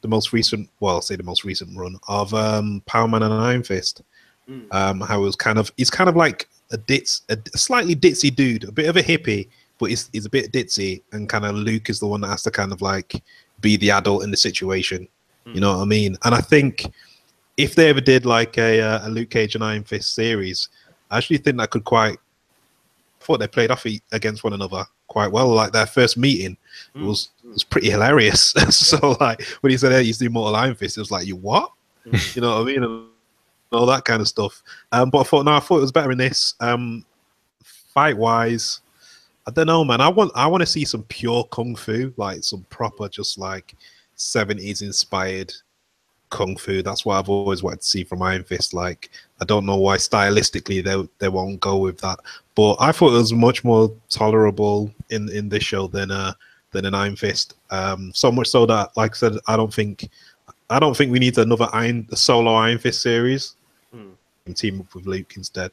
the 0.03 0.09
most 0.09 0.32
recent, 0.32 0.68
well, 0.78 0.96
I'll 0.96 1.03
say 1.03 1.16
the 1.16 1.22
most 1.22 1.42
recent 1.42 1.76
run 1.76 1.98
of 2.07 2.32
um, 2.34 2.82
Power 2.86 3.09
Man 3.09 3.22
and 3.22 3.32
Iron 3.32 3.62
Fist. 3.62 4.03
Mm. 4.51 4.66
Um, 4.72 5.01
how 5.01 5.20
it 5.20 5.24
was 5.24 5.36
kind 5.36 5.59
of, 5.59 5.70
he's 5.76 5.90
kind 5.90 6.09
of 6.11 6.16
like 6.16 6.48
a 6.72 6.76
ditz, 6.76 7.22
a, 7.28 7.38
slightly 7.57 7.94
ditzy 7.94 8.34
dude, 8.34 8.64
a 8.64 8.72
bit 8.72 8.88
of 8.88 8.96
a 8.96 9.03
hippie, 9.03 9.48
but 9.78 9.90
he's, 9.90 10.11
he's 10.12 10.26
a 10.26 10.30
bit 10.30 10.53
ditzy, 10.53 11.03
and 11.12 11.28
kind 11.28 11.44
of 11.44 11.55
Luke 11.55 11.88
is 11.88 12.01
the 12.01 12.07
one 12.07 12.20
that 12.22 12.28
has 12.28 12.42
to 12.42 12.51
kind 12.51 12.72
of 12.72 12.82
like 12.82 13.22
be 13.61 13.76
the 13.76 13.90
adult 13.92 14.24
in 14.24 14.30
the 14.30 14.36
situation. 14.36 15.07
You 15.46 15.61
know 15.61 15.76
what 15.76 15.82
I 15.82 15.86
mean? 15.86 16.16
And 16.24 16.34
I 16.34 16.40
think 16.40 16.86
if 17.57 17.74
they 17.74 17.88
ever 17.88 18.01
did 18.01 18.24
like 18.24 18.57
a, 18.59 18.80
uh, 18.80 19.09
a 19.09 19.11
Luke 19.11 19.30
Cage 19.30 19.55
and 19.55 19.64
Iron 19.64 19.82
Fist 19.82 20.14
series, 20.14 20.68
I 21.11 21.18
actually 21.18 21.38
think 21.38 21.57
that 21.57 21.70
could 21.70 21.82
quite. 21.82 22.18
I 23.20 23.24
thought 23.24 23.40
they 23.40 23.48
played 23.48 23.70
off 23.70 23.84
e- 23.86 24.03
against 24.12 24.44
one 24.44 24.53
another 24.53 24.84
quite 25.09 25.32
well. 25.32 25.48
Like 25.48 25.72
their 25.72 25.86
first 25.86 26.16
meeting 26.16 26.57
Mm. 26.94 27.07
was 27.07 27.30
was 27.44 27.64
pretty 27.64 27.90
hilarious. 27.90 28.51
so 28.70 29.16
like 29.20 29.42
when 29.61 29.70
he 29.70 29.76
said, 29.76 29.92
"Hey, 29.92 30.05
he's 30.05 30.18
the 30.18 30.26
Immortal 30.26 30.57
Iron 30.57 30.74
Fist," 30.74 30.96
it 30.96 31.01
was 31.01 31.11
like, 31.11 31.26
"You 31.26 31.36
what?" 31.36 31.72
Mm. 32.07 32.36
you 32.36 32.42
know 32.42 32.62
what 32.62 32.62
I 32.62 32.76
mean? 32.76 33.09
All 33.72 33.86
that 33.86 34.04
kind 34.04 34.20
of 34.20 34.28
stuff. 34.28 34.62
Um, 34.92 35.10
but 35.10 35.20
I 35.20 35.22
thought, 35.22 35.44
no, 35.44 35.52
I 35.52 35.60
thought 35.60 35.78
it 35.78 35.82
was 35.82 35.92
better 35.92 36.12
in 36.12 36.18
this. 36.18 36.54
Um, 36.60 37.04
fight 37.64 38.16
wise, 38.16 38.80
I 39.46 39.50
don't 39.52 39.66
know, 39.66 39.84
man. 39.84 40.00
I 40.00 40.08
want 40.08 40.32
I 40.34 40.46
want 40.46 40.60
to 40.62 40.66
see 40.66 40.84
some 40.84 41.02
pure 41.04 41.44
kung 41.44 41.74
fu, 41.74 42.12
like 42.16 42.44
some 42.44 42.66
proper, 42.70 43.08
just 43.08 43.38
like 43.38 43.74
seventies 44.16 44.82
inspired 44.82 45.52
kung 46.30 46.56
fu. 46.56 46.82
That's 46.82 47.04
what 47.04 47.16
I've 47.16 47.28
always 47.28 47.62
wanted 47.62 47.80
to 47.80 47.86
see 47.86 48.04
from 48.04 48.22
Iron 48.22 48.44
Fist. 48.44 48.74
Like, 48.74 49.10
I 49.40 49.44
don't 49.44 49.66
know 49.66 49.76
why 49.76 49.96
stylistically 49.96 50.84
they 50.84 51.08
they 51.18 51.28
won't 51.28 51.60
go 51.60 51.78
with 51.78 51.98
that, 52.00 52.20
but 52.54 52.76
I 52.80 52.92
thought 52.92 53.14
it 53.14 53.18
was 53.18 53.32
much 53.32 53.64
more 53.64 53.92
tolerable 54.08 54.92
in 55.10 55.28
in 55.30 55.48
this 55.48 55.64
show 55.64 55.86
than 55.86 56.10
uh 56.10 56.32
than 56.72 56.86
an 56.86 56.94
Iron 56.94 57.16
Fist. 57.16 57.54
Um, 57.70 58.12
so 58.14 58.30
much 58.30 58.48
so 58.48 58.66
that, 58.66 58.96
like 58.96 59.12
I 59.12 59.16
said, 59.16 59.32
I 59.48 59.56
don't 59.56 59.74
think 59.74 60.08
I 60.68 60.78
don't 60.78 60.96
think 60.96 61.10
we 61.10 61.18
need 61.18 61.36
another 61.38 61.68
Iron 61.72 62.06
solo 62.14 62.54
Iron 62.54 62.78
Fist 62.78 63.02
series. 63.02 63.56
Mm. 64.51 64.51
And 64.51 64.57
team 64.57 64.80
up 64.80 64.94
with 64.94 65.07
Luke 65.07 65.32
instead. 65.36 65.72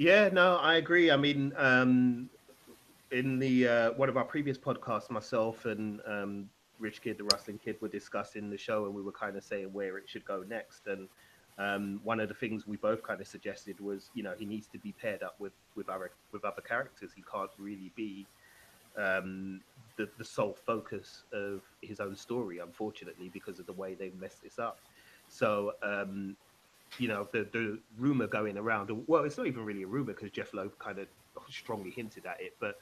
Yeah, 0.00 0.30
no, 0.32 0.56
I 0.56 0.76
agree. 0.76 1.10
I 1.10 1.16
mean, 1.16 1.52
um, 1.58 2.30
in 3.10 3.38
the 3.38 3.68
uh, 3.68 3.90
one 3.92 4.08
of 4.08 4.16
our 4.16 4.24
previous 4.24 4.56
podcasts, 4.56 5.10
myself 5.10 5.66
and 5.66 6.00
um, 6.06 6.48
Rich 6.78 7.02
Kid, 7.02 7.18
the 7.18 7.24
wrestling 7.24 7.58
kid, 7.62 7.76
were 7.80 7.88
discussing 7.88 8.48
the 8.48 8.56
show, 8.56 8.86
and 8.86 8.94
we 8.94 9.02
were 9.02 9.12
kind 9.12 9.36
of 9.36 9.44
saying 9.44 9.72
where 9.72 9.98
it 9.98 10.08
should 10.08 10.24
go 10.24 10.42
next. 10.48 10.86
And 10.86 11.06
um, 11.58 12.00
one 12.02 12.18
of 12.18 12.28
the 12.28 12.34
things 12.34 12.66
we 12.66 12.76
both 12.78 13.02
kind 13.02 13.20
of 13.20 13.26
suggested 13.26 13.78
was, 13.78 14.10
you 14.14 14.22
know, 14.22 14.34
he 14.38 14.46
needs 14.46 14.68
to 14.68 14.78
be 14.78 14.92
paired 14.92 15.22
up 15.22 15.34
with 15.38 15.52
with 15.74 15.90
other 15.90 16.10
with 16.32 16.46
other 16.46 16.62
characters. 16.62 17.10
He 17.14 17.22
can't 17.30 17.50
really 17.58 17.92
be 17.94 18.26
um, 18.96 19.60
the 19.98 20.08
the 20.16 20.24
sole 20.24 20.56
focus 20.64 21.24
of 21.32 21.60
his 21.82 22.00
own 22.00 22.16
story, 22.16 22.58
unfortunately, 22.58 23.28
because 23.32 23.58
of 23.58 23.66
the 23.66 23.74
way 23.74 23.94
they've 23.94 24.18
messed 24.18 24.42
this 24.42 24.58
up. 24.58 24.78
So. 25.30 25.72
Um, 25.82 26.36
you 26.98 27.08
know 27.08 27.28
the 27.32 27.46
the 27.52 27.78
rumor 27.98 28.26
going 28.26 28.58
around 28.58 28.90
well 29.06 29.24
it's 29.24 29.38
not 29.38 29.46
even 29.46 29.64
really 29.64 29.82
a 29.82 29.86
rumor 29.86 30.12
because 30.12 30.30
jeph 30.30 30.52
loeb 30.54 30.76
kind 30.78 30.98
of 30.98 31.06
strongly 31.48 31.90
hinted 31.90 32.26
at 32.26 32.40
it 32.40 32.56
but 32.60 32.76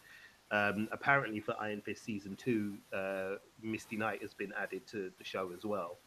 um 0.51 0.89
apparently 0.93 1.41
for 1.41 1.55
iron 1.61 1.81
fist 1.83 2.05
season 2.05 2.35
two 2.37 2.79
uh 2.95 3.35
misty 3.63 3.97
knight 3.97 4.23
has 4.23 4.33
been 4.33 4.53
added 4.59 4.87
to 4.87 5.11
the 5.19 5.25
show 5.25 5.51
as 5.55 5.65
well 5.65 5.99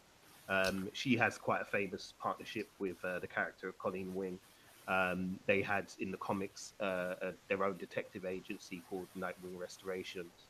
um 0.49 0.89
she 0.93 1.15
has 1.15 1.37
quite 1.37 1.61
a 1.61 1.65
famous 1.65 2.13
partnership 2.19 2.67
with 2.79 2.97
uh, 3.05 3.19
the 3.19 3.27
character 3.27 3.69
of 3.69 3.77
colleen 3.77 4.13
wing 4.15 4.39
um 4.87 5.39
they 5.45 5.61
had 5.61 5.93
in 5.99 6.09
the 6.09 6.17
comics 6.17 6.73
uh, 6.79 7.13
their 7.47 7.63
own 7.63 7.77
detective 7.77 8.25
agency 8.25 8.83
called 8.89 9.07
nightwing 9.15 9.55
restorations 9.55 10.47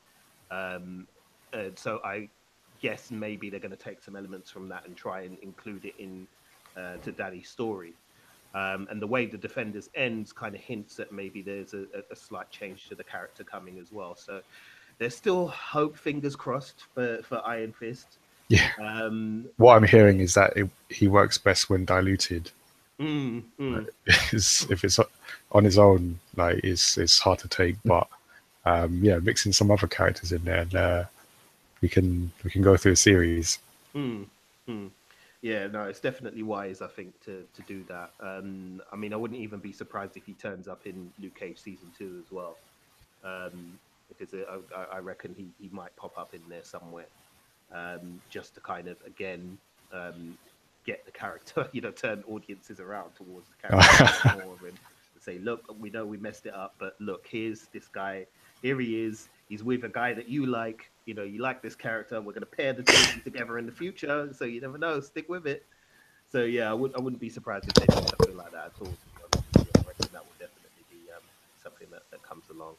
um 0.51 1.05
so 1.75 1.99
i 2.05 2.29
guess 2.81 3.11
maybe 3.11 3.49
they're 3.49 3.59
going 3.59 3.75
to 3.75 3.83
take 3.83 4.01
some 4.01 4.15
elements 4.15 4.49
from 4.49 4.67
that 4.69 4.85
and 4.85 4.95
try 4.95 5.21
and 5.21 5.37
include 5.39 5.85
it 5.85 5.93
in 5.99 6.27
uh, 6.77 6.95
to 7.03 7.11
Danny's 7.11 7.49
story. 7.49 7.93
Um, 8.53 8.87
and 8.89 9.01
the 9.01 9.07
way 9.07 9.25
the 9.27 9.37
defenders 9.37 9.89
ends 9.95 10.33
kind 10.33 10.55
of 10.55 10.61
hints 10.61 10.95
that 10.97 11.11
maybe 11.11 11.41
there's 11.41 11.73
a, 11.73 11.83
a, 11.95 12.03
a 12.11 12.15
slight 12.15 12.49
change 12.51 12.89
to 12.89 12.95
the 12.95 13.03
character 13.03 13.43
coming 13.43 13.79
as 13.79 13.91
well. 13.91 14.15
So 14.15 14.41
there's 14.97 15.15
still 15.15 15.47
hope, 15.47 15.95
fingers 15.97 16.35
crossed 16.35 16.83
for, 16.93 17.19
for 17.23 17.41
Iron 17.47 17.71
Fist. 17.71 18.07
Yeah. 18.49 18.67
Um, 18.81 19.45
What 19.57 19.77
I'm 19.77 19.83
hearing 19.87 20.19
is 20.19 20.33
that 20.33 20.57
it, 20.57 20.69
he 20.89 21.07
works 21.07 21.37
best 21.37 21.69
when 21.69 21.85
diluted. 21.85 22.51
mm, 22.99 23.41
mm, 23.57 23.87
It's- 24.07 24.67
if 24.69 24.83
it's 24.83 24.99
on 25.53 25.63
his 25.63 25.77
own, 25.77 26.19
like 26.35 26.59
it's 26.63 26.97
it's 26.97 27.19
hard 27.19 27.39
to 27.39 27.47
take. 27.47 27.77
But 27.85 28.07
um, 28.65 28.99
yeah, 29.01 29.19
mixing 29.19 29.53
some 29.53 29.71
other 29.71 29.87
characters 29.87 30.31
in 30.33 30.43
there, 30.43 30.59
and 30.61 30.75
uh, 30.75 31.03
we 31.81 31.89
can 31.89 32.31
we 32.43 32.51
can 32.51 32.61
go 32.61 32.77
through 32.77 32.93
a 32.93 32.97
series. 32.97 33.59
Mm, 33.95 34.25
mm. 34.67 34.89
Yeah, 35.41 35.65
no, 35.67 35.85
it's 35.85 35.99
definitely 35.99 36.43
wise, 36.43 36.81
I 36.81 36.87
think, 36.87 37.19
to 37.25 37.43
to 37.55 37.61
do 37.63 37.83
that. 37.87 38.11
Um, 38.19 38.81
I 38.91 38.95
mean, 38.95 39.13
I 39.13 39.15
wouldn't 39.15 39.39
even 39.39 39.59
be 39.59 39.71
surprised 39.71 40.15
if 40.15 40.25
he 40.25 40.33
turns 40.33 40.67
up 40.67 40.85
in 40.85 41.11
Luke 41.19 41.35
Cage 41.35 41.57
season 41.57 41.91
two 41.97 42.21
as 42.23 42.31
well, 42.31 42.57
um, 43.23 43.79
because 44.07 44.33
it, 44.33 44.47
I, 44.75 44.97
I 44.97 44.99
reckon 44.99 45.33
he, 45.35 45.47
he 45.59 45.73
might 45.73 45.95
pop 45.95 46.17
up 46.17 46.33
in 46.35 46.41
there 46.47 46.63
somewhere, 46.63 47.07
um, 47.73 48.21
just 48.29 48.53
to 48.55 48.61
kind 48.61 48.87
of 48.87 48.97
again 49.05 49.57
um, 49.91 50.37
get 50.85 51.03
the 51.05 51.11
character, 51.11 51.67
you 51.71 51.81
know, 51.81 51.91
turn 51.91 52.23
audiences 52.29 52.79
around 52.79 53.11
towards 53.15 53.47
the 53.47 53.67
character 53.67 54.43
more 54.45 54.57
and 54.67 54.77
say, 55.19 55.39
look, 55.39 55.63
we 55.79 55.89
know 55.89 56.05
we 56.05 56.17
messed 56.17 56.45
it 56.45 56.53
up, 56.53 56.75
but 56.77 56.95
look, 56.99 57.25
here's 57.27 57.67
this 57.73 57.87
guy. 57.87 58.27
Here 58.61 58.79
he 58.79 59.03
is. 59.03 59.27
He's 59.49 59.63
with 59.63 59.83
a 59.85 59.89
guy 59.89 60.13
that 60.13 60.29
you 60.29 60.45
like. 60.45 60.90
You 61.05 61.13
know, 61.13 61.23
you 61.23 61.41
like 61.41 61.61
this 61.61 61.75
character. 61.75 62.21
We're 62.21 62.33
going 62.33 62.41
to 62.41 62.45
pair 62.45 62.73
the 62.73 62.83
two 62.83 63.19
together 63.21 63.57
in 63.57 63.65
the 63.65 63.71
future. 63.71 64.29
So 64.33 64.45
you 64.45 64.61
never 64.61 64.77
know. 64.77 64.99
Stick 64.99 65.27
with 65.29 65.47
it. 65.47 65.65
So 66.31 66.43
yeah, 66.43 66.69
I, 66.69 66.73
would, 66.73 66.95
I 66.95 66.99
wouldn't 67.01 67.19
be 67.19 67.29
surprised 67.29 67.65
if 67.67 67.73
they 67.73 67.85
did 67.87 68.07
something 68.07 68.37
like 68.37 68.51
that 68.51 68.67
at 68.67 68.73
all. 68.81 68.93
I 69.33 69.83
reckon 69.85 70.07
that 70.13 70.23
would 70.23 70.39
definitely 70.39 70.85
be 70.89 71.11
um, 71.11 71.21
something 71.61 71.87
that, 71.91 72.03
that 72.11 72.23
comes 72.23 72.45
along. 72.49 72.75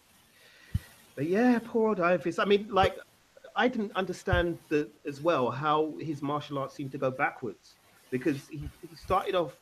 But 1.14 1.26
yeah, 1.26 1.58
poor 1.62 1.90
old 1.90 2.00
Ivan 2.00 2.32
I 2.38 2.44
mean, 2.46 2.68
like, 2.70 2.96
I 3.54 3.68
didn't 3.68 3.92
understand 3.94 4.58
the, 4.68 4.88
as 5.06 5.20
well 5.20 5.50
how 5.50 5.92
his 6.00 6.22
martial 6.22 6.58
arts 6.58 6.74
seemed 6.74 6.92
to 6.92 6.98
go 6.98 7.10
backwards 7.10 7.74
because 8.10 8.48
he, 8.48 8.68
he 8.88 8.96
started 8.96 9.34
off 9.34 9.54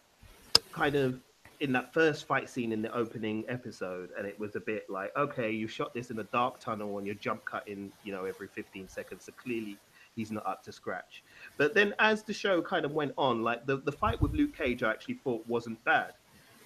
kind 0.72 0.94
of 0.94 1.18
in 1.60 1.72
that 1.72 1.92
first 1.92 2.26
fight 2.26 2.48
scene 2.48 2.72
in 2.72 2.80
the 2.80 2.92
opening 2.94 3.44
episode, 3.48 4.10
and 4.16 4.26
it 4.26 4.38
was 4.40 4.56
a 4.56 4.60
bit 4.60 4.88
like, 4.88 5.14
okay, 5.16 5.50
you 5.50 5.68
shot 5.68 5.92
this 5.92 6.10
in 6.10 6.18
a 6.18 6.24
dark 6.24 6.58
tunnel 6.58 6.96
and 6.96 7.06
you're 7.06 7.14
jump 7.16 7.44
cutting, 7.44 7.92
you 8.02 8.12
know, 8.12 8.24
every 8.24 8.48
15 8.48 8.88
seconds. 8.88 9.24
So 9.24 9.32
clearly 9.32 9.76
he's 10.16 10.30
not 10.30 10.46
up 10.46 10.64
to 10.64 10.72
scratch. 10.72 11.22
But 11.58 11.74
then 11.74 11.94
as 11.98 12.22
the 12.22 12.32
show 12.32 12.62
kind 12.62 12.86
of 12.86 12.92
went 12.92 13.12
on, 13.18 13.42
like 13.42 13.66
the, 13.66 13.76
the 13.76 13.92
fight 13.92 14.20
with 14.22 14.32
Luke 14.32 14.56
Cage, 14.56 14.82
I 14.82 14.90
actually 14.90 15.14
thought 15.14 15.46
wasn't 15.46 15.82
bad. 15.84 16.14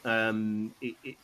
Um, 0.05 0.73
it, 0.81 0.95
it 1.03 1.17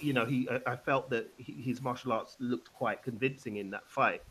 you 0.00 0.12
know, 0.12 0.26
he 0.26 0.48
I 0.66 0.76
felt 0.76 1.08
that 1.10 1.30
his 1.38 1.80
martial 1.80 2.12
arts 2.12 2.36
looked 2.38 2.72
quite 2.74 3.02
convincing 3.02 3.56
in 3.56 3.70
that 3.70 3.88
fight. 3.88 4.22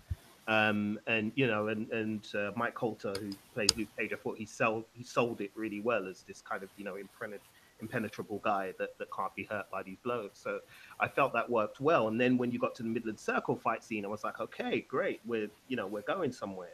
Um, 0.47 0.99
and 1.07 1.31
you 1.35 1.47
know, 1.47 1.69
and 1.69 1.89
and 1.91 2.27
uh, 2.35 2.51
Mike 2.55 2.75
Colter, 2.75 3.13
who 3.19 3.31
plays 3.55 3.75
Luke 3.75 3.87
Cage, 3.97 4.13
I 4.13 4.17
thought 4.17 4.37
he 4.37 4.45
sold 4.45 4.85
he 4.93 5.03
sold 5.03 5.41
it 5.41 5.51
really 5.55 5.79
well 5.79 6.07
as 6.07 6.21
this 6.21 6.41
kind 6.41 6.61
of 6.61 6.69
you 6.77 6.83
know 6.83 6.97
impenetrable 6.97 7.41
impenetrable 7.81 8.39
guy 8.43 8.73
that, 8.79 8.97
that 8.97 9.07
can't 9.15 9.33
be 9.35 9.43
hurt 9.43 9.69
by 9.71 9.83
these 9.83 9.97
blows. 10.03 10.31
So 10.33 10.59
I 10.99 11.07
felt 11.07 11.33
that 11.33 11.49
worked 11.49 11.79
well. 11.79 12.07
And 12.07 12.19
then 12.19 12.37
when 12.37 12.51
you 12.51 12.59
got 12.59 12.75
to 12.75 12.83
the 12.83 12.89
Midland 12.89 13.19
Circle 13.19 13.55
fight 13.55 13.83
scene, 13.83 14.05
I 14.05 14.07
was 14.07 14.23
like, 14.23 14.39
okay, 14.39 14.81
great, 14.87 15.21
we're 15.25 15.49
you 15.67 15.75
know 15.75 15.87
we're 15.87 16.01
going 16.01 16.31
somewhere. 16.31 16.73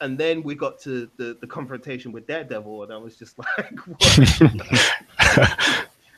And 0.00 0.18
then 0.18 0.42
we 0.42 0.56
got 0.56 0.80
to 0.80 1.08
the, 1.16 1.36
the 1.40 1.46
confrontation 1.46 2.10
with 2.10 2.26
Daredevil, 2.26 2.82
and 2.82 2.92
I 2.92 2.96
was 2.96 3.14
just 3.14 3.38
like, 3.58 3.78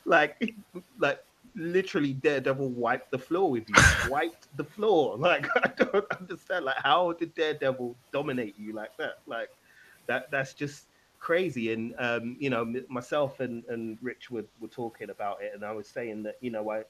like, 0.07 0.55
like 0.99 1.23
literally 1.55 2.15
Daredevil 2.15 2.71
wiped 2.71 3.11
the 3.11 3.19
floor 3.19 3.51
with 3.51 3.69
you, 3.69 4.11
wiped 4.11 4.49
the 4.57 4.65
floor. 4.65 5.17
Like 5.25 5.47
I 5.57 5.69
don't 5.77 6.05
understand. 6.19 6.65
Like 6.65 6.77
how 6.79 7.13
did 7.13 7.35
Daredevil 7.35 7.95
dominate 8.13 8.55
you 8.59 8.73
like 8.73 8.97
that? 8.99 9.19
Like 9.27 9.51
that 10.07 10.31
that's 10.31 10.55
just 10.55 10.87
crazy. 11.25 11.73
And 11.73 11.95
um, 11.99 12.37
you 12.39 12.51
know, 12.51 12.73
myself 12.89 13.41
and, 13.41 13.65
and 13.65 13.99
Rich 14.03 14.31
were, 14.31 14.45
were 14.61 14.69
talking 14.69 15.11
about 15.11 15.43
it, 15.43 15.53
and 15.55 15.65
I 15.65 15.73
was 15.73 15.89
saying 15.89 16.23
that 16.25 16.37
you 16.41 16.51
know, 16.51 16.71
I 16.71 16.85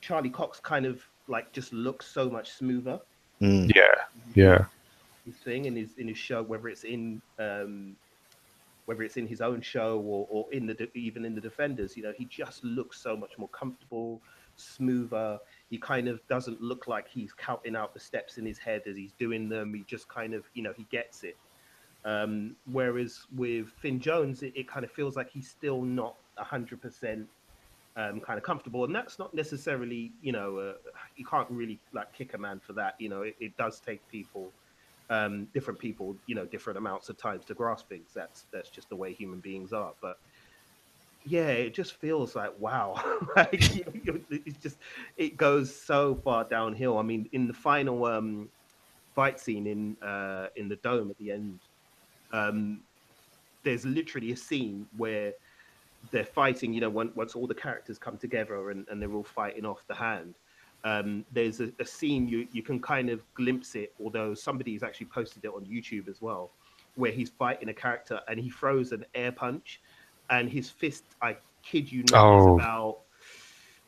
Charlie 0.00 0.30
Cox 0.30 0.60
kind 0.60 0.86
of 0.86 1.02
like 1.26 1.50
just 1.52 1.72
looks 1.72 2.06
so 2.06 2.28
much 2.28 2.52
smoother. 2.52 3.00
Mm. 3.40 3.74
Yeah, 3.74 3.94
yeah. 4.34 4.64
His 5.24 5.36
thing 5.36 5.64
in 5.64 5.74
his 5.74 5.96
in 5.96 6.06
his 6.06 6.18
show, 6.18 6.42
whether 6.42 6.68
it's 6.68 6.84
in 6.84 7.22
um, 7.38 7.96
whether 8.84 9.02
it's 9.02 9.16
in 9.16 9.26
his 9.26 9.40
own 9.40 9.62
show 9.62 9.98
or, 10.00 10.26
or 10.30 10.52
in 10.52 10.66
the 10.66 10.88
even 10.94 11.24
in 11.24 11.34
the 11.34 11.40
Defenders, 11.40 11.96
you 11.96 12.02
know, 12.02 12.12
he 12.16 12.26
just 12.26 12.62
looks 12.62 13.00
so 13.00 13.16
much 13.16 13.38
more 13.38 13.48
comfortable, 13.48 14.20
smoother. 14.56 15.38
He 15.70 15.78
kind 15.78 16.08
of 16.08 16.20
doesn't 16.28 16.60
look 16.60 16.86
like 16.88 17.08
he's 17.08 17.32
counting 17.32 17.74
out 17.74 17.94
the 17.94 18.00
steps 18.00 18.36
in 18.36 18.44
his 18.44 18.58
head 18.58 18.82
as 18.86 18.96
he's 18.96 19.12
doing 19.12 19.48
them. 19.48 19.72
He 19.72 19.84
just 19.86 20.08
kind 20.08 20.34
of, 20.34 20.44
you 20.52 20.62
know, 20.62 20.74
he 20.76 20.86
gets 20.90 21.22
it. 21.24 21.36
Um, 22.04 22.56
whereas 22.70 23.26
with 23.36 23.68
Finn 23.68 24.00
Jones, 24.00 24.42
it, 24.42 24.52
it, 24.56 24.66
kind 24.66 24.84
of 24.84 24.90
feels 24.90 25.16
like 25.16 25.30
he's 25.30 25.48
still 25.48 25.82
not 25.82 26.16
hundred 26.38 26.80
percent 26.80 27.26
um, 27.96 28.20
kind 28.20 28.38
of 28.38 28.44
comfortable, 28.44 28.84
and 28.84 28.94
that's 28.94 29.18
not 29.18 29.34
necessarily, 29.34 30.10
you 30.22 30.32
know, 30.32 30.58
uh, 30.58 30.72
you 31.16 31.26
can't 31.26 31.50
really 31.50 31.78
like 31.92 32.12
kick 32.14 32.32
a 32.32 32.38
man 32.38 32.58
for 32.58 32.72
that. 32.72 32.94
You 32.98 33.10
know, 33.10 33.22
it, 33.22 33.36
it 33.38 33.56
does 33.58 33.80
take 33.80 34.06
people, 34.08 34.50
um, 35.10 35.46
different 35.52 35.78
people, 35.78 36.16
you 36.26 36.34
know, 36.34 36.46
different 36.46 36.78
amounts 36.78 37.10
of 37.10 37.18
times 37.18 37.44
to 37.46 37.54
grasp 37.54 37.88
things. 37.90 38.08
That's 38.14 38.46
that's 38.50 38.70
just 38.70 38.88
the 38.88 38.96
way 38.96 39.12
human 39.12 39.40
beings 39.40 39.74
are. 39.74 39.92
But 40.00 40.18
yeah, 41.26 41.48
it 41.48 41.74
just 41.74 41.96
feels 41.96 42.34
like 42.34 42.58
wow, 42.58 42.94
like 43.36 43.74
you 43.74 44.24
it's 44.30 44.58
just 44.58 44.78
it 45.18 45.36
goes 45.36 45.74
so 45.74 46.14
far 46.14 46.44
downhill. 46.44 46.96
I 46.96 47.02
mean, 47.02 47.28
in 47.32 47.46
the 47.46 47.52
final 47.52 48.06
um, 48.06 48.48
fight 49.14 49.38
scene 49.38 49.66
in 49.66 49.96
uh, 50.02 50.46
in 50.56 50.68
the 50.70 50.76
dome 50.76 51.10
at 51.10 51.18
the 51.18 51.32
end 51.32 51.58
um, 52.32 52.80
there's 53.62 53.84
literally 53.84 54.32
a 54.32 54.36
scene 54.36 54.86
where 54.96 55.32
they're 56.10 56.24
fighting, 56.24 56.72
you 56.72 56.80
know, 56.80 56.90
when, 56.90 57.12
once 57.14 57.34
all 57.34 57.46
the 57.46 57.54
characters 57.54 57.98
come 57.98 58.16
together 58.16 58.70
and, 58.70 58.86
and 58.88 59.00
they're 59.00 59.12
all 59.12 59.22
fighting 59.22 59.66
off 59.66 59.82
the 59.86 59.94
hand. 59.94 60.34
Um, 60.82 61.26
there's 61.32 61.60
a, 61.60 61.70
a, 61.78 61.84
scene 61.84 62.26
you, 62.26 62.48
you 62.52 62.62
can 62.62 62.80
kind 62.80 63.10
of 63.10 63.22
glimpse 63.34 63.74
it, 63.74 63.92
although 64.02 64.32
somebody's 64.32 64.82
actually 64.82 65.06
posted 65.06 65.44
it 65.44 65.48
on 65.48 65.66
YouTube 65.66 66.08
as 66.08 66.22
well, 66.22 66.52
where 66.94 67.12
he's 67.12 67.28
fighting 67.28 67.68
a 67.68 67.74
character 67.74 68.20
and 68.28 68.40
he 68.40 68.48
throws 68.48 68.92
an 68.92 69.04
air 69.14 69.30
punch, 69.30 69.80
and 70.30 70.48
his 70.48 70.70
fist, 70.70 71.04
I 71.20 71.36
kid 71.62 71.92
you 71.92 72.04
not, 72.10 72.24
oh. 72.24 72.38
is 72.38 72.62
about 72.62 72.98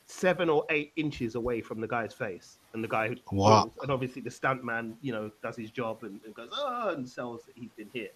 seven 0.04 0.50
or 0.50 0.66
eight 0.68 0.92
inches 0.96 1.34
away 1.34 1.62
from 1.62 1.80
the 1.80 1.88
guy's 1.88 2.12
face. 2.12 2.58
And 2.74 2.84
the 2.84 2.88
guy, 2.88 3.16
wow. 3.30 3.72
and 3.80 3.90
obviously 3.90 4.20
the 4.20 4.30
stuntman, 4.30 4.94
you 5.00 5.12
know, 5.12 5.30
does 5.42 5.56
his 5.56 5.70
job 5.70 6.02
and, 6.02 6.20
and 6.26 6.34
goes, 6.34 6.50
oh, 6.52 6.90
and 6.90 7.08
sells 7.08 7.44
that 7.44 7.56
he's 7.56 7.72
been 7.72 7.88
hit 7.94 8.14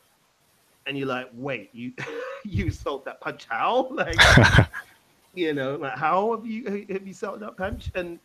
and 0.87 0.97
you're 0.97 1.07
like, 1.07 1.29
wait, 1.35 1.71
you 1.73 1.93
you 2.45 2.71
sold 2.71 3.05
that 3.05 3.21
punch 3.21 3.47
how? 3.49 3.89
Like, 3.91 4.19
you 5.35 5.53
know, 5.53 5.77
like 5.77 5.97
how 5.97 6.35
have 6.35 6.47
you 6.47 6.87
have 6.91 7.07
you 7.07 7.15
sold 7.15 7.41
that 7.41 7.57
punch? 7.57 7.91
And 7.95 8.19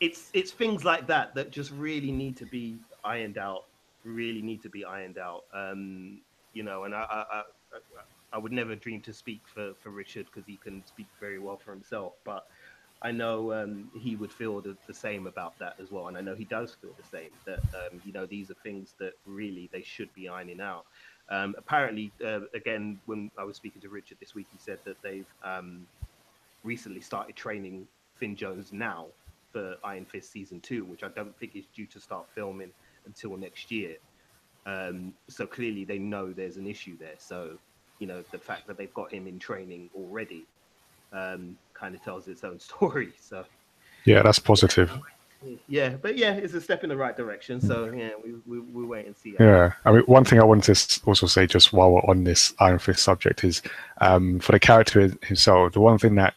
it's 0.00 0.30
it's 0.32 0.52
things 0.52 0.84
like 0.84 1.06
that 1.06 1.34
that 1.34 1.50
just 1.50 1.70
really 1.72 2.12
need 2.12 2.36
to 2.36 2.46
be 2.46 2.78
ironed 3.04 3.38
out. 3.38 3.64
Really 4.04 4.42
need 4.42 4.62
to 4.62 4.68
be 4.68 4.84
ironed 4.84 5.18
out. 5.18 5.44
Um, 5.52 6.20
you 6.52 6.62
know, 6.62 6.84
and 6.84 6.94
I 6.94 7.02
I, 7.10 7.24
I, 7.40 7.42
I 8.32 8.38
would 8.38 8.52
never 8.52 8.74
dream 8.74 9.00
to 9.02 9.12
speak 9.12 9.40
for 9.52 9.72
for 9.82 9.90
Richard 9.90 10.26
because 10.26 10.46
he 10.46 10.56
can 10.56 10.84
speak 10.86 11.06
very 11.20 11.38
well 11.38 11.56
for 11.56 11.72
himself, 11.72 12.14
but. 12.24 12.46
I 13.04 13.10
know 13.10 13.52
um, 13.52 13.90
he 13.98 14.14
would 14.14 14.32
feel 14.32 14.60
the, 14.60 14.76
the, 14.86 14.94
same 14.94 15.26
about 15.26 15.58
that 15.58 15.74
as 15.82 15.90
well, 15.90 16.06
and 16.06 16.16
I 16.16 16.20
know 16.20 16.36
he 16.36 16.44
does 16.44 16.76
feel 16.80 16.92
the 16.96 17.08
same. 17.08 17.30
That 17.44 17.58
um, 17.74 18.00
you 18.04 18.12
know 18.12 18.26
these 18.26 18.48
are 18.48 18.56
things 18.62 18.94
that 19.00 19.14
really 19.26 19.68
they 19.72 19.82
should 19.82 20.14
be 20.14 20.28
ironing 20.28 20.60
out. 20.60 20.86
Um, 21.30 21.54
apparently, 21.56 22.12
uh, 22.24 22.40
again, 22.54 22.98
when 23.06 23.30
I 23.38 23.44
was 23.44 23.56
speaking 23.56 23.80
to 23.82 23.88
Richard 23.88 24.18
this 24.20 24.34
week, 24.34 24.46
he 24.52 24.58
said 24.58 24.78
that 24.84 24.96
they've 25.02 25.26
um, 25.42 25.86
recently 26.64 27.00
started 27.00 27.36
training 27.36 27.86
Finn 28.16 28.36
Jones 28.36 28.72
now 28.72 29.06
for 29.52 29.76
Iron 29.84 30.04
Fist 30.04 30.32
season 30.32 30.60
two, 30.60 30.84
which 30.84 31.02
I 31.02 31.08
don't 31.08 31.36
think 31.38 31.56
is 31.56 31.64
due 31.74 31.86
to 31.86 32.00
start 32.00 32.26
filming 32.34 32.70
until 33.06 33.36
next 33.36 33.70
year. 33.70 33.96
Um, 34.66 35.14
so 35.28 35.46
clearly, 35.46 35.84
they 35.84 35.98
know 35.98 36.32
there's 36.32 36.56
an 36.56 36.66
issue 36.66 36.96
there. 36.98 37.14
So, 37.18 37.58
you 37.98 38.06
know, 38.06 38.22
the 38.30 38.38
fact 38.38 38.66
that 38.66 38.76
they've 38.76 38.94
got 38.94 39.12
him 39.12 39.26
in 39.26 39.38
training 39.38 39.90
already 39.96 40.44
um, 41.12 41.56
kind 41.74 41.94
of 41.94 42.02
tells 42.02 42.28
its 42.28 42.44
own 42.44 42.58
story. 42.60 43.12
So, 43.20 43.44
yeah, 44.04 44.22
that's 44.22 44.38
positive 44.38 44.90
yeah, 45.68 45.90
but 45.90 46.16
yeah, 46.16 46.32
it's 46.32 46.54
a 46.54 46.60
step 46.60 46.82
in 46.82 46.88
the 46.88 46.96
right 46.96 47.16
direction. 47.16 47.60
So 47.60 47.90
yeah, 47.92 48.10
we 48.22 48.34
we, 48.46 48.60
we 48.60 48.84
wait 48.84 49.06
and 49.06 49.16
see. 49.16 49.36
Yeah, 49.38 49.72
I 49.84 49.92
mean, 49.92 50.02
one 50.02 50.24
thing 50.24 50.40
I 50.40 50.44
wanted 50.44 50.74
to 50.74 51.00
also 51.06 51.26
say 51.26 51.46
just 51.46 51.72
while 51.72 51.92
we're 51.92 52.00
on 52.00 52.24
this 52.24 52.52
Iron 52.58 52.78
Fist 52.78 53.02
subject 53.02 53.44
is 53.44 53.62
um, 54.00 54.38
for 54.40 54.52
the 54.52 54.60
character 54.60 55.12
himself. 55.22 55.72
The 55.72 55.80
one 55.80 55.98
thing 55.98 56.14
that 56.16 56.34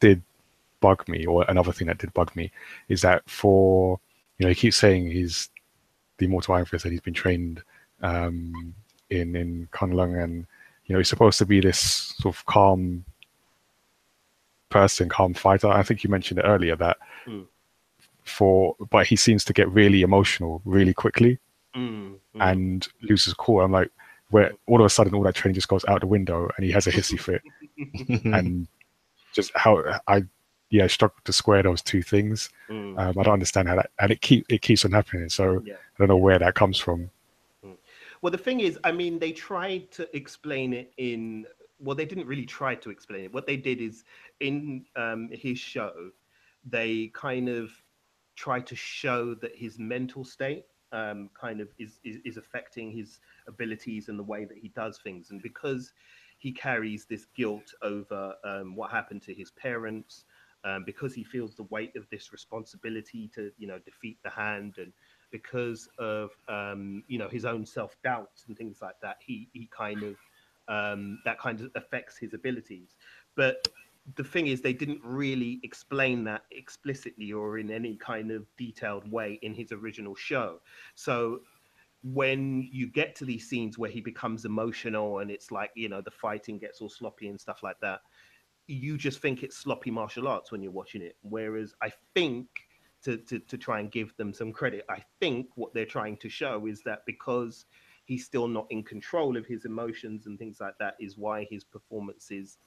did 0.00 0.22
bug 0.80 1.08
me, 1.08 1.26
or 1.26 1.44
another 1.48 1.72
thing 1.72 1.86
that 1.88 1.98
did 1.98 2.12
bug 2.14 2.34
me, 2.36 2.50
is 2.88 3.02
that 3.02 3.28
for 3.28 3.98
you 4.38 4.44
know 4.44 4.50
he 4.50 4.54
keeps 4.54 4.76
saying 4.76 5.10
he's 5.10 5.48
the 6.18 6.26
immortal 6.26 6.54
Iron 6.54 6.66
Fist 6.66 6.84
that 6.84 6.90
he's 6.90 7.00
been 7.00 7.14
trained 7.14 7.62
um, 8.02 8.74
in 9.10 9.36
in 9.36 9.68
Kunlun, 9.72 10.22
and 10.22 10.46
you 10.86 10.94
know 10.94 10.98
he's 10.98 11.08
supposed 11.08 11.38
to 11.38 11.46
be 11.46 11.60
this 11.60 12.14
sort 12.18 12.34
of 12.34 12.44
calm 12.46 13.04
person, 14.68 15.08
calm 15.08 15.34
fighter. 15.34 15.68
I 15.68 15.82
think 15.82 16.04
you 16.04 16.10
mentioned 16.10 16.38
it 16.40 16.44
earlier 16.44 16.76
that. 16.76 16.98
Mm 17.26 17.46
for, 18.24 18.76
but 18.90 19.06
he 19.06 19.16
seems 19.16 19.44
to 19.44 19.52
get 19.52 19.70
really 19.70 20.02
emotional 20.02 20.62
really 20.64 20.94
quickly 20.94 21.38
mm, 21.74 22.12
mm. 22.12 22.18
and 22.40 22.88
loses 23.02 23.34
cool. 23.34 23.60
I'm 23.60 23.72
like, 23.72 23.90
where 24.30 24.52
all 24.66 24.80
of 24.80 24.86
a 24.86 24.90
sudden 24.90 25.14
all 25.14 25.22
that 25.22 25.34
training 25.34 25.54
just 25.54 25.68
goes 25.68 25.84
out 25.86 26.00
the 26.00 26.06
window 26.06 26.48
and 26.56 26.64
he 26.64 26.72
has 26.72 26.86
a 26.86 26.92
hissy 26.92 27.20
fit 27.20 27.42
and 28.24 28.66
just 29.34 29.52
how 29.54 29.82
I 30.08 30.24
yeah 30.70 30.86
struggle 30.86 31.18
to 31.24 31.32
square 31.32 31.62
those 31.62 31.82
two 31.82 32.02
things. 32.02 32.48
Mm. 32.70 32.98
Um, 32.98 33.18
I 33.18 33.22
don't 33.22 33.34
understand 33.34 33.68
how 33.68 33.76
that, 33.76 33.90
and 34.00 34.10
it 34.10 34.22
keep 34.22 34.46
it 34.48 34.62
keeps 34.62 34.84
on 34.84 34.92
happening. 34.92 35.28
So 35.28 35.62
Yeah. 35.64 35.74
I 35.74 35.98
don't 35.98 36.08
know 36.08 36.16
where 36.16 36.38
that 36.38 36.54
comes 36.54 36.78
from. 36.78 37.10
Well, 38.22 38.30
the 38.30 38.38
thing 38.38 38.60
is, 38.60 38.78
I 38.84 38.92
mean, 38.92 39.18
they 39.18 39.32
tried 39.32 39.90
to 39.92 40.16
explain 40.16 40.72
it 40.72 40.92
in. 40.96 41.44
Well, 41.80 41.96
they 41.96 42.04
didn't 42.04 42.28
really 42.28 42.46
try 42.46 42.76
to 42.76 42.90
explain 42.90 43.24
it. 43.24 43.34
What 43.34 43.46
they 43.46 43.56
did 43.56 43.80
is, 43.80 44.04
in 44.38 44.84
um, 44.94 45.28
his 45.32 45.58
show, 45.58 46.10
they 46.64 47.10
kind 47.12 47.48
of 47.48 47.72
try 48.36 48.60
to 48.60 48.76
show 48.76 49.34
that 49.36 49.56
his 49.56 49.78
mental 49.78 50.24
state 50.24 50.64
um, 50.92 51.30
kind 51.38 51.60
of 51.60 51.68
is, 51.78 51.98
is 52.04 52.18
is 52.24 52.36
affecting 52.36 52.90
his 52.92 53.18
abilities 53.48 54.08
and 54.08 54.18
the 54.18 54.22
way 54.24 54.44
that 54.44 54.58
he 54.58 54.68
does 54.68 54.98
things, 55.02 55.30
and 55.30 55.42
because 55.42 55.92
he 56.38 56.52
carries 56.52 57.06
this 57.06 57.26
guilt 57.36 57.72
over 57.82 58.34
um, 58.44 58.74
what 58.76 58.90
happened 58.90 59.22
to 59.22 59.32
his 59.32 59.50
parents, 59.52 60.24
um, 60.64 60.82
because 60.84 61.14
he 61.14 61.24
feels 61.24 61.54
the 61.54 61.62
weight 61.64 61.94
of 61.96 62.06
this 62.10 62.32
responsibility 62.32 63.30
to 63.34 63.50
you 63.58 63.66
know 63.66 63.78
defeat 63.84 64.18
the 64.22 64.30
hand 64.30 64.74
and 64.78 64.92
because 65.30 65.88
of 65.98 66.30
um, 66.48 67.02
you 67.08 67.18
know 67.18 67.28
his 67.28 67.44
own 67.44 67.64
self 67.64 67.96
doubts 68.04 68.44
and 68.48 68.56
things 68.56 68.78
like 68.82 68.96
that. 69.02 69.16
He 69.24 69.48
he 69.52 69.68
kind 69.76 70.02
of 70.02 70.16
um, 70.68 71.18
that 71.24 71.38
kind 71.38 71.60
of 71.60 71.70
affects 71.74 72.18
his 72.18 72.34
abilities. 72.34 72.96
But 73.34 73.66
the 74.16 74.24
thing 74.24 74.48
is, 74.48 74.60
they 74.60 74.72
didn't 74.72 75.00
really 75.04 75.60
explain 75.62 76.24
that 76.24 76.42
explicitly 76.50 77.32
or 77.32 77.58
in 77.58 77.70
any 77.70 77.96
kind 77.96 78.30
of 78.30 78.46
detailed 78.56 79.10
way 79.10 79.38
in 79.42 79.54
his 79.54 79.72
original 79.72 80.14
show. 80.14 80.60
So 80.94 81.40
when 82.02 82.68
you 82.72 82.88
get 82.88 83.14
to 83.14 83.24
these 83.24 83.48
scenes 83.48 83.78
where 83.78 83.90
he 83.90 84.00
becomes 84.00 84.44
emotional 84.44 85.20
and 85.20 85.30
it's 85.30 85.52
like 85.52 85.70
you 85.76 85.88
know 85.88 86.00
the 86.00 86.10
fighting 86.10 86.58
gets 86.58 86.80
all 86.80 86.88
sloppy 86.88 87.28
and 87.28 87.40
stuff 87.40 87.62
like 87.62 87.78
that 87.80 88.00
you 88.66 88.98
just 88.98 89.22
think 89.22 89.44
it's 89.44 89.56
sloppy 89.56 89.88
martial 89.88 90.26
arts 90.26 90.50
when 90.50 90.60
you're 90.60 90.72
watching 90.72 91.00
it 91.00 91.16
whereas 91.22 91.76
i 91.80 91.88
think 92.12 92.48
to, 93.02 93.16
to, 93.18 93.38
to 93.40 93.58
try 93.58 93.80
and 93.80 93.90
give 93.90 94.16
them 94.16 94.32
some 94.32 94.52
credit. 94.52 94.84
I 94.88 95.02
think 95.20 95.48
what 95.54 95.74
they're 95.74 95.84
trying 95.84 96.16
to 96.18 96.28
show 96.28 96.66
is 96.66 96.82
that 96.84 97.00
because 97.06 97.66
he's 98.04 98.24
still 98.24 98.48
not 98.48 98.66
in 98.70 98.82
control 98.82 99.36
of 99.36 99.46
his 99.46 99.64
emotions 99.64 100.26
and 100.26 100.38
things 100.38 100.58
like 100.60 100.74
that, 100.78 100.94
is 101.00 101.18
why 101.18 101.46
his 101.50 101.64
performances, 101.64 102.58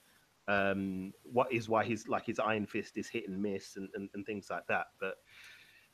um, 0.48 1.12
what 1.24 1.52
is 1.52 1.68
why 1.68 1.84
his 1.84 2.08
like 2.08 2.26
his 2.26 2.38
Iron 2.38 2.66
Fist 2.66 2.96
is 2.96 3.08
hit 3.08 3.28
and 3.28 3.40
miss 3.40 3.76
and, 3.76 3.88
and, 3.94 4.08
and 4.14 4.24
things 4.24 4.48
like 4.50 4.66
that. 4.68 4.86
But 5.00 5.14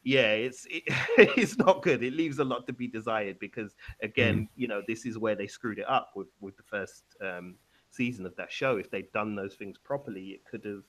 yeah, 0.05 0.32
it's 0.32 0.66
it, 0.70 0.82
it's 1.18 1.59
not 1.59 1.82
good. 1.82 2.03
It 2.03 2.14
leaves 2.14 2.38
a 2.38 2.44
lot 2.44 2.66
to 2.66 2.72
be 2.72 2.86
desired 2.86 3.38
because 3.38 3.74
again, 4.03 4.48
you 4.57 4.68
know, 4.68 4.82
this 4.86 5.07
is 5.07 5.18
where 5.18 5.34
they 5.34 5.46
screwed 5.46 5.78
it 5.78 5.88
up 5.88 6.11
with 6.14 6.28
with 6.40 6.57
the 6.57 6.62
first 6.62 7.05
um, 7.20 7.57
season 7.90 8.26
of 8.26 8.36
that 8.36 8.53
show. 8.53 8.76
If 8.76 8.90
they'd 8.90 9.12
done 9.12 9.34
those 9.34 9.55
things 9.55 9.78
properly, 9.78 10.28
it 10.28 10.44
could 10.44 10.64
have 10.64 10.82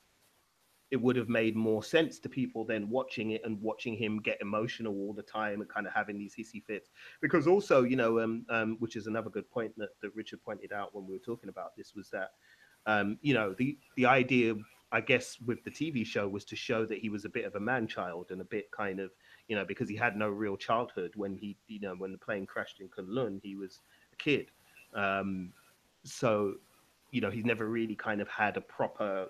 it 0.90 1.00
would 1.02 1.16
have 1.16 1.28
made 1.28 1.56
more 1.56 1.82
sense 1.82 2.20
to 2.20 2.28
people 2.28 2.64
than 2.64 2.88
watching 2.88 3.32
it 3.32 3.40
and 3.44 3.60
watching 3.60 3.96
him 3.96 4.20
get 4.20 4.40
emotional 4.40 4.94
all 4.94 5.12
the 5.12 5.22
time 5.22 5.60
and 5.60 5.68
kind 5.68 5.88
of 5.88 5.92
having 5.92 6.16
these 6.18 6.36
hissy 6.36 6.62
fits. 6.62 6.90
Because 7.20 7.48
also, 7.48 7.82
you 7.82 7.96
know, 7.96 8.20
um, 8.20 8.44
um, 8.48 8.76
which 8.78 8.94
is 8.94 9.08
another 9.08 9.28
good 9.28 9.50
point 9.50 9.72
that, 9.76 9.88
that 10.02 10.14
Richard 10.14 10.40
pointed 10.44 10.72
out 10.72 10.94
when 10.94 11.04
we 11.04 11.14
were 11.14 11.24
talking 11.24 11.48
about 11.48 11.74
this 11.76 11.94
was 11.96 12.10
that, 12.10 12.30
um, 12.86 13.18
you 13.22 13.34
know, 13.34 13.54
the 13.56 13.78
the 13.96 14.06
idea, 14.06 14.54
I 14.92 15.00
guess, 15.00 15.38
with 15.44 15.64
the 15.64 15.70
TV 15.70 16.04
show 16.06 16.28
was 16.28 16.44
to 16.46 16.56
show 16.56 16.84
that 16.86 16.98
he 16.98 17.08
was 17.08 17.24
a 17.24 17.28
bit 17.28 17.44
of 17.44 17.54
a 17.54 17.60
man 17.60 17.86
child 17.86 18.30
and 18.30 18.40
a 18.40 18.44
bit 18.44 18.70
kind 18.70 19.00
of, 19.00 19.10
you 19.48 19.56
know, 19.56 19.64
because 19.64 19.88
he 19.88 19.96
had 19.96 20.16
no 20.16 20.28
real 20.28 20.56
childhood 20.56 21.12
when 21.16 21.36
he, 21.36 21.56
you 21.66 21.80
know, 21.80 21.94
when 21.94 22.12
the 22.12 22.18
plane 22.18 22.46
crashed 22.46 22.80
in 22.80 22.88
Kunlun, 22.88 23.40
he 23.42 23.56
was 23.56 23.80
a 24.12 24.16
kid. 24.16 24.50
Um, 24.94 25.52
so, 26.04 26.54
you 27.10 27.20
know, 27.20 27.30
he's 27.30 27.44
never 27.44 27.66
really 27.66 27.94
kind 27.96 28.20
of 28.20 28.28
had 28.28 28.56
a 28.56 28.60
proper 28.60 29.28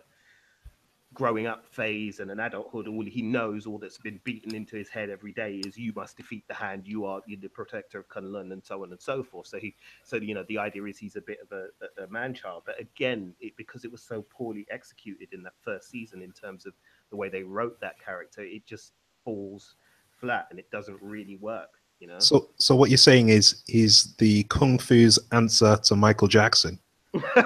growing 1.15 1.47
up 1.47 1.65
phase 1.65 2.19
and 2.19 2.31
an 2.31 2.41
adulthood, 2.41 2.89
all 2.89 3.05
he 3.05 3.23
knows, 3.23 3.67
all 3.67 3.79
that's 3.79 3.99
been 3.99 4.21
beaten 4.25 4.55
into 4.55 4.77
his 4.77 4.89
head 4.89 5.09
every 5.09 5.33
day 5.33 5.63
is 5.65 5.79
you 5.79 5.93
must 5.95 6.17
defeat 6.17 6.47
the 6.49 6.55
hand, 6.55 6.83
you 6.87 7.05
are 7.05 7.23
you're 7.27 7.41
the 7.41 7.49
protector 7.49 7.99
of 8.01 8.09
Kunlun, 8.09 8.53
and 8.53 8.63
so 8.65 8.83
on 8.83 8.91
and 8.91 9.01
so 9.01 9.23
forth. 9.23 9.47
So 9.47 9.59
he, 9.59 9.75
so 10.03 10.17
you 10.17 10.35
know, 10.35 10.45
the 10.49 10.59
idea 10.59 10.85
is 10.85 10.99
he's 10.99 11.17
a 11.17 11.21
bit 11.21 11.39
of 11.41 11.53
a, 11.53 11.69
a, 12.03 12.05
a 12.05 12.09
man 12.09 12.35
child, 12.35 12.65
but 12.67 12.79
again, 12.81 13.33
it, 13.41 13.57
because 13.57 13.85
it 13.85 13.93
was 13.93 14.03
so 14.03 14.25
poorly 14.29 14.67
executed 14.71 15.29
in 15.33 15.43
that 15.45 15.55
first 15.63 15.89
season 15.89 16.21
in 16.21 16.33
terms 16.33 16.67
of 16.67 16.75
the 17.11 17.17
way 17.17 17.29
they 17.29 17.45
wrote 17.45 17.81
that 17.81 17.99
character, 18.05 18.43
it 18.43 18.67
just 18.67 18.93
falls 19.25 19.77
flat 20.11 20.49
and 20.51 20.59
it 20.59 20.71
doesn't 20.71 20.99
really 21.01 21.37
work. 21.37 21.71
You 22.01 22.09
know. 22.09 22.19
So, 22.19 22.51
so 22.57 22.75
what 22.75 22.91
you're 22.91 22.99
saying 22.99 23.29
is 23.29 23.63
he's 23.67 24.15
the 24.17 24.43
kung 24.45 24.79
fu's 24.79 25.19
answer 25.33 25.79
to 25.85 25.97
Michael 25.97 26.29
Jackson. 26.29 26.79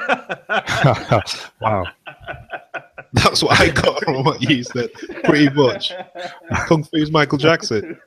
wow. 1.60 1.84
That's 3.12 3.42
what 3.42 3.58
I 3.60 3.70
got 3.70 4.02
from 4.04 4.22
what 4.24 4.42
you 4.42 4.62
said, 4.62 4.92
pretty 5.24 5.48
much. 5.50 5.92
Kung 6.66 6.84
fu's 6.84 7.10
Michael 7.10 7.38
Jackson. 7.38 7.98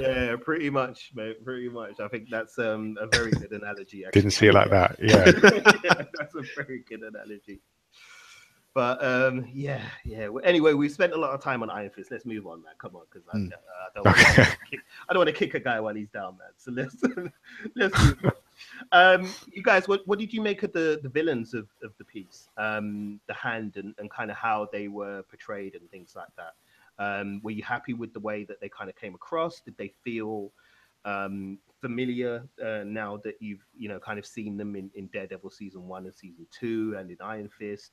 yeah, 0.00 0.36
pretty 0.42 0.70
much, 0.70 1.10
mate. 1.14 1.44
Pretty 1.44 1.68
much. 1.68 1.98
I 2.00 2.08
think 2.08 2.28
that's 2.30 2.58
um, 2.58 2.96
a 3.00 3.06
very 3.08 3.30
good 3.32 3.50
analogy. 3.52 4.04
Actually. 4.04 4.20
Didn't 4.22 4.32
see 4.32 4.46
it 4.46 4.54
like 4.54 4.70
that. 4.70 4.96
Yeah. 5.02 5.24
yeah, 5.84 6.04
that's 6.18 6.34
a 6.34 6.42
very 6.56 6.84
good 6.88 7.00
analogy. 7.02 7.60
But 8.72 9.04
um, 9.04 9.48
yeah, 9.52 9.82
yeah. 10.04 10.28
Well, 10.28 10.44
Anyway, 10.44 10.74
we 10.74 10.88
spent 10.88 11.12
a 11.12 11.16
lot 11.16 11.30
of 11.30 11.42
time 11.42 11.62
on 11.64 11.70
Iron 11.70 11.90
Fist. 11.90 12.12
Let's 12.12 12.24
move 12.24 12.46
on, 12.46 12.62
man. 12.62 12.74
Come 12.78 12.94
on, 12.94 13.02
because 13.12 13.26
I, 13.32 13.36
Mm. 13.36 13.52
uh, 13.52 13.56
I 13.56 13.88
don't. 13.94 14.04
Want 14.06 14.18
Okay. 14.18 14.44
to 14.44 14.56
kick, 14.70 14.80
I 15.08 15.12
don't 15.12 15.18
want 15.20 15.28
to 15.28 15.34
kick 15.34 15.54
a 15.54 15.60
guy 15.60 15.80
while 15.80 15.94
he's 15.94 16.08
down, 16.10 16.38
man. 16.38 16.50
So 16.56 16.70
let's 16.70 16.94
let's 17.74 17.98
move 18.04 18.18
on. 18.26 18.32
Um, 18.92 19.28
you 19.52 19.62
guys, 19.62 19.88
what, 19.88 20.06
what 20.06 20.18
did 20.18 20.32
you 20.32 20.40
make 20.40 20.62
of 20.62 20.72
the, 20.72 21.00
the 21.02 21.08
villains 21.08 21.54
of, 21.54 21.68
of 21.82 21.92
the 21.98 22.04
piece? 22.04 22.48
Um, 22.56 23.20
the 23.26 23.34
hand 23.34 23.76
and, 23.76 23.94
and 23.98 24.10
kind 24.10 24.30
of 24.30 24.36
how 24.36 24.68
they 24.72 24.88
were 24.88 25.22
portrayed 25.24 25.74
and 25.74 25.90
things 25.90 26.14
like 26.16 26.28
that. 26.36 26.54
Um, 26.98 27.40
were 27.42 27.50
you 27.50 27.62
happy 27.62 27.94
with 27.94 28.12
the 28.12 28.20
way 28.20 28.44
that 28.44 28.60
they 28.60 28.68
kind 28.68 28.90
of 28.90 28.96
came 28.96 29.14
across? 29.14 29.60
Did 29.60 29.76
they 29.78 29.92
feel 30.04 30.52
um, 31.04 31.58
familiar 31.80 32.46
uh, 32.62 32.84
now 32.84 33.16
that 33.24 33.36
you've 33.40 33.64
you 33.74 33.88
know 33.88 33.98
kind 33.98 34.18
of 34.18 34.26
seen 34.26 34.58
them 34.58 34.76
in, 34.76 34.90
in 34.94 35.06
Daredevil 35.06 35.50
season 35.50 35.88
one 35.88 36.04
and 36.04 36.14
season 36.14 36.46
two 36.50 36.94
and 36.98 37.10
in 37.10 37.16
Iron 37.22 37.48
Fist? 37.48 37.92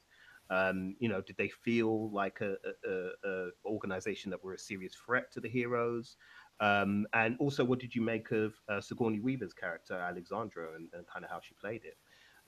Um, 0.50 0.96
you 1.00 1.10
know, 1.10 1.22
did 1.22 1.36
they 1.38 1.50
feel 1.50 2.10
like 2.12 2.40
a, 2.42 2.56
a, 2.88 3.30
a, 3.30 3.50
organization 3.66 4.32
that 4.32 4.42
were 4.42 4.54
a 4.54 4.60
serious 4.60 4.94
threat 4.94 5.32
to 5.34 5.42
the 5.42 5.50
heroes? 5.50 6.16
Um, 6.60 7.06
and 7.14 7.36
also, 7.40 7.64
what 7.64 7.80
did 7.80 7.94
you 7.94 8.02
make 8.02 8.32
of 8.32 8.54
uh, 8.68 8.82
Sigourney 8.82 9.20
Weaver's 9.20 9.54
character, 9.54 9.94
Alexandra, 9.94 10.76
and, 10.76 10.90
and 10.94 11.06
kind 11.08 11.24
of 11.24 11.32
how 11.32 11.40
she 11.42 11.54
played 11.62 11.82
it? 11.84 11.98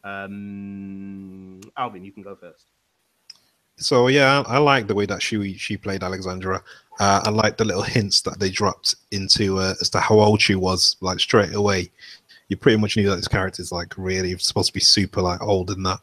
Um, 0.03 1.62
Alvin, 1.78 2.03
you 2.03 2.12
can 2.12 2.24
go 2.24 2.36
first. 2.36 2.72
So 3.78 4.07
yeah, 4.07 4.43
I 4.45 4.57
like 4.57 4.88
the 4.88 4.95
way 4.95 5.05
that 5.05 5.22
she 5.22 5.53
she 5.53 5.78
played 5.78 6.03
Alexandra. 6.03 6.62
Uh, 6.99 7.22
I 7.24 7.30
like 7.30 7.57
the 7.57 7.66
little 7.66 7.82
hints 7.84 8.22
that 8.22 8.39
they 8.39 8.49
dropped 8.49 8.95
into 9.12 9.57
uh, 9.60 9.74
as 9.80 9.89
to 9.91 9.99
how 9.99 10.20
old 10.20 10.41
she 10.41 10.55
was. 10.55 10.97
Like 10.99 11.20
straight 11.20 11.53
away, 11.53 11.89
you 12.49 12.57
pretty 12.57 12.78
much 12.78 12.97
knew 12.97 13.10
that 13.10 13.16
this 13.16 13.28
character 13.28 13.62
is 13.62 13.72
like 13.72 13.93
really 13.97 14.38
supposed 14.38 14.68
to 14.68 14.74
be 14.74 14.82
super 14.82 15.22
like 15.22 15.41
old 15.41 15.70
and 15.70 15.86
that. 15.86 15.99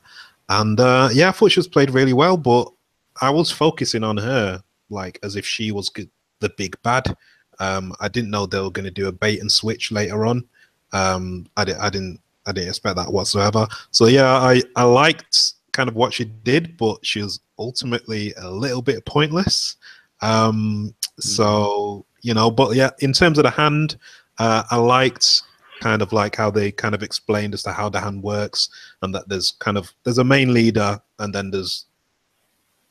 And 0.48 0.80
uh, 0.80 1.10
yeah, 1.12 1.28
I 1.28 1.32
thought 1.32 1.52
she 1.52 1.60
was 1.60 1.68
played 1.68 1.90
really 1.90 2.14
well, 2.14 2.38
but 2.38 2.72
I 3.20 3.30
was 3.30 3.50
focusing 3.50 4.04
on 4.04 4.16
her 4.16 4.62
like 4.88 5.18
as 5.22 5.36
if 5.36 5.44
she 5.44 5.70
was 5.70 5.90
good, 5.90 6.08
the 6.40 6.48
big 6.56 6.80
bad. 6.82 7.14
Um, 7.58 7.94
I 8.00 8.08
didn't 8.08 8.30
know 8.30 8.46
they 8.46 8.60
were 8.60 8.70
going 8.70 8.84
to 8.84 8.90
do 8.90 9.08
a 9.08 9.12
bait 9.12 9.40
and 9.40 9.50
switch 9.50 9.90
later 9.90 10.26
on. 10.26 10.44
Um, 10.92 11.46
I, 11.56 11.64
di- 11.64 11.74
I 11.74 11.90
didn't 11.90 12.20
I 12.46 12.52
didn't 12.52 12.68
expect 12.68 12.96
that 12.96 13.12
whatsoever. 13.12 13.66
So 13.90 14.06
yeah, 14.06 14.32
I 14.32 14.62
I 14.76 14.84
liked 14.84 15.54
kind 15.72 15.88
of 15.88 15.94
what 15.94 16.14
she 16.14 16.24
did, 16.24 16.76
but 16.76 17.04
she 17.04 17.22
was 17.22 17.40
ultimately 17.58 18.32
a 18.38 18.50
little 18.50 18.82
bit 18.82 19.04
pointless. 19.04 19.76
Um, 20.22 20.94
so 21.18 22.06
you 22.22 22.34
know, 22.34 22.50
but 22.50 22.74
yeah, 22.74 22.90
in 23.00 23.12
terms 23.12 23.38
of 23.38 23.44
the 23.44 23.50
hand, 23.50 23.96
uh, 24.38 24.64
I 24.70 24.76
liked 24.76 25.42
kind 25.80 26.02
of 26.02 26.12
like 26.12 26.36
how 26.36 26.50
they 26.50 26.72
kind 26.72 26.94
of 26.94 27.02
explained 27.02 27.52
as 27.52 27.62
to 27.64 27.72
how 27.72 27.88
the 27.88 28.00
hand 28.00 28.22
works, 28.22 28.68
and 29.02 29.14
that 29.14 29.28
there's 29.28 29.52
kind 29.52 29.76
of 29.76 29.92
there's 30.04 30.18
a 30.18 30.24
main 30.24 30.54
leader, 30.54 31.00
and 31.18 31.34
then 31.34 31.50
there's 31.50 31.85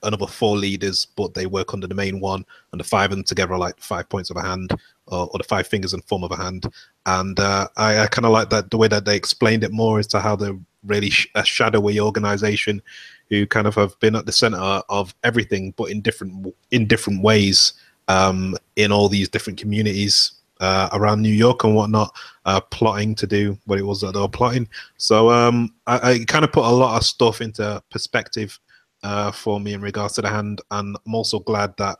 another 0.03 0.27
four 0.27 0.57
leaders, 0.57 1.07
but 1.15 1.33
they 1.33 1.45
work 1.45 1.73
under 1.73 1.87
the 1.87 1.95
main 1.95 2.19
one, 2.19 2.45
and 2.71 2.79
the 2.79 2.85
five 2.85 3.11
of 3.11 3.17
them 3.17 3.23
together 3.23 3.53
are 3.53 3.59
like 3.59 3.79
five 3.79 4.07
points 4.09 4.29
of 4.29 4.37
a 4.37 4.41
hand, 4.41 4.71
or, 5.07 5.29
or 5.31 5.37
the 5.37 5.43
five 5.43 5.67
fingers 5.67 5.93
and 5.93 6.03
thumb 6.05 6.23
of 6.23 6.31
a 6.31 6.37
hand. 6.37 6.71
And 7.05 7.39
uh, 7.39 7.67
I, 7.77 7.99
I 7.99 8.07
kind 8.07 8.25
of 8.25 8.31
like 8.31 8.49
that 8.49 8.71
the 8.71 8.77
way 8.77 8.87
that 8.87 9.05
they 9.05 9.15
explained 9.15 9.63
it 9.63 9.71
more 9.71 9.99
as 9.99 10.07
to 10.07 10.19
how 10.19 10.35
they're 10.35 10.57
really 10.85 11.09
sh- 11.09 11.27
a 11.35 11.43
shadowy 11.43 11.99
organization 11.99 12.81
who 13.29 13.45
kind 13.47 13.67
of 13.67 13.75
have 13.75 13.99
been 13.99 14.15
at 14.15 14.25
the 14.25 14.31
center 14.31 14.57
of 14.57 15.15
everything, 15.23 15.73
but 15.77 15.89
in 15.89 16.01
different 16.01 16.53
in 16.71 16.87
different 16.87 17.23
ways 17.23 17.73
um, 18.07 18.55
in 18.75 18.91
all 18.91 19.09
these 19.09 19.29
different 19.29 19.59
communities 19.59 20.33
uh, 20.59 20.89
around 20.93 21.21
New 21.21 21.33
York 21.33 21.63
and 21.63 21.75
whatnot, 21.75 22.15
uh, 22.45 22.61
plotting 22.61 23.15
to 23.15 23.27
do 23.27 23.57
what 23.65 23.79
it 23.79 23.83
was 23.83 24.01
that 24.01 24.13
they 24.13 24.19
were 24.19 24.27
plotting. 24.27 24.67
So 24.97 25.29
um, 25.29 25.73
I, 25.87 26.11
I 26.11 26.25
kind 26.25 26.45
of 26.45 26.51
put 26.51 26.65
a 26.65 26.69
lot 26.69 26.97
of 26.97 27.03
stuff 27.03 27.41
into 27.41 27.81
perspective 27.89 28.59
uh, 29.05 29.31
for 29.31 29.59
me 29.59 29.73
in 29.73 29.81
regards 29.81 30.13
to 30.15 30.21
the 30.21 30.29
hand, 30.29 30.61
and 30.71 30.97
I'm 31.05 31.15
also 31.15 31.39
glad 31.39 31.77
that 31.77 31.97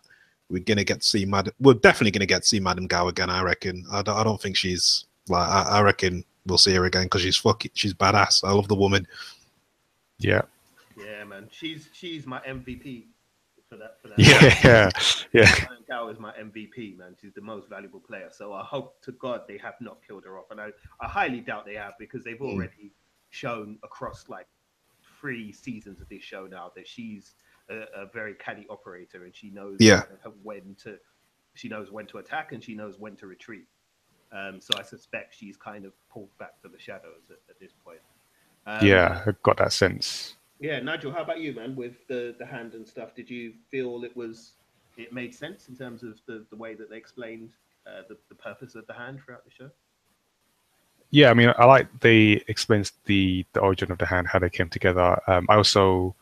we're 0.50 0.64
gonna 0.64 0.84
get 0.84 1.02
to 1.02 1.08
see 1.08 1.26
Mad. 1.26 1.52
We're 1.60 1.74
definitely 1.88 2.12
gonna 2.12 2.26
get 2.26 2.42
to 2.44 2.48
see 2.48 2.60
Madam 2.60 2.88
Gao 2.88 3.08
again. 3.08 3.30
I 3.30 3.42
reckon. 3.44 3.86
I 3.92 4.02
don't, 4.02 4.18
I 4.18 4.24
don't 4.24 4.42
think 4.42 4.56
she's 4.58 5.06
like. 5.30 5.48
I, 5.48 5.62
I 5.78 5.82
reckon 5.82 6.24
we'll 6.48 6.58
see 6.58 6.74
her 6.74 6.86
again 6.86 7.04
because 7.04 7.22
she's 7.22 7.38
fucking. 7.38 7.72
She's 7.74 7.94
badass. 7.94 8.44
I 8.44 8.52
love 8.52 8.68
the 8.68 8.76
woman. 8.76 9.08
Yeah. 10.20 10.42
Yeah, 10.98 11.24
man, 11.26 11.48
she's 11.52 11.90
she's 11.94 12.26
my 12.26 12.40
MVP 12.42 13.06
for 13.70 13.76
that. 13.78 13.98
For 14.02 14.08
that. 14.10 14.20
Yeah, 14.20 14.42
yeah, 14.64 14.90
yeah. 15.34 15.52
Madam 15.70 15.84
Gao 15.90 16.08
is 16.10 16.20
my 16.20 16.32
MVP, 16.34 16.98
man. 16.98 17.16
She's 17.22 17.34
the 17.34 17.42
most 17.42 17.68
valuable 17.70 18.00
player. 18.00 18.30
So 18.32 18.54
I 18.54 18.64
hope 18.64 19.02
to 19.04 19.12
God 19.14 19.42
they 19.48 19.58
have 19.58 19.76
not 19.82 19.98
killed 20.08 20.24
her 20.26 20.38
off, 20.40 20.46
and 20.52 20.62
I, 20.62 20.70
I 21.02 21.08
highly 21.08 21.42
doubt 21.42 21.66
they 21.66 21.76
have 21.76 21.94
because 22.00 22.24
they've 22.24 22.40
Mm. 22.40 22.54
already 22.54 22.94
shown 23.32 23.78
across 23.84 24.30
like 24.30 24.48
three 25.26 25.52
seasons 25.52 26.02
of 26.02 26.08
this 26.10 26.22
show 26.24 26.46
now 26.46 26.72
that 26.76 26.88
she's 26.88 27.34
a, 27.70 28.04
a 28.04 28.06
very 28.14 28.36
canny 28.36 28.66
operator 28.70 29.24
and 29.26 29.36
she 29.36 29.50
knows 29.50 29.78
Yeah. 29.80 30.04
when 30.44 30.76
to 30.84 31.00
she 31.56 31.68
knows 31.68 31.90
when 31.92 32.06
to 32.08 32.18
attack 32.20 32.52
and 32.52 32.64
she 32.64 32.76
knows 32.76 33.00
when 33.00 33.16
to 33.16 33.26
retreat. 33.28 33.66
Um, 34.32 34.60
so 34.62 34.78
I 34.78 34.84
suspect 34.84 35.34
she's 35.36 35.58
kind 35.58 35.84
of 35.86 35.94
pulled 36.14 36.30
back 36.38 36.62
to 36.62 36.68
the 36.68 36.78
shadows 36.78 37.24
at, 37.32 37.38
at 37.50 37.60
this 37.60 37.72
point. 37.84 38.00
Um, 38.68 38.86
yeah, 38.86 39.24
I 39.26 39.32
got 39.42 39.58
that 39.58 39.74
sense. 39.74 40.36
yeah, 40.60 40.80
Nigel, 40.80 41.12
how 41.12 41.24
about 41.24 41.40
you, 41.40 41.54
man? 41.54 41.76
With 41.76 42.06
the 42.08 42.36
the 42.38 42.46
hand 42.46 42.74
and 42.76 42.88
stuff, 42.88 43.16
did 43.16 43.30
you 43.32 43.54
feel 43.72 44.04
it 44.04 44.16
was 44.16 44.54
it 44.98 45.12
made 45.12 45.34
sense 45.34 45.70
in 45.70 45.76
terms 45.76 46.04
of 46.04 46.20
the 46.28 46.46
the 46.52 46.56
way 46.56 46.76
that 46.76 46.90
they 46.92 46.98
explained 46.98 47.50
uh, 47.88 48.02
the 48.10 48.18
the 48.30 48.36
purpose 48.36 48.76
of 48.76 48.86
the 48.86 48.94
hand 48.94 49.20
throughout 49.24 49.44
the 49.46 49.52
show? 49.52 49.70
Yeah, 51.16 51.30
I 51.30 51.34
mean, 51.34 51.54
I 51.58 51.64
like 51.64 51.88
they 52.02 52.44
explains 52.50 52.92
the 53.06 53.46
the 53.54 53.62
origin 53.62 53.90
of 53.90 53.98
the 54.00 54.06
hand, 54.06 54.28
how 54.28 54.40
they 54.40 54.50
came 54.50 54.68
together. 54.68 55.18
Um, 55.28 55.46
I 55.48 55.56
also, 55.56 56.14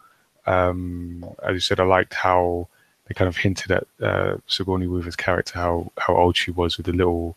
um, 0.46 1.26
as 1.42 1.56
you 1.56 1.60
said, 1.62 1.80
I 1.80 1.84
liked 1.84 2.14
how 2.14 2.68
they 3.08 3.16
kind 3.16 3.28
of 3.28 3.36
hinted 3.36 3.72
at 3.72 3.88
uh, 4.00 4.38
Sigourney 4.46 4.86
Weaver's 4.86 5.16
character, 5.16 5.58
how 5.58 5.92
how 5.98 6.16
old 6.16 6.38
she 6.38 6.52
was 6.52 6.78
with 6.78 6.86
the 6.86 6.92
little 6.94 7.36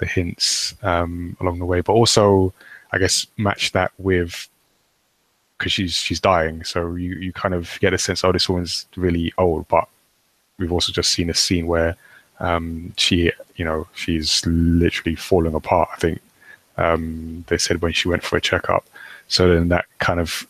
the 0.00 0.04
hints 0.06 0.74
um, 0.82 1.34
along 1.40 1.60
the 1.60 1.64
way, 1.64 1.80
but 1.80 1.94
also, 1.94 2.52
I 2.92 2.98
guess, 2.98 3.26
match 3.38 3.72
that 3.72 3.90
with 3.96 4.46
because 5.56 5.72
she's 5.72 5.94
she's 5.94 6.20
dying, 6.20 6.62
so 6.62 6.94
you 6.94 7.14
you 7.14 7.32
kind 7.32 7.54
of 7.54 7.78
get 7.80 7.94
a 7.94 7.98
sense, 7.98 8.22
oh, 8.22 8.32
this 8.32 8.50
woman's 8.50 8.84
really 8.96 9.32
old, 9.38 9.66
but 9.68 9.88
we've 10.58 10.72
also 10.72 10.92
just 10.92 11.10
seen 11.12 11.30
a 11.30 11.34
scene 11.34 11.66
where 11.66 11.96
um, 12.40 12.92
she, 12.98 13.32
you 13.56 13.64
know, 13.64 13.86
she's 13.94 14.44
literally 14.46 15.16
falling 15.16 15.54
apart. 15.54 15.88
I 15.94 15.96
think 15.96 16.20
um, 16.78 17.44
they 17.48 17.58
said 17.58 17.82
when 17.82 17.92
she 17.92 18.08
went 18.08 18.22
for 18.22 18.36
a 18.36 18.40
checkup. 18.40 18.86
So 19.28 19.52
then 19.52 19.68
that 19.68 19.84
kind 19.98 20.20
of 20.20 20.46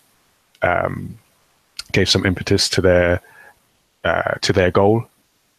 um, 0.62 1.18
gave 1.92 2.08
some 2.08 2.24
impetus 2.26 2.68
to 2.70 2.80
their 2.80 3.20
uh, 4.04 4.34
to 4.42 4.52
their 4.52 4.70
goal 4.70 5.04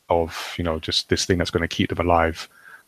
of 0.10 0.54
you 0.58 0.64
know 0.64 0.80
just 0.80 1.10
this 1.10 1.26
thing 1.26 1.38
that's 1.38 1.52
going 1.52 1.68
to 1.68 1.76
keep 1.76 1.90
them 1.90 2.00
alive 2.06 2.48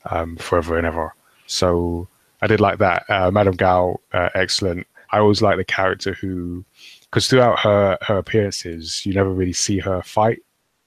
um, 0.09 0.37
forever 0.37 0.77
and 0.77 0.87
ever. 0.87 1.13
So 1.47 2.07
I 2.41 2.47
did 2.47 2.59
like 2.61 2.79
that. 2.79 3.03
Uh, 3.09 3.29
Madame 3.31 3.55
Gao, 3.55 3.99
uh, 4.13 4.29
excellent. 4.33 4.87
I 5.11 5.19
always 5.19 5.41
like 5.41 5.57
the 5.57 5.65
character 5.65 6.13
who, 6.13 6.63
because 7.01 7.27
throughout 7.27 7.59
her 7.59 7.97
her 8.01 8.17
appearances, 8.17 9.05
you 9.05 9.13
never 9.13 9.29
really 9.29 9.53
see 9.53 9.79
her 9.79 10.01
fight 10.01 10.39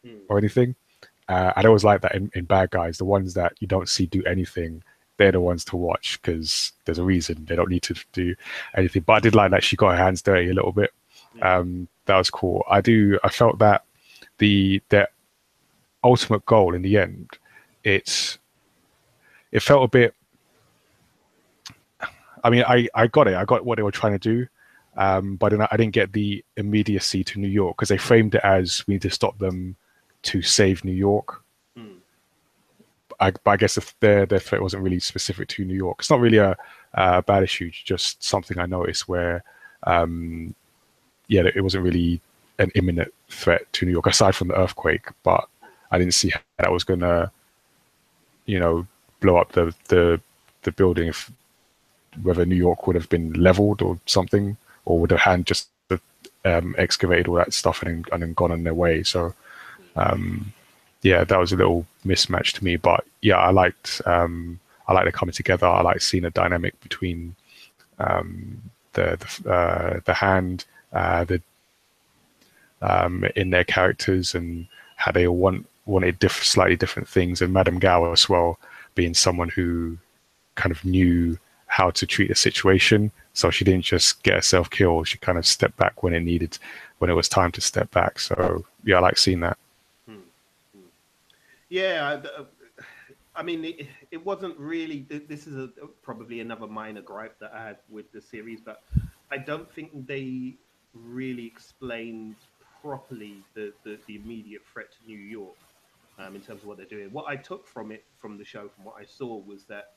Hmm. 0.04 0.18
or 0.28 0.36
anything. 0.38 0.74
Uh, 1.28 1.52
I'd 1.56 1.64
always 1.64 1.84
like 1.84 2.02
that 2.02 2.14
in, 2.14 2.30
in 2.34 2.44
bad 2.44 2.70
guys, 2.70 2.98
the 2.98 3.06
ones 3.06 3.32
that 3.34 3.54
you 3.58 3.66
don't 3.66 3.88
see 3.88 4.04
do 4.04 4.22
anything 4.24 4.82
they're 5.16 5.32
the 5.32 5.40
ones 5.40 5.64
to 5.66 5.76
watch 5.76 6.20
because 6.20 6.72
there's 6.84 6.98
a 6.98 7.04
reason 7.04 7.44
they 7.44 7.56
don't 7.56 7.70
need 7.70 7.82
to 7.84 7.94
do 8.12 8.34
anything. 8.76 9.02
But 9.02 9.14
I 9.14 9.20
did 9.20 9.34
like 9.34 9.50
that 9.52 9.64
she 9.64 9.76
got 9.76 9.96
her 9.96 10.02
hands 10.02 10.22
dirty 10.22 10.50
a 10.50 10.54
little 10.54 10.72
bit. 10.72 10.92
Um, 11.42 11.88
that 12.06 12.16
was 12.16 12.30
cool. 12.30 12.64
I 12.68 12.80
do. 12.80 13.18
I 13.24 13.28
felt 13.28 13.58
that 13.58 13.84
the 14.38 14.82
their 14.88 15.08
ultimate 16.02 16.44
goal 16.46 16.74
in 16.74 16.82
the 16.82 16.98
end, 16.98 17.30
it's 17.82 18.38
it 19.52 19.60
felt 19.60 19.84
a 19.84 19.88
bit. 19.88 20.14
I 22.42 22.50
mean, 22.50 22.64
I 22.66 22.88
I 22.94 23.06
got 23.06 23.28
it. 23.28 23.34
I 23.34 23.44
got 23.44 23.64
what 23.64 23.76
they 23.76 23.82
were 23.82 23.90
trying 23.90 24.12
to 24.12 24.18
do, 24.18 24.46
um, 24.96 25.36
but 25.36 25.50
then 25.50 25.62
I, 25.62 25.68
I 25.70 25.76
didn't 25.76 25.94
get 25.94 26.12
the 26.12 26.44
immediacy 26.56 27.24
to 27.24 27.40
New 27.40 27.48
York 27.48 27.76
because 27.76 27.88
they 27.88 27.96
framed 27.96 28.34
it 28.34 28.42
as 28.44 28.84
we 28.86 28.94
need 28.94 29.02
to 29.02 29.10
stop 29.10 29.38
them 29.38 29.76
to 30.22 30.42
save 30.42 30.84
New 30.84 30.92
York. 30.92 31.43
I, 33.20 33.30
but 33.30 33.50
I 33.50 33.56
guess 33.56 33.76
if 33.76 33.98
their 34.00 34.26
their 34.26 34.38
threat 34.38 34.62
wasn't 34.62 34.82
really 34.82 35.00
specific 35.00 35.48
to 35.48 35.64
New 35.64 35.74
York, 35.74 35.98
it's 36.00 36.10
not 36.10 36.20
really 36.20 36.38
a, 36.38 36.56
a 36.94 37.22
bad 37.22 37.42
issue. 37.42 37.70
Just 37.70 38.22
something 38.22 38.58
I 38.58 38.66
noticed 38.66 39.08
where, 39.08 39.42
um, 39.84 40.54
yeah, 41.28 41.42
it 41.54 41.62
wasn't 41.62 41.84
really 41.84 42.20
an 42.58 42.70
imminent 42.74 43.12
threat 43.28 43.72
to 43.74 43.86
New 43.86 43.92
York 43.92 44.06
aside 44.06 44.34
from 44.34 44.48
the 44.48 44.58
earthquake. 44.58 45.06
But 45.22 45.48
I 45.90 45.98
didn't 45.98 46.14
see 46.14 46.30
how 46.30 46.40
that 46.58 46.72
was 46.72 46.84
gonna, 46.84 47.30
you 48.46 48.58
know, 48.60 48.86
blow 49.20 49.36
up 49.36 49.52
the 49.52 49.74
the 49.88 50.20
the 50.62 50.72
building. 50.72 51.08
If 51.08 51.30
whether 52.22 52.46
New 52.46 52.56
York 52.56 52.86
would 52.86 52.96
have 52.96 53.08
been 53.08 53.32
leveled 53.34 53.82
or 53.82 53.98
something, 54.06 54.56
or 54.84 54.98
would 54.98 55.10
have 55.10 55.20
hand 55.20 55.46
just 55.46 55.68
um, 56.44 56.74
excavated 56.78 57.28
all 57.28 57.34
that 57.36 57.52
stuff 57.52 57.82
and 57.82 58.08
and 58.12 58.22
then 58.22 58.34
gone 58.34 58.52
on 58.52 58.64
their 58.64 58.74
way. 58.74 59.02
So. 59.02 59.34
Um, 59.96 60.52
yeah, 61.04 61.22
that 61.22 61.38
was 61.38 61.52
a 61.52 61.56
little 61.56 61.86
mismatch 62.04 62.52
to 62.54 62.64
me. 62.64 62.76
But 62.76 63.04
yeah, 63.22 63.38
I 63.38 63.50
liked 63.50 64.00
um, 64.06 64.60
I 64.86 64.92
liked 64.92 65.08
it 65.08 65.14
coming 65.14 65.32
together. 65.32 65.66
I 65.66 65.82
liked 65.82 66.02
seeing 66.02 66.24
a 66.24 66.30
dynamic 66.30 66.78
between 66.80 67.34
um, 67.98 68.62
the 68.92 69.18
the, 69.42 69.50
uh, 69.50 70.00
the 70.04 70.14
hand, 70.14 70.64
uh, 70.92 71.24
the 71.24 71.40
um, 72.82 73.24
in 73.34 73.50
their 73.50 73.64
characters 73.64 74.34
and 74.34 74.66
how 74.96 75.12
they 75.12 75.26
want 75.28 75.66
wanted 75.86 76.18
diff- 76.18 76.44
slightly 76.44 76.76
different 76.76 77.08
things. 77.08 77.42
And 77.42 77.52
Madame 77.52 77.78
Gao 77.78 78.12
as 78.12 78.28
well, 78.28 78.58
being 78.94 79.14
someone 79.14 79.48
who 79.48 79.98
kind 80.54 80.72
of 80.72 80.84
knew 80.84 81.38
how 81.66 81.90
to 81.90 82.06
treat 82.06 82.30
a 82.30 82.34
situation. 82.34 83.10
So 83.32 83.50
she 83.50 83.64
didn't 83.64 83.84
just 83.84 84.22
get 84.22 84.34
herself 84.36 84.70
killed. 84.70 85.08
She 85.08 85.18
kind 85.18 85.38
of 85.38 85.46
stepped 85.46 85.76
back 85.76 86.02
when 86.02 86.14
it 86.14 86.20
needed, 86.20 86.58
when 86.98 87.10
it 87.10 87.14
was 87.14 87.28
time 87.28 87.50
to 87.52 87.60
step 87.60 87.90
back. 87.90 88.20
So 88.20 88.64
yeah, 88.84 88.96
I 88.96 89.00
like 89.00 89.18
seeing 89.18 89.40
that. 89.40 89.58
Yeah, 91.74 92.22
I, 93.34 93.42
mean, 93.42 93.64
it, 93.64 93.88
it 94.12 94.24
wasn't 94.24 94.56
really. 94.60 95.08
This 95.08 95.48
is 95.48 95.56
a, 95.56 95.68
probably 96.02 96.38
another 96.38 96.68
minor 96.68 97.02
gripe 97.02 97.36
that 97.40 97.50
I 97.52 97.66
had 97.66 97.78
with 97.90 98.12
the 98.12 98.20
series, 98.20 98.60
but 98.60 98.84
I 99.32 99.38
don't 99.38 99.68
think 99.74 100.06
they 100.06 100.54
really 100.94 101.44
explained 101.44 102.36
properly 102.80 103.42
the, 103.54 103.72
the, 103.82 103.98
the 104.06 104.14
immediate 104.14 104.62
threat 104.72 104.92
to 104.92 104.98
New 105.04 105.18
York 105.18 105.56
um, 106.20 106.36
in 106.36 106.42
terms 106.42 106.62
of 106.62 106.68
what 106.68 106.76
they're 106.76 106.86
doing. 106.86 107.08
What 107.10 107.24
I 107.26 107.34
took 107.34 107.66
from 107.66 107.90
it, 107.90 108.04
from 108.20 108.38
the 108.38 108.44
show, 108.44 108.68
from 108.68 108.84
what 108.84 108.94
I 108.96 109.04
saw, 109.04 109.38
was 109.38 109.64
that 109.64 109.94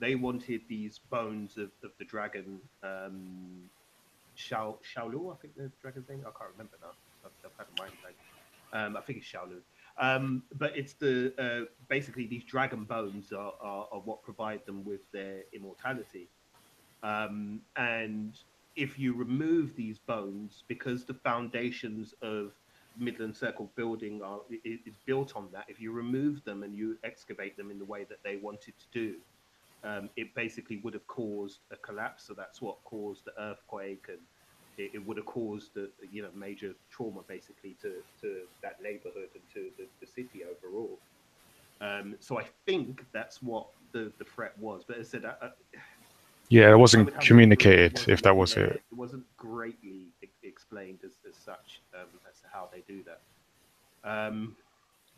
they 0.00 0.16
wanted 0.16 0.62
these 0.68 0.98
bones 1.10 1.58
of, 1.58 1.70
of 1.84 1.92
the 2.00 2.06
dragon, 2.06 2.58
um, 2.82 3.70
Shao 4.34 4.78
Shou-Lao, 4.82 5.30
I 5.30 5.36
think 5.40 5.54
the 5.56 5.70
dragon's 5.80 6.08
name. 6.08 6.22
I 6.22 6.36
can't 6.36 6.50
remember 6.50 6.76
now. 6.82 6.90
I've, 7.24 7.30
I've 7.44 7.56
had 7.56 7.66
a 7.72 7.80
mind 7.80 7.92
blank. 8.02 8.16
Um, 8.72 8.96
I 8.96 9.00
think 9.02 9.18
it's 9.18 9.28
Shou-Lao. 9.28 9.60
Um, 10.00 10.44
but 10.54 10.76
it's 10.76 10.94
the 10.94 11.34
uh, 11.38 11.66
basically 11.88 12.26
these 12.26 12.44
dragon 12.44 12.84
bones 12.84 13.32
are, 13.32 13.52
are, 13.60 13.86
are 13.92 14.00
what 14.00 14.22
provide 14.22 14.64
them 14.64 14.82
with 14.82 15.00
their 15.12 15.42
immortality. 15.52 16.30
Um, 17.02 17.60
and 17.76 18.38
if 18.76 18.98
you 18.98 19.14
remove 19.14 19.76
these 19.76 19.98
bones, 19.98 20.64
because 20.68 21.04
the 21.04 21.14
foundations 21.14 22.14
of 22.22 22.52
Midland 22.98 23.36
Circle 23.36 23.70
building 23.76 24.22
are 24.22 24.40
is 24.64 24.96
built 25.04 25.36
on 25.36 25.48
that, 25.52 25.66
if 25.68 25.80
you 25.80 25.92
remove 25.92 26.42
them 26.44 26.62
and 26.62 26.74
you 26.74 26.96
excavate 27.04 27.56
them 27.58 27.70
in 27.70 27.78
the 27.78 27.84
way 27.84 28.04
that 28.04 28.22
they 28.24 28.36
wanted 28.36 28.74
to 28.78 28.86
do, 28.92 29.16
um, 29.84 30.08
it 30.16 30.34
basically 30.34 30.78
would 30.82 30.94
have 30.94 31.06
caused 31.08 31.60
a 31.72 31.76
collapse. 31.76 32.26
So 32.26 32.32
that's 32.34 32.62
what 32.62 32.82
caused 32.84 33.26
the 33.26 33.32
earthquake, 33.38 34.06
and 34.08 34.20
it, 34.80 34.90
it 34.94 35.06
would 35.06 35.16
have 35.18 35.26
caused 35.26 35.76
a 35.76 35.88
you 36.10 36.22
know 36.22 36.30
major 36.34 36.72
trauma 36.90 37.20
basically 37.28 37.76
to, 37.82 37.94
to 38.20 38.28
that 38.62 38.76
neighborhood 38.82 39.28
and 39.34 39.42
to 39.54 39.70
the, 39.78 39.86
the 40.00 40.06
city 40.06 40.42
overall. 40.44 40.98
Um, 41.80 42.16
so 42.20 42.38
I 42.38 42.44
think 42.66 43.04
that's 43.12 43.42
what 43.42 43.66
the, 43.92 44.12
the 44.18 44.24
threat 44.24 44.58
was. 44.58 44.84
But 44.86 44.98
as 44.98 45.08
I 45.08 45.10
said, 45.10 45.24
I, 45.24 45.46
I, 45.46 45.50
Yeah, 46.48 46.70
it 46.72 46.78
wasn't 46.78 47.06
would 47.06 47.14
have 47.14 47.22
to 47.22 47.28
communicated 47.28 48.08
if 48.08 48.22
that 48.22 48.36
was 48.36 48.56
yeah, 48.56 48.64
it. 48.64 48.82
It 48.90 48.96
wasn't 48.96 49.24
greatly 49.36 50.08
explained 50.42 51.00
as, 51.04 51.18
as 51.28 51.36
such 51.36 51.82
um, 51.94 52.08
as 52.30 52.40
to 52.40 52.48
how 52.52 52.68
they 52.72 52.82
do 52.86 53.02
that. 53.04 53.20
Um, 54.04 54.56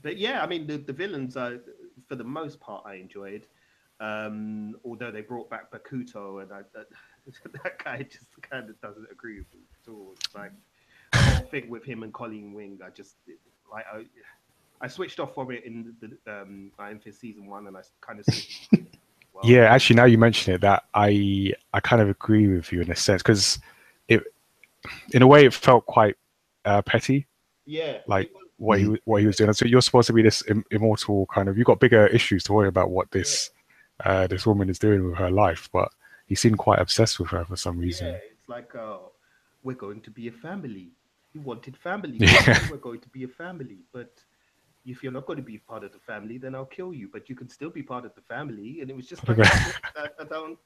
but 0.03 0.19
yeah, 0.19 0.43
I 0.43 0.47
mean, 0.47 0.67
the, 0.67 0.79
the 0.79 0.93
villains, 0.93 1.37
are, 1.37 1.59
for 2.09 2.17
the 2.17 2.25
most 2.25 2.61
part, 2.61 2.85
I 2.87 2.95
enjoyed. 2.95 3.47
Um, 4.01 4.77
although 4.85 5.11
they 5.13 5.23
brought 5.23 5.49
back 5.51 5.71
Bakuto, 5.71 6.43
and 6.43 6.53
I, 6.53 6.63
that, 7.65 7.83
guy 7.83 8.03
just 8.03 8.27
kind 8.43 8.69
of 8.69 8.81
doesn't 8.81 9.07
agree 9.11 9.39
with 9.39 9.55
me 9.55 9.61
at 9.83 9.93
all. 9.93 10.15
It's 10.17 10.35
like 10.35 10.53
the 11.13 11.19
whole 11.19 11.47
thing 11.47 11.69
with 11.69 11.85
him 11.85 12.03
and 12.03 12.13
Colleen 12.13 12.53
Wing. 12.53 12.79
I 12.85 12.91
just 12.91 13.17
like 13.71 13.85
I, 13.93 14.05
I 14.81 14.89
switched 14.89 15.21
off 15.21 15.35
from 15.35 15.51
it 15.51 15.65
in 15.65 15.95
the 16.01 16.33
um, 16.33 16.73
Iron 16.79 16.99
Fist 16.99 17.21
season 17.21 17.47
one, 17.47 17.67
and 17.67 17.77
I 17.77 17.83
kind 18.01 18.21
of 18.21 18.27
well, 19.33 19.45
Yeah, 19.45 19.73
actually, 19.73 19.97
now 19.97 20.05
you 20.05 20.19
mention 20.19 20.55
it, 20.55 20.61
that 20.63 20.85
I 20.95 21.53
I 21.73 21.81
kind 21.81 22.03
of 22.03 22.09
agree 22.09 22.49
with 22.49 22.73
you 22.73 22.81
in 22.81 22.91
a 22.91 22.97
sense 22.97 23.23
because 23.23 23.59
it, 24.09 24.23
in 25.13 25.23
a 25.23 25.27
way, 25.27 25.45
it 25.47 25.55
felt 25.55 25.87
quite 25.87 26.17
uh, 26.65 26.83
petty, 26.83 27.27
yeah, 27.67 27.99
like 28.07 28.31
what 28.57 28.79
he 28.79 28.97
what 29.05 29.21
he 29.21 29.27
was 29.27 29.37
doing. 29.37 29.53
So 29.53 29.67
you're 29.67 29.83
supposed 29.83 30.09
to 30.09 30.13
be 30.13 30.23
this 30.23 30.43
Im- 30.49 30.65
immortal 30.71 31.27
kind 31.27 31.49
of. 31.49 31.57
You've 31.57 31.67
got 31.67 31.81
bigger 31.81 32.07
issues 32.09 32.45
to 32.45 32.53
worry 32.53 32.69
about 32.69 32.91
what 32.91 33.11
this 33.11 33.51
uh, 34.05 34.27
this 34.27 34.47
woman 34.47 34.69
is 34.69 34.79
doing 34.79 35.09
with 35.09 35.19
her 35.19 35.31
life, 35.31 35.69
but 35.73 35.91
he 36.33 36.37
seemed 36.37 36.57
quite 36.57 36.79
obsessed 36.79 37.21
with 37.21 37.29
her 37.29 37.45
for 37.45 37.57
some 37.57 37.77
reason. 37.77 38.07
Yeah, 38.07 38.15
it's 38.15 38.49
like, 38.49 38.75
oh, 38.75 39.13
we're 39.63 39.77
going 39.77 40.01
to 40.01 40.11
be 40.11 40.29
a 40.29 40.33
family. 40.33 40.93
you 41.35 41.43
wanted 41.43 41.77
family. 41.77 42.17
Yeah. 42.17 42.59
We're 42.71 42.79
going 42.79 43.01
to 43.01 43.09
be 43.11 43.25
a 43.25 43.29
family, 43.29 43.81
but 43.93 44.15
if 44.87 45.03
you're 45.03 45.13
not 45.13 45.27
going 45.27 45.37
to 45.37 45.43
be 45.43 45.59
part 45.59 45.85
of 45.85 45.93
the 45.93 45.99
family, 45.99 46.39
then 46.39 46.55
I'll 46.55 46.65
kill 46.65 46.95
you. 46.95 47.11
But 47.13 47.29
you 47.29 47.37
can 47.37 47.51
still 47.51 47.69
be 47.69 47.83
part 47.83 48.07
of 48.07 48.15
the 48.15 48.23
family. 48.23 48.81
And 48.81 48.89
it 48.89 48.97
was 48.97 49.07
just 49.07 49.29
like, 49.29 49.41
I, 49.41 50.09
I 50.21 50.25
don't, 50.25 50.59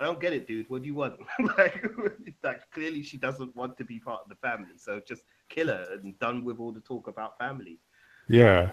I 0.00 0.04
don't 0.04 0.20
get 0.20 0.32
it, 0.32 0.46
dude. 0.46 0.70
What 0.70 0.82
do 0.82 0.86
you 0.86 0.94
want? 0.94 1.18
like, 1.58 1.84
like, 2.44 2.70
clearly 2.70 3.02
she 3.02 3.16
doesn't 3.16 3.56
want 3.56 3.76
to 3.78 3.84
be 3.84 3.98
part 3.98 4.20
of 4.22 4.28
the 4.28 4.36
family. 4.36 4.76
So 4.76 5.00
just 5.04 5.22
kill 5.48 5.66
her 5.66 5.88
and 6.00 6.16
done 6.20 6.44
with 6.44 6.60
all 6.60 6.70
the 6.70 6.78
talk 6.92 7.08
about 7.08 7.36
family. 7.36 7.80
Yeah. 8.28 8.70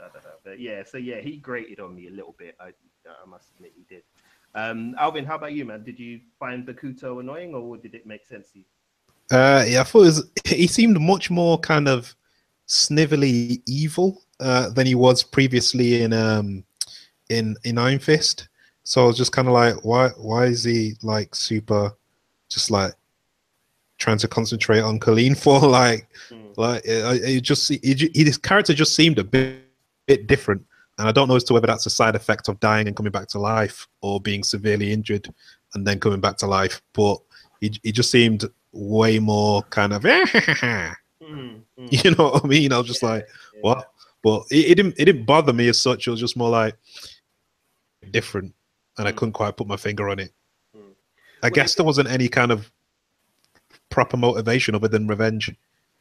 Uh, 0.00 0.08
but 0.44 0.60
yeah, 0.60 0.84
so 0.84 0.98
yeah, 0.98 1.20
he 1.20 1.38
grated 1.38 1.80
on 1.80 1.96
me 1.96 2.06
a 2.06 2.12
little 2.12 2.36
bit. 2.38 2.54
I, 2.60 2.68
I 2.68 3.28
must 3.28 3.50
admit 3.56 3.72
he 3.74 3.84
did. 3.92 4.04
Um, 4.54 4.94
Alvin, 4.98 5.24
how 5.24 5.36
about 5.36 5.52
you, 5.52 5.64
man? 5.64 5.84
Did 5.84 5.98
you 5.98 6.20
find 6.38 6.66
Bakuto 6.66 7.20
annoying, 7.20 7.54
or 7.54 7.76
did 7.76 7.94
it 7.94 8.06
make 8.06 8.26
sense 8.26 8.50
to 8.52 8.58
you? 8.58 8.64
Uh, 9.30 9.64
yeah, 9.66 9.80
I 9.80 9.84
thought 9.84 10.02
it 10.02 10.06
was, 10.06 10.30
he 10.44 10.66
seemed 10.66 11.00
much 11.00 11.30
more 11.30 11.58
kind 11.58 11.86
of 11.86 12.14
snivelly 12.66 13.62
evil 13.66 14.22
uh, 14.40 14.70
than 14.70 14.86
he 14.86 14.94
was 14.94 15.22
previously 15.22 16.02
in 16.02 16.12
um 16.12 16.64
in 17.28 17.56
in 17.64 17.78
Iron 17.78 17.98
Fist. 18.00 18.48
So 18.82 19.04
I 19.04 19.06
was 19.06 19.16
just 19.16 19.32
kind 19.32 19.46
of 19.46 19.54
like, 19.54 19.84
why 19.84 20.08
why 20.10 20.46
is 20.46 20.64
he 20.64 20.94
like 21.02 21.34
super, 21.34 21.92
just 22.48 22.70
like 22.72 22.92
trying 23.98 24.18
to 24.18 24.26
concentrate 24.28 24.80
on 24.80 24.98
Colleen 24.98 25.34
for 25.34 25.60
like 25.80 26.08
Mm. 26.30 26.56
like 26.56 26.82
it, 26.84 27.22
it 27.24 27.40
just 27.42 27.68
he, 27.68 28.10
his 28.14 28.36
character 28.38 28.74
just 28.74 28.94
seemed 28.96 29.18
a 29.18 29.24
bit 29.24 29.62
bit 30.06 30.26
different, 30.26 30.64
and 31.00 31.08
I 31.08 31.12
don't 31.12 31.26
know 31.28 31.34
as 31.36 31.44
to 31.44 31.54
whether 31.54 31.66
that's 31.66 31.86
a 31.86 31.90
side 31.90 32.14
effect 32.14 32.48
of 32.48 32.60
dying 32.60 32.86
and 32.86 32.94
coming 32.94 33.10
back 33.10 33.26
to 33.28 33.38
life 33.40 33.88
or 34.02 34.20
being 34.20 34.44
severely 34.44 34.92
injured 34.92 35.32
and 35.74 35.86
then 35.86 35.98
coming 35.98 36.20
back 36.20 36.36
to 36.38 36.46
life. 36.46 36.80
But 36.92 37.18
he 37.60 37.72
he 37.82 37.90
just 37.90 38.10
seemed 38.10 38.44
way 38.72 39.18
more 39.18 39.62
kind 39.64 39.92
of 39.92 40.02
Mm, 41.22 41.60
mm. 41.78 42.04
you 42.04 42.10
know 42.12 42.30
what 42.30 42.44
I 42.44 42.48
mean. 42.48 42.72
I 42.72 42.78
was 42.78 42.86
just 42.86 43.02
like, 43.02 43.26
Yeah. 43.54 43.60
what? 43.62 43.90
But 44.22 44.42
it, 44.50 44.70
it 44.70 44.74
didn't 44.76 44.94
it 44.98 45.04
didn't 45.06 45.24
bother 45.26 45.52
me 45.52 45.68
as 45.68 45.78
such. 45.80 46.06
It 46.06 46.10
was 46.10 46.20
just 46.20 46.36
more 46.36 46.50
like 46.50 46.76
different, 48.10 48.54
and 48.98 49.06
I 49.08 49.12
Mm. 49.12 49.16
couldn't 49.16 49.32
quite 49.32 49.56
put 49.56 49.66
my 49.66 49.76
finger 49.76 50.08
on 50.08 50.18
it. 50.18 50.32
Mm. 50.76 50.80
I 51.42 51.46
Well, 51.46 51.50
guess 51.52 51.74
there 51.74 51.84
wasn't 51.86 52.08
any 52.10 52.28
kind 52.28 52.50
of 52.52 52.70
proper 53.90 54.16
motivation 54.16 54.74
other 54.74 54.88
than 54.88 55.06
revenge. 55.08 55.50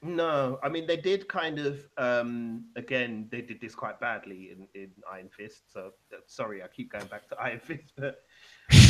No, 0.01 0.59
I 0.63 0.69
mean 0.69 0.87
they 0.87 0.95
did 0.95 1.27
kind 1.27 1.59
of 1.59 1.85
um 1.97 2.65
again 2.77 3.27
they 3.31 3.41
did 3.41 3.59
this 3.59 3.75
quite 3.75 3.99
badly 3.99 4.51
in, 4.51 4.67
in 4.73 4.91
Iron 5.11 5.29
Fist. 5.29 5.63
So 5.73 5.91
uh, 6.13 6.17
sorry, 6.25 6.63
I 6.63 6.67
keep 6.67 6.91
going 6.91 7.07
back 7.07 7.27
to 7.29 7.35
Iron 7.39 7.59
Fist, 7.59 7.91
but 7.97 8.23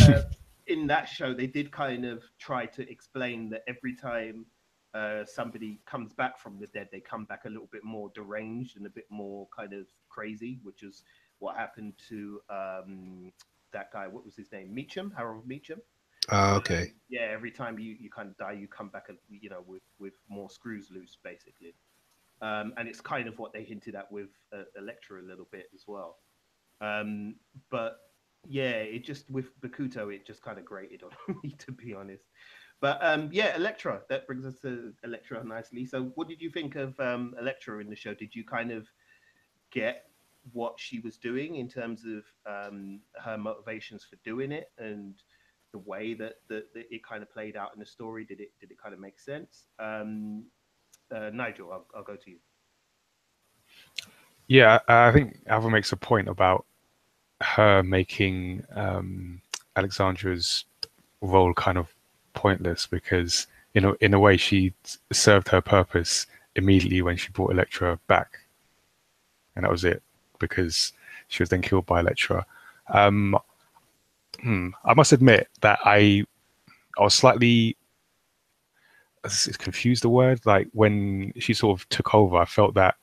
uh, 0.04 0.22
in 0.68 0.86
that 0.88 1.06
show 1.10 1.34
they 1.34 1.48
did 1.48 1.72
kind 1.72 2.06
of 2.06 2.24
try 2.38 2.68
to 2.68 2.90
explain 2.92 3.50
that 3.50 3.64
every 3.68 3.96
time 3.96 4.46
uh, 4.94 5.26
somebody 5.26 5.80
comes 5.86 6.14
back 6.14 6.38
from 6.40 6.60
the 6.60 6.68
dead, 6.68 6.90
they 6.92 7.00
come 7.00 7.26
back 7.26 7.46
a 7.46 7.50
little 7.50 7.70
bit 7.72 7.84
more 7.84 8.12
deranged 8.14 8.78
and 8.78 8.86
a 8.86 8.90
bit 8.90 9.06
more 9.10 9.48
kind 9.56 9.74
of 9.74 9.88
crazy, 10.10 10.60
which 10.64 10.84
is 10.84 11.04
what 11.40 11.56
happened 11.56 11.94
to 12.10 12.40
um 12.52 13.32
that 13.74 13.92
guy. 13.92 14.08
What 14.08 14.26
was 14.26 14.36
his 14.36 14.52
name? 14.52 14.76
Meacham, 14.76 15.12
Harold 15.18 15.48
Meacham. 15.48 15.80
Um, 16.32 16.56
okay. 16.56 16.94
yeah, 17.10 17.28
every 17.32 17.52
time 17.52 17.80
you, 17.80 17.96
you 18.00 18.10
kind 18.10 18.30
of 18.30 18.38
die, 18.38 18.54
you 18.54 18.68
come 18.68 18.90
back, 18.90 19.08
you 19.30 19.50
know, 19.50 19.64
with 19.66 19.82
with 20.00 20.14
more 20.30 20.50
screws 20.50 20.90
loose, 20.92 21.18
basically. 21.24 21.76
Um, 22.42 22.74
and 22.78 22.88
it's 22.88 23.02
kind 23.02 23.28
of 23.28 23.38
what 23.38 23.52
they 23.52 23.64
hinted 23.64 23.96
at 23.96 24.10
with 24.12 24.30
uh, 24.54 24.64
Elektra 24.78 25.22
a 25.22 25.24
little 25.24 25.48
bit 25.52 25.70
as 25.74 25.84
well. 25.88 26.18
Um, 26.80 27.36
but 27.70 27.98
yeah, 28.48 28.70
it 28.70 29.04
just 29.04 29.30
with 29.30 29.60
Bakuto, 29.60 30.14
it 30.14 30.26
just 30.26 30.42
kind 30.42 30.58
of 30.58 30.66
grated 30.66 31.04
on 31.04 31.12
me, 31.44 31.56
to 31.60 31.72
be 31.72 31.94
honest. 31.94 32.24
But 32.82 33.00
um, 33.02 33.30
yeah, 33.34 33.56
Elektra. 33.58 34.02
That 34.10 34.26
brings 34.26 34.46
us 34.46 34.60
to 34.62 34.94
Elektra 35.04 35.44
nicely. 35.44 35.86
So, 35.86 36.12
what 36.16 36.30
did 36.30 36.42
you 36.42 36.50
think 36.50 36.76
of 36.76 36.98
um, 37.00 37.36
Elektra 37.40 37.80
in 37.80 37.90
the 37.90 37.96
show? 37.96 38.14
Did 38.14 38.34
you 38.34 38.46
kind 38.46 38.72
of 38.72 38.88
get 39.72 40.06
what 40.54 40.80
she 40.80 41.00
was 41.00 41.18
doing 41.18 41.56
in 41.56 41.68
terms 41.68 42.06
of 42.06 42.24
um, 42.46 43.02
her 43.22 43.38
motivations 43.38 44.06
for 44.06 44.16
doing 44.24 44.52
it 44.52 44.72
and 44.78 45.16
the 45.72 45.80
way 45.80 46.14
that, 46.16 46.34
that, 46.50 46.74
that 46.74 46.86
it 46.90 47.04
kind 47.04 47.22
of 47.22 47.32
played 47.32 47.56
out 47.56 47.72
in 47.74 47.80
the 47.80 47.86
story? 47.86 48.26
Did 48.26 48.40
it 48.40 48.52
did 48.60 48.72
it 48.72 48.78
kind 48.82 48.94
of 48.94 49.00
make 49.00 49.20
sense? 49.20 49.66
Um, 49.80 50.46
uh, 51.14 51.30
Nigel, 51.34 51.72
I'll, 51.72 51.86
I'll 51.96 52.04
go 52.04 52.16
to 52.16 52.30
you. 52.30 52.38
Yeah, 54.48 54.80
I 54.88 55.12
think 55.12 55.40
Alva 55.48 55.70
makes 55.70 55.92
a 55.92 55.98
point 55.98 56.28
about 56.28 56.66
her 57.42 57.84
making 57.84 58.64
um, 58.76 59.42
Alexandra's 59.76 60.66
role 61.22 61.54
kind 61.54 61.78
of 61.78 61.94
pointless 62.34 62.88
because, 62.88 63.48
you 63.74 63.82
know, 63.82 63.96
in 64.02 64.14
a 64.14 64.20
way, 64.20 64.38
she 64.38 64.74
served 65.12 65.50
her 65.50 65.62
purpose 65.62 66.26
immediately 66.56 67.02
when 67.02 67.16
she 67.16 67.30
brought 67.30 67.52
Elektra 67.52 68.00
back, 68.08 68.40
and 69.56 69.64
that 69.64 69.72
was 69.72 69.86
it 69.86 70.02
because 70.40 70.94
she 71.28 71.44
was 71.44 71.50
then 71.50 71.62
killed 71.62 71.86
by 71.86 72.00
Elektra. 72.00 72.46
Um, 72.92 73.38
hmm, 74.42 74.70
I 74.86 74.94
must 74.94 75.12
admit 75.14 75.48
that 75.62 75.80
I, 75.86 76.24
I 76.98 77.04
was 77.04 77.14
slightly 77.14 77.78
confused. 79.58 80.04
The 80.04 80.10
word 80.10 80.46
like 80.46 80.68
when 80.74 81.34
she 81.40 81.54
sort 81.54 81.80
of 81.80 81.88
took 81.90 82.14
over, 82.16 82.38
I 82.38 82.46
felt 82.46 82.74
that 82.76 82.96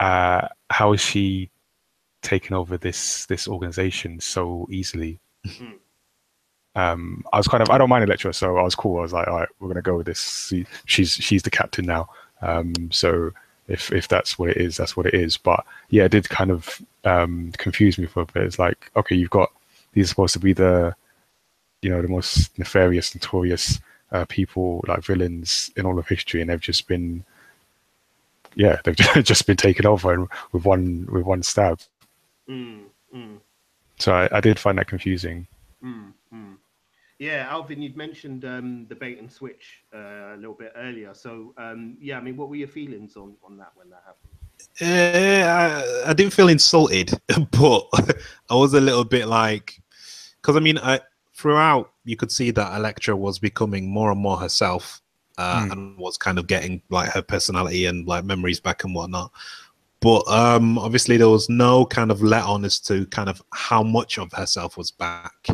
uh, 0.00 0.48
how 0.70 0.92
is 0.92 1.00
she 1.00 1.50
taking 2.22 2.56
over 2.56 2.76
this 2.76 3.26
this 3.26 3.48
organization 3.48 4.20
so 4.20 4.66
easily? 4.70 5.18
Mhm. 5.46 5.74
um, 6.74 7.24
I 7.32 7.36
was 7.36 7.48
kind 7.48 7.62
of 7.62 7.70
I 7.70 7.78
don't 7.78 7.88
mind 7.88 8.04
Elektra, 8.04 8.32
so 8.32 8.56
I 8.56 8.62
was 8.62 8.74
cool. 8.74 8.98
I 8.98 9.02
was 9.02 9.12
like, 9.12 9.28
all 9.28 9.38
right, 9.40 9.48
we're 9.60 9.68
gonna 9.68 9.82
go 9.82 9.96
with 9.96 10.06
this. 10.06 10.46
She- 10.48 10.66
She's 10.86 11.12
she's 11.12 11.42
the 11.42 11.50
captain 11.50 11.84
now. 11.86 12.08
Um, 12.40 12.72
so 12.90 13.30
if 13.68 13.92
if 13.92 14.08
that's 14.08 14.38
what 14.38 14.50
it 14.50 14.56
is, 14.56 14.76
that's 14.76 14.96
what 14.96 15.06
it 15.06 15.14
is. 15.14 15.36
But 15.36 15.64
yeah, 15.90 16.04
it 16.04 16.10
did 16.12 16.28
kind 16.28 16.50
of 16.50 16.80
um, 17.04 17.52
confuse 17.58 17.98
me 17.98 18.06
for 18.06 18.22
a 18.22 18.26
bit. 18.26 18.42
It's 18.44 18.58
like, 18.58 18.90
okay, 18.96 19.14
you've 19.16 19.30
got 19.30 19.52
these 19.92 20.06
are 20.06 20.08
supposed 20.08 20.34
to 20.34 20.40
be 20.40 20.52
the 20.52 20.94
you 21.82 21.90
know 21.90 22.02
the 22.02 22.08
most 22.08 22.58
nefarious, 22.58 23.14
notorious 23.14 23.80
uh, 24.12 24.24
people 24.26 24.84
like 24.88 25.04
villains 25.04 25.70
in 25.76 25.86
all 25.86 25.98
of 25.98 26.08
history, 26.08 26.40
and 26.40 26.50
they've 26.50 26.60
just 26.60 26.86
been 26.88 27.24
yeah, 28.54 28.80
they've 28.84 28.96
just 29.24 29.46
been 29.46 29.56
taken 29.56 29.86
over 29.86 30.26
with 30.52 30.64
one 30.64 31.06
with 31.10 31.24
one 31.24 31.42
stab. 31.42 31.80
Mm, 32.48 32.90
mm, 33.14 33.40
So 33.98 34.12
I, 34.14 34.28
I 34.36 34.40
did 34.40 34.58
find 34.58 34.78
that 34.78 34.88
confusing. 34.88 35.46
mm, 35.84 36.12
mm. 36.34 36.56
Yeah, 37.18 37.46
Alvin, 37.50 37.82
you'd 37.82 37.96
mentioned 37.96 38.44
um, 38.44 38.86
the 38.88 38.96
bait 38.96 39.18
and 39.18 39.30
switch 39.30 39.84
uh, 39.94 40.34
a 40.34 40.36
little 40.36 40.54
bit 40.54 40.72
earlier. 40.76 41.14
So 41.14 41.54
um, 41.58 41.96
yeah, 42.00 42.18
I 42.18 42.20
mean, 42.20 42.36
what 42.36 42.48
were 42.48 42.56
your 42.56 42.68
feelings 42.68 43.16
on 43.16 43.36
on 43.44 43.56
that 43.58 43.72
when 43.76 43.90
that 43.90 44.02
happened? 44.06 44.32
Uh, 44.80 44.84
I, 46.06 46.10
I 46.10 46.12
didn't 46.14 46.32
feel 46.32 46.48
insulted, 46.48 47.12
but 47.52 47.86
I 48.50 48.54
was 48.54 48.74
a 48.74 48.80
little 48.80 49.04
bit 49.04 49.28
like, 49.28 49.81
because 50.42 50.56
I 50.56 50.60
mean, 50.60 50.78
I, 50.78 51.00
throughout 51.34 51.92
you 52.04 52.16
could 52.16 52.32
see 52.32 52.50
that 52.50 52.76
Elektra 52.76 53.16
was 53.16 53.38
becoming 53.38 53.88
more 53.88 54.10
and 54.10 54.20
more 54.20 54.36
herself, 54.36 55.00
uh, 55.38 55.64
Hmm. 55.64 55.72
and 55.72 55.98
was 55.98 56.18
kind 56.18 56.38
of 56.38 56.46
getting 56.46 56.82
like 56.90 57.10
her 57.10 57.22
personality 57.22 57.86
and 57.86 58.06
like 58.06 58.24
memories 58.24 58.60
back 58.60 58.84
and 58.84 58.94
whatnot. 58.94 59.30
But 60.00 60.26
um, 60.28 60.78
obviously, 60.78 61.16
there 61.16 61.28
was 61.28 61.48
no 61.48 61.86
kind 61.86 62.10
of 62.10 62.22
let 62.22 62.44
on 62.44 62.64
as 62.64 62.80
to 62.80 63.06
kind 63.06 63.28
of 63.28 63.40
how 63.52 63.84
much 63.84 64.18
of 64.18 64.32
herself 64.32 64.76
was 64.76 64.90
back. 64.90 65.46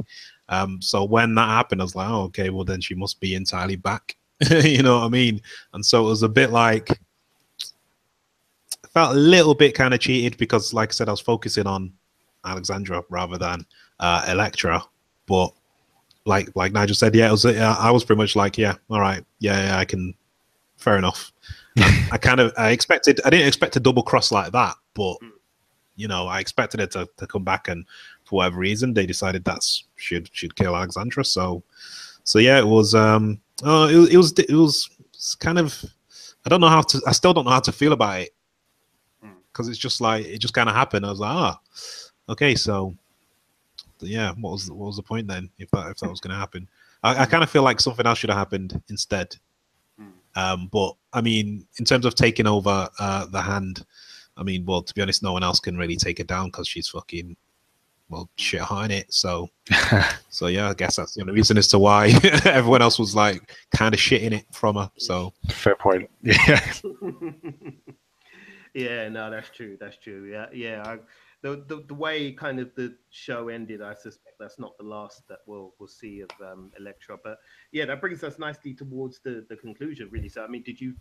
Um, 0.48 0.80
so 0.80 1.04
when 1.04 1.34
that 1.34 1.48
happened, 1.48 1.82
I 1.82 1.84
was 1.84 1.94
like, 1.94 2.08
oh, 2.08 2.22
okay, 2.22 2.48
well 2.48 2.64
then 2.64 2.80
she 2.80 2.94
must 2.94 3.20
be 3.20 3.34
entirely 3.34 3.76
back. 3.76 4.16
you 4.50 4.82
know 4.82 4.98
what 4.98 5.04
I 5.04 5.08
mean? 5.08 5.42
And 5.74 5.84
so 5.84 6.06
it 6.06 6.08
was 6.08 6.22
a 6.22 6.28
bit 6.28 6.50
like 6.50 6.98
felt 8.94 9.14
a 9.14 9.18
little 9.18 9.54
bit 9.54 9.74
kind 9.74 9.92
of 9.92 10.00
cheated 10.00 10.38
because, 10.38 10.72
like 10.72 10.90
I 10.90 10.92
said, 10.92 11.08
I 11.08 11.12
was 11.12 11.20
focusing 11.20 11.66
on 11.66 11.92
Alexandra 12.44 13.04
rather 13.10 13.36
than 13.36 13.66
uh, 14.00 14.24
Elektra. 14.28 14.82
But 15.26 15.52
like 16.24 16.54
like 16.54 16.72
Nigel 16.72 16.94
said, 16.94 17.14
yeah, 17.14 17.28
it 17.28 17.32
was. 17.32 17.44
Uh, 17.44 17.76
I 17.78 17.90
was 17.90 18.04
pretty 18.04 18.18
much 18.18 18.36
like, 18.36 18.58
yeah, 18.58 18.74
all 18.90 19.00
right, 19.00 19.24
yeah, 19.40 19.66
yeah 19.66 19.78
I 19.78 19.84
can. 19.84 20.14
Fair 20.76 20.96
enough. 20.96 21.32
I 22.12 22.18
kind 22.18 22.40
of 22.40 22.52
I 22.56 22.70
expected. 22.70 23.20
I 23.24 23.30
didn't 23.30 23.48
expect 23.48 23.76
a 23.76 23.80
double 23.80 24.02
cross 24.02 24.30
like 24.30 24.52
that, 24.52 24.74
but 24.94 25.16
you 25.96 26.06
know, 26.06 26.28
I 26.28 26.38
expected 26.38 26.80
it 26.80 26.92
to, 26.92 27.08
to 27.16 27.26
come 27.26 27.44
back, 27.44 27.68
and 27.68 27.84
for 28.24 28.36
whatever 28.36 28.58
reason, 28.58 28.94
they 28.94 29.04
decided 29.04 29.44
that's 29.44 29.84
should 29.96 30.30
should 30.32 30.54
kill 30.54 30.76
Alexandra. 30.76 31.24
So, 31.24 31.62
so 32.24 32.38
yeah, 32.38 32.58
it 32.58 32.66
was. 32.66 32.94
Um, 32.94 33.40
oh, 33.64 33.88
it, 33.88 34.14
it 34.14 34.16
was 34.16 34.32
it 34.38 34.50
was 34.50 34.88
kind 35.40 35.58
of. 35.58 35.84
I 36.46 36.48
don't 36.48 36.60
know 36.60 36.68
how 36.68 36.82
to. 36.82 37.02
I 37.06 37.12
still 37.12 37.34
don't 37.34 37.44
know 37.44 37.50
how 37.50 37.60
to 37.60 37.72
feel 37.72 37.92
about 37.92 38.20
it 38.20 38.30
because 39.52 39.68
it's 39.68 39.78
just 39.78 40.00
like 40.00 40.24
it 40.24 40.38
just 40.38 40.54
kind 40.54 40.68
of 40.68 40.74
happened. 40.76 41.04
I 41.04 41.10
was 41.10 41.20
like, 41.20 41.34
ah, 41.34 41.60
okay, 42.28 42.54
so 42.54 42.94
yeah, 44.06 44.32
what 44.32 44.52
was 44.52 44.70
what 44.70 44.86
was 44.86 44.96
the 44.96 45.02
point 45.02 45.26
then 45.26 45.50
if 45.58 45.70
that 45.70 45.90
if 45.90 45.98
that 45.98 46.10
was 46.10 46.20
going 46.20 46.32
to 46.32 46.38
happen? 46.38 46.68
I, 47.02 47.22
I 47.22 47.26
kind 47.26 47.42
of 47.42 47.50
feel 47.50 47.62
like 47.62 47.80
something 47.80 48.06
else 48.06 48.18
should 48.18 48.30
have 48.30 48.38
happened 48.38 48.80
instead. 48.88 49.36
Mm. 50.00 50.12
Um, 50.36 50.68
but 50.72 50.94
I 51.12 51.20
mean, 51.20 51.66
in 51.78 51.84
terms 51.84 52.04
of 52.04 52.14
taking 52.14 52.46
over 52.46 52.88
uh, 52.98 53.26
the 53.26 53.40
hand, 53.40 53.84
I 54.36 54.42
mean, 54.42 54.64
well, 54.64 54.82
to 54.82 54.94
be 54.94 55.02
honest, 55.02 55.22
no 55.22 55.32
one 55.32 55.42
else 55.42 55.60
can 55.60 55.76
really 55.76 55.96
take 55.96 56.20
it 56.20 56.26
down 56.26 56.46
because 56.46 56.68
she's 56.68 56.88
fucking 56.88 57.36
well, 58.08 58.28
shit 58.36 58.60
hot 58.60 58.86
in 58.86 58.90
it. 58.92 59.12
So, 59.12 59.50
so 60.30 60.46
yeah, 60.46 60.70
I 60.70 60.74
guess 60.74 60.96
that's 60.96 61.14
the 61.14 61.20
only 61.20 61.34
reason 61.34 61.58
as 61.58 61.68
to 61.68 61.78
why 61.78 62.08
everyone 62.44 62.82
else 62.82 62.98
was 62.98 63.14
like 63.14 63.54
kind 63.74 63.94
of 63.94 64.00
shitting 64.00 64.32
it 64.32 64.46
from 64.52 64.76
her. 64.76 64.90
So 64.98 65.32
fair 65.48 65.76
point. 65.76 66.10
Yeah. 66.22 66.72
yeah, 68.74 69.08
no, 69.08 69.30
that's 69.30 69.50
true. 69.50 69.76
That's 69.80 69.96
true. 69.96 70.30
Yeah, 70.30 70.46
yeah. 70.52 70.82
I, 70.86 70.98
the, 71.42 71.64
the 71.68 71.84
the 71.86 71.94
way 71.94 72.32
kind 72.32 72.58
of 72.58 72.74
the 72.74 72.96
show 73.10 73.48
ended, 73.48 73.80
I 73.80 73.94
suspect 73.94 74.36
that's 74.40 74.58
not 74.58 74.76
the 74.76 74.84
last 74.84 75.26
that 75.28 75.38
we'll 75.46 75.74
we'll 75.78 75.88
see 75.88 76.20
of 76.20 76.30
um, 76.44 76.72
Elektra. 76.78 77.16
But 77.22 77.38
yeah, 77.70 77.84
that 77.86 78.00
brings 78.00 78.24
us 78.24 78.38
nicely 78.38 78.74
towards 78.74 79.20
the 79.20 79.46
the 79.48 79.56
conclusion, 79.56 80.08
really. 80.10 80.28
So, 80.28 80.44
I 80.44 80.48
mean, 80.48 80.62
did 80.62 80.80
you 80.80 80.94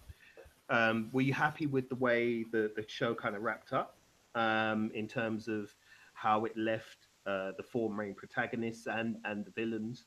um, 0.69 1.09
were 1.11 1.21
you 1.21 1.33
happy 1.33 1.65
with 1.65 1.89
the 1.89 1.95
way 1.95 2.43
the 2.51 2.71
the 2.75 2.85
show 2.88 3.15
kind 3.15 3.35
of 3.35 3.41
wrapped 3.41 3.73
up 3.73 3.97
um, 4.35 4.91
in 4.93 5.07
terms 5.07 5.47
of 5.47 5.73
how 6.13 6.45
it 6.45 6.55
left 6.55 7.07
uh, 7.25 7.51
the 7.57 7.63
four 7.63 7.91
main 7.91 8.13
protagonists 8.13 8.85
and 8.88 9.17
and 9.25 9.45
the 9.45 9.51
villains? 9.51 10.05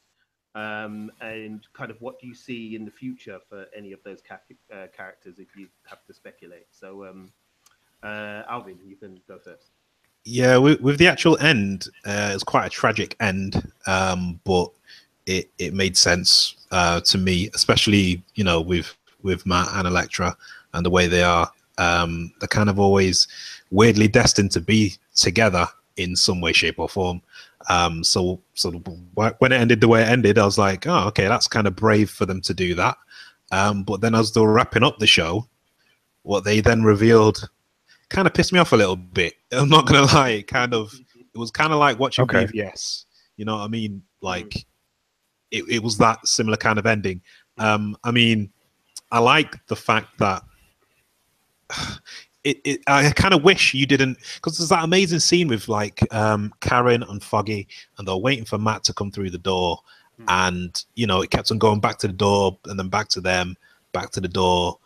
Um, 0.54 1.12
and 1.20 1.64
kind 1.74 1.92
of 1.92 2.00
what 2.00 2.18
do 2.18 2.26
you 2.26 2.34
see 2.34 2.74
in 2.74 2.84
the 2.84 2.90
future 2.90 3.38
for 3.48 3.66
any 3.76 3.92
of 3.92 4.02
those 4.04 4.20
ca- 4.20 4.40
uh, 4.74 4.88
characters 4.96 5.38
if 5.38 5.56
you 5.56 5.68
have 5.86 6.04
to 6.06 6.12
speculate? 6.12 6.66
So, 6.72 7.04
um, 7.06 7.32
uh, 8.02 8.42
Alvin, 8.48 8.78
you 8.84 8.96
can 8.96 9.20
go 9.28 9.38
first. 9.38 9.70
Yeah, 10.24 10.58
with, 10.58 10.80
with 10.80 10.98
the 10.98 11.08
actual 11.08 11.38
end, 11.38 11.86
uh, 12.04 12.30
it's 12.34 12.44
quite 12.44 12.66
a 12.66 12.70
tragic 12.70 13.16
end, 13.20 13.70
um, 13.86 14.38
but 14.44 14.70
it 15.26 15.50
it 15.58 15.74
made 15.74 15.96
sense 15.96 16.56
uh, 16.70 17.00
to 17.02 17.18
me, 17.18 17.50
especially 17.54 18.22
you 18.34 18.44
know 18.44 18.60
with 18.60 18.96
with 19.22 19.46
Matt 19.46 19.68
and 19.72 19.86
Elektra 19.86 20.36
and 20.74 20.84
the 20.84 20.90
way 20.90 21.06
they 21.06 21.22
are. 21.22 21.50
Um, 21.78 22.32
they're 22.38 22.48
kind 22.48 22.68
of 22.68 22.78
always 22.78 23.26
weirdly 23.70 24.08
destined 24.08 24.50
to 24.52 24.60
be 24.60 24.94
together 25.14 25.66
in 25.96 26.16
some 26.16 26.40
way, 26.40 26.52
shape, 26.52 26.78
or 26.78 26.88
form. 26.88 27.22
Um, 27.68 28.04
so 28.04 28.40
so 28.54 28.70
when 29.14 29.52
it 29.52 29.60
ended 29.60 29.80
the 29.80 29.88
way 29.88 30.02
it 30.02 30.08
ended, 30.08 30.38
I 30.38 30.44
was 30.44 30.58
like, 30.58 30.86
oh, 30.86 31.06
okay, 31.08 31.28
that's 31.28 31.48
kind 31.48 31.66
of 31.66 31.76
brave 31.76 32.10
for 32.10 32.26
them 32.26 32.40
to 32.42 32.54
do 32.54 32.74
that. 32.74 32.96
Um, 33.52 33.82
but 33.82 34.00
then 34.00 34.14
as 34.14 34.32
they 34.32 34.40
were 34.40 34.52
wrapping 34.52 34.84
up 34.84 34.98
the 34.98 35.06
show, 35.06 35.46
what 36.22 36.44
they 36.44 36.60
then 36.60 36.82
revealed 36.82 37.48
kind 38.10 38.26
of 38.26 38.34
pissed 38.34 38.52
me 38.52 38.58
off 38.58 38.72
a 38.72 38.76
little 38.76 38.96
bit. 38.96 39.34
I'm 39.52 39.68
not 39.68 39.86
gonna 39.86 40.06
lie. 40.12 40.30
It 40.30 40.46
kind 40.46 40.74
of 40.74 40.92
it 40.92 41.38
was 41.38 41.50
kind 41.50 41.72
of 41.72 41.78
like 41.78 41.98
watching 41.98 42.24
okay. 42.24 42.46
BVS. 42.46 43.04
You 43.36 43.44
know 43.46 43.56
what 43.56 43.64
I 43.64 43.68
mean? 43.68 44.02
Like 44.20 44.66
it, 45.50 45.64
it 45.68 45.82
was 45.82 45.96
that 45.98 46.26
similar 46.26 46.56
kind 46.56 46.78
of 46.78 46.86
ending. 46.86 47.22
Um, 47.58 47.96
I 48.04 48.10
mean, 48.10 48.50
I 49.10 49.18
like 49.18 49.66
the 49.66 49.76
fact 49.76 50.18
that 50.18 50.42
it, 52.44 52.60
it 52.64 52.80
I 52.86 53.10
kind 53.12 53.34
of 53.34 53.44
wish 53.44 53.74
you 53.74 53.86
didn't 53.86 54.18
because 54.36 54.58
there's 54.58 54.70
that 54.70 54.84
amazing 54.84 55.20
scene 55.20 55.48
with 55.48 55.68
like 55.68 56.02
um, 56.14 56.52
Karen 56.60 57.02
and 57.02 57.22
Foggy, 57.22 57.68
and 57.98 58.06
they're 58.06 58.16
waiting 58.16 58.44
for 58.44 58.58
Matt 58.58 58.84
to 58.84 58.94
come 58.94 59.10
through 59.10 59.30
the 59.30 59.38
door, 59.38 59.78
mm. 60.20 60.24
and 60.28 60.84
you 60.94 61.06
know 61.06 61.22
it 61.22 61.30
kept 61.30 61.50
on 61.50 61.58
going 61.58 61.80
back 61.80 61.98
to 61.98 62.06
the 62.06 62.12
door 62.12 62.58
and 62.66 62.78
then 62.78 62.88
back 62.88 63.08
to 63.10 63.20
them, 63.20 63.56
back 63.92 64.10
to 64.10 64.20
the 64.20 64.28
door, 64.28 64.78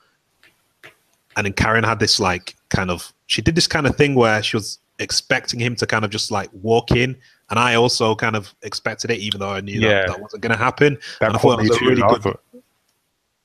and 1.37 1.47
then 1.47 1.53
Karen 1.53 1.85
had 1.85 1.99
this 1.99 2.19
like 2.19 2.55
kind 2.69 2.91
of 2.91 3.13
she 3.27 3.43
did 3.43 3.55
this 3.55 3.67
kind 3.67 3.87
of 3.87 3.97
thing 3.97 4.15
where 4.15 4.43
she 4.43 4.57
was 4.57 4.79
expecting 4.99 5.59
him 5.59 5.75
to 5.77 5.87
kind 5.87 6.05
of 6.05 6.11
just 6.11 6.31
like 6.31 6.49
walk 6.53 6.93
in 6.93 7.17
and 7.51 7.59
I 7.59 7.75
also 7.75 8.15
kind 8.15 8.37
of 8.37 8.55
expected 8.63 9.11
it 9.11 9.19
even 9.19 9.41
though 9.41 9.51
I 9.51 9.61
knew 9.61 9.81
yeah. 9.81 9.89
that, 9.89 10.09
that 10.09 10.21
wasn't 10.21 10.43
going 10.43 10.57
to 10.57 10.63
happen. 10.63 10.99
That 11.21 11.29
and 11.29 11.37
I 11.37 11.39
thought 11.41 11.61
it 11.61 11.69
was 11.69 11.81
a 11.81 11.85
really 11.85 12.03
good 12.03 12.37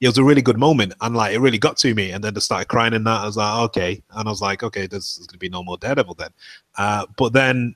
it 0.02 0.08
was 0.08 0.18
a 0.18 0.24
really 0.24 0.42
good 0.42 0.58
moment 0.58 0.94
and 1.02 1.14
like 1.14 1.34
it 1.34 1.40
really 1.40 1.58
got 1.58 1.76
to 1.78 1.94
me 1.94 2.12
and 2.12 2.24
then 2.24 2.34
they 2.34 2.40
started 2.40 2.70
crying 2.70 2.94
and 2.94 3.06
that 3.06 3.22
I 3.22 3.26
was 3.26 3.36
like 3.36 3.60
okay. 3.70 4.02
And 4.12 4.28
I 4.28 4.32
was 4.32 4.42
like 4.42 4.64
okay 4.64 4.88
there's, 4.88 5.18
there's 5.18 5.28
gonna 5.28 5.40
be 5.40 5.50
no 5.50 5.64
more 5.64 5.78
Daredevil 5.78 6.16
then. 6.16 6.30
Uh, 6.78 7.06
but 7.18 7.34
then 7.34 7.76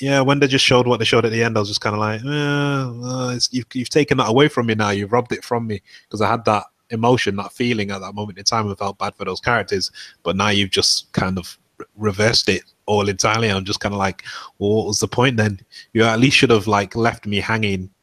yeah 0.00 0.20
when 0.20 0.38
they 0.38 0.46
just 0.46 0.64
showed 0.64 0.86
what 0.86 0.98
they 0.98 1.06
showed 1.06 1.24
at 1.24 1.32
the 1.32 1.42
end 1.42 1.56
I 1.56 1.60
was 1.60 1.68
just 1.68 1.80
kind 1.80 1.94
of 1.94 2.00
like 2.00 2.20
eh, 2.22 2.28
uh, 2.28 3.38
you've, 3.50 3.66
you've 3.72 3.88
taken 3.88 4.18
that 4.18 4.28
away 4.28 4.46
from 4.46 4.66
me 4.66 4.74
now 4.74 4.90
you've 4.90 5.10
robbed 5.10 5.32
it 5.32 5.42
from 5.42 5.66
me 5.66 5.80
because 6.02 6.20
I 6.20 6.30
had 6.30 6.44
that 6.44 6.64
emotion, 6.90 7.36
that 7.36 7.52
feeling 7.52 7.90
at 7.90 8.00
that 8.00 8.14
moment 8.14 8.38
in 8.38 8.44
time. 8.44 8.70
I 8.70 8.74
felt 8.74 8.98
bad 8.98 9.14
for 9.14 9.24
those 9.24 9.40
characters, 9.40 9.90
but 10.22 10.36
now 10.36 10.48
you've 10.48 10.70
just 10.70 11.12
kind 11.12 11.38
of 11.38 11.58
reversed 11.96 12.48
it 12.48 12.62
all 12.86 13.08
entirely. 13.08 13.50
I'm 13.50 13.64
just 13.64 13.80
kind 13.80 13.94
of 13.94 13.98
like, 13.98 14.24
well, 14.58 14.74
what 14.74 14.86
was 14.86 15.00
the 15.00 15.08
point 15.08 15.36
then? 15.36 15.60
You 15.92 16.04
at 16.04 16.20
least 16.20 16.36
should 16.36 16.50
have 16.50 16.66
like 16.66 16.96
left 16.96 17.26
me 17.26 17.38
hanging. 17.38 17.90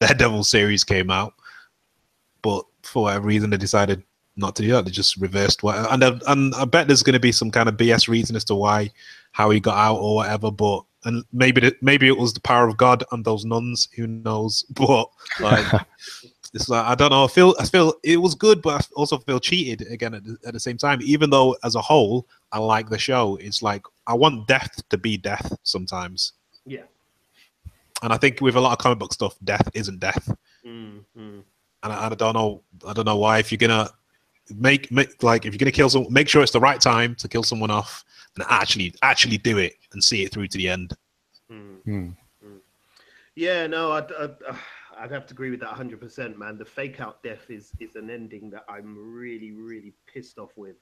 The 0.00 0.14
Devil 0.14 0.42
series 0.42 0.82
came 0.82 1.12
out, 1.12 1.32
but 2.42 2.64
for 2.82 3.04
whatever 3.04 3.28
reason 3.28 3.50
they 3.50 3.56
decided 3.56 4.02
not 4.36 4.56
to 4.56 4.62
do 4.62 4.72
that. 4.72 4.84
They 4.84 4.90
just 4.90 5.16
reversed 5.16 5.62
what, 5.62 5.76
and 5.92 6.02
I, 6.02 6.18
and 6.26 6.52
I 6.56 6.64
bet 6.64 6.88
there's 6.88 7.04
going 7.04 7.14
to 7.14 7.20
be 7.20 7.30
some 7.30 7.52
kind 7.52 7.68
of 7.68 7.76
BS 7.76 8.08
reason 8.08 8.34
as 8.34 8.44
to 8.46 8.56
why 8.56 8.90
how 9.30 9.50
he 9.50 9.60
got 9.60 9.76
out 9.76 9.98
or 9.98 10.16
whatever. 10.16 10.50
But 10.50 10.82
and 11.04 11.24
maybe 11.32 11.60
the, 11.60 11.76
maybe 11.82 12.08
it 12.08 12.18
was 12.18 12.32
the 12.32 12.40
power 12.40 12.68
of 12.68 12.76
God 12.76 13.04
and 13.12 13.24
those 13.24 13.44
nuns. 13.44 13.88
Who 13.96 14.06
knows? 14.06 14.64
But 14.74 15.08
like. 15.40 15.86
It's 16.54 16.68
like 16.68 16.84
I 16.84 16.94
don't 16.94 17.10
know. 17.10 17.24
I 17.24 17.28
feel 17.28 17.54
I 17.58 17.64
feel 17.64 17.94
it 18.02 18.18
was 18.18 18.34
good, 18.34 18.60
but 18.60 18.82
I 18.82 18.84
also 18.94 19.18
feel 19.18 19.40
cheated 19.40 19.90
again 19.90 20.14
at 20.14 20.24
the, 20.24 20.36
at 20.46 20.52
the 20.52 20.60
same 20.60 20.76
time. 20.76 21.00
Even 21.02 21.30
though 21.30 21.56
as 21.64 21.76
a 21.76 21.80
whole, 21.80 22.26
I 22.52 22.58
like 22.58 22.90
the 22.90 22.98
show. 22.98 23.36
It's 23.40 23.62
like 23.62 23.84
I 24.06 24.14
want 24.14 24.46
death 24.48 24.82
to 24.90 24.98
be 24.98 25.16
death 25.16 25.50
sometimes. 25.62 26.34
Yeah. 26.66 26.82
And 28.02 28.12
I 28.12 28.18
think 28.18 28.40
with 28.40 28.56
a 28.56 28.60
lot 28.60 28.72
of 28.72 28.78
comic 28.78 28.98
book 28.98 29.14
stuff, 29.14 29.36
death 29.44 29.66
isn't 29.72 30.00
death. 30.00 30.28
Mm-hmm. 30.66 31.40
And 31.84 31.92
I, 31.92 32.06
I 32.06 32.08
don't 32.10 32.34
know. 32.34 32.62
I 32.86 32.92
don't 32.92 33.06
know 33.06 33.16
why. 33.16 33.38
If 33.38 33.50
you're 33.50 33.58
gonna 33.58 33.88
make, 34.54 34.92
make 34.92 35.22
like 35.22 35.46
if 35.46 35.54
you're 35.54 35.58
gonna 35.58 35.70
kill 35.70 35.88
someone, 35.88 36.12
make 36.12 36.28
sure 36.28 36.42
it's 36.42 36.52
the 36.52 36.60
right 36.60 36.80
time 36.80 37.14
to 37.16 37.28
kill 37.28 37.44
someone 37.44 37.70
off, 37.70 38.04
and 38.36 38.44
actually 38.50 38.94
actually 39.00 39.38
do 39.38 39.56
it 39.56 39.76
and 39.92 40.04
see 40.04 40.22
it 40.22 40.32
through 40.32 40.48
to 40.48 40.58
the 40.58 40.68
end. 40.68 40.94
Mm-hmm. 41.50 42.10
Yeah. 43.36 43.66
No. 43.66 43.92
I, 43.92 44.00
I, 44.00 44.28
I 44.50 44.56
I'd 45.02 45.10
have 45.10 45.26
to 45.26 45.34
agree 45.34 45.50
with 45.50 45.60
that 45.60 45.74
100%, 45.74 46.36
man. 46.36 46.56
The 46.56 46.64
fake 46.64 47.00
out 47.00 47.22
death 47.24 47.50
is 47.50 47.72
is 47.80 47.96
an 47.96 48.08
ending 48.08 48.50
that 48.50 48.64
I'm 48.68 48.96
really, 48.96 49.50
really 49.50 49.94
pissed 50.12 50.38
off 50.38 50.52
with. 50.56 50.76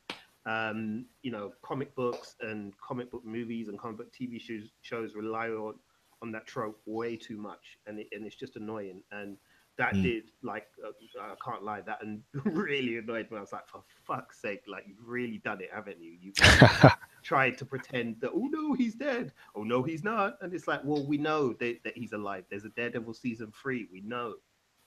Um, 0.45 1.07
you 1.23 1.31
know, 1.31 1.53
comic 1.63 1.95
books 1.95 2.37
and 2.41 2.75
comic 2.87 3.11
book 3.11 3.25
movies 3.25 3.69
and 3.69 3.79
comic 3.79 3.97
book 3.97 4.13
TV 4.13 4.39
shows 4.39 4.71
shows 4.83 5.15
rely 5.15 5.49
on 5.49 5.75
on 6.23 6.33
that 6.33 6.47
trope 6.47 6.79
way 6.85 7.17
too 7.17 7.39
much, 7.39 7.79
and 7.87 7.99
it, 7.99 8.09
and 8.13 8.27
it's 8.27 8.37
just 8.37 8.57
annoying. 8.57 9.03
And 9.11 9.39
that 9.79 9.95
mm. 9.95 10.03
did 10.03 10.25
like 10.43 10.67
uh, 10.87 10.91
I 11.23 11.35
can't 11.43 11.65
lie, 11.65 11.81
that 11.81 11.99
and 12.03 12.21
really 12.45 12.99
annoyed 12.99 13.31
me. 13.31 13.39
I 13.39 13.41
was 13.41 13.53
like, 13.53 13.69
for 13.69 13.83
fuck's 14.07 14.43
sake, 14.43 14.65
like 14.69 14.85
you've 14.87 15.07
really 15.07 15.39
done 15.39 15.63
it, 15.63 15.71
haven't 15.75 16.03
you? 16.03 16.13
You've 16.21 16.35
tried 17.23 17.59
to 17.59 17.65
pretend 17.65 18.21
that 18.21 18.31
oh 18.35 18.49
no, 18.51 18.75
he's 18.75 18.95
dead. 18.95 19.33
Oh 19.55 19.63
no, 19.63 19.83
he's 19.83 20.05
not. 20.05 20.39
And 20.41 20.53
it's 20.55 20.69
like, 20.69 20.81
well, 20.85 21.05
we 21.07 21.19
know 21.19 21.53
that, 21.55 21.79
that 21.85 21.97
he's 21.97 22.13
alive. 22.13 22.45
There's 22.51 22.65
a 22.65 22.71
Daredevil 22.71 23.15
season 23.15 23.53
three. 23.61 23.89
We 23.93 24.01
know. 24.03 24.35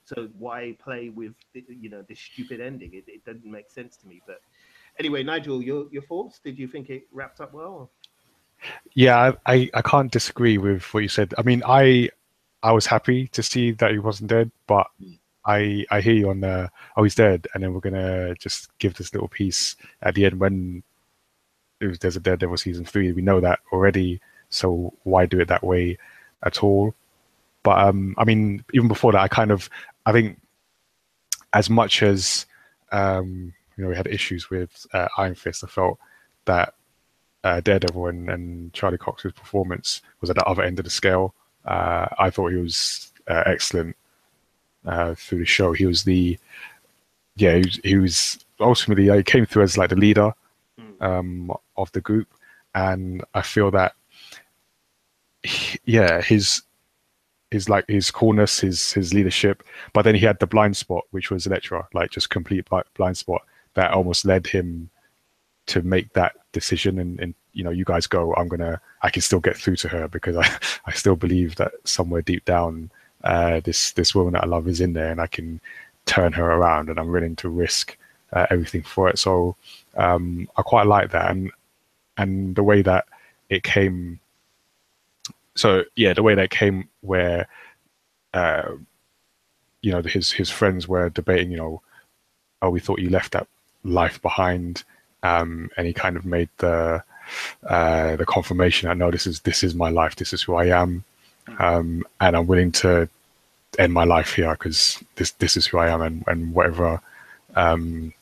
So 0.05 0.29
why 0.37 0.75
play 0.83 1.09
with 1.09 1.33
you 1.53 1.89
know 1.89 2.03
this 2.07 2.19
stupid 2.19 2.59
ending? 2.59 2.93
It, 2.93 3.05
it 3.07 3.25
doesn't 3.25 3.45
make 3.45 3.71
sense 3.71 3.97
to 3.97 4.07
me. 4.07 4.21
But 4.27 4.41
anyway, 4.99 5.23
Nigel, 5.23 5.61
your 5.61 5.87
your 5.91 6.03
thoughts? 6.03 6.39
Did 6.39 6.59
you 6.59 6.67
think 6.67 6.89
it 6.89 7.07
wrapped 7.11 7.39
up 7.39 7.53
well? 7.53 7.91
Yeah, 8.93 9.33
I, 9.45 9.69
I 9.73 9.81
can't 9.81 10.11
disagree 10.11 10.57
with 10.57 10.93
what 10.93 11.03
you 11.03 11.09
said. 11.09 11.33
I 11.37 11.41
mean, 11.41 11.63
I 11.65 12.09
I 12.61 12.71
was 12.71 12.85
happy 12.85 13.27
to 13.29 13.43
see 13.43 13.71
that 13.71 13.91
he 13.91 13.99
wasn't 13.99 14.29
dead, 14.29 14.51
but 14.67 14.87
mm. 15.01 15.19
I 15.45 15.85
I 15.91 16.01
hear 16.01 16.13
you 16.13 16.29
on 16.29 16.41
the 16.41 16.69
oh 16.97 17.03
he's 17.03 17.15
dead, 17.15 17.47
and 17.53 17.63
then 17.63 17.73
we're 17.73 17.79
gonna 17.79 18.35
just 18.35 18.77
give 18.79 18.95
this 18.95 19.13
little 19.13 19.27
piece 19.27 19.75
at 20.01 20.15
the 20.15 20.25
end 20.25 20.39
when 20.39 20.83
there's 21.91 22.15
a 22.15 22.19
Daredevil 22.19 22.57
season 22.57 22.85
three. 22.85 23.11
We 23.11 23.21
know 23.21 23.39
that 23.39 23.59
already, 23.71 24.21
so 24.49 24.93
why 25.03 25.25
do 25.25 25.39
it 25.39 25.47
that 25.47 25.63
way 25.63 25.97
at 26.43 26.63
all? 26.63 26.93
But 27.63 27.79
um, 27.79 28.15
I 28.17 28.25
mean, 28.25 28.63
even 28.73 28.87
before 28.87 29.11
that, 29.13 29.21
I 29.21 29.27
kind 29.27 29.51
of 29.51 29.69
I 30.05 30.11
think 30.11 30.39
as 31.53 31.69
much 31.69 32.03
as 32.03 32.45
um, 32.91 33.53
you 33.77 33.83
know 33.83 33.89
we 33.89 33.95
had 33.95 34.07
issues 34.07 34.49
with 34.49 34.85
uh, 34.93 35.07
Iron 35.17 35.35
Fist, 35.35 35.63
I 35.63 35.67
felt 35.67 35.97
that 36.45 36.73
uh, 37.43 37.61
Daredevil 37.61 38.07
and, 38.07 38.29
and 38.29 38.73
Charlie 38.73 38.97
Cox's 38.97 39.33
performance 39.33 40.01
was 40.21 40.29
at 40.29 40.35
the 40.35 40.45
other 40.45 40.63
end 40.63 40.79
of 40.79 40.85
the 40.85 40.91
scale. 40.91 41.33
Uh, 41.65 42.07
I 42.17 42.29
thought 42.29 42.51
he 42.51 42.57
was 42.57 43.11
uh, 43.27 43.43
excellent 43.45 43.95
uh, 44.85 45.15
through 45.15 45.39
the 45.39 45.45
show. 45.45 45.73
He 45.73 45.85
was 45.85 46.03
the 46.03 46.37
yeah, 47.35 47.55
he 47.55 47.61
was, 47.63 47.79
he 47.83 47.97
was 47.97 48.45
ultimately 48.59 49.09
he 49.15 49.23
came 49.23 49.45
through 49.45 49.63
as 49.63 49.77
like 49.77 49.89
the 49.89 49.95
leader. 49.95 50.33
Um, 51.03 51.51
of 51.77 51.91
the 51.91 52.01
group, 52.01 52.27
and 52.73 53.23
I 53.33 53.41
feel 53.41 53.71
that 53.71 53.93
yeah, 55.85 56.21
his 56.21 56.63
his 57.51 57.69
like 57.69 57.85
his 57.87 58.09
coolness, 58.11 58.59
his 58.59 58.93
his 58.93 59.13
leadership, 59.13 59.63
but 59.93 60.03
then 60.03 60.15
he 60.15 60.25
had 60.25 60.39
the 60.39 60.47
blind 60.47 60.77
spot, 60.77 61.03
which 61.11 61.29
was 61.29 61.45
Elektra, 61.45 61.87
like 61.93 62.11
just 62.11 62.29
complete 62.29 62.67
blind 62.95 63.17
spot 63.17 63.41
that 63.75 63.91
almost 63.91 64.25
led 64.25 64.47
him 64.47 64.89
to 65.65 65.81
make 65.81 66.13
that 66.13 66.33
decision. 66.51 66.99
And, 66.99 67.19
and 67.19 67.35
you 67.53 67.63
know 67.63 67.69
you 67.69 67.85
guys 67.85 68.07
go 68.07 68.33
i'm 68.33 68.47
gonna 68.47 68.81
i 69.03 69.11
can 69.11 69.21
still 69.21 69.39
get 69.39 69.55
through 69.55 69.75
to 69.75 69.87
her 69.87 70.07
because 70.07 70.35
i 70.35 70.49
i 70.87 70.91
still 70.91 71.15
believe 71.15 71.55
that 71.57 71.71
somewhere 71.83 72.23
deep 72.23 72.43
down 72.45 72.89
uh, 73.23 73.59
this 73.59 73.91
this 73.91 74.15
woman 74.15 74.33
that 74.33 74.43
i 74.43 74.47
love 74.47 74.67
is 74.67 74.81
in 74.81 74.93
there 74.93 75.11
and 75.11 75.21
i 75.21 75.27
can 75.27 75.61
turn 76.07 76.33
her 76.33 76.53
around 76.53 76.89
and 76.89 76.99
i'm 76.99 77.11
willing 77.11 77.35
to 77.35 77.49
risk 77.49 77.95
uh, 78.33 78.47
everything 78.49 78.81
for 78.81 79.09
it. 79.09 79.17
So 79.19 79.55
um, 79.95 80.47
i 80.57 80.61
quite 80.61 80.87
like 80.87 81.11
that 81.11 81.31
and 81.31 81.51
and 82.17 82.55
the 82.55 82.63
way 82.63 82.81
that 82.81 83.05
it 83.49 83.63
came 83.63 84.19
so 85.55 85.83
yeah, 85.95 86.13
the 86.13 86.23
way 86.23 86.35
that 86.35 86.49
came 86.49 86.89
where, 87.01 87.47
uh, 88.33 88.71
you 89.81 89.91
know, 89.91 90.01
his 90.01 90.31
his 90.31 90.49
friends 90.49 90.87
were 90.87 91.09
debating, 91.09 91.51
you 91.51 91.57
know, 91.57 91.81
oh, 92.61 92.69
we 92.69 92.79
thought 92.79 92.99
you 92.99 93.09
left 93.09 93.33
that 93.33 93.47
life 93.83 94.21
behind, 94.21 94.83
um, 95.21 95.69
and 95.77 95.85
he 95.85 95.93
kind 95.93 96.17
of 96.17 96.25
made 96.25 96.49
the 96.57 97.03
uh, 97.67 98.15
the 98.15 98.25
confirmation 98.25 98.89
that 98.89 98.97
no, 98.97 99.11
this 99.11 99.27
is 99.27 99.41
this 99.41 99.63
is 99.63 99.75
my 99.75 99.89
life, 99.89 100.15
this 100.15 100.33
is 100.33 100.41
who 100.41 100.55
I 100.55 100.65
am, 100.65 101.03
um, 101.59 102.03
and 102.19 102.35
I'm 102.35 102.47
willing 102.47 102.71
to 102.73 103.09
end 103.77 103.93
my 103.93 104.05
life 104.05 104.33
here 104.33 104.53
because 104.53 105.03
this 105.15 105.31
this 105.31 105.57
is 105.57 105.67
who 105.67 105.77
I 105.77 105.89
am, 105.89 106.01
and 106.01 106.23
and 106.27 106.53
whatever. 106.53 107.01
Um, 107.55 108.13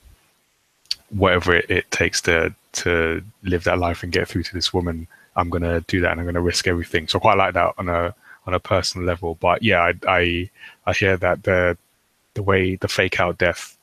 whatever 1.12 1.56
it, 1.56 1.70
it 1.70 1.92
takes 1.92 2.22
to 2.22 2.54
to 2.74 3.22
live 3.44 3.66
that 3.66 3.80
life 3.80 4.04
and 4.04 4.12
get 4.12 4.28
through 4.28 4.44
to 4.44 4.54
this 4.54 4.74
woman, 4.74 5.08
I'm 5.36 5.50
gonna 5.50 5.82
do 5.82 6.02
that 6.02 6.12
and 6.12 6.20
I'm 6.20 6.26
gonna 6.26 6.42
risk 6.42 6.68
everything. 6.68 7.08
So 7.08 7.20
quite 7.20 7.38
like 7.38 7.54
that 7.54 7.74
on 7.78 7.90
a 7.90 8.16
on 8.48 8.54
a 8.54 8.60
personal 8.60 9.06
level. 9.06 9.36
But 9.36 9.64
yeah, 9.64 9.82
I 9.82 9.94
I, 10.08 10.50
I 10.86 10.94
hear 10.94 11.18
that 11.18 11.44
the 11.44 11.78
the 12.34 12.44
way 12.44 12.76
the 12.76 12.88
fake 12.88 13.20
out 13.20 13.38
death, 13.38 13.78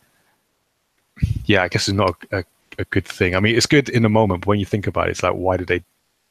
yeah, 1.45 1.63
I 1.63 1.69
guess 1.69 1.89
it's 1.89 1.97
not 1.97 2.17
a, 2.33 2.45
a, 2.79 2.85
good 2.87 3.05
thing. 3.05 3.35
I 3.35 3.41
mean, 3.41 3.57
it's 3.57 3.67
good 3.67 3.89
in 3.89 4.03
the 4.03 4.09
moment, 4.09 4.43
but 4.43 4.49
when 4.49 4.59
you 4.59 4.65
think 4.65 4.87
about 4.87 5.09
it, 5.09 5.11
it's 5.11 5.23
like, 5.23 5.35
why 5.35 5.57
did 5.59 5.69
they 5.69 5.83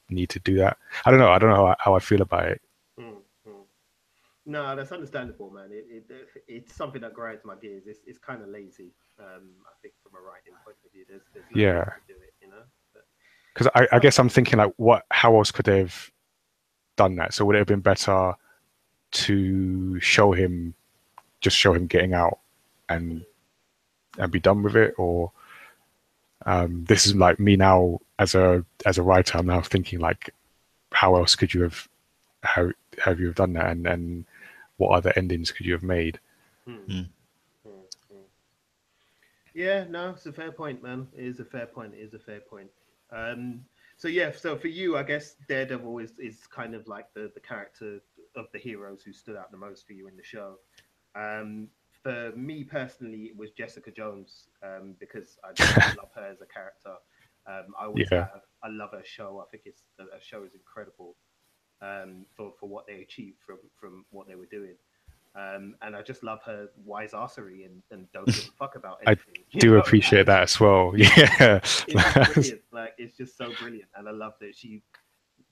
need 0.10 0.30
to 0.30 0.40
do 0.40 0.56
that? 0.56 0.78
I 1.06 1.12
don't 1.12 1.20
know. 1.20 1.30
I 1.30 1.38
don't 1.38 1.50
know 1.50 1.68
how, 1.68 1.76
how 1.80 1.96
I 1.96 2.00
feel 2.00 2.22
about 2.22 2.48
it. 2.48 2.62
No, 4.50 4.78
that's 4.78 4.94
understandable, 4.94 5.50
man. 5.50 5.68
It, 5.72 6.06
it, 6.10 6.28
it's 6.48 6.74
something 6.74 7.02
that 7.02 7.14
grinds 7.14 7.44
my 7.44 7.56
gears. 7.56 7.84
It's, 7.86 8.00
it's 8.08 8.18
kind 8.18 8.42
of 8.42 8.48
lazy, 8.48 8.94
um, 9.20 9.50
I 9.66 9.74
think, 9.82 9.94
from 10.02 10.14
a 10.18 10.22
writing 10.24 10.54
point 10.64 10.78
of 10.86 10.92
view. 10.94 11.04
There's, 11.08 11.22
there's 11.34 11.46
no 11.54 11.62
Yeah. 11.62 11.80
way 11.80 11.86
do 12.08 12.14
it, 12.14 12.34
you 12.42 12.50
know. 12.50 12.64
Because 13.54 13.68
I, 13.76 13.98
I 13.98 14.00
guess 14.00 14.18
I'm 14.20 14.30
thinking 14.30 14.58
like, 14.58 14.72
what? 14.78 15.04
How 15.12 15.36
else 15.36 15.52
could 15.52 15.66
they 15.66 15.80
have 15.80 16.12
done 16.96 17.18
that? 17.18 17.34
So 17.34 17.44
would 17.44 17.58
it 17.58 17.60
have 17.60 17.68
been 17.68 17.82
better 17.82 18.36
to 19.12 20.00
show 20.00 20.32
him, 20.32 20.74
just 21.42 21.58
show 21.58 21.74
him 21.74 21.88
getting 21.88 22.14
out, 22.14 22.40
and 22.88 23.26
and 24.18 24.32
be 24.32 24.40
done 24.40 24.64
with 24.64 24.78
it, 24.78 24.94
or 24.98 25.32
um, 26.46 26.86
this 26.88 27.06
is 27.06 27.16
like 27.16 27.38
me 27.38 27.58
now 27.58 28.00
as 28.18 28.34
a 28.34 28.64
as 28.86 28.98
a 28.98 29.04
writer. 29.04 29.40
I'm 29.40 29.48
now 29.48 29.62
thinking 29.62 30.00
like, 30.00 30.34
how 30.94 31.18
else 31.18 31.36
could 31.36 31.54
you 31.54 31.64
have 31.64 31.88
how 32.44 32.72
have 33.04 33.20
you 33.20 33.26
have 33.26 33.36
done 33.36 33.54
that, 33.54 33.72
and 33.72 33.86
and 33.88 34.26
what 34.78 34.92
other 34.98 35.14
endings 35.16 35.52
could 35.52 35.66
you 35.66 35.74
have 35.74 35.84
made? 35.84 36.20
Mm. 36.68 37.08
Yeah, 39.54 39.86
no, 39.90 40.12
it's 40.12 40.26
a 40.26 40.32
fair 40.34 40.52
point, 40.52 40.84
man. 40.84 41.08
It 41.16 41.26
is 41.26 41.40
a 41.40 41.46
fair 41.46 41.66
point. 41.68 41.94
It 41.94 42.00
is 42.02 42.14
a 42.14 42.20
fair 42.20 42.42
point. 42.42 42.70
Um, 43.12 43.66
so 43.98 44.08
yeah, 44.08 44.32
so 44.32 44.56
for 44.58 44.68
you, 44.68 44.98
I 44.98 45.04
guess 45.04 45.36
Daredevil 45.48 45.98
is 46.00 46.14
is 46.20 46.46
kind 46.48 46.76
of 46.76 46.88
like 46.88 47.14
the 47.14 47.32
the 47.34 47.40
character 47.42 48.00
of 48.36 48.46
the 48.54 48.60
heroes 48.60 49.04
who 49.04 49.14
stood 49.14 49.36
out 49.36 49.52
the 49.52 49.58
most 49.58 49.88
for 49.88 49.94
you 49.94 50.08
in 50.08 50.16
the 50.18 50.24
show. 50.24 50.58
Um, 51.16 51.70
for 52.04 52.32
me 52.36 52.64
personally, 52.64 53.24
it 53.24 53.38
was 53.38 53.52
Jessica 53.52 53.92
Jones 53.92 54.50
um, 54.64 54.96
because 55.00 55.38
I 55.44 55.54
just 55.54 55.80
love 55.98 56.10
her 56.16 56.28
as 56.28 56.42
a 56.42 56.46
character. 56.46 56.96
Um, 57.48 57.74
I 57.80 57.86
always 57.86 58.12
Yeah. 58.12 58.28
have, 58.34 58.42
I 58.64 58.68
love 58.70 58.92
her 58.92 59.04
show. 59.04 59.42
I 59.46 59.50
think 59.50 59.64
it's 59.66 59.84
the 59.98 60.04
her 60.06 60.22
show 60.22 60.44
is 60.44 60.54
incredible 60.54 61.16
um, 61.82 62.26
for 62.36 62.54
for 62.60 62.68
what 62.70 62.86
they 62.88 63.02
achieved 63.02 63.38
from 63.46 63.58
from 63.80 64.06
what 64.12 64.28
they 64.28 64.36
were 64.36 64.46
doing. 64.48 64.76
Um, 65.36 65.76
and 65.84 65.96
I 65.96 66.02
just 66.02 66.24
love 66.24 66.40
her 66.46 66.68
wise 66.84 67.12
arsery 67.12 67.64
and, 67.66 67.84
and 67.92 68.12
don't 68.12 68.26
give 68.26 68.38
a 68.38 68.52
fuck 68.58 68.76
about 68.76 68.98
I 69.06 69.12
anything. 69.12 69.34
you 69.52 69.60
Do 69.60 69.72
know? 69.72 69.78
appreciate 69.78 70.26
that 70.26 70.42
as 70.44 70.60
well. 70.60 70.94
Yeah, 70.98 71.60
It's. 71.64 71.86
Like 72.72 72.94
it's 72.98 73.16
just 73.18 73.38
so 73.38 73.52
brilliant, 73.60 73.90
and 73.96 74.08
I 74.08 74.12
love 74.12 74.34
that 74.42 74.56
she 74.56 74.82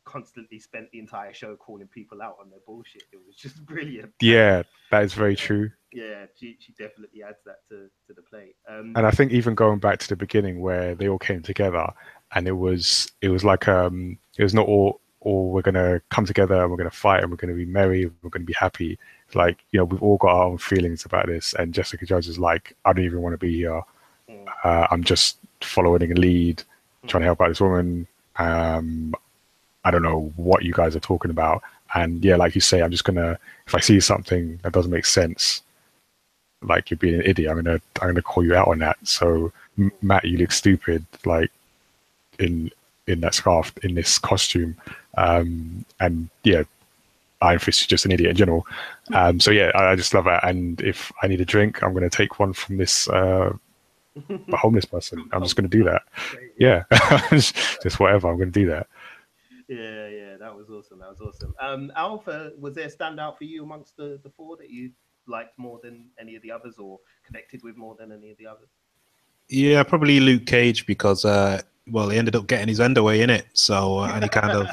constantly 0.04 0.60
spent 0.60 0.90
the 0.92 1.00
entire 1.00 1.34
show 1.34 1.56
calling 1.56 1.88
people 1.88 2.22
out 2.22 2.38
on 2.40 2.50
their 2.50 2.60
bullshit. 2.66 3.04
It 3.12 3.20
was 3.26 3.36
just 3.36 3.64
brilliant. 3.68 4.12
yeah, 4.22 4.64
that 4.92 5.04
is 5.04 5.14
very 5.14 5.36
true. 5.36 5.70
Yeah, 5.92 6.26
she, 6.36 6.58
she 6.60 6.74
definitely 6.78 7.24
adds 7.24 7.40
that 7.46 7.58
to, 7.70 7.90
to 8.08 8.14
the 8.16 8.22
plate. 8.22 8.56
Um, 8.70 8.94
and 8.96 9.06
I 9.06 9.12
think 9.12 9.32
even 9.32 9.56
going 9.56 9.80
back 9.80 10.00
to 10.00 10.10
the 10.10 10.16
beginning 10.16 10.62
where 10.62 10.94
they 10.96 11.10
all 11.10 11.18
came 11.20 11.42
together, 11.42 11.88
and 12.34 12.48
it 12.48 12.52
was 12.54 13.12
it 13.22 13.30
was 13.30 13.44
like 13.44 13.68
um 13.68 14.18
it 14.38 14.44
was 14.44 14.54
not 14.54 14.68
all 14.68 15.00
all 15.26 15.50
we're 15.50 15.62
gonna 15.62 16.02
come 16.10 16.26
together 16.26 16.62
and 16.62 16.72
we're 16.72 16.78
gonna 16.78 16.92
fight 16.92 17.22
and 17.22 17.32
we're 17.32 17.38
gonna 17.38 17.54
be 17.54 17.66
merry 17.66 18.10
we're 18.22 18.30
gonna 18.30 18.46
be 18.46 18.56
happy. 18.58 18.98
Like 19.34 19.58
you 19.72 19.80
know 19.80 19.86
we've 19.86 20.02
all 20.02 20.18
got 20.18 20.36
our 20.36 20.46
own 20.46 20.58
feelings 20.58 21.04
about 21.04 21.26
this, 21.28 21.54
and 21.56 21.74
Jessica 21.74 22.06
Jones 22.06 22.28
is 22.28 22.40
like 22.40 22.76
I 22.86 22.94
don't 22.94 23.06
even 23.06 23.22
want 23.22 23.34
to 23.34 23.38
be 23.38 23.56
here. 23.56 23.82
Mm. 24.30 24.46
Uh, 24.64 24.88
I'm 24.92 25.04
just 25.04 25.38
following 25.62 26.12
a 26.12 26.16
lead, 26.16 26.64
trying 27.08 27.22
to 27.22 27.26
help 27.26 27.42
out 27.42 27.50
this 27.50 27.60
woman. 27.60 28.08
Um, 28.38 29.14
I 29.84 29.92
don't 29.92 30.04
know 30.04 30.32
what 30.36 30.64
you 30.64 30.74
guys 30.74 30.96
are 30.96 31.02
talking 31.02 31.32
about, 31.32 31.64
and 31.96 32.24
yeah, 32.24 32.36
like 32.36 32.54
you 32.54 32.62
say, 32.62 32.82
I'm 32.82 32.92
just 32.92 33.04
gonna 33.04 33.40
if 33.68 33.74
I 33.74 33.80
see 33.80 34.00
something 34.00 34.60
that 34.62 34.74
doesn't 34.74 34.92
make 34.92 35.06
sense, 35.06 35.64
like 36.62 36.92
you're 36.92 36.98
being 36.98 37.16
an 37.16 37.26
idiot, 37.26 37.50
I'm 37.50 37.64
gonna 37.64 37.82
I'm 38.02 38.10
gonna 38.10 38.22
call 38.22 38.44
you 38.44 38.56
out 38.56 38.68
on 38.68 38.80
that. 38.80 38.98
So 39.04 39.52
Matt, 40.02 40.26
you 40.26 40.38
look 40.38 40.52
stupid, 40.52 41.06
like 41.26 41.52
in 42.38 42.70
in 43.08 43.22
that 43.22 43.34
scarf 43.34 43.74
in 43.84 43.96
this 43.96 44.18
costume, 44.18 44.76
um, 45.18 45.86
and 46.00 46.30
yeah, 46.44 46.64
Iron 47.42 47.60
Fist 47.60 47.82
is 47.82 47.88
just 47.88 48.06
an 48.06 48.12
idiot 48.12 48.32
in 48.32 48.36
general. 48.36 48.66
Um, 49.14 49.40
so 49.40 49.52
yeah, 49.52 49.72
I, 49.76 49.92
I 49.92 49.96
just 49.96 50.14
love 50.14 50.26
that. 50.26 50.48
And 50.48 50.82
if 50.82 51.12
I 51.22 51.28
need 51.28 51.42
a 51.42 51.46
drink, 51.46 51.84
I'm 51.84 51.94
gonna 51.94 52.10
take 52.10 52.40
one 52.40 52.54
from 52.54 52.78
this 52.78 53.08
uh, 53.10 53.54
homeless 54.54 54.86
person. 54.86 55.30
I'm 55.32 55.44
just 55.44 55.56
gonna 55.56 55.68
do 55.68 55.84
that. 55.84 56.04
Yeah, 56.58 56.84
just 57.30 58.00
whatever. 58.00 58.30
I'm 58.30 58.38
gonna 58.38 58.52
do 58.52 58.68
that. 58.68 58.88
yeah, 59.68 60.08
yeah, 60.08 60.38
that 60.38 60.56
was 60.56 60.70
awesome. 60.70 61.00
That 61.00 61.10
was 61.10 61.22
awesome. 61.22 61.54
Um, 61.60 61.92
Alpha, 61.96 62.52
was 62.60 62.76
there 62.76 62.88
a 62.88 62.92
standout 62.92 63.38
for 63.38 63.44
you 63.44 63.64
amongst 63.64 63.98
the, 63.98 64.20
the 64.24 64.30
four 64.30 64.58
that 64.58 64.70
you 64.70 64.92
liked 65.28 65.58
more 65.58 65.80
than 65.84 66.08
any 66.20 66.36
of 66.36 66.42
the 66.42 66.52
others 66.52 66.78
or 66.78 67.00
connected 67.26 67.64
with 67.64 67.76
more 67.76 67.96
than 67.96 68.12
any 68.12 68.32
of 68.32 68.38
the 68.38 68.48
others? 68.48 68.70
Yeah, 69.50 69.84
probably 69.84 70.20
Luke 70.20 70.46
Cage 70.46 70.86
because 70.88 71.26
uh 71.26 71.62
well 71.92 72.10
he 72.10 72.18
ended 72.18 72.36
up 72.36 72.48
getting 72.48 72.68
his 72.68 72.80
end 72.80 72.98
away 72.98 73.22
in 73.22 73.30
it. 73.30 73.46
So 73.54 74.00
uh, 74.00 74.08
and 74.14 74.24
he 74.24 74.30
kind 74.30 74.52
of 74.52 74.68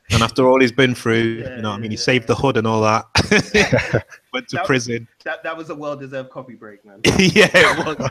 and 0.10 0.22
after 0.22 0.46
all 0.46 0.60
he's 0.60 0.72
been 0.72 0.94
through, 0.94 1.42
Yeah, 1.42 1.56
you 1.56 1.62
know 1.62 1.70
what 1.70 1.76
I 1.76 1.80
mean, 1.80 1.90
he 1.90 1.96
saved 1.96 2.26
the 2.26 2.34
hood 2.34 2.56
and 2.56 2.66
all 2.66 2.82
that. 2.82 3.06
Went 4.32 4.48
to 4.48 4.56
That- 4.56 4.66
prison. 4.66 5.08
that 5.24 5.42
that 5.42 5.56
was 5.56 5.70
a 5.70 5.74
well 5.74 5.96
deserved 5.96 6.30
coffee 6.30 6.54
break, 6.54 6.84
man. 6.84 7.00
yeah, 7.18 7.48
it 7.52 7.86
was. 7.86 8.10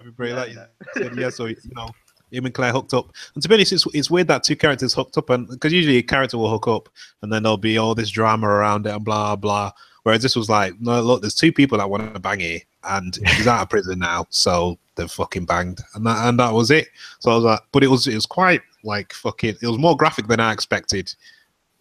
Everybody 0.00 0.32
like 0.32 0.68
said, 0.96 1.16
yeah, 1.16 1.30
so 1.30 1.46
you 1.46 1.56
know, 1.76 1.88
him 2.32 2.44
and 2.46 2.54
Claire 2.54 2.72
hooked 2.72 2.92
up. 2.94 3.12
And 3.34 3.42
to 3.42 3.48
be 3.48 3.54
honest, 3.54 3.72
it's, 3.72 3.86
it's 3.94 4.10
weird 4.10 4.26
that 4.28 4.42
two 4.42 4.56
characters 4.56 4.92
hooked 4.94 5.16
up, 5.16 5.30
and 5.30 5.46
because 5.48 5.72
usually 5.72 5.98
a 5.98 6.02
character 6.02 6.38
will 6.38 6.50
hook 6.50 6.66
up, 6.66 6.88
and 7.22 7.32
then 7.32 7.42
there'll 7.44 7.56
be 7.56 7.78
all 7.78 7.94
this 7.94 8.10
drama 8.10 8.48
around 8.48 8.86
it 8.86 8.94
and 8.94 9.04
blah 9.04 9.36
blah. 9.36 9.70
Whereas 10.02 10.22
this 10.22 10.34
was 10.34 10.48
like, 10.48 10.80
no, 10.80 11.00
look, 11.02 11.20
there's 11.20 11.34
two 11.34 11.52
people 11.52 11.78
that 11.78 11.88
want 11.90 12.12
to 12.14 12.18
bang 12.20 12.40
here, 12.40 12.60
and 12.84 13.16
he's 13.36 13.46
out 13.46 13.62
of 13.62 13.68
prison 13.68 13.98
now, 13.98 14.26
so 14.30 14.78
they're 15.00 15.08
fucking 15.08 15.46
banged, 15.46 15.80
and 15.94 16.06
that 16.06 16.28
and 16.28 16.38
that 16.38 16.52
was 16.52 16.70
it. 16.70 16.88
So 17.18 17.30
I 17.30 17.34
was 17.34 17.44
like, 17.44 17.60
but 17.72 17.82
it 17.82 17.88
was 17.88 18.06
it 18.06 18.14
was 18.14 18.26
quite 18.26 18.60
like 18.84 19.12
fucking, 19.12 19.56
it 19.60 19.66
was 19.66 19.78
more 19.78 19.96
graphic 19.96 20.26
than 20.26 20.40
I 20.40 20.52
expected, 20.52 21.12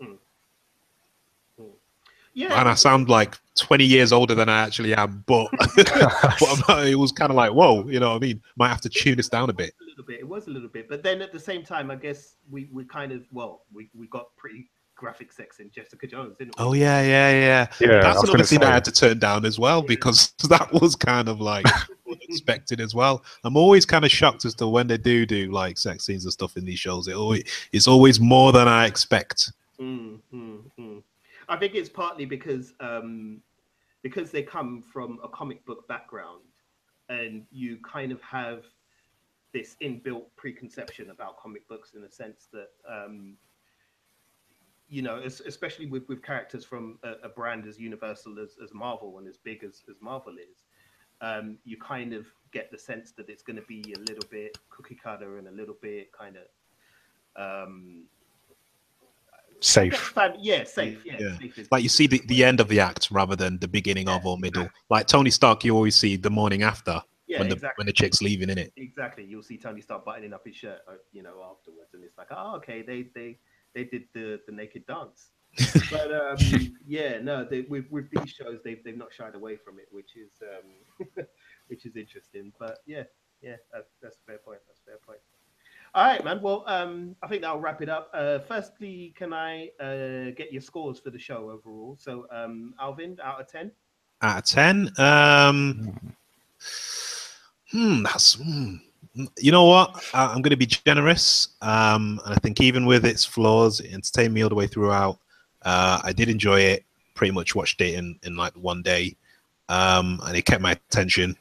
hmm. 0.02 0.14
Hmm. 1.58 1.66
yeah, 2.34 2.60
and 2.60 2.70
I 2.70 2.76
sound 2.76 3.10
like 3.10 3.38
20 3.58 3.84
years 3.84 4.14
older 4.14 4.36
than 4.36 4.48
I 4.48 4.62
actually 4.62 4.96
am, 4.96 5.24
but 5.28 5.50
but 5.76 5.92
I'm 6.48 6.64
not, 6.68 6.88
it 6.88 6.96
was 6.96 7.12
kind 7.12 7.30
of 7.30 7.36
like, 7.36 7.52
whoa, 7.52 7.86
you 7.88 8.00
know 8.00 8.12
what 8.12 8.16
I 8.16 8.20
mean? 8.20 8.42
Might 8.56 8.70
have 8.70 8.82
to 8.82 8.90
tune 8.90 9.18
this 9.18 9.30
down 9.30 9.50
a 9.50 9.54
bit. 9.54 9.74
a 9.82 9.86
little 9.86 10.06
bit. 10.06 10.20
It 10.22 10.28
was 10.28 10.48
a 10.48 10.52
little 10.52 10.70
bit, 10.70 10.88
but 10.88 11.04
then 11.04 11.22
at 11.22 11.34
the 11.34 11.40
same 11.40 11.64
time, 11.64 11.92
I 11.92 11.96
guess 11.96 12.36
we 12.50 12.70
we 12.72 12.86
kind 12.86 13.12
of 13.12 13.24
well, 13.32 13.64
we 13.74 13.90
we 13.94 14.08
got 14.08 14.36
pretty 14.38 14.70
graphic 15.00 15.32
sex 15.32 15.60
in 15.60 15.72
Jessica 15.72 16.06
Jones, 16.06 16.36
didn't 16.38 16.60
we? 16.60 16.64
Oh 16.64 16.74
yeah, 16.74 17.02
yeah, 17.02 17.32
yeah. 17.32 17.68
Yeah, 17.80 18.02
That's 18.02 18.18
another 18.18 18.34
gonna 18.34 18.44
thing 18.44 18.64
I 18.64 18.74
had 18.74 18.86
to 18.86 18.92
turn 18.92 19.18
down 19.18 19.46
as 19.46 19.58
well 19.58 19.82
because 19.82 20.34
that 20.50 20.72
was 20.74 20.96
kind 20.96 21.30
of 21.30 21.40
like 21.40 21.66
unexpected 22.30 22.80
as 22.80 22.94
well. 22.94 23.24
I'm 23.44 23.58
always 23.58 23.86
kind 23.86 24.06
of 24.06 24.12
shocked 24.12 24.46
as 24.46 24.56
to 24.56 24.68
when 24.68 24.88
they 24.88 24.98
do 24.98 25.26
do 25.26 25.52
like 25.52 25.78
sex 25.78 26.06
scenes 26.06 26.26
and 26.26 26.34
stuff 26.34 26.58
in 26.58 26.66
these 26.66 26.80
shows. 26.80 27.08
It 27.08 27.16
always 27.16 27.44
it's 27.72 27.88
always 27.88 28.20
more 28.20 28.52
than 28.52 28.68
I 28.68 28.86
expect. 28.86 29.52
Mm, 29.80 30.20
mm, 30.34 30.62
mm. 30.80 31.04
I 31.48 31.58
think 31.58 31.76
it's 31.76 31.90
partly 31.90 32.26
because 32.26 32.74
um, 32.80 33.42
because 34.02 34.32
they 34.32 34.44
come 34.44 34.84
from 34.92 35.20
a 35.24 35.28
comic 35.28 35.66
book 35.66 35.88
background, 35.88 36.42
and 37.10 37.46
you 37.52 37.78
kind 37.78 38.12
of 38.12 38.22
have 38.22 38.66
this 39.52 39.76
inbuilt 39.82 40.26
preconception 40.36 41.10
about 41.10 41.40
comic 41.40 41.68
books 41.68 41.94
in 41.96 42.02
the 42.02 42.10
sense 42.10 42.48
that 42.54 42.70
um, 42.88 43.36
you 44.88 45.02
know, 45.02 45.22
especially 45.46 45.86
with 45.86 46.08
with 46.08 46.22
characters 46.24 46.66
from 46.66 47.00
a, 47.04 47.14
a 47.24 47.30
brand 47.30 47.66
as 47.66 47.80
universal 47.80 48.40
as, 48.40 48.56
as 48.64 48.74
Marvel 48.74 49.18
and 49.18 49.28
as 49.28 49.38
big 49.38 49.64
as, 49.64 49.84
as 49.90 49.96
Marvel 50.02 50.34
is. 50.34 50.64
Um, 51.22 51.58
you 51.66 51.78
kind 51.78 52.14
of 52.14 52.26
get 52.52 52.72
the 52.72 52.78
sense 52.78 53.12
that 53.12 53.30
it's 53.30 53.44
going 53.44 53.58
to 53.58 53.64
be 53.64 53.94
a 53.96 54.00
little 54.00 54.28
bit 54.32 54.58
cookie 54.70 54.98
cutter 55.02 55.38
and 55.38 55.48
a 55.48 55.52
little 55.52 55.76
bit 55.82 56.12
kind 56.12 56.38
of 56.38 57.64
um, 57.66 58.04
Safe. 59.62 60.14
Yeah, 60.40 60.64
safe. 60.64 61.06
Yeah, 61.06 61.18
Yeah. 61.20 61.38
safe 61.38 61.68
Like 61.72 61.84
you 61.84 61.90
see 61.90 62.08
the, 62.08 62.22
the 62.28 62.44
end 62.44 62.60
of 62.60 62.68
the 62.70 62.80
act 62.80 63.10
rather 63.12 63.36
than 63.36 63.60
the 63.60 63.68
beginning 63.68 64.08
of 64.08 64.26
or 64.26 64.38
middle. 64.38 64.70
Like 64.90 65.08
Tony 65.08 65.30
Stark, 65.30 65.66
you 65.66 65.76
always 65.76 65.96
see 65.96 66.16
the 66.16 66.30
morning 66.30 66.64
after 66.64 67.02
yeah, 67.28 67.40
when 67.40 67.50
the 67.50 67.56
exactly. 67.56 67.82
when 67.82 67.88
the 67.88 67.94
chick's 67.94 68.22
leaving 68.22 68.50
in 68.50 68.58
it. 68.58 68.74
Exactly. 68.78 69.26
You'll 69.26 69.44
see 69.44 69.58
Tony 69.58 69.82
start 69.82 70.06
buttoning 70.06 70.34
up 70.34 70.46
his 70.46 70.56
shirt, 70.56 70.80
uh, 70.88 70.94
you 71.12 71.24
know, 71.24 71.44
afterwards, 71.52 71.94
and 71.94 72.04
it's 72.04 72.18
like, 72.18 72.28
oh, 72.32 72.56
okay, 72.58 72.82
they 72.82 73.08
they 73.14 73.38
they 73.76 73.84
did 73.84 74.04
the 74.14 74.40
the 74.48 74.52
naked 74.52 74.86
dance. 74.88 75.32
but 75.92 76.14
um, 76.14 76.38
yeah, 76.88 77.20
no, 77.22 77.44
they, 77.44 77.62
with 77.62 77.86
with 77.90 78.10
these 78.12 78.30
shows, 78.30 78.60
they've 78.64 78.84
they've 78.84 78.98
not 78.98 79.14
shied 79.14 79.36
away 79.36 79.58
from 79.58 79.80
it, 79.80 79.88
which 79.92 80.16
is 80.16 80.32
um, 80.44 81.26
which 81.68 81.86
is 81.86 81.96
interesting. 81.96 82.54
But 82.60 82.80
yeah, 82.86 83.04
yeah, 83.42 83.56
that's, 83.74 83.90
that's 84.02 84.18
a 84.18 84.26
fair 84.26 84.38
point. 84.38 84.60
That's 84.68 84.80
a 84.80 84.86
fair 84.86 84.98
point. 85.06 85.20
All 85.96 86.06
right, 86.06 86.24
man. 86.24 86.40
Well, 86.42 86.64
um, 86.68 87.16
I 87.24 87.28
think 87.28 87.42
that'll 87.42 87.60
wrap 87.60 87.82
it 87.82 87.90
up. 87.90 88.12
Uh, 88.14 88.40
firstly, 88.40 89.14
can 89.18 89.34
I 89.34 89.70
uh, 89.80 90.32
get 90.36 90.52
your 90.52 90.62
scores 90.62 91.00
for 91.00 91.10
the 91.10 91.18
show 91.18 91.50
overall? 91.50 91.98
So, 92.00 92.28
um, 92.32 92.76
Alvin, 92.80 93.18
out 93.24 93.42
of 93.42 93.48
ten. 93.48 93.72
Out 94.22 94.38
of 94.40 94.46
ten, 94.46 94.92
um, 94.98 95.98
hmm, 97.72 98.04
that's. 98.04 98.36
Hmm. 98.36 98.76
You 99.40 99.52
know 99.52 99.66
what? 99.66 100.04
I'm 100.14 100.42
going 100.44 100.52
to 100.52 100.56
be 100.56 100.68
generous, 100.68 101.50
um, 101.62 102.22
and 102.24 102.36
I 102.36 102.38
think 102.38 102.62
even 102.62 102.86
with 102.86 103.06
its 103.06 103.26
flaws, 103.26 103.80
it 103.80 103.92
entertained 103.92 104.34
me 104.34 104.44
all 104.44 104.50
the 104.50 104.56
way 104.56 104.68
throughout. 104.68 105.18
Uh, 105.64 106.00
I 106.04 106.14
did 106.14 106.30
enjoy 106.30 106.62
it. 106.62 106.86
Pretty 107.16 107.32
much 107.34 107.56
watched 107.56 107.82
it 107.82 107.96
in 107.96 108.18
in 108.24 108.36
like 108.38 108.54
one 108.54 108.82
day, 108.82 109.16
um, 109.68 110.22
and 110.26 110.38
it 110.38 110.44
kept 110.44 110.62
my 110.62 110.72
attention. 110.72 111.36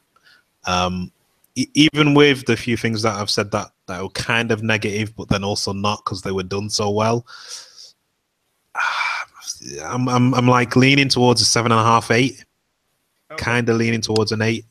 Um, 0.67 1.13
e- 1.55 1.71
even 1.75 2.15
with 2.15 2.45
the 2.47 2.57
few 2.57 2.77
things 2.77 3.03
that 3.03 3.15
I've 3.15 3.31
said 3.31 3.51
that 3.53 3.71
that 3.87 4.03
were 4.03 4.09
kind 4.11 4.51
of 4.51 4.63
negative, 4.63 5.15
but 5.17 5.29
then 5.29 5.45
also 5.45 5.73
not 5.73 6.05
because 6.05 6.23
they 6.23 6.33
were 6.33 6.43
done 6.43 6.69
so 6.69 6.91
well. 6.91 7.27
I'm, 9.85 10.09
I'm 10.09 10.35
I'm 10.35 10.47
like 10.47 10.77
leaning 10.77 11.09
towards 11.09 11.41
a 11.41 11.45
seven 11.45 11.73
and 11.73 11.81
a 11.81 11.85
half, 11.85 12.11
eight. 12.11 12.45
Okay. 13.31 13.45
Kind 13.45 13.69
of 13.69 13.77
leaning 13.77 14.01
towards 14.01 14.33
an 14.33 14.43
eight. 14.43 14.65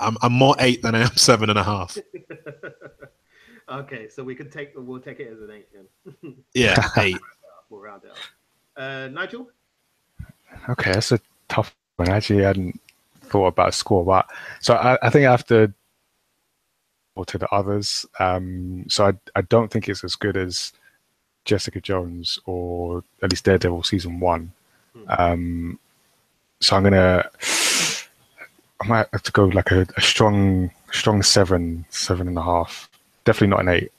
I'm 0.00 0.16
I'm 0.22 0.32
more 0.32 0.54
eight 0.58 0.82
than 0.82 0.94
I 0.94 1.02
am 1.02 1.16
seven 1.16 1.50
and 1.50 1.58
a 1.58 1.64
half. 1.64 1.96
okay, 3.68 4.08
so 4.08 4.22
we 4.24 4.34
can 4.34 4.50
take 4.50 4.72
we'll 4.76 5.00
take 5.00 5.20
it 5.20 5.32
as 5.32 5.40
an 5.40 5.50
eight 5.50 5.68
then. 5.72 6.36
Yeah, 6.54 6.88
eight. 6.98 7.18
we'll 7.70 7.80
round 7.80 8.04
it 8.04 8.10
up. 8.10 8.16
Uh, 8.76 9.08
Nigel. 9.08 9.48
Okay, 10.68 10.92
that's 10.92 11.12
a 11.12 11.20
tough 11.48 11.74
one. 11.96 12.08
Actually, 12.08 12.44
I 12.44 12.48
hadn't 12.48 12.80
thought 13.22 13.48
about 13.48 13.70
a 13.70 13.72
score, 13.72 14.04
but 14.04 14.28
so 14.60 14.74
I, 14.74 14.98
I 15.02 15.10
think 15.10 15.26
I 15.26 15.30
have 15.30 15.46
to 15.46 15.72
or 17.14 17.24
to 17.24 17.38
the 17.38 17.48
others. 17.50 18.06
Um, 18.18 18.84
so 18.88 19.06
I 19.06 19.12
I 19.34 19.42
don't 19.42 19.70
think 19.70 19.88
it's 19.88 20.04
as 20.04 20.14
good 20.14 20.36
as 20.36 20.72
Jessica 21.44 21.80
Jones 21.80 22.38
or 22.46 23.02
at 23.22 23.30
least 23.30 23.44
Daredevil 23.44 23.82
season 23.84 24.20
one. 24.20 24.52
Um, 25.08 25.78
so 26.60 26.76
I'm 26.76 26.82
gonna 26.84 27.28
I 28.80 28.86
might 28.86 29.06
have 29.12 29.22
to 29.22 29.32
go 29.32 29.46
like 29.46 29.70
a, 29.70 29.86
a 29.96 30.00
strong 30.00 30.70
strong 30.92 31.22
seven 31.22 31.86
seven 31.90 32.28
and 32.28 32.38
a 32.38 32.42
half. 32.42 32.88
Definitely 33.24 33.48
not 33.48 33.60
an 33.60 33.68
eight 33.68 33.92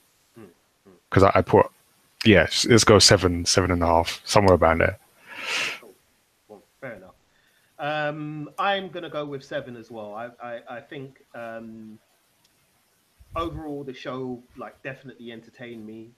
because 1.09 1.23
I, 1.23 1.31
I 1.35 1.41
put 1.41 1.67
yes, 2.27 2.65
let's 2.69 2.83
go 2.83 2.99
seven 2.99 3.45
seven 3.45 3.71
and 3.71 3.81
a 3.81 3.85
half 3.85 4.21
somewhere 4.25 4.55
around 4.55 4.79
there. 4.79 4.99
Well, 6.47 6.61
fair 6.81 6.93
enough. 6.95 7.15
Um, 7.79 8.49
I'm 8.57 8.89
going 8.89 9.03
to 9.03 9.09
go 9.09 9.25
with 9.25 9.43
seven 9.43 9.75
as 9.75 9.91
well. 9.91 10.13
I, 10.13 10.29
I, 10.43 10.77
I 10.77 10.81
think 10.81 11.23
um, 11.35 11.99
overall 13.35 13.83
the 13.83 13.93
show 13.93 14.41
like 14.57 14.81
definitely 14.83 15.31
entertained 15.31 15.85
me. 15.85 16.09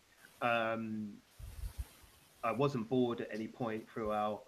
Um, 0.41 1.13
I 2.43 2.53
wasn't 2.53 2.87
bored 2.87 3.19
at 3.19 3.27
any 3.33 3.47
point 3.47 3.85
throughout, 3.93 4.43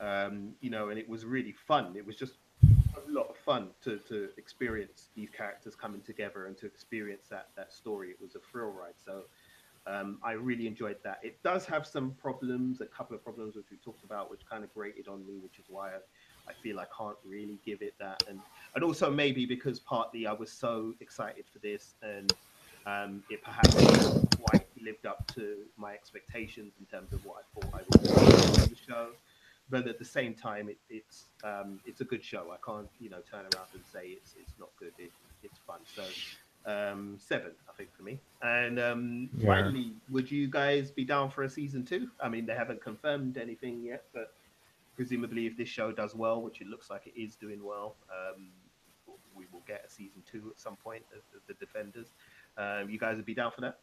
um, 0.00 0.54
you 0.62 0.70
know, 0.70 0.88
and 0.88 0.98
it 0.98 1.06
was 1.06 1.26
really 1.26 1.54
fun. 1.66 1.94
It 1.96 2.06
was 2.06 2.16
just 2.16 2.34
a 2.64 3.10
lot 3.10 3.28
of 3.28 3.36
fun 3.36 3.68
to, 3.84 3.98
to 4.08 4.30
experience 4.38 5.08
these 5.14 5.28
characters 5.28 5.74
coming 5.74 6.00
together 6.00 6.46
and 6.46 6.56
to 6.58 6.66
experience 6.66 7.26
that 7.28 7.48
that 7.56 7.72
story. 7.72 8.08
It 8.08 8.16
was 8.20 8.34
a 8.34 8.40
thrill 8.50 8.70
ride. 8.70 8.94
So 9.04 9.24
um, 9.88 10.18
I 10.22 10.32
really 10.32 10.66
enjoyed 10.66 10.96
that. 11.04 11.18
It 11.22 11.42
does 11.42 11.64
have 11.66 11.86
some 11.86 12.12
problems, 12.20 12.80
a 12.80 12.86
couple 12.86 13.16
of 13.16 13.24
problems 13.24 13.56
which 13.56 13.66
we 13.70 13.78
talked 13.78 14.04
about, 14.04 14.30
which 14.30 14.42
kind 14.48 14.62
of 14.62 14.72
grated 14.74 15.08
on 15.08 15.26
me, 15.26 15.38
which 15.42 15.58
is 15.58 15.64
why 15.68 15.88
I, 15.88 15.98
I 16.48 16.52
feel 16.62 16.78
I 16.78 16.84
can't 16.96 17.16
really 17.24 17.58
give 17.64 17.80
it 17.80 17.94
that. 17.98 18.22
And 18.28 18.40
and 18.74 18.84
also 18.84 19.10
maybe 19.10 19.46
because 19.46 19.78
partly 19.80 20.26
I 20.26 20.32
was 20.32 20.52
so 20.52 20.94
excited 21.00 21.44
for 21.50 21.58
this 21.60 21.94
and 22.02 22.32
um, 22.86 23.22
it 23.30 23.42
perhaps 23.42 23.74
quite 24.40 24.66
lived 24.80 25.06
up 25.06 25.26
to 25.34 25.56
my 25.76 25.92
expectations 25.92 26.74
in 26.78 26.86
terms 26.86 27.12
of 27.12 27.24
what 27.24 27.36
I 27.42 27.60
thought 27.60 27.74
I 27.74 27.82
would 27.90 28.06
see 28.06 28.62
on 28.62 28.68
the 28.68 28.76
show. 28.76 29.08
But 29.70 29.86
at 29.86 29.98
the 29.98 30.04
same 30.04 30.34
time, 30.34 30.68
it, 30.68 30.78
it's 30.88 31.24
um, 31.44 31.80
it's 31.86 32.00
a 32.00 32.04
good 32.04 32.24
show. 32.24 32.52
I 32.52 32.56
can't 32.64 32.88
you 33.00 33.10
know 33.10 33.20
turn 33.30 33.40
around 33.40 33.68
and 33.74 33.82
say 33.92 34.08
it's 34.08 34.34
it's 34.38 34.54
not 34.58 34.70
good. 34.78 34.92
It, 34.98 35.12
it's 35.42 35.58
fun. 35.66 35.80
So 35.94 36.02
um, 36.66 37.16
seven, 37.18 37.52
I 37.68 37.72
think, 37.76 37.90
for 37.96 38.02
me. 38.02 38.18
And 38.42 38.78
um, 38.78 39.30
Yeah. 39.38 39.46
finally, 39.46 39.92
would 40.10 40.30
you 40.30 40.48
guys 40.48 40.90
be 40.90 41.04
down 41.04 41.30
for 41.30 41.42
a 41.44 41.48
season 41.48 41.84
two? 41.84 42.08
I 42.20 42.28
mean, 42.28 42.46
they 42.46 42.54
haven't 42.54 42.82
confirmed 42.82 43.38
anything 43.38 43.82
yet, 43.82 44.04
but 44.12 44.32
presumably, 44.96 45.46
if 45.46 45.56
this 45.56 45.68
show 45.68 45.92
does 45.92 46.14
well, 46.14 46.42
which 46.42 46.60
it 46.60 46.66
looks 46.66 46.90
like 46.90 47.06
it 47.06 47.18
is 47.20 47.36
doing 47.36 47.64
well, 47.64 47.94
um, 48.10 48.48
we 49.34 49.46
will 49.52 49.62
get 49.66 49.84
a 49.86 49.90
season 49.90 50.22
two 50.30 50.50
at 50.50 50.60
some 50.60 50.76
point 50.76 51.04
of, 51.12 51.18
of 51.36 51.42
the 51.46 51.54
Defenders. 51.54 52.08
Um, 52.56 52.90
you 52.90 52.98
guys 52.98 53.16
would 53.16 53.26
be 53.26 53.34
down 53.34 53.52
for 53.52 53.60
that? 53.62 53.78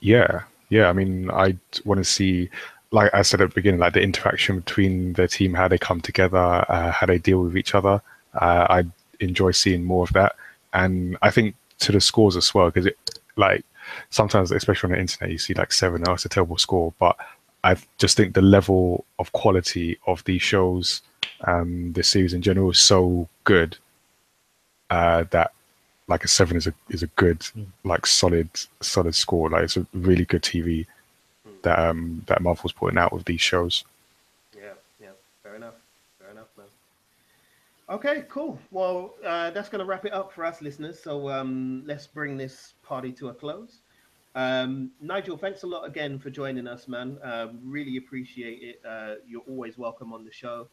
Yeah, 0.00 0.42
yeah. 0.68 0.88
I 0.88 0.92
mean, 0.92 1.30
I 1.30 1.56
want 1.84 1.98
to 1.98 2.04
see, 2.04 2.48
like 2.92 3.12
I 3.12 3.22
said 3.22 3.40
at 3.40 3.48
the 3.50 3.54
beginning, 3.54 3.80
like 3.80 3.94
the 3.94 4.02
interaction 4.02 4.60
between 4.60 5.14
the 5.14 5.26
team, 5.26 5.54
how 5.54 5.68
they 5.68 5.78
come 5.78 6.00
together, 6.00 6.64
uh, 6.68 6.92
how 6.92 7.06
they 7.06 7.18
deal 7.18 7.42
with 7.42 7.56
each 7.56 7.74
other. 7.74 8.00
Uh, 8.34 8.66
I 8.70 8.84
enjoy 9.20 9.50
seeing 9.50 9.84
more 9.84 10.04
of 10.04 10.12
that, 10.12 10.36
and 10.72 11.16
I 11.22 11.30
think 11.30 11.54
to 11.80 11.92
the 11.92 12.00
scores 12.00 12.36
as 12.36 12.54
well, 12.54 12.66
because 12.66 12.86
it 12.86 12.98
like 13.36 13.64
sometimes, 14.10 14.50
especially 14.50 14.88
on 14.88 14.92
the 14.92 15.00
internet, 15.00 15.32
you 15.32 15.38
see 15.38 15.54
like 15.54 15.72
seven. 15.72 16.04
Oh, 16.06 16.14
it's 16.14 16.24
a 16.24 16.28
terrible 16.28 16.58
score, 16.58 16.92
but 16.98 17.16
I 17.64 17.76
just 17.98 18.16
think 18.16 18.34
the 18.34 18.42
level 18.42 19.04
of 19.18 19.32
quality 19.32 19.98
of 20.06 20.24
these 20.24 20.42
shows, 20.42 21.02
um, 21.44 21.92
this 21.92 22.08
series 22.08 22.34
in 22.34 22.42
general, 22.42 22.70
is 22.70 22.78
so 22.78 23.28
good 23.44 23.76
uh, 24.90 25.24
that 25.30 25.52
like 26.08 26.24
a 26.24 26.28
seven 26.28 26.56
is 26.56 26.66
a 26.66 26.74
is 26.90 27.02
a 27.02 27.06
good 27.08 27.46
like 27.84 28.06
solid 28.06 28.48
solid 28.80 29.14
score. 29.14 29.48
Like 29.48 29.64
it's 29.64 29.76
a 29.76 29.86
really 29.92 30.24
good 30.24 30.42
TV 30.42 30.86
that 31.62 31.78
um 31.78 32.22
that 32.26 32.42
Marvel's 32.42 32.72
putting 32.72 32.98
out 32.98 33.12
with 33.12 33.24
these 33.24 33.40
shows. 33.40 33.84
Yeah, 34.56 34.74
yeah, 35.00 35.08
fair 35.42 35.54
enough. 35.54 35.74
Fair 36.18 36.30
enough, 36.30 36.48
man. 36.56 36.66
Okay, 37.92 38.24
cool. 38.30 38.58
Well, 38.70 39.16
uh, 39.22 39.50
that's 39.50 39.68
going 39.68 39.80
to 39.80 39.84
wrap 39.84 40.06
it 40.06 40.14
up 40.14 40.32
for 40.32 40.46
us, 40.46 40.62
listeners. 40.62 40.98
So 40.98 41.28
um, 41.28 41.82
let's 41.84 42.06
bring 42.06 42.38
this 42.38 42.72
party 42.82 43.12
to 43.12 43.28
a 43.28 43.34
close. 43.34 43.82
Um, 44.34 44.92
Nigel, 45.02 45.36
thanks 45.36 45.62
a 45.62 45.66
lot 45.66 45.86
again 45.86 46.18
for 46.18 46.30
joining 46.30 46.66
us, 46.66 46.88
man. 46.88 47.18
Uh, 47.22 47.48
really 47.62 47.98
appreciate 47.98 48.62
it. 48.62 48.80
Uh, 48.88 49.16
you're 49.28 49.42
always 49.46 49.76
welcome 49.76 50.14
on 50.14 50.24
the 50.24 50.32
show, 50.32 50.68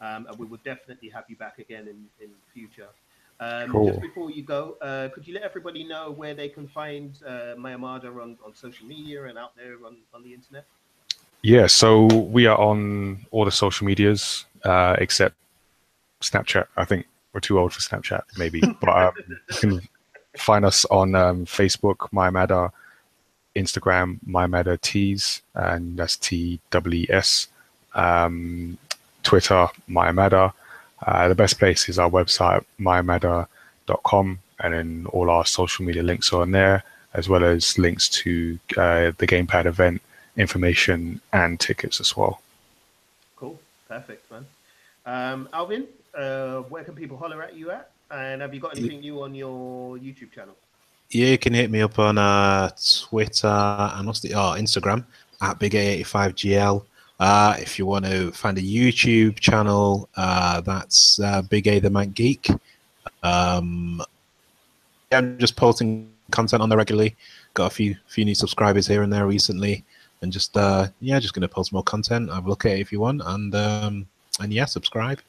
um, 0.00 0.26
and 0.26 0.38
we 0.38 0.46
will 0.46 0.60
definitely 0.64 1.10
have 1.10 1.24
you 1.28 1.36
back 1.36 1.58
again 1.58 1.88
in 1.88 2.06
in 2.24 2.30
future. 2.54 2.88
Um, 3.38 3.70
Cool. 3.70 3.88
Just 3.88 4.00
before 4.00 4.30
you 4.30 4.42
go, 4.42 4.78
uh, 4.80 5.10
could 5.10 5.28
you 5.28 5.34
let 5.34 5.42
everybody 5.42 5.84
know 5.84 6.10
where 6.10 6.32
they 6.32 6.48
can 6.48 6.66
find 6.66 7.18
uh, 7.26 7.54
MyMada 7.58 8.06
on, 8.22 8.38
on 8.46 8.54
social 8.54 8.86
media 8.86 9.24
and 9.24 9.36
out 9.36 9.54
there 9.56 9.74
on, 9.84 9.98
on 10.14 10.22
the 10.22 10.32
internet? 10.32 10.64
Yeah, 11.42 11.66
so 11.66 12.06
we 12.06 12.46
are 12.46 12.56
on 12.56 13.26
all 13.30 13.44
the 13.44 13.50
social 13.50 13.84
medias 13.84 14.46
uh, 14.64 14.94
except 14.98 15.34
Snapchat. 16.22 16.66
I 16.76 16.84
think 16.84 17.06
we're 17.32 17.40
too 17.40 17.58
old 17.58 17.72
for 17.72 17.80
Snapchat, 17.80 18.22
maybe. 18.36 18.60
but 18.80 18.88
um, 18.88 19.12
you 19.28 19.56
can 19.58 19.88
find 20.36 20.64
us 20.64 20.84
on 20.86 21.14
um, 21.14 21.46
Facebook, 21.46 22.10
MyMada, 22.12 22.70
Instagram, 23.56 24.18
MyMada 24.26 24.80
Tees, 24.80 25.42
and 25.54 25.96
that's 25.96 26.16
T 26.16 26.60
W 26.70 27.06
S. 27.10 27.48
Um, 27.94 28.78
Twitter, 29.22 29.68
MyMada. 29.88 30.52
Uh, 31.06 31.28
the 31.28 31.34
best 31.34 31.58
place 31.58 31.88
is 31.88 31.98
our 31.98 32.10
website, 32.10 32.64
mymada.com, 32.80 34.38
and 34.60 34.74
then 34.74 35.06
all 35.10 35.30
our 35.30 35.44
social 35.44 35.84
media 35.84 36.02
links 36.02 36.32
are 36.32 36.42
on 36.42 36.52
there, 36.52 36.84
as 37.14 37.28
well 37.28 37.44
as 37.44 37.78
links 37.78 38.08
to 38.08 38.58
uh, 38.76 39.12
the 39.18 39.26
Gamepad 39.26 39.66
event 39.66 40.00
information 40.36 41.20
and 41.32 41.58
tickets 41.60 42.00
as 42.00 42.16
well. 42.16 42.40
Cool, 43.36 43.60
perfect, 43.88 44.30
man. 44.30 44.46
Um, 45.04 45.48
Alvin, 45.52 45.86
uh, 46.14 46.60
where 46.62 46.84
can 46.84 46.94
people 46.94 47.16
holler 47.16 47.42
at 47.42 47.54
you 47.54 47.70
at? 47.70 47.90
And 48.10 48.42
have 48.42 48.52
you 48.52 48.60
got 48.60 48.76
anything 48.76 49.00
new 49.00 49.22
on 49.22 49.34
your 49.34 49.96
YouTube 49.98 50.32
channel? 50.32 50.54
Yeah, 51.10 51.28
you 51.28 51.38
can 51.38 51.54
hit 51.54 51.70
me 51.70 51.80
up 51.82 51.98
on 51.98 52.18
uh, 52.18 52.70
Twitter 53.00 53.46
and 53.46 54.06
what's 54.06 54.20
the 54.20 54.34
oh, 54.34 54.54
Instagram 54.58 55.04
at 55.40 55.58
Big 55.58 55.72
A85GL. 55.72 56.84
Uh, 57.20 57.56
if 57.58 57.78
you 57.78 57.86
want 57.86 58.04
to 58.04 58.32
find 58.32 58.58
a 58.58 58.62
YouTube 58.62 59.38
channel, 59.38 60.08
uh, 60.16 60.60
that's 60.60 61.20
uh, 61.20 61.42
Big 61.42 61.68
A 61.68 61.78
the 61.78 61.90
Mac 61.90 62.12
Geek. 62.14 62.48
Um, 63.22 64.02
I'm 65.12 65.38
just 65.38 65.56
posting 65.56 66.10
content 66.30 66.62
on 66.62 66.68
there 66.68 66.78
regularly. 66.78 67.14
Got 67.54 67.66
a 67.66 67.74
few 67.74 67.96
few 68.08 68.24
new 68.24 68.34
subscribers 68.34 68.86
here 68.86 69.02
and 69.02 69.12
there 69.12 69.26
recently, 69.26 69.84
and 70.22 70.32
just 70.32 70.56
uh, 70.56 70.88
yeah, 71.00 71.20
just 71.20 71.34
gonna 71.34 71.48
post 71.48 71.72
more 71.72 71.84
content. 71.84 72.32
Have 72.32 72.46
a 72.46 72.48
look 72.48 72.64
at 72.64 72.72
it 72.72 72.80
if 72.80 72.90
you 72.90 73.00
want, 73.00 73.22
and 73.24 73.54
um, 73.54 74.06
and 74.40 74.52
yeah, 74.52 74.64
subscribe. 74.64 75.20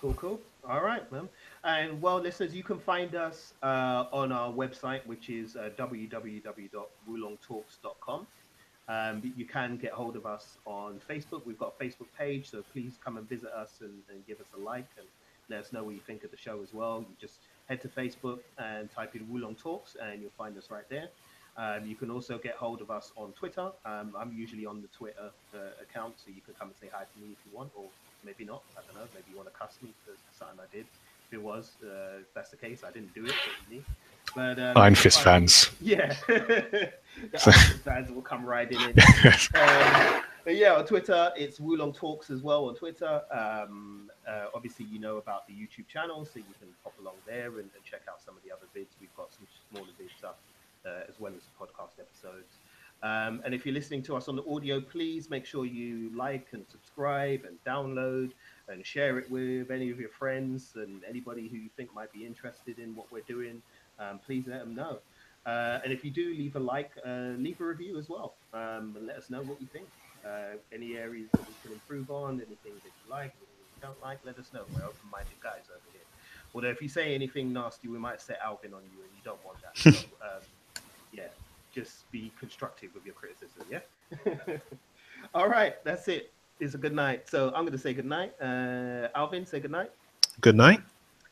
Cool, 0.00 0.14
cool. 0.14 0.40
All 0.68 0.82
right, 0.82 1.10
man. 1.10 1.28
And 1.64 2.00
well, 2.02 2.20
listeners, 2.20 2.54
you 2.54 2.62
can 2.62 2.78
find 2.78 3.14
us 3.14 3.54
uh, 3.62 4.04
on 4.12 4.30
our 4.30 4.52
website, 4.52 5.06
which 5.06 5.30
is 5.30 5.56
uh, 5.56 5.70
www.wulongtalks.com. 5.78 8.26
Um, 8.88 9.34
you 9.36 9.44
can 9.46 9.76
get 9.76 9.90
hold 9.92 10.14
of 10.16 10.26
us 10.26 10.58
on 10.64 11.00
Facebook. 11.08 11.46
We've 11.46 11.58
got 11.58 11.74
a 11.78 11.82
Facebook 11.82 12.06
page, 12.16 12.50
so 12.50 12.62
please 12.72 12.98
come 13.04 13.16
and 13.16 13.28
visit 13.28 13.50
us 13.50 13.78
and, 13.80 14.00
and 14.10 14.24
give 14.26 14.40
us 14.40 14.46
a 14.56 14.60
like 14.60 14.86
and 14.98 15.06
let 15.48 15.60
us 15.60 15.72
know 15.72 15.82
what 15.82 15.94
you 15.94 16.00
think 16.06 16.24
of 16.24 16.30
the 16.30 16.36
show 16.36 16.60
as 16.62 16.74
well. 16.74 17.00
You 17.00 17.16
just 17.20 17.40
head 17.68 17.80
to 17.82 17.88
Facebook 17.88 18.38
and 18.58 18.88
type 18.92 19.16
in 19.16 19.26
Wulong 19.26 19.58
Talks, 19.58 19.96
and 20.00 20.20
you'll 20.20 20.30
find 20.36 20.56
us 20.58 20.70
right 20.70 20.88
there. 20.88 21.08
Um, 21.56 21.86
you 21.86 21.96
can 21.96 22.10
also 22.10 22.38
get 22.38 22.54
hold 22.54 22.82
of 22.82 22.90
us 22.90 23.12
on 23.16 23.32
Twitter. 23.32 23.70
Um, 23.84 24.14
I'm 24.16 24.32
usually 24.36 24.66
on 24.66 24.82
the 24.82 24.88
Twitter 24.88 25.30
uh, 25.54 25.58
account, 25.82 26.14
so 26.18 26.30
you 26.34 26.42
can 26.42 26.54
come 26.54 26.68
and 26.68 26.76
say 26.76 26.88
hi 26.92 27.04
to 27.04 27.20
me 27.20 27.28
if 27.32 27.38
you 27.50 27.56
want, 27.56 27.70
or 27.74 27.86
maybe 28.26 28.44
not. 28.44 28.62
I 28.76 28.80
don't 28.86 29.00
know. 29.00 29.08
Maybe 29.14 29.26
you 29.30 29.36
want 29.36 29.48
to 29.48 29.54
cuss 29.54 29.78
me 29.82 29.94
for 30.04 30.12
something 30.36 30.58
I 30.60 30.74
did. 30.74 30.86
If 31.28 31.32
it 31.32 31.42
was, 31.42 31.76
uh, 31.82 32.20
if 32.20 32.34
that's 32.34 32.50
the 32.50 32.56
case, 32.56 32.82
I 32.86 32.90
didn't 32.90 33.14
do 33.14 33.24
it. 33.24 33.34
me. 33.70 33.82
But 34.34 34.58
um, 34.58 34.76
Iron 34.76 34.94
Fist 34.94 35.22
fans. 35.22 35.70
Yeah, 35.80 36.12
fans 37.84 38.10
will 38.10 38.22
come 38.22 38.44
riding 38.44 38.80
in. 38.80 38.90
um, 39.54 40.22
but 40.44 40.56
yeah, 40.56 40.74
on 40.74 40.84
Twitter, 40.84 41.32
it's 41.36 41.58
Wulong 41.58 41.94
Talks 41.94 42.30
as 42.30 42.42
well 42.42 42.68
on 42.68 42.74
Twitter. 42.74 43.22
Um, 43.30 44.10
uh, 44.28 44.46
obviously, 44.54 44.86
you 44.86 44.98
know 44.98 45.16
about 45.16 45.46
the 45.46 45.54
YouTube 45.54 45.86
channel, 45.88 46.24
so 46.24 46.38
you 46.38 46.54
can 46.60 46.68
pop 46.84 46.92
along 47.00 47.14
there 47.26 47.46
and, 47.46 47.70
and 47.74 47.84
check 47.84 48.02
out 48.08 48.20
some 48.24 48.36
of 48.36 48.42
the 48.42 48.52
other 48.52 48.66
vids. 48.76 48.94
We've 49.00 49.14
got 49.16 49.32
some 49.32 49.46
smaller 49.70 49.92
vids 49.98 50.24
up 50.24 50.38
uh, 50.84 51.08
as 51.08 51.18
well 51.18 51.32
as 51.34 51.42
podcast 51.58 51.98
episodes. 51.98 52.58
Um, 53.02 53.42
and 53.44 53.54
if 53.54 53.66
you're 53.66 53.74
listening 53.74 54.02
to 54.04 54.16
us 54.16 54.28
on 54.28 54.36
the 54.36 54.44
audio, 54.46 54.80
please 54.80 55.28
make 55.30 55.44
sure 55.44 55.64
you 55.64 56.10
like 56.16 56.48
and 56.52 56.64
subscribe 56.68 57.44
and 57.44 57.56
download 57.64 58.32
and 58.68 58.84
share 58.84 59.18
it 59.18 59.30
with 59.30 59.70
any 59.70 59.90
of 59.90 60.00
your 60.00 60.08
friends 60.08 60.72
and 60.76 61.02
anybody 61.08 61.48
who 61.48 61.56
you 61.56 61.68
think 61.76 61.94
might 61.94 62.12
be 62.12 62.24
interested 62.24 62.78
in 62.78 62.96
what 62.96 63.10
we're 63.12 63.20
doing. 63.28 63.62
Um, 63.98 64.18
please 64.24 64.46
let 64.46 64.60
them 64.60 64.74
know. 64.74 64.98
Uh, 65.44 65.78
and 65.84 65.92
if 65.92 66.04
you 66.04 66.10
do 66.10 66.30
leave 66.30 66.56
a 66.56 66.58
like, 66.58 66.90
uh, 67.06 67.34
leave 67.38 67.60
a 67.60 67.64
review 67.64 67.98
as 67.98 68.08
well, 68.08 68.34
um, 68.52 68.94
and 68.96 69.06
let 69.06 69.16
us 69.16 69.30
know 69.30 69.42
what 69.42 69.60
you 69.60 69.68
think. 69.68 69.86
Uh, 70.24 70.56
any 70.72 70.96
areas 70.96 71.30
that 71.30 71.46
we 71.46 71.54
can 71.62 71.72
improve 71.72 72.10
on, 72.10 72.34
anything 72.34 72.72
that 72.82 72.90
you 73.04 73.10
like, 73.10 73.32
anything 73.36 73.66
you 73.76 73.80
don't 73.80 74.02
like, 74.02 74.18
let 74.24 74.36
us 74.38 74.52
know. 74.52 74.62
We're 74.74 74.84
open-minded 74.84 75.38
guys 75.40 75.62
over 75.70 75.80
here. 75.92 76.02
Although 76.52 76.70
if 76.70 76.82
you 76.82 76.88
say 76.88 77.14
anything 77.14 77.52
nasty, 77.52 77.86
we 77.86 77.98
might 77.98 78.20
set 78.20 78.40
Alvin 78.44 78.74
on 78.74 78.80
you, 78.92 79.02
and 79.02 79.10
you 79.14 79.22
don't 79.22 79.44
want 79.44 79.58
that. 79.62 79.78
So, 79.78 79.90
um, 80.22 80.42
yeah, 81.12 81.28
just 81.76 82.10
be 82.10 82.32
constructive 82.40 82.90
with 82.94 83.04
your 83.04 83.14
criticism. 83.14 83.66
Yeah. 83.70 84.56
All 85.34 85.46
right, 85.46 85.74
that's 85.84 86.08
it. 86.08 86.32
It's 86.58 86.74
a 86.74 86.78
good 86.78 86.94
night. 86.94 87.28
So 87.28 87.48
I'm 87.48 87.64
going 87.66 87.72
to 87.72 87.78
say 87.78 87.92
good 87.92 88.06
night. 88.06 88.32
Uh, 88.40 89.08
Alvin, 89.14 89.44
say 89.44 89.60
good 89.60 89.70
night. 89.70 89.90
Good 90.40 90.56
night. 90.56 90.80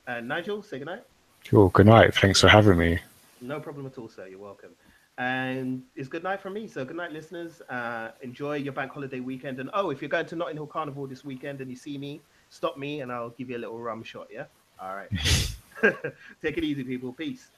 Uh, 0.06 0.20
Nigel, 0.20 0.62
say 0.62 0.78
good 0.78 0.86
night. 0.88 1.02
Cool. 1.48 1.70
Good 1.70 1.86
night. 1.86 2.14
Thanks 2.14 2.42
for 2.42 2.48
having 2.48 2.76
me. 2.76 2.98
No 3.40 3.58
problem 3.58 3.86
at 3.86 3.96
all, 3.96 4.10
sir. 4.10 4.26
You're 4.26 4.38
welcome. 4.38 4.70
And 5.16 5.82
it's 5.96 6.08
good 6.08 6.22
night 6.22 6.42
from 6.42 6.52
me. 6.52 6.68
So 6.68 6.84
good 6.84 6.96
night, 6.96 7.12
listeners. 7.12 7.62
Uh, 7.70 8.10
enjoy 8.20 8.56
your 8.56 8.74
bank 8.74 8.92
holiday 8.92 9.20
weekend. 9.20 9.60
And 9.60 9.70
oh, 9.72 9.88
if 9.88 10.02
you're 10.02 10.10
going 10.10 10.26
to 10.26 10.36
Notting 10.36 10.56
Hill 10.56 10.66
Carnival 10.66 11.06
this 11.06 11.24
weekend 11.24 11.62
and 11.62 11.70
you 11.70 11.76
see 11.76 11.96
me, 11.96 12.20
stop 12.50 12.76
me 12.76 13.00
and 13.00 13.10
I'll 13.10 13.30
give 13.30 13.48
you 13.48 13.56
a 13.56 13.62
little 13.64 13.78
rum 13.78 14.02
shot. 14.02 14.28
Yeah. 14.30 14.44
All 14.78 14.94
right. 14.94 15.08
Take 16.42 16.58
it 16.58 16.64
easy, 16.64 16.84
people. 16.84 17.12
Peace. 17.12 17.50